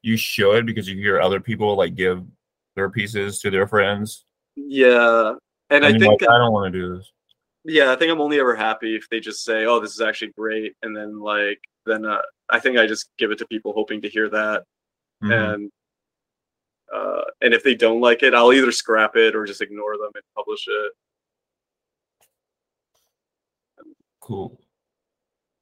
you 0.03 0.17
should 0.17 0.67
because 0.67 0.89
you 0.89 0.97
hear 0.97 1.21
other 1.21 1.41
people 1.41 1.75
like 1.77 1.95
give 1.95 2.23
their 2.77 2.91
pieces 2.91 3.39
to 3.41 3.51
their 3.51 3.67
friends. 3.67 4.25
yeah, 4.57 5.33
and 5.71 5.85
I 5.85 5.93
think 5.99 6.21
like, 6.21 6.31
I 6.31 6.39
don't 6.39 6.53
want 6.53 6.73
to 6.73 6.79
do 6.81 6.97
this. 6.97 7.11
yeah, 7.65 7.91
I 7.93 7.97
think 7.97 8.13
I'm 8.13 8.21
only 8.21 8.39
ever 8.39 8.55
happy 8.55 8.95
if 8.97 9.09
they 9.11 9.19
just 9.21 9.43
say, 9.45 9.65
"Oh, 9.65 9.81
this 9.81 9.95
is 9.95 10.01
actually 10.01 10.33
great," 10.37 10.75
and 10.83 10.95
then 10.97 11.19
like 11.21 11.59
then 11.87 12.05
uh, 12.05 12.19
I 12.51 12.61
think 12.61 12.79
I 12.79 12.87
just 12.87 13.11
give 13.19 13.31
it 13.31 13.39
to 13.39 13.47
people 13.47 13.73
hoping 13.73 14.01
to 14.03 14.09
hear 14.09 14.29
that, 14.31 14.65
Mhm. 15.23 15.55
and 15.55 15.73
uh, 16.93 17.23
and 17.41 17.55
if 17.55 17.63
they 17.63 17.75
don't 17.75 18.01
like 18.01 18.23
it, 18.23 18.35
I'll 18.35 18.53
either 18.53 18.73
scrap 18.73 19.17
it 19.17 19.35
or 19.37 19.45
just 19.45 19.61
ignore 19.61 19.97
them 19.97 20.11
and 20.15 20.25
publish 20.37 20.65
it. 20.69 20.93
Cool. 24.21 24.59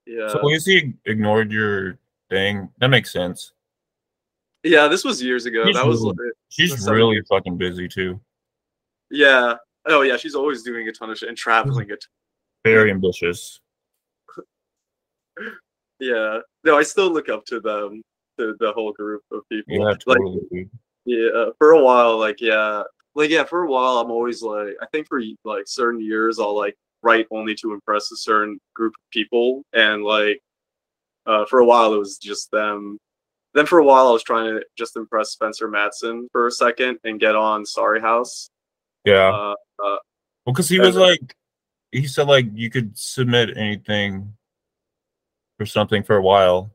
Yeah, 0.06 0.28
So 0.28 0.40
when 0.42 0.52
you 0.54 0.60
see 0.60 0.94
ignored 1.04 1.50
your 1.52 1.98
thing, 2.30 2.68
that 2.78 2.88
makes 2.88 3.12
sense. 3.12 3.52
yeah, 4.64 4.88
this 4.88 5.04
was 5.04 5.22
years 5.22 5.46
ago. 5.46 5.64
He's 5.66 5.76
That 5.76 5.86
was 5.86 6.00
really- 6.02 6.14
like- 6.26 6.34
She's 6.48 6.88
really 6.88 7.14
years. 7.14 7.26
fucking 7.28 7.56
busy 7.58 7.88
too. 7.88 8.20
yeah. 9.10 9.56
Oh 9.86 10.02
yeah, 10.02 10.16
she's 10.16 10.36
always 10.36 10.62
doing 10.62 10.86
a 10.88 10.92
ton 10.92 11.10
of 11.10 11.18
shit 11.18 11.28
and 11.28 11.36
traveling 11.36 11.90
it. 11.90 12.04
Very 12.64 12.90
ambitious. 12.92 13.58
Yeah, 15.98 16.38
no, 16.62 16.78
I 16.78 16.82
still 16.84 17.10
look 17.10 17.28
up 17.28 17.44
to 17.46 17.58
them, 17.60 18.00
to 18.38 18.54
the 18.60 18.72
whole 18.72 18.92
group 18.92 19.22
of 19.32 19.42
people. 19.48 19.74
Yeah, 19.74 19.80
like 19.86 19.98
totally. 20.00 20.40
dude. 20.52 20.70
Yeah, 21.04 21.46
for 21.58 21.72
a 21.72 21.82
while, 21.82 22.18
like 22.18 22.40
yeah, 22.40 22.82
like 23.14 23.30
yeah, 23.30 23.44
for 23.44 23.62
a 23.64 23.66
while, 23.70 23.98
I'm 23.98 24.10
always 24.10 24.42
like, 24.42 24.74
I 24.80 24.86
think 24.92 25.08
for 25.08 25.20
like 25.44 25.64
certain 25.66 26.00
years, 26.00 26.38
I'll 26.38 26.56
like 26.56 26.76
write 27.02 27.26
only 27.32 27.54
to 27.56 27.72
impress 27.72 28.10
a 28.12 28.16
certain 28.16 28.58
group 28.74 28.92
of 28.94 29.10
people, 29.10 29.62
and 29.72 30.04
like, 30.04 30.40
uh, 31.26 31.44
for 31.46 31.58
a 31.58 31.64
while 31.64 31.92
it 31.94 31.98
was 31.98 32.18
just 32.18 32.50
them. 32.52 32.98
Then 33.54 33.66
for 33.66 33.80
a 33.80 33.84
while, 33.84 34.06
I 34.06 34.12
was 34.12 34.22
trying 34.22 34.46
to 34.54 34.64
just 34.78 34.96
impress 34.96 35.30
Spencer 35.32 35.68
Madsen 35.68 36.26
for 36.32 36.46
a 36.46 36.50
second 36.50 36.98
and 37.04 37.20
get 37.20 37.34
on 37.36 37.66
Sorry 37.66 38.00
House. 38.00 38.48
Yeah. 39.04 39.28
Uh, 39.30 39.54
Well, 39.78 40.00
because 40.46 40.68
he 40.68 40.78
was 40.78 40.94
then- 40.94 41.02
like, 41.04 41.36
he 41.90 42.06
said 42.06 42.28
like 42.28 42.46
you 42.54 42.70
could 42.70 42.96
submit 42.96 43.56
anything 43.56 44.34
for 45.58 45.66
something 45.66 46.02
for 46.02 46.16
a 46.16 46.22
while. 46.22 46.70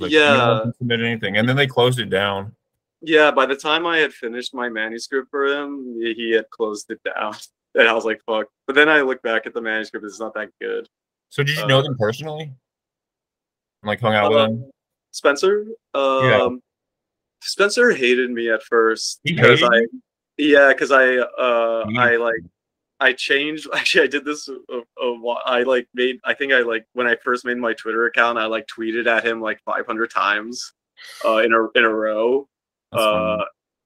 Like, 0.00 0.10
Yeah. 0.10 0.64
submit 0.78 1.00
anything, 1.00 1.36
and 1.36 1.48
then 1.48 1.56
they 1.56 1.66
closed 1.66 1.98
it 2.00 2.08
down. 2.10 2.54
Yeah, 3.00 3.30
by 3.30 3.46
the 3.46 3.56
time 3.56 3.86
I 3.86 3.98
had 3.98 4.12
finished 4.12 4.54
my 4.54 4.68
manuscript 4.68 5.28
for 5.30 5.46
him, 5.46 5.98
he 6.00 6.32
had 6.32 6.48
closed 6.50 6.90
it 6.90 7.00
down, 7.04 7.34
and 7.74 7.88
I 7.88 7.92
was 7.92 8.04
like, 8.04 8.20
"Fuck!" 8.26 8.46
But 8.66 8.74
then 8.76 8.88
I 8.88 9.00
look 9.02 9.22
back 9.22 9.46
at 9.46 9.54
the 9.54 9.60
manuscript; 9.60 10.04
it's 10.06 10.20
not 10.20 10.34
that 10.34 10.50
good. 10.60 10.88
So 11.30 11.42
did 11.42 11.56
you 11.56 11.66
know 11.66 11.78
Uh, 11.80 11.82
them 11.82 11.96
personally? 11.98 12.52
Like 13.84 14.00
hung 14.00 14.14
out 14.14 14.30
with 14.30 14.38
Uh, 14.38 14.46
them? 14.46 14.70
Spencer. 15.12 15.66
Um, 15.94 16.60
Spencer 17.42 17.90
hated 17.92 18.30
me 18.30 18.50
at 18.50 18.62
first 18.64 19.20
because 19.22 19.62
I, 19.62 19.86
yeah, 20.36 20.68
because 20.72 20.90
I, 20.90 21.16
uh, 21.18 21.86
He- 21.88 21.98
I 21.98 22.16
like, 22.16 22.40
I 23.00 23.12
changed. 23.12 23.68
Actually, 23.74 24.04
I 24.04 24.06
did 24.08 24.24
this. 24.24 24.48
A, 24.48 24.54
a, 25.00 25.12
whi- 25.14 25.42
I 25.44 25.62
like 25.62 25.86
made. 25.94 26.18
I 26.24 26.34
think 26.34 26.52
I 26.52 26.60
like 26.60 26.84
when 26.94 27.06
I 27.06 27.14
first 27.24 27.44
made 27.44 27.58
my 27.58 27.72
Twitter 27.74 28.06
account. 28.06 28.38
I 28.38 28.46
like 28.46 28.66
tweeted 28.66 29.06
at 29.06 29.24
him 29.24 29.40
like 29.40 29.60
500 29.64 30.10
times, 30.10 30.72
uh, 31.24 31.38
in 31.38 31.52
a 31.52 31.68
in 31.78 31.84
a 31.84 31.88
row. 31.94 32.48
That's 32.92 33.02
funny. 33.04 33.42
Uh, 33.42 33.44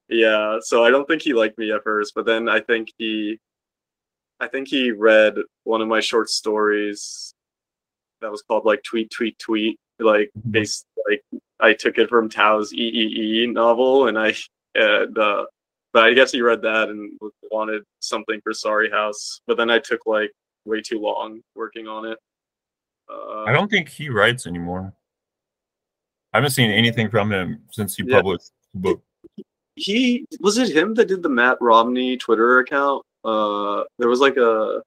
yeah. 0.09 0.59
So 0.61 0.85
I 0.85 0.91
don't 0.91 1.07
think 1.07 1.23
he 1.23 1.33
liked 1.35 1.59
me 1.59 1.73
at 1.73 1.83
first, 1.83 2.13
but 2.15 2.27
then 2.27 2.49
I 2.49 2.61
think 2.61 2.89
he, 2.99 3.39
I 4.41 4.49
think 4.49 4.69
he 4.69 4.91
read 4.91 5.35
one 5.65 5.81
of 5.81 5.89
my 5.89 6.01
short 6.01 6.29
stories 6.29 7.35
that 8.21 8.31
was 8.31 8.43
called 8.43 8.65
like 8.65 8.83
tweet 8.83 9.11
tweet 9.11 9.39
tweet 9.39 9.79
like 9.99 10.31
Mhm. 10.39 10.53
based 10.53 10.87
like 11.09 11.23
I 11.61 11.73
took 11.75 11.99
it 11.99 12.09
from 12.09 12.29
Tao's 12.29 12.73
EEE 12.73 13.47
novel 13.53 14.09
and 14.09 14.19
I 14.19 14.35
and 14.75 15.17
uh 15.19 15.45
but 15.93 16.05
I 16.05 16.15
guess 16.15 16.33
he 16.33 16.41
read 16.41 16.63
that 16.63 16.89
and 16.89 17.19
wanted 17.51 17.83
something 18.01 18.41
for 18.43 18.53
Sorry 18.53 18.91
House 18.91 19.41
but 19.47 19.57
then 19.57 19.71
I 19.71 19.79
took 19.79 20.07
like 20.07 20.31
way 20.65 20.81
too 20.81 21.01
long 21.01 21.41
working 21.55 21.87
on 21.89 22.05
it. 22.07 22.19
Uh, 23.09 23.43
I 23.45 23.53
don't 23.53 23.69
think 23.69 23.89
he 23.89 24.09
writes 24.09 24.47
anymore. 24.47 24.93
I 26.33 26.39
haven't 26.39 26.51
seen 26.53 26.71
anything 26.71 27.11
from 27.11 27.31
him 27.33 27.65
since 27.73 27.97
he 27.97 28.05
Yeah. 28.07 28.17
published 28.17 28.53
book. 28.75 29.03
he 29.77 30.27
was 30.41 30.59
it 30.59 30.75
him 30.75 30.95
that 30.95 31.09
did 31.09 31.23
the 31.23 31.29
Matt 31.29 31.59
Romney 31.61 32.17
Twitter 32.17 32.59
account? 32.59 33.05
Uh, 33.25 33.85
there 33.99 34.09
was 34.09 34.21
like 34.21 34.37
a 34.37 34.83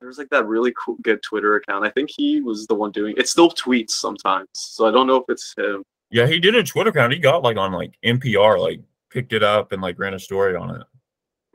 there 0.00 0.08
was 0.08 0.18
like 0.18 0.30
that 0.30 0.46
really 0.46 0.72
cool 0.82 0.96
good 1.02 1.22
Twitter 1.22 1.56
account. 1.56 1.86
I 1.86 1.90
think 1.90 2.10
he 2.14 2.40
was 2.40 2.66
the 2.66 2.74
one 2.74 2.90
doing 2.90 3.14
it. 3.16 3.28
Still 3.28 3.50
tweets 3.50 3.90
sometimes, 3.90 4.48
so 4.54 4.86
I 4.86 4.90
don't 4.90 5.06
know 5.06 5.16
if 5.16 5.24
it's 5.28 5.54
him. 5.56 5.82
Yeah, 6.10 6.26
he 6.26 6.40
did 6.40 6.54
a 6.56 6.62
Twitter 6.62 6.90
account. 6.90 7.12
He 7.12 7.18
got 7.18 7.42
like 7.42 7.56
on 7.56 7.72
like 7.72 7.94
NPR, 8.04 8.58
like 8.58 8.80
picked 9.10 9.32
it 9.32 9.42
up 9.42 9.72
and 9.72 9.80
like 9.80 9.98
ran 9.98 10.14
a 10.14 10.18
story 10.18 10.56
on 10.56 10.74
it. 10.74 10.82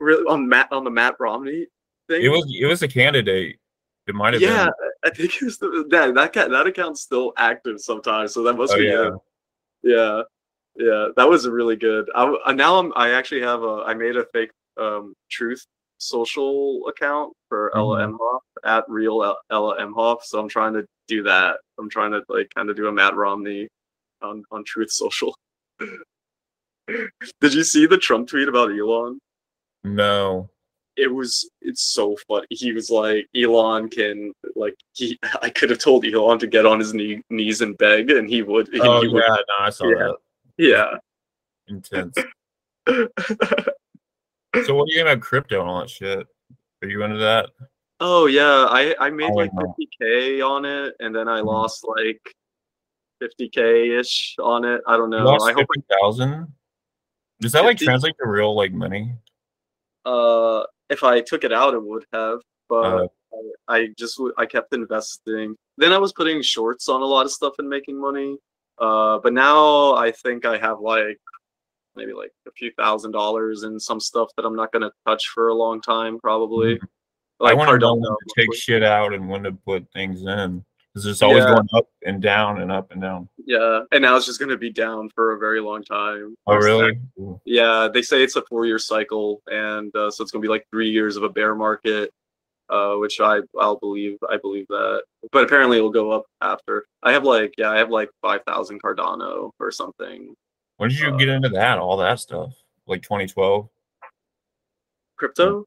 Really 0.00 0.24
on 0.24 0.48
Matt 0.48 0.72
on 0.72 0.84
the 0.84 0.90
Matt 0.90 1.16
Romney 1.20 1.66
thing. 2.08 2.22
It 2.22 2.28
was 2.28 2.50
it 2.58 2.66
was 2.66 2.82
a 2.82 2.88
candidate. 2.88 3.56
It 4.06 4.14
might 4.14 4.32
have 4.32 4.40
yeah, 4.42 4.64
been. 4.64 4.72
I 5.04 5.10
think 5.10 5.34
it 5.36 5.42
was 5.42 5.58
the, 5.58 5.84
that 5.90 6.14
that 6.14 6.50
that 6.50 6.66
account's 6.66 7.02
still 7.02 7.32
active 7.36 7.80
sometimes, 7.80 8.32
so 8.32 8.42
that 8.44 8.54
must 8.54 8.72
Oh, 8.72 8.78
be 8.78 8.84
yeah. 8.84 9.06
him. 9.08 9.18
Yeah, 9.82 10.22
yeah, 10.78 11.08
that 11.16 11.28
was 11.28 11.46
really 11.48 11.76
good. 11.76 12.08
I, 12.14 12.24
uh, 12.46 12.52
now 12.52 12.78
I'm 12.78 12.92
I 12.96 13.10
actually 13.10 13.42
have 13.42 13.62
a 13.62 13.82
I 13.86 13.94
made 13.94 14.16
a 14.16 14.24
fake 14.32 14.50
um 14.78 15.12
truth 15.30 15.64
social 15.98 16.86
account 16.88 17.32
for 17.48 17.76
Ella 17.76 17.98
Mhm. 18.06 18.16
Emhoff 18.16 18.40
at 18.64 18.84
real 18.88 19.22
El- 19.24 19.40
Ella 19.50 19.78
Emhoff. 19.80 20.22
So 20.22 20.38
I'm 20.38 20.48
trying 20.48 20.74
to 20.74 20.86
do 21.08 21.22
that. 21.24 21.56
I'm 21.78 21.90
trying 21.90 22.12
to 22.12 22.22
like 22.28 22.48
kind 22.54 22.70
of 22.70 22.76
do 22.76 22.86
a 22.86 22.92
Matt 22.92 23.14
Romney 23.16 23.66
on 24.22 24.44
on 24.52 24.62
Truth 24.64 24.92
Social. 24.92 25.34
Did 27.40 27.54
you 27.54 27.64
see 27.64 27.86
the 27.86 27.98
Trump 27.98 28.28
tweet 28.28 28.48
about 28.48 28.70
Elon? 28.70 29.18
No. 29.84 30.48
it 30.96 31.06
was 31.12 31.48
it's 31.60 31.82
so 31.82 32.16
funny. 32.26 32.46
He 32.50 32.72
was 32.72 32.90
like 32.90 33.26
Elon 33.36 33.88
can 33.88 34.32
like 34.56 34.74
he 34.94 35.18
I 35.42 35.50
could 35.50 35.70
have 35.70 35.78
told 35.78 36.04
Elon 36.04 36.38
to 36.40 36.46
get 36.46 36.66
on 36.66 36.78
his 36.80 36.94
knee, 36.94 37.22
knees 37.30 37.60
and 37.60 37.76
beg 37.78 38.10
and 38.10 38.28
he 38.28 38.42
would 38.42 38.68
and 38.68 38.82
Oh 38.82 39.00
he 39.02 39.06
yeah, 39.08 39.12
would, 39.14 39.22
no, 39.48 39.54
I 39.60 39.70
saw 39.70 39.88
Yeah. 39.88 39.98
that. 39.98 40.16
Yeah. 40.58 40.96
Intense. 41.68 42.16
So 44.64 44.74
what 44.74 44.84
are 44.84 44.92
you 44.92 45.02
about 45.02 45.20
crypto 45.20 45.60
and 45.60 45.68
all 45.68 45.80
that 45.80 45.90
shit? 45.90 46.26
Are 46.82 46.88
you 46.88 47.02
into 47.04 47.18
that? 47.18 47.50
oh 48.00 48.26
yeah, 48.26 48.66
I 48.70 48.94
I 48.98 49.10
made 49.10 49.30
Oh, 49.30 49.34
like 49.34 49.52
no. 49.54 49.74
50k 50.02 50.42
on 50.42 50.64
it 50.64 50.94
and 51.00 51.14
then 51.14 51.28
I 51.28 51.40
Mhm. 51.40 51.46
lost 51.46 51.86
like 51.86 52.20
50k 53.22 53.98
ish 54.00 54.34
on 54.40 54.64
it. 54.64 54.80
I 54.86 54.96
don't 54.96 55.12
You 55.12 55.18
know. 55.18 55.24
lost 55.26 55.46
I 55.48 55.52
hope 55.52 55.66
fifty 55.74 55.86
thousand. 56.00 56.52
Does 57.40 57.52
that 57.52 57.60
like 57.64 57.74
50? 57.78 57.84
translate 57.84 58.14
to 58.20 58.26
real 58.28 58.54
like 58.56 58.72
money? 58.72 59.14
uh 60.06 60.64
if 60.88 61.04
I 61.04 61.20
took 61.20 61.44
it 61.44 61.52
out 61.52 61.74
it 61.74 61.82
would 61.82 62.06
have 62.12 62.38
but 62.68 63.04
Uh, 63.04 63.08
I, 63.68 63.76
I 63.76 63.88
just 63.98 64.20
I 64.38 64.46
kept 64.46 64.72
investing. 64.74 65.54
Then 65.76 65.92
I 65.92 65.98
was 65.98 66.12
putting 66.14 66.40
shorts 66.42 66.88
on 66.88 67.02
a 67.02 67.04
lot 67.04 67.26
of 67.26 67.32
stuff 67.32 67.54
and 67.58 67.68
making 67.68 68.00
money. 68.00 68.38
Uh, 68.80 69.18
but 69.18 69.32
now 69.32 69.94
I 69.94 70.10
think 70.10 70.44
I 70.46 70.58
have 70.58 70.80
like 70.80 71.18
maybe 71.96 72.12
like 72.12 72.32
a 72.46 72.52
few 72.52 72.70
thousand 72.72 73.12
dollars 73.12 73.64
in 73.64 73.78
some 73.78 74.00
stuff 74.00 74.28
that 74.36 74.44
I'm 74.44 74.54
not 74.56 74.72
gonna 74.72 74.92
touch 75.06 75.28
for 75.28 75.48
a 75.48 75.54
long 75.54 75.80
time, 75.80 76.18
probably. 76.18 76.76
Mm-hmm. 76.76 77.46
I 77.46 77.54
want 77.54 77.70
to 77.70 77.78
know 77.78 77.96
to 77.96 78.16
take 78.36 78.52
shit 78.54 78.82
out 78.82 79.14
and 79.14 79.28
when 79.28 79.44
to 79.44 79.52
put 79.52 79.86
things 79.92 80.22
in. 80.22 80.64
Because 80.94 81.06
it's 81.06 81.22
always 81.22 81.44
Yeah. 81.44 81.54
going 81.54 81.68
up 81.74 81.86
and 82.06 82.20
down 82.20 82.60
and 82.60 82.72
up 82.72 82.90
and 82.90 83.00
down. 83.00 83.28
Yeah, 83.44 83.82
and 83.92 84.02
now 84.02 84.16
it's 84.16 84.26
just 84.26 84.40
gonna 84.40 84.56
be 84.56 84.70
down 84.70 85.10
for 85.10 85.32
a 85.32 85.38
very 85.38 85.60
long 85.60 85.84
time. 85.84 86.34
Oh 86.46 86.56
really? 86.56 86.98
Yeah, 87.44 87.88
they 87.92 88.02
say 88.02 88.22
it's 88.22 88.36
a 88.36 88.42
four-year 88.42 88.78
cycle, 88.78 89.42
and 89.48 89.94
uh, 89.94 90.10
so 90.10 90.22
it's 90.22 90.32
gonna 90.32 90.42
be 90.42 90.48
like 90.48 90.66
three 90.70 90.90
years 90.90 91.16
of 91.16 91.22
a 91.24 91.28
bear 91.28 91.54
market, 91.54 92.12
uh, 92.70 92.94
which 92.96 93.20
I 93.20 93.40
I'll 93.58 93.76
believe 93.78 94.18
I 94.28 94.36
believe 94.36 94.66
that. 94.68 95.02
But 95.32 95.44
apparently 95.44 95.76
it'll 95.78 95.90
go 95.90 96.10
up 96.10 96.24
after. 96.40 96.86
I 97.02 97.12
have 97.12 97.24
like 97.24 97.54
yeah, 97.58 97.70
I 97.70 97.78
have 97.78 97.90
like 97.90 98.10
five 98.22 98.42
thousand 98.46 98.82
Cardano 98.82 99.50
or 99.58 99.70
something. 99.70 100.34
When 100.76 100.90
did 100.90 100.98
you 101.00 101.08
Uh, 101.08 101.16
get 101.16 101.28
into 101.28 101.48
that? 101.50 101.78
All 101.78 101.96
that 101.98 102.20
stuff? 102.20 102.54
Like 102.86 103.02
2012? 103.02 103.68
Crypto? 105.16 105.64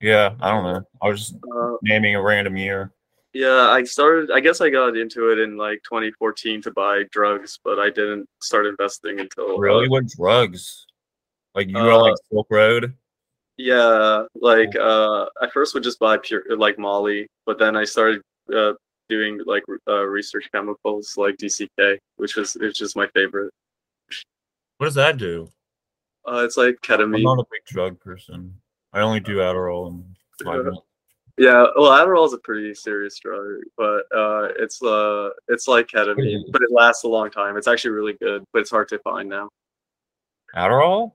Yeah, 0.00 0.34
I 0.40 0.50
don't 0.50 0.64
know. 0.64 0.82
I 1.02 1.08
was 1.08 1.20
just 1.20 1.36
Uh, 1.54 1.76
naming 1.82 2.14
a 2.14 2.22
random 2.22 2.56
year. 2.56 2.92
yeah, 3.34 3.68
I 3.70 3.82
started. 3.84 4.30
I 4.30 4.40
guess 4.40 4.60
I 4.60 4.70
got 4.70 4.96
into 4.96 5.30
it 5.32 5.38
in 5.38 5.56
like 5.56 5.82
2014 5.84 6.62
to 6.62 6.70
buy 6.70 7.02
drugs, 7.10 7.58
but 7.64 7.78
I 7.78 7.90
didn't 7.90 8.26
start 8.40 8.66
investing 8.66 9.20
until 9.20 9.56
uh, 9.56 9.58
Really? 9.58 9.88
What 9.88 10.06
drugs? 10.06 10.86
Like 11.54 11.68
you 11.68 11.76
were 11.76 11.94
like 11.96 12.12
Uh, 12.12 12.16
Silk 12.30 12.46
Road. 12.50 12.94
Yeah, 13.58 14.24
like 14.40 14.74
uh, 14.76 15.26
I 15.42 15.50
first 15.52 15.74
would 15.74 15.82
just 15.82 15.98
buy 15.98 16.16
pure 16.18 16.44
like 16.56 16.78
Molly, 16.78 17.26
but 17.44 17.58
then 17.58 17.76
I 17.76 17.84
started 17.84 18.22
uh, 18.54 18.72
doing 19.08 19.40
like 19.46 19.64
uh, 19.88 20.04
research 20.04 20.48
chemicals 20.52 21.14
like 21.16 21.36
DCK, 21.36 21.98
which 22.16 22.36
was 22.36 22.56
it's 22.56 22.78
just 22.78 22.96
my 22.96 23.08
favorite. 23.08 23.52
What 24.78 24.86
does 24.86 24.94
that 24.94 25.16
do? 25.16 25.50
Uh, 26.26 26.44
it's 26.44 26.56
like 26.56 26.76
ketamine. 26.82 27.16
I'm 27.16 27.22
not 27.22 27.40
a 27.40 27.46
big 27.50 27.64
drug 27.66 27.98
person. 27.98 28.54
I 28.92 29.00
only 29.00 29.18
do 29.18 29.38
Adderall 29.38 29.88
and 29.88 30.04
Vitamin. 30.42 30.78
Yeah, 31.36 31.66
well, 31.76 31.92
Adderall 31.92 32.26
is 32.26 32.32
a 32.32 32.38
pretty 32.38 32.74
serious 32.74 33.18
drug, 33.18 33.60
but 33.76 34.04
uh, 34.16 34.48
it's 34.56 34.80
uh, 34.82 35.30
it's 35.48 35.66
like 35.66 35.88
ketamine, 35.88 36.44
but 36.52 36.62
it 36.62 36.70
lasts 36.70 37.02
a 37.04 37.08
long 37.08 37.30
time. 37.30 37.56
It's 37.56 37.68
actually 37.68 37.90
really 37.90 38.14
good, 38.14 38.44
but 38.52 38.60
it's 38.60 38.70
hard 38.70 38.88
to 38.90 38.98
find 39.00 39.28
now. 39.28 39.48
Adderall? 40.54 41.12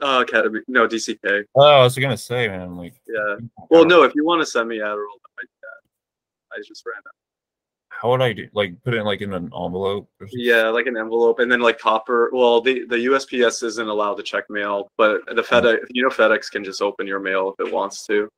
Uh, 0.00 0.24
ketamine, 0.24 0.62
no 0.68 0.86
DCK. 0.88 1.44
Oh, 1.54 1.62
I 1.62 1.82
was 1.82 1.96
gonna 1.96 2.16
say, 2.16 2.48
man, 2.48 2.76
like 2.76 2.94
Yeah. 3.06 3.36
Well, 3.70 3.84
no, 3.84 4.02
if 4.02 4.14
you 4.14 4.24
want 4.24 4.40
to 4.40 4.46
send 4.46 4.68
me 4.68 4.78
Adderall, 4.78 5.18
I, 5.38 5.42
yeah, 5.42 6.56
I 6.56 6.62
just 6.66 6.84
ran 6.86 6.96
out. 6.98 7.14
How 7.90 8.10
would 8.10 8.22
I 8.22 8.32
do? 8.32 8.48
Like 8.54 8.82
put 8.82 8.94
it 8.94 8.98
in 8.98 9.04
like 9.04 9.20
in 9.20 9.34
an 9.34 9.44
envelope? 9.44 10.08
Yeah, 10.32 10.68
like 10.68 10.86
an 10.86 10.96
envelope, 10.96 11.38
and 11.38 11.52
then 11.52 11.60
like 11.60 11.78
copper. 11.78 12.30
Well, 12.32 12.62
the 12.62 12.86
the 12.86 12.96
USPS 12.96 13.62
isn't 13.62 13.88
allowed 13.88 14.14
to 14.14 14.22
check 14.22 14.48
mail, 14.48 14.88
but 14.96 15.20
the 15.26 15.42
FedEx, 15.42 15.80
you 15.90 16.02
know, 16.02 16.08
FedEx 16.08 16.50
can 16.50 16.64
just 16.64 16.80
open 16.80 17.06
your 17.06 17.20
mail 17.20 17.54
if 17.58 17.66
it 17.66 17.72
wants 17.72 18.06
to. 18.06 18.28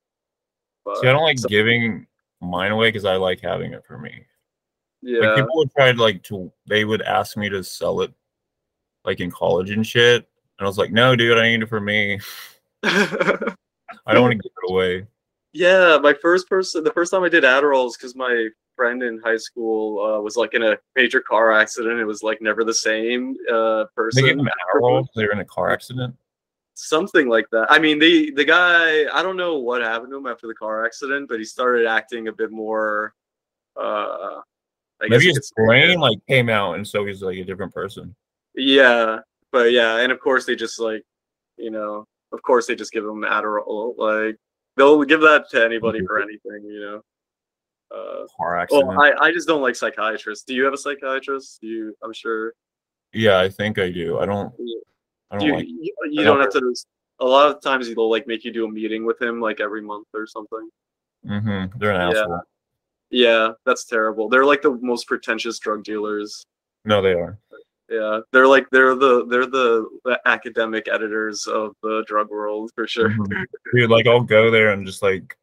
But, 0.85 0.99
See, 0.99 1.07
I 1.07 1.13
don't 1.13 1.23
like 1.23 1.39
so- 1.39 1.49
giving 1.49 2.07
mine 2.41 2.73
away 2.73 2.89
because 2.89 3.05
I 3.05 3.15
like 3.15 3.41
having 3.41 3.73
it 3.73 3.85
for 3.87 3.99
me. 3.99 4.27
Like 5.05 5.23
yeah, 5.23 5.35
people 5.37 5.57
would 5.57 5.71
try 5.73 5.93
to 5.93 6.01
like 6.01 6.23
to 6.25 6.53
they 6.67 6.85
would 6.85 7.03
ask 7.03 7.37
me 7.37 7.49
to 7.49 7.63
sell 7.63 8.01
it 8.01 8.13
like 9.05 9.21
in 9.21 9.31
college 9.31 9.71
and 9.71 9.87
shit. 9.87 10.29
And 10.59 10.67
I 10.67 10.69
was 10.69 10.79
like, 10.79 10.93
no, 10.93 11.17
dude, 11.17 11.39
I 11.39 11.49
need 11.51 11.63
it 11.63 11.69
for 11.69 11.81
me. 11.81 12.21
I 12.85 13.55
don't 14.15 14.23
want 14.23 14.33
to 14.33 14.37
give 14.39 14.53
it 14.65 14.71
away. 14.73 15.07
yeah. 15.53 15.99
My 16.03 16.15
first 16.15 16.49
person, 16.49 16.85
the 16.85 16.93
first 16.93 17.11
time 17.11 17.23
I 17.25 17.29
did 17.29 17.45
Adderall 17.45 17.87
is 17.89 17.97
because 17.97 18.15
my 18.15 18.49
friend 18.77 19.03
in 19.03 19.21
high 19.21 19.37
school 19.37 20.01
uh, 20.05 20.21
was 20.21 20.37
like 20.37 20.55
in 20.55 20.63
a 20.63 20.77
major 20.97 21.21
car 21.21 21.53
accident. 21.53 22.01
It 22.01 22.05
was 22.05 22.23
like 22.23 22.41
never 22.41 22.65
the 22.65 22.75
same 22.75 23.37
uh, 23.51 23.85
They 23.85 23.87
person. 23.95 24.37
them 24.39 24.49
Adderall. 24.75 25.01
'cause 25.01 25.09
They're 25.15 25.33
in 25.33 25.41
a 25.41 25.45
car 25.45 25.71
accident. 25.71 26.15
something 26.75 27.29
like 27.29 27.47
that. 27.51 27.67
I 27.71 27.79
mean, 27.79 27.99
the 27.99 28.31
the 28.33 28.45
guy, 28.45 29.05
I 29.13 29.23
don't 29.23 29.37
know 29.37 29.59
what 29.59 29.83
happened 29.83 30.11
to 30.13 30.17
him 30.19 30.27
after 30.27 30.47
the 30.47 30.55
car 30.55 30.85
accident, 30.87 31.29
but 31.29 31.39
he 31.39 31.45
started 31.45 31.87
acting 31.87 32.29
a 32.29 32.33
bit 32.33 32.51
more. 32.51 33.15
Uh, 33.77 34.41
I 35.03 35.09
Maybe 35.09 35.27
his 35.27 35.53
brain 35.57 35.99
like 35.99 36.19
came 36.29 36.49
out, 36.49 36.75
and 36.77 36.87
so 36.87 37.05
he's 37.05 37.23
like 37.23 37.37
a 37.39 37.45
different 37.45 37.75
person. 37.75 38.15
Yeah, 38.55 39.19
but 39.53 39.71
yeah, 39.73 39.99
and 39.99 40.11
of 40.11 40.19
course 40.21 40.45
they 40.47 40.57
just 40.57 40.81
like, 40.81 41.03
you 41.57 41.71
know, 41.71 42.07
of 42.33 42.43
course 42.43 42.67
they 42.67 42.75
just 42.75 42.93
give 42.93 43.05
them 43.05 43.21
Adderall. 43.23 43.97
Like 43.97 44.37
they'll 44.77 45.03
give 45.05 45.21
that 45.21 45.49
to 45.51 45.65
anybody 45.65 46.05
for 46.07 46.21
anything, 46.21 46.65
you 46.65 46.81
know. 46.81 47.03
Uh, 47.95 48.27
Car 48.39 48.59
accident. 48.59 48.89
well, 48.89 49.01
I, 49.03 49.13
I 49.27 49.33
just 49.33 49.47
don't 49.47 49.61
like 49.61 49.77
psychiatrists. 49.77 50.45
Do 50.45 50.55
you 50.55 50.65
have 50.65 50.73
a 50.73 50.79
psychiatrist? 50.79 51.61
Do 51.61 51.67
you? 51.69 51.95
I'm 52.03 52.13
sure. 52.15 52.55
yeah, 53.13 53.39
I 53.39 53.51
think 53.51 53.79
I 53.79 53.91
do. 53.91 54.19
I 54.19 54.25
don't. 54.27 54.53
I 55.31 55.39
Do 55.39 55.47
don't 55.47 55.47
you, 55.47 55.55
like. 55.57 55.67
you, 55.69 55.95
you 56.11 56.25
don't 56.25 56.39
don't- 56.39 56.41
have 56.41 56.53
to. 56.55 56.75
A 57.21 57.27
lot 57.27 57.55
of 57.55 57.63
times 57.63 57.87
they'll 57.89 58.11
like 58.11 58.27
make 58.27 58.45
you 58.45 58.53
do 58.53 58.65
a 58.65 58.69
meeting 58.71 59.05
with 59.05 59.21
him 59.21 59.41
like 59.41 59.61
every 59.61 59.83
month 59.83 60.09
or 60.15 60.27
something. 60.27 60.69
Mm-hmm. 61.29 61.79
They're 61.79 61.93
an 61.93 62.11
Yeah. 62.13 62.21
asshole. 62.21 62.41
Yeah, 63.11 63.51
that's 63.67 63.85
terrible. 63.85 64.29
They're 64.31 64.47
like 64.47 64.63
the 64.63 64.79
most 64.81 65.07
pretentious 65.07 65.59
drug 65.59 65.85
dealers. 65.85 66.47
No, 66.87 67.03
they 67.03 67.13
are. 67.13 67.39
Yeah, 67.93 68.21
they're 68.33 68.47
like 68.47 68.71
they're 68.71 68.95
the 68.95 69.27
they're 69.27 69.45
the, 69.45 69.87
the 70.07 70.19
academic 70.25 70.89
editors 70.91 71.47
of 71.47 71.75
the 71.83 72.03
drug 72.07 72.31
world 72.31 72.71
for 72.75 72.87
sure. 72.87 73.11
Mhm. 73.11 73.45
Dude, 73.75 73.91
like 73.91 74.07
I'll 74.07 74.23
go 74.23 74.51
there 74.51 74.71
and 74.73 74.87
just 74.87 75.03
like 75.03 75.37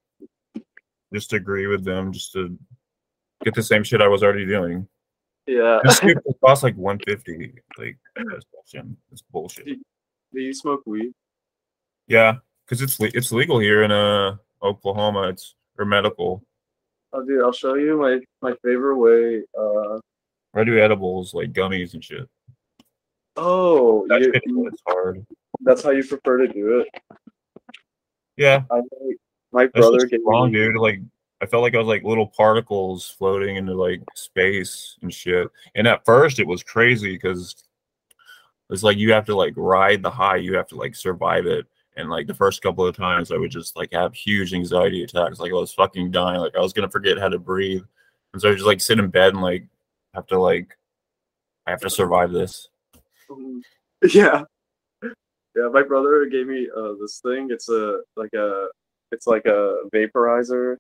just 1.13 1.33
agree 1.33 1.67
with 1.67 1.83
them 1.83 2.11
just 2.11 2.33
to 2.33 2.57
get 3.43 3.53
the 3.53 3.61
same 3.61 3.83
shit 3.83 4.01
I 4.01 4.07
was 4.07 4.23
already 4.23 4.47
doing. 4.47 4.87
Yeah. 5.45 5.79
This 5.83 5.99
costs 6.43 6.63
like 6.63 6.75
150. 6.75 7.53
Like 7.77 7.97
that's 8.15 8.45
bullshit. 8.51 8.85
It's 9.11 9.21
bullshit. 9.31 9.65
Do 9.65 10.41
you 10.41 10.53
smoke 10.53 10.81
weed? 10.87 11.11
Yeah, 12.07 12.37
because 12.65 12.81
it's 12.81 12.99
le- 12.99 13.11
it's 13.13 13.31
legal 13.31 13.59
here 13.59 13.83
in 13.83 13.91
uh 13.91 14.37
Oklahoma. 14.63 15.29
It's 15.29 15.53
or 15.77 15.85
medical. 15.85 16.43
Oh, 17.13 17.23
dude, 17.25 17.43
I'll 17.43 17.51
show 17.51 17.75
you 17.75 17.97
my 17.97 18.19
my 18.41 18.55
favorite 18.63 18.97
way. 18.97 19.43
Uh, 19.59 19.99
I 20.55 20.63
do 20.63 20.79
edibles 20.79 21.33
like 21.35 21.53
gummies 21.53 21.93
and 21.93 22.03
shit. 22.03 22.27
Oh, 23.39 24.05
That 24.09 24.21
you, 24.21 24.71
hard. 24.87 25.25
that's 25.61 25.83
how 25.83 25.91
you 25.91 26.03
prefer 26.03 26.37
to 26.37 26.47
do 26.47 26.79
it. 26.79 26.87
Yeah, 28.37 28.63
I 28.71 28.81
my 29.51 29.67
brother 29.67 30.05
gave 30.05 30.21
wrong, 30.25 30.51
me. 30.51 30.59
dude. 30.59 30.75
Like 30.77 31.01
I 31.41 31.45
felt 31.45 31.63
like 31.63 31.75
I 31.75 31.79
was 31.79 31.87
like 31.87 32.03
little 32.03 32.27
particles 32.27 33.09
floating 33.17 33.55
into 33.57 33.73
like 33.73 34.01
space 34.15 34.97
and 35.01 35.13
shit. 35.13 35.47
And 35.75 35.87
at 35.87 36.05
first 36.05 36.39
it 36.39 36.47
was 36.47 36.63
crazy 36.63 37.13
because 37.13 37.55
it's 38.69 38.83
like 38.83 38.97
you 38.97 39.11
have 39.13 39.25
to 39.25 39.35
like 39.35 39.53
ride 39.57 40.01
the 40.03 40.09
high, 40.09 40.37
you 40.37 40.55
have 40.55 40.67
to 40.67 40.75
like 40.75 40.95
survive 40.95 41.45
it. 41.47 41.65
And 41.97 42.09
like 42.09 42.27
the 42.27 42.33
first 42.33 42.61
couple 42.61 42.85
of 42.85 42.95
times 42.95 43.31
I 43.31 43.37
would 43.37 43.51
just 43.51 43.75
like 43.75 43.91
have 43.91 44.13
huge 44.13 44.53
anxiety 44.53 45.03
attacks, 45.03 45.39
like 45.39 45.51
I 45.51 45.55
was 45.55 45.73
fucking 45.73 46.11
dying, 46.11 46.39
like 46.39 46.55
I 46.55 46.61
was 46.61 46.71
gonna 46.73 46.89
forget 46.89 47.17
how 47.17 47.27
to 47.29 47.39
breathe. 47.39 47.83
And 48.33 48.41
so 48.41 48.49
I 48.49 48.53
just 48.53 48.65
like 48.65 48.79
sit 48.79 48.99
in 48.99 49.09
bed 49.09 49.33
and 49.33 49.41
like 49.41 49.67
have 50.13 50.27
to 50.27 50.39
like 50.39 50.77
I 51.67 51.71
have 51.71 51.81
to 51.81 51.89
survive 51.89 52.31
this. 52.31 52.68
Yeah, 54.13 54.43
yeah. 55.03 55.67
My 55.73 55.83
brother 55.83 56.25
gave 56.25 56.47
me 56.47 56.69
uh 56.75 56.93
this 57.01 57.19
thing. 57.19 57.49
It's 57.51 57.67
a 57.69 57.99
like 58.15 58.33
a 58.33 58.67
it's 59.11 59.27
like 59.27 59.45
a 59.45 59.79
vaporizer, 59.93 60.77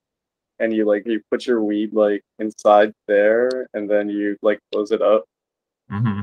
and 0.59 0.73
you 0.73 0.85
like 0.85 1.05
you 1.05 1.21
put 1.29 1.45
your 1.45 1.61
weed 1.63 1.93
like 1.93 2.21
inside 2.39 2.93
there, 3.07 3.67
and 3.73 3.89
then 3.89 4.09
you 4.09 4.37
like 4.41 4.59
close 4.71 4.91
it 4.91 5.01
up, 5.01 5.25
hmm 5.89 6.21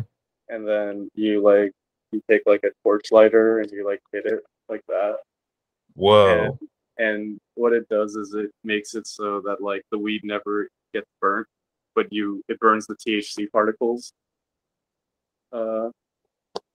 and 0.49 0.67
then 0.67 1.11
you 1.15 1.43
like 1.43 1.73
you 2.13 2.23
take 2.31 2.43
like 2.47 2.63
a 2.65 2.71
torch 2.83 3.11
lighter 3.11 3.59
and 3.61 3.71
you 3.73 3.85
like 3.85 4.01
hit 4.13 4.25
it 4.27 4.41
like 4.69 4.83
that. 4.89 5.17
Whoa. 5.95 6.59
and 6.99 7.39
what 7.55 7.73
it 7.73 7.89
does 7.89 8.17
is 8.17 8.35
it 8.35 8.51
makes 8.65 8.95
it 8.95 9.07
so 9.07 9.41
that 9.41 9.61
like 9.63 9.83
the 9.91 9.99
weed 9.99 10.21
never 10.25 10.69
gets 10.95 11.07
burnt 11.21 11.47
but 11.95 12.07
you 12.13 12.43
it 12.49 12.59
burns 12.61 12.87
the 12.87 12.95
thc 12.97 13.51
particles 13.51 14.13
uh 15.53 15.89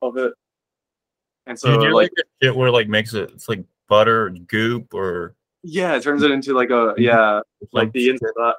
of 0.02 0.18
it. 0.18 0.34
And 1.48 1.57
so 1.60 1.82
you 1.82 1.94
like 1.94 2.11
like 2.18 2.28
shit 2.41 2.56
where 2.56 2.69
like 2.72 2.88
makes 2.88 3.14
it 3.14 3.32
it's 3.32 3.49
like 3.49 3.64
butter 3.88 4.28
or 4.28 4.30
goop 4.30 4.94
or 4.94 5.36
yeah 5.64 5.95
it 5.95 6.03
turns 6.03 6.23
it 6.23 6.32
into 6.32 6.53
like 6.53 6.69
a 6.69 6.94
yeah 6.98 7.41
like 7.72 7.91
the 7.94 8.10
inside 8.10 8.53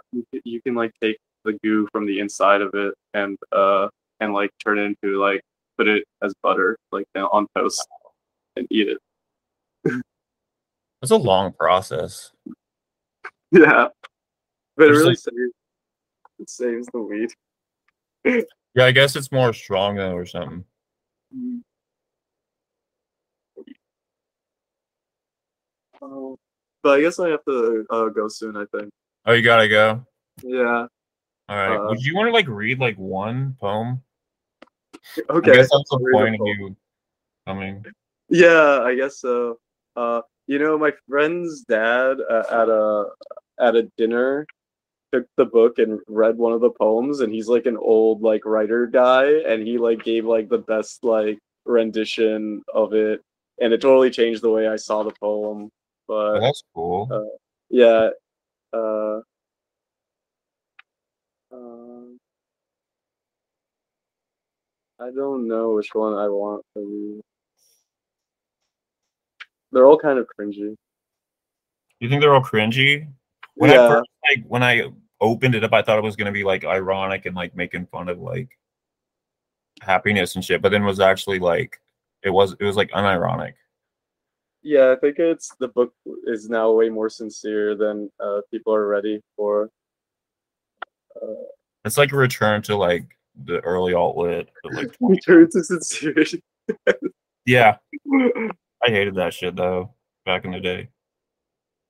you 0.45 0.61
can- 0.63 0.75
like 0.75 0.93
take 1.01 1.17
the 1.45 1.53
goo 1.65 1.89
from 1.93 2.07
the 2.07 2.19
inside 2.21 2.61
of 2.61 2.71
it 2.75 2.95
and 3.15 3.39
uh 3.53 3.89
and 4.21 4.33
like 4.33 4.51
turn 4.65 4.79
it 4.79 4.83
into 4.83 5.19
like 5.21 5.41
put 5.79 5.89
it 5.89 6.05
as 6.23 6.35
butter 6.43 6.77
like 6.91 7.07
on 7.17 7.47
toast 7.57 7.87
and 8.57 8.67
eat 8.71 8.89
it. 8.89 10.03
It's 11.03 11.11
a 11.11 11.17
long 11.17 11.53
process. 11.53 12.31
yeah. 13.53 13.89
But 14.77 14.89
it 14.89 14.93
really 14.93 15.15
some- 15.15 15.35
saves 15.35 15.53
it 16.41 16.51
saves 16.51 16.87
the 16.93 17.01
weed. 17.01 17.31
Yeah, 18.75 18.87
I 18.87 18.93
guess 18.93 19.17
it's 19.17 19.31
more 19.31 19.53
strong 19.53 19.97
though 19.97 20.15
or 20.17 20.25
something. 20.25 20.65
Oh, 26.01 26.39
but 26.83 26.99
I 26.99 27.01
guess 27.01 27.21
I 27.21 27.31
have 27.31 27.45
to 27.45 27.87
uh, 27.91 28.09
go 28.09 28.29
soon. 28.29 28.57
I 28.57 28.65
think. 28.77 28.91
Oh, 29.25 29.33
you 29.33 29.43
gotta 29.43 29.69
go. 29.69 30.05
Yeah. 30.43 30.87
All 31.49 31.57
right. 31.57 31.77
Uh, 31.77 31.89
Would 31.89 32.05
you 32.05 32.17
want 32.17 32.29
to 32.29 32.33
like 32.33 32.49
read 32.49 32.81
like 32.81 32.97
one 32.97 33.57
poem? 33.61 34.03
Okay. 35.31 35.51
I 35.51 35.55
guess 35.55 35.71
that's 35.71 35.91
the 35.91 36.11
point 36.13 36.35
of 36.35 36.47
you 36.47 36.77
coming. 37.47 37.85
Yeah, 38.29 38.81
I 38.83 38.95
guess 38.95 39.21
so. 39.21 39.59
Uh, 39.97 40.23
you 40.47 40.59
know, 40.59 40.79
my 40.79 40.93
friend's 41.09 41.63
dad 41.63 42.17
uh, 42.29 42.45
at 42.51 42.69
a 42.69 43.07
at 43.61 43.77
a 43.77 43.83
dinner 43.97 44.47
took 45.13 45.27
the 45.37 45.45
book 45.45 45.79
and 45.79 46.01
read 46.09 46.37
one 46.37 46.53
of 46.53 46.61
the 46.61 46.71
poems, 46.71 47.21
and 47.21 47.33
he's 47.33 47.49
like 47.49 47.67
an 47.67 47.77
old 47.77 48.23
like 48.23 48.45
writer 48.45 48.87
guy, 48.87 49.27
and 49.47 49.67
he 49.67 49.79
like 49.79 50.03
gave 50.05 50.25
like 50.25 50.49
the 50.49 50.59
best 50.59 51.05
like 51.05 51.39
rendition 51.65 52.63
of 52.75 52.95
it, 52.95 53.23
and 53.61 53.73
it 53.73 53.81
totally 53.81 54.11
changed 54.11 54.43
the 54.43 54.51
way 54.51 54.69
I 54.69 54.77
saw 54.77 55.03
the 55.03 55.13
poem. 55.21 55.71
Oh, 56.09 56.41
But 56.41 56.41
that's 56.41 56.63
cool. 56.75 57.09
uh, 57.11 57.37
yeah, 57.71 58.11
uh, 58.73 59.21
um, 61.53 62.19
I 64.99 65.11
don't 65.15 65.47
know 65.49 65.75
which 65.75 65.95
one 65.95 66.15
I 66.15 66.29
want 66.29 66.65
to 66.75 66.81
read. 66.81 67.21
They're 69.73 69.87
all 69.87 69.99
kind 69.99 70.19
of 70.19 70.27
cringy. 70.39 70.77
you 72.03 72.09
think 72.09 72.21
they're 72.21 72.35
all 72.35 72.43
cringy? 72.43 73.07
When 73.55 73.71
I 73.71 73.75
yeah, 73.75 73.89
first 73.89 74.11
like 74.29 74.45
when 74.49 74.63
I 74.63 74.91
opened 75.23 75.55
it 75.55 75.65
up, 75.65 75.73
I 75.73 75.81
thought 75.81 75.97
it 75.99 76.05
was 76.05 76.17
gonna 76.17 76.33
be 76.33 76.45
like 76.45 76.65
ironic 76.67 77.25
and 77.25 77.35
like 77.35 77.57
making 77.57 77.87
fun 77.87 78.11
of 78.11 78.19
like 78.21 78.51
happiness 79.81 80.35
and 80.35 80.45
shit, 80.45 80.61
but 80.61 80.69
then 80.71 80.85
was 80.85 81.01
actually 81.01 81.39
like 81.39 81.81
it 82.23 82.31
was 82.31 82.55
it 82.61 82.65
was 82.65 82.77
like 82.77 82.91
unironic. 82.91 83.55
Yeah, 84.63 84.93
I 84.93 84.97
think 85.01 85.19
it's 85.19 85.55
the 85.59 85.69
book 85.69 85.93
is 86.27 86.49
now 86.49 86.71
way 86.73 86.89
more 86.89 87.09
sincere 87.09 87.75
than 87.75 88.11
uh, 88.21 88.43
people 88.51 88.75
are 88.75 88.87
ready 88.87 89.21
for. 89.37 89.71
Uh, 91.21 91.27
It's 91.85 91.99
like 91.99 92.13
a 92.13 92.17
return 92.17 92.63
to 92.63 92.77
like 92.77 93.07
the 93.45 93.59
early 93.61 93.95
alt 93.95 94.17
lit. 94.17 94.51
Like 94.65 94.95
return 95.01 95.49
to 95.51 95.65
sincerity. 95.65 96.43
yeah, 97.47 97.77
I 98.15 98.89
hated 98.89 99.15
that 99.17 99.35
shit 99.35 99.57
though 99.57 99.95
back 100.27 100.45
in 100.45 100.53
the 100.53 100.61
day. 100.61 100.91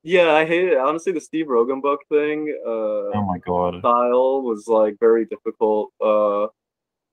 Yeah, 0.03 0.33
I 0.33 0.45
hate 0.45 0.69
it. 0.69 0.79
Honestly, 0.79 1.13
the 1.13 1.21
Steve 1.21 1.47
Roggenbuck 1.47 1.99
thing. 2.09 2.53
Uh, 2.67 2.71
Oh 3.15 3.25
my 3.27 3.39
god. 3.39 3.79
style 3.79 4.43
was 4.43 4.67
like 4.67 4.97
very 4.99 5.27
difficult 5.27 5.91
uh 6.01 6.45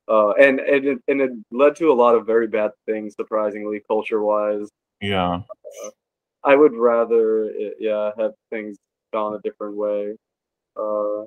uh 0.07 0.31
and 0.39 0.59
and 0.59 0.85
it, 0.85 0.99
and 1.07 1.21
it 1.21 1.31
led 1.51 1.75
to 1.75 1.91
a 1.91 1.93
lot 1.93 2.15
of 2.15 2.25
very 2.25 2.47
bad 2.47 2.71
things 2.85 3.13
surprisingly 3.15 3.81
culture 3.87 4.21
wise 4.23 4.69
Yeah. 5.01 5.41
i 6.43 6.55
would 6.55 6.73
rather 6.73 7.45
it, 7.45 7.75
yeah 7.79 8.11
have 8.17 8.31
things 8.49 8.77
gone 9.13 9.35
a 9.35 9.39
different 9.41 9.75
way 9.75 10.15
uh 10.77 11.23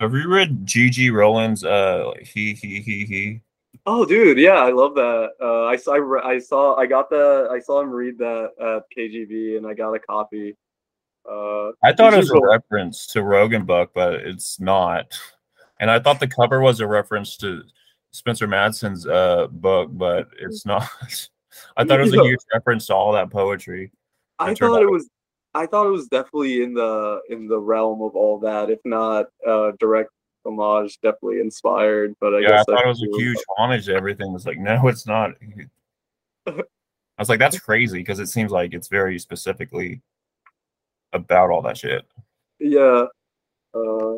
Have 0.00 0.14
you 0.14 0.28
read 0.28 0.64
G.G. 0.66 1.10
Rowland's 1.10 1.64
uh 1.64 2.12
he 2.22 2.54
he 2.54 2.80
he 2.80 3.04
he? 3.04 3.40
Oh 3.86 4.04
dude 4.04 4.38
yeah 4.38 4.58
i 4.60 4.70
love 4.70 4.94
that 4.94 5.30
uh 5.40 5.64
i 5.64 5.76
saw 5.76 5.94
i, 5.94 6.34
I 6.34 6.38
saw 6.38 6.76
i 6.76 6.86
got 6.86 7.10
the, 7.10 7.48
i 7.50 7.58
saw 7.58 7.80
him 7.80 7.90
read 7.90 8.18
that 8.18 8.50
at 8.60 8.82
kgb 8.96 9.56
and 9.56 9.66
i 9.66 9.74
got 9.74 9.92
a 9.92 9.98
copy 9.98 10.56
uh 11.30 11.68
I 11.82 11.92
thought 11.92 12.14
it 12.14 12.18
was 12.18 12.30
a 12.30 12.40
reference 12.40 13.06
to 13.08 13.20
Roggenbuck, 13.20 13.88
but 13.94 14.14
it's 14.14 14.60
not. 14.60 15.18
And 15.80 15.90
I 15.90 15.98
thought 15.98 16.20
the 16.20 16.28
cover 16.28 16.60
was 16.60 16.80
a 16.80 16.86
reference 16.86 17.36
to 17.38 17.62
Spencer 18.10 18.46
Madsen's 18.46 19.06
uh 19.06 19.48
book, 19.50 19.90
but 19.92 20.28
it's 20.38 20.66
not. 20.72 20.88
I 21.76 21.84
thought 21.84 22.00
it 22.00 22.04
was 22.04 22.14
a 22.14 22.22
huge 22.24 22.40
reference 22.52 22.86
to 22.86 22.94
all 22.94 23.12
that 23.12 23.30
poetry. 23.30 23.90
I 24.38 24.54
thought 24.54 24.82
it 24.82 24.90
was 24.90 25.08
I 25.54 25.66
thought 25.66 25.86
it 25.86 25.90
was 25.90 26.08
definitely 26.08 26.62
in 26.62 26.74
the 26.74 27.20
in 27.30 27.46
the 27.46 27.58
realm 27.58 28.02
of 28.02 28.14
all 28.16 28.38
that, 28.40 28.70
if 28.70 28.80
not 28.84 29.26
uh 29.46 29.72
direct 29.78 30.10
homage, 30.44 31.00
definitely 31.00 31.40
inspired. 31.40 32.14
But 32.20 32.34
I 32.34 32.40
yeah, 32.40 32.46
I 32.46 32.50
guess 32.50 32.64
thought 32.66 32.84
it 32.84 32.88
was 32.88 33.02
a 33.02 33.16
huge 33.18 33.38
homage 33.56 33.86
to 33.86 33.94
everything. 33.94 34.34
It's 34.34 34.46
like, 34.46 34.58
no, 34.58 34.88
it's 34.88 35.06
not. 35.06 35.32
I 36.46 36.62
was 37.18 37.28
like, 37.28 37.38
that's 37.38 37.58
crazy 37.58 37.98
because 37.98 38.18
it 38.18 38.26
seems 38.26 38.50
like 38.50 38.74
it's 38.74 38.88
very 38.88 39.18
specifically 39.18 40.02
about 41.12 41.50
all 41.50 41.62
that 41.62 41.78
shit. 41.78 42.04
Yeah. 42.58 43.06
Uh, 43.74 44.14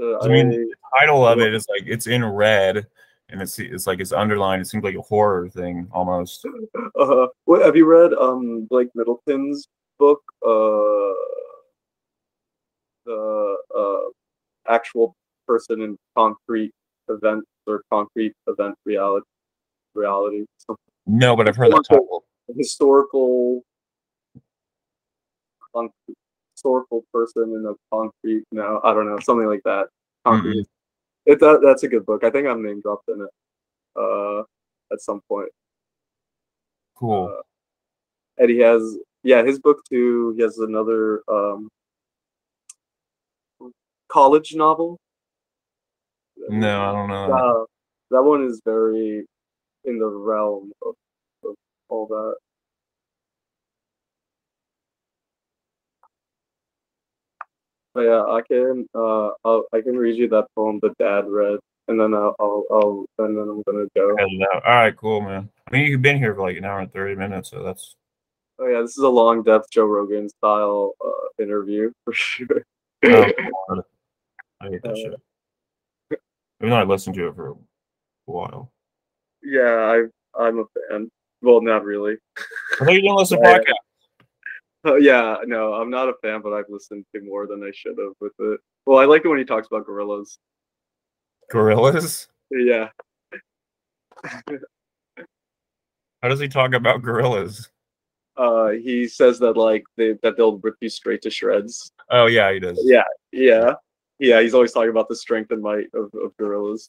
uh, 0.00 0.18
I 0.20 0.28
mean, 0.28 0.50
the 0.50 0.74
title 0.98 1.26
of 1.26 1.38
it 1.38 1.54
is 1.54 1.66
like 1.68 1.86
it's 1.86 2.06
in 2.06 2.24
red 2.24 2.86
and 3.32 3.40
it's 3.40 3.58
it's 3.58 3.86
like 3.86 4.00
it's 4.00 4.12
underlined. 4.12 4.62
It 4.62 4.66
seems 4.66 4.84
like 4.84 4.94
a 4.94 5.02
horror 5.02 5.48
thing 5.48 5.88
almost. 5.92 6.46
uh, 7.00 7.26
what 7.44 7.62
have 7.62 7.74
you 7.74 7.86
read? 7.86 8.12
Um, 8.12 8.66
Blake 8.66 8.88
Middleton's 8.94 9.68
book, 9.98 10.22
uh, 10.46 11.16
the 13.06 13.56
uh, 13.76 14.10
actual 14.68 15.14
person 15.46 15.82
in 15.82 15.96
concrete 16.16 16.72
events 17.08 17.46
or 17.66 17.82
concrete 17.90 18.32
event 18.46 18.74
reality, 18.84 19.26
reality, 19.94 20.44
No, 21.06 21.36
but 21.36 21.48
I've 21.48 21.56
heard 21.56 21.72
that 21.72 21.84
title. 21.88 22.24
historical, 22.56 23.62
con- 25.74 25.90
historical 26.54 27.04
person 27.12 27.42
in 27.54 27.66
a 27.66 27.74
concrete. 27.94 28.44
No, 28.52 28.80
I 28.84 28.92
don't 28.94 29.06
know, 29.08 29.18
something 29.20 29.46
like 29.46 29.62
that. 29.64 29.86
Concrete. 30.24 30.66
It, 31.26 31.38
that, 31.40 31.60
that's 31.62 31.82
a 31.84 31.88
good 31.88 32.04
book. 32.06 32.24
I 32.24 32.30
think 32.30 32.46
I'm 32.46 32.64
name 32.64 32.80
dropped 32.80 33.08
in 33.08 33.20
it. 33.20 33.30
Uh, 34.00 34.42
at 34.92 35.00
some 35.00 35.20
point. 35.28 35.48
Cool. 36.96 37.40
and 38.38 38.48
he 38.50 38.58
has 38.58 38.96
yeah 39.24 39.42
his 39.42 39.58
book 39.58 39.78
too 39.90 40.34
he 40.36 40.42
has 40.42 40.58
another 40.58 41.22
um 41.28 41.68
college 44.12 44.54
novel 44.54 44.98
No, 46.48 46.82
I 46.82 46.92
don't 46.92 47.08
know. 47.08 47.32
uh, 47.32 47.64
that 48.10 48.22
one 48.22 48.44
is 48.44 48.60
very 48.64 49.24
in 49.84 49.98
the 49.98 50.06
realm 50.06 50.70
of, 50.84 50.94
of 51.44 51.54
all 51.88 52.06
that 52.06 52.34
but 57.94 58.02
yeah 58.02 58.22
i 58.22 58.40
can 58.42 58.86
uh 58.94 59.30
I'll, 59.44 59.64
i 59.72 59.80
can 59.80 59.96
read 59.96 60.16
you 60.16 60.28
that 60.28 60.46
poem 60.54 60.78
that 60.82 60.96
dad 60.98 61.26
read 61.28 61.58
and 61.88 62.00
then 62.00 62.14
i'll 62.14 62.34
i'll, 62.38 62.64
I'll 62.70 63.06
and 63.18 63.36
then 63.36 63.48
i'm 63.48 63.62
gonna 63.62 63.86
go 63.96 64.16
Head 64.16 64.28
it 64.30 64.48
out. 64.54 64.64
All 64.64 64.76
right, 64.76 64.96
cool, 64.96 65.20
man. 65.20 65.48
I 65.66 65.70
mean, 65.72 65.86
you've 65.86 66.02
been 66.02 66.18
here 66.18 66.34
for 66.34 66.42
like 66.42 66.56
an 66.56 66.64
hour 66.64 66.80
and 66.80 66.92
thirty 66.92 67.14
minutes, 67.14 67.50
so 67.50 67.62
that's 67.62 67.96
oh 68.58 68.66
yeah 68.68 68.80
this 68.82 68.96
is 68.96 69.04
a 69.04 69.08
long 69.08 69.42
depth 69.42 69.70
joe 69.70 69.84
rogan 69.84 70.28
style 70.28 70.92
uh 71.04 71.42
interview 71.42 71.90
for 72.04 72.12
sure 72.14 72.64
oh. 73.06 73.82
I 74.62 74.68
hate 74.70 74.82
that 74.82 74.92
Uh, 74.92 74.94
shit. 74.96 75.20
Even 76.60 76.70
though 76.70 76.76
I 76.76 76.84
listened 76.84 77.16
to 77.16 77.26
it 77.28 77.34
for 77.34 77.48
a 77.50 77.54
while. 78.26 78.72
Yeah, 79.42 79.62
I 80.34 80.40
I'm 80.40 80.60
a 80.60 80.64
fan. 80.88 81.10
Well, 81.42 81.60
not 81.60 81.84
really. 81.84 82.16
I 82.38 82.84
thought 82.84 82.92
you 82.92 83.00
didn't 83.02 83.16
listen 83.16 83.42
to 83.42 83.44
podcasts. 83.64 84.24
Uh, 84.84 84.94
yeah, 84.96 85.36
no, 85.44 85.74
I'm 85.74 85.90
not 85.90 86.08
a 86.08 86.14
fan, 86.22 86.40
but 86.42 86.52
I've 86.52 86.68
listened 86.68 87.04
to 87.14 87.20
more 87.22 87.46
than 87.46 87.62
I 87.64 87.70
should 87.74 87.98
have 87.98 88.12
with 88.20 88.32
it. 88.38 88.60
Well, 88.86 88.98
I 88.98 89.04
like 89.04 89.24
it 89.24 89.28
when 89.28 89.38
he 89.38 89.44
talks 89.44 89.66
about 89.66 89.86
gorillas. 89.86 90.38
Gorillas? 91.50 92.28
Yeah, 92.50 92.88
How 96.22 96.28
does 96.28 96.40
he 96.40 96.48
talk 96.48 96.74
about 96.74 97.02
gorillas? 97.02 97.68
uh, 98.36 98.68
he 98.70 99.06
says 99.08 99.38
that 99.40 99.56
like 99.56 99.84
they 99.96 100.14
that 100.22 100.36
they'll 100.36 100.58
rip 100.58 100.76
you 100.80 100.88
straight 100.88 101.20
to 101.22 101.30
shreds. 101.30 101.92
Oh 102.10 102.26
yeah, 102.26 102.52
he 102.52 102.60
does. 102.60 102.80
Yeah, 102.84 103.02
yeah, 103.32 103.74
yeah. 104.22 104.40
He's 104.40 104.54
always 104.54 104.72
talking 104.72 104.90
about 104.90 105.08
the 105.08 105.16
strength 105.16 105.50
and 105.50 105.62
might 105.62 105.86
of, 105.94 106.12
of 106.14 106.36
gorillas. 106.38 106.86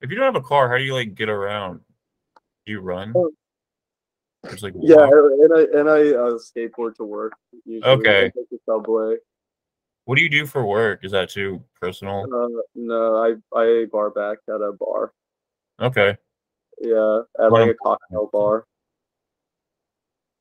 If 0.00 0.08
you 0.08 0.16
don't 0.16 0.24
have 0.24 0.42
a 0.42 0.46
car, 0.46 0.68
how 0.68 0.78
do 0.78 0.82
you 0.84 0.94
like 0.94 1.14
get 1.14 1.28
around? 1.28 1.80
Do 2.66 2.72
you 2.72 2.80
run? 2.80 3.12
Oh. 3.14 3.30
There's 4.42 4.62
like 4.62 4.74
Yeah, 4.80 4.96
walk- 4.96 5.12
and 5.12 5.52
I 5.54 5.78
and 5.78 5.90
I 5.90 6.00
uh, 6.16 6.38
skateboard 6.38 6.94
to 6.96 7.04
work. 7.04 7.34
Usually. 7.66 7.92
Okay. 7.92 8.32
The 8.34 8.58
subway. 8.66 9.16
What 10.06 10.16
do 10.16 10.22
you 10.22 10.30
do 10.30 10.46
for 10.46 10.64
work? 10.64 11.04
Is 11.04 11.12
that 11.12 11.28
too 11.28 11.62
personal? 11.80 12.22
Uh, 12.24 12.62
no, 12.74 13.16
I 13.16 13.58
I 13.58 13.84
bar 13.92 14.10
back 14.10 14.38
at 14.48 14.54
a 14.62 14.72
bar. 14.72 15.12
Okay. 15.80 16.16
Yeah, 16.80 17.20
at 17.38 17.52
like 17.52 17.70
a 17.70 17.74
cocktail 17.74 18.30
bar. 18.32 18.64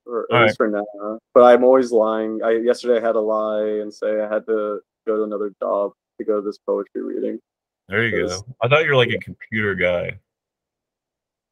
Or 0.09 0.25
at 0.33 0.43
least 0.43 0.57
for 0.57 0.67
now. 0.67 1.19
But 1.35 1.43
I'm 1.43 1.63
always 1.63 1.91
lying. 1.91 2.41
I 2.43 2.57
yesterday 2.57 2.97
I 2.97 3.05
had 3.05 3.13
to 3.13 3.19
lie 3.21 3.61
and 3.81 3.93
say 3.93 4.21
I 4.21 4.27
had 4.27 4.45
to 4.47 4.79
go 5.05 5.17
to 5.17 5.23
another 5.23 5.53
job 5.61 5.91
to 6.17 6.25
go 6.25 6.41
to 6.41 6.41
this 6.41 6.57
poetry 6.57 7.03
reading. 7.03 7.39
There 7.87 8.03
you 8.05 8.27
go. 8.27 8.41
I 8.61 8.67
thought 8.67 8.83
you 8.83 8.89
were 8.89 8.95
like 8.95 9.11
a 9.11 9.19
computer 9.19 9.75
guy. 9.75 10.17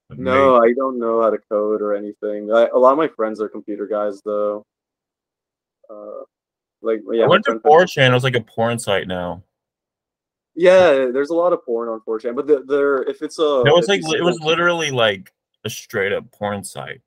But 0.10 0.20
No, 0.20 0.58
I 0.64 0.74
don't 0.74 0.98
know 1.00 1.22
how 1.22 1.30
to 1.30 1.38
code 1.50 1.82
or 1.82 1.94
anything. 1.96 2.52
I, 2.52 2.68
a 2.68 2.78
lot 2.78 2.94
of 2.94 2.98
my 2.98 3.08
friends 3.10 3.40
are 3.42 3.50
computer 3.50 3.86
guys 3.86 4.22
though. 4.26 4.66
Uh, 5.90 6.24
like 6.82 7.02
yeah, 7.12 7.26
I 7.26 7.28
went 7.28 7.46
to 7.46 7.60
friends 7.60 7.94
4chan. 7.96 8.10
It 8.10 8.14
was 8.14 8.24
like 8.24 8.36
a 8.36 8.42
porn 8.42 8.80
site 8.80 9.08
now. 9.08 9.44
yeah. 10.56 11.10
There's 11.12 11.30
a 11.30 11.36
lot 11.36 11.54
of 11.54 11.64
porn 11.66 11.90
on 11.90 12.02
4chan, 12.08 12.36
but 12.36 12.48
the- 12.48 12.64
there 12.68 13.04
if 13.04 13.22
it's 13.22 13.38
a 13.40 13.62
It 13.66 13.74
was 13.74 13.88
like 13.88 14.02
it 14.02 14.24
was 14.24 14.40
literally 14.40 14.92
like 14.92 15.32
a 15.64 15.70
straight 15.70 16.14
up 16.14 16.32
porn 16.32 16.64
site. 16.64 17.02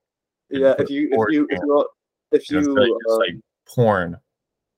Yeah. 0.50 0.74
If 0.78 0.90
you 0.90 1.08
if 1.12 1.32
you 1.32 1.46
if 1.50 1.58
4chan. 1.58 1.66
you 1.66 1.86
if 2.32 2.50
you 2.50 2.98
uh, 3.08 3.16
like 3.16 3.34
porn. 3.66 4.16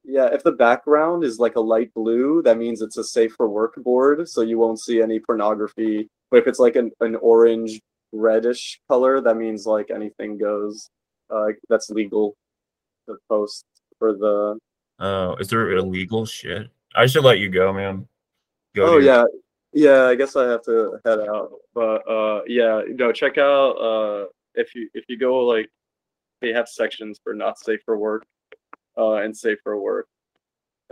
Yeah, 0.05 0.29
if 0.33 0.43
the 0.43 0.53
background 0.53 1.23
is 1.23 1.39
like 1.39 1.55
a 1.55 1.61
light 1.61 1.95
blue, 1.95 2.43
that 2.43 2.59
means 2.59 2.83
it's 2.83 2.97
a 2.97 3.05
safe 3.05 3.35
for 3.37 3.49
work 3.49 3.75
board, 3.77 4.29
so 4.29 4.41
you 4.41 4.59
won't 4.59 4.81
see 4.81 5.01
any 5.01 5.21
pornography. 5.21 6.09
But 6.31 6.39
if 6.39 6.49
it's 6.49 6.59
like 6.59 6.75
an, 6.75 6.91
an 7.01 7.15
orange 7.17 7.81
reddish 8.11 8.81
color, 8.89 9.21
that 9.21 9.37
means 9.37 9.65
like 9.65 9.91
anything 9.91 10.39
goes. 10.39 10.91
Uh, 11.31 11.49
that's 11.69 11.89
legal 11.91 12.37
to 13.09 13.17
post 13.29 13.65
for 13.99 14.13
the. 14.13 14.59
Oh, 14.99 15.37
is 15.37 15.49
there 15.49 15.71
illegal 15.73 16.27
shit? 16.27 16.69
I 16.95 17.07
should 17.07 17.25
let 17.25 17.39
you 17.39 17.49
go, 17.49 17.73
man. 17.73 18.07
Go 18.75 18.85
oh 18.85 18.99
your- 18.99 19.03
yeah, 19.03 19.25
yeah. 19.73 20.05
I 20.07 20.15
guess 20.15 20.37
I 20.37 20.49
have 20.49 20.65
to 20.65 20.99
head 21.05 21.21
out, 21.21 21.53
but 21.75 22.09
uh, 22.09 22.43
yeah, 22.47 22.83
no. 22.89 23.13
Check 23.13 23.39
out 23.39 23.73
uh, 23.73 24.25
if 24.55 24.75
you 24.75 24.89
if 24.95 25.05
you 25.09 25.19
go 25.19 25.39
like, 25.47 25.69
they 26.41 26.53
have 26.53 26.69
sections 26.69 27.21
for 27.23 27.35
not 27.35 27.59
safe 27.59 27.81
for 27.85 27.97
work, 27.97 28.25
uh, 28.99 29.15
and 29.15 29.37
safe 29.37 29.59
for 29.63 29.79
work. 29.79 30.07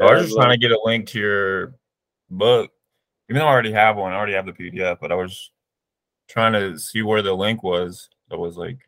I 0.00 0.12
was 0.12 0.22
just 0.22 0.36
like, 0.36 0.44
trying 0.46 0.58
to 0.58 0.68
get 0.68 0.72
a 0.72 0.80
link 0.84 1.06
to 1.08 1.18
your 1.18 1.74
book. 2.30 2.70
Even 3.28 3.40
though 3.40 3.46
I 3.46 3.52
already 3.52 3.72
have 3.72 3.96
one, 3.96 4.12
I 4.12 4.16
already 4.16 4.32
have 4.32 4.46
the 4.46 4.52
PDF, 4.52 4.98
but 5.00 5.12
I 5.12 5.14
was 5.14 5.52
trying 6.28 6.52
to 6.54 6.78
see 6.78 7.02
where 7.02 7.22
the 7.22 7.34
link 7.34 7.62
was. 7.62 8.08
I 8.32 8.36
was 8.36 8.56
like, 8.56 8.78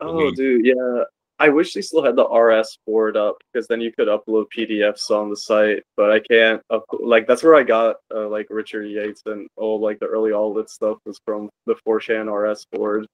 Oh, 0.00 0.18
Delete. 0.18 0.36
dude, 0.36 0.66
yeah. 0.66 1.04
I 1.38 1.48
wish 1.48 1.74
they 1.74 1.82
still 1.82 2.04
had 2.04 2.14
the 2.16 2.24
RS 2.24 2.78
board 2.86 3.16
up 3.16 3.36
because 3.52 3.66
then 3.66 3.80
you 3.80 3.92
could 3.92 4.06
upload 4.08 4.46
PDFs 4.56 5.10
on 5.10 5.28
the 5.28 5.36
site, 5.36 5.82
but 5.96 6.12
I 6.12 6.20
can't. 6.20 6.62
Up- 6.70 6.84
like 7.00 7.26
that's 7.26 7.42
where 7.42 7.56
I 7.56 7.62
got 7.64 7.96
uh, 8.14 8.28
like 8.28 8.46
Richard 8.50 8.84
Yates 8.84 9.22
and 9.26 9.48
all 9.56 9.80
like 9.80 9.98
the 9.98 10.06
early 10.06 10.32
all 10.32 10.54
that 10.54 10.70
stuff 10.70 10.98
was 11.04 11.18
from 11.24 11.50
the 11.66 11.74
4chan 11.86 12.30
RS 12.32 12.66
board, 12.70 13.06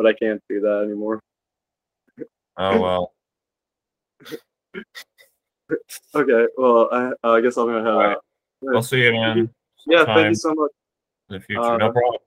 but 0.00 0.08
I 0.08 0.14
can't 0.14 0.42
do 0.48 0.60
that 0.60 0.84
anymore. 0.86 1.20
Oh 2.56 2.80
well. 2.80 3.12
Okay, 6.14 6.46
well 6.56 6.88
I, 6.90 7.12
uh, 7.22 7.32
I 7.32 7.40
guess 7.42 7.58
I'm 7.58 7.66
gonna 7.66 7.84
head 7.84 8.12
out. 8.12 8.24
I'll 8.74 8.82
see 8.82 9.02
you, 9.02 9.12
man. 9.12 9.50
Yeah, 9.86 10.04
thank 10.06 10.30
you 10.30 10.34
so 10.34 10.54
much. 10.54 10.70
In 11.28 11.34
the 11.34 11.40
future, 11.40 11.60
Uh, 11.60 11.76
no 11.76 11.92
problem. 11.92 12.20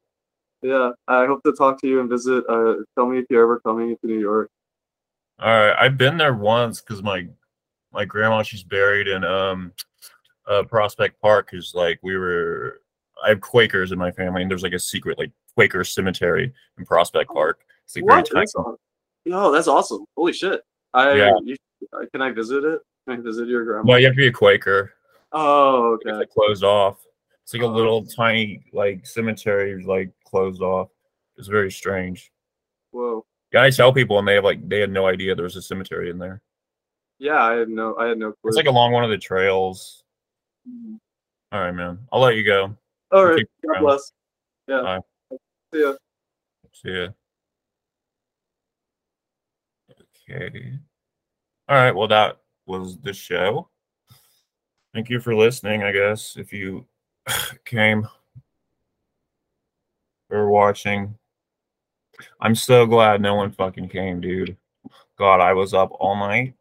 Yeah, 0.62 0.92
I 1.08 1.26
hope 1.26 1.42
to 1.44 1.52
talk 1.54 1.82
to 1.82 1.88
you 1.88 2.00
and 2.00 2.10
visit. 2.10 2.46
Uh, 2.48 2.76
tell 2.96 3.08
me 3.08 3.18
if 3.18 3.26
you're 3.30 3.44
ever 3.44 3.60
coming 3.60 3.98
to 3.98 4.08
New 4.08 4.20
York. 4.20 4.50
All 5.40 5.50
right, 5.50 5.76
I've 5.78 5.98
been 5.98 6.18
there 6.18 6.36
once 6.36 6.80
because 6.80 7.02
my 7.02 7.28
my 7.92 8.06
grandma 8.06 8.44
she's 8.44 8.64
buried 8.64 9.08
in 9.08 9.24
um 9.24 9.74
uh 10.48 10.62
Prospect 10.64 11.20
Park 11.22 11.50
is 11.54 11.72
like 11.74 12.00
we 12.04 12.18
were 12.18 12.82
I 13.24 13.30
have 13.30 13.42
Quakers 13.42 13.92
in 13.92 13.98
my 14.00 14.12
family 14.12 14.42
and 14.42 14.52
there's 14.52 14.64
like 14.64 14.74
a 14.74 14.80
secret 14.80 15.18
like 15.18 15.32
Quaker 15.56 15.84
cemetery 15.84 16.54
in 16.78 16.86
Prospect 16.86 17.30
Park. 17.32 17.64
It's 17.86 17.96
like 17.96 18.06
very 18.06 18.20
What? 18.20 18.30
tiny. 18.32 18.42
That's 18.46 18.54
Yo, 19.26 19.52
that's 19.52 19.68
awesome! 19.70 20.06
Holy 20.18 20.34
shit! 20.34 20.62
I 20.94 21.14
Yeah. 21.14 21.32
you, 21.44 21.56
uh, 21.94 22.06
can 22.12 22.22
I 22.22 22.32
visit 22.32 22.64
it? 22.66 22.82
Can 23.08 23.20
I 23.20 23.22
visit 23.22 23.48
your 23.48 23.64
grandma? 23.64 23.84
Well, 23.86 24.00
you 24.00 24.06
have 24.08 24.14
to 24.16 24.18
be 24.18 24.28
a 24.28 24.32
Quaker. 24.34 24.94
Oh, 25.32 25.94
It's 25.96 26.06
okay. 26.06 26.16
like 26.18 26.30
closed 26.30 26.64
off. 26.66 27.06
It's 27.44 27.54
like 27.54 27.64
a 27.64 27.66
Oh. 27.66 27.70
little 27.70 28.06
tiny 28.06 28.64
like 28.74 29.06
cemetery 29.06 29.82
like 29.84 30.12
closed 30.26 30.62
off. 30.62 30.90
It's 31.38 31.48
very 31.48 31.72
strange. 31.72 32.32
Whoa. 32.92 33.26
Yeah, 33.54 33.64
I 33.64 33.70
tell 33.70 33.94
people 33.94 34.20
and 34.20 34.28
they 34.28 34.36
have 34.36 34.44
like 34.44 34.68
they 34.68 34.80
had 34.80 34.92
no 34.92 35.08
idea 35.08 35.36
there 35.36 35.44
was 35.44 35.56
a 35.56 35.62
cemetery 35.62 36.10
in 36.10 36.18
there. 36.20 36.42
Yeah, 37.20 37.42
I 37.42 37.54
had 37.54 37.70
no, 37.70 37.96
I 37.98 38.08
had 38.08 38.18
no 38.18 38.34
clue. 38.34 38.50
It's 38.50 38.58
like 38.58 38.66
along 38.68 38.92
one 38.92 39.04
of 39.06 39.10
the 39.10 39.18
trails. 39.18 40.04
Mhm. 40.68 41.00
All 41.54 41.62
right, 41.62 41.72
man. 41.72 42.00
I'll 42.12 42.20
let 42.20 42.36
you 42.36 42.44
go. 42.44 42.76
All 43.14 43.26
right. 43.26 43.46
God 43.64 43.80
bless. 43.82 44.12
Yeah. 44.68 44.82
Bye. 44.82 45.00
See 45.72 45.82
ya. 45.82 45.94
See 46.74 46.92
ya. 46.92 47.08
Okay. 50.30 50.74
All 51.70 51.76
right. 51.76 51.96
Well, 51.96 52.08
that 52.08 52.40
was 52.66 52.98
the 52.98 53.14
show. 53.14 53.70
Thank 54.96 55.10
you 55.10 55.20
for 55.20 55.36
listening, 55.36 55.84
I 55.84 55.92
guess, 55.92 56.38
if 56.38 56.52
you 56.52 56.86
came 57.66 58.08
or 60.32 60.50
watching. 60.50 61.16
I'm 62.42 62.56
so 62.56 62.86
glad 62.88 63.22
no 63.22 63.36
one 63.36 63.52
fucking 63.52 63.90
came, 63.90 64.22
dude. 64.22 64.58
God, 65.20 65.40
I 65.40 65.54
was 65.54 65.76
up 65.76 65.92
all 66.00 66.16
night 66.16 66.52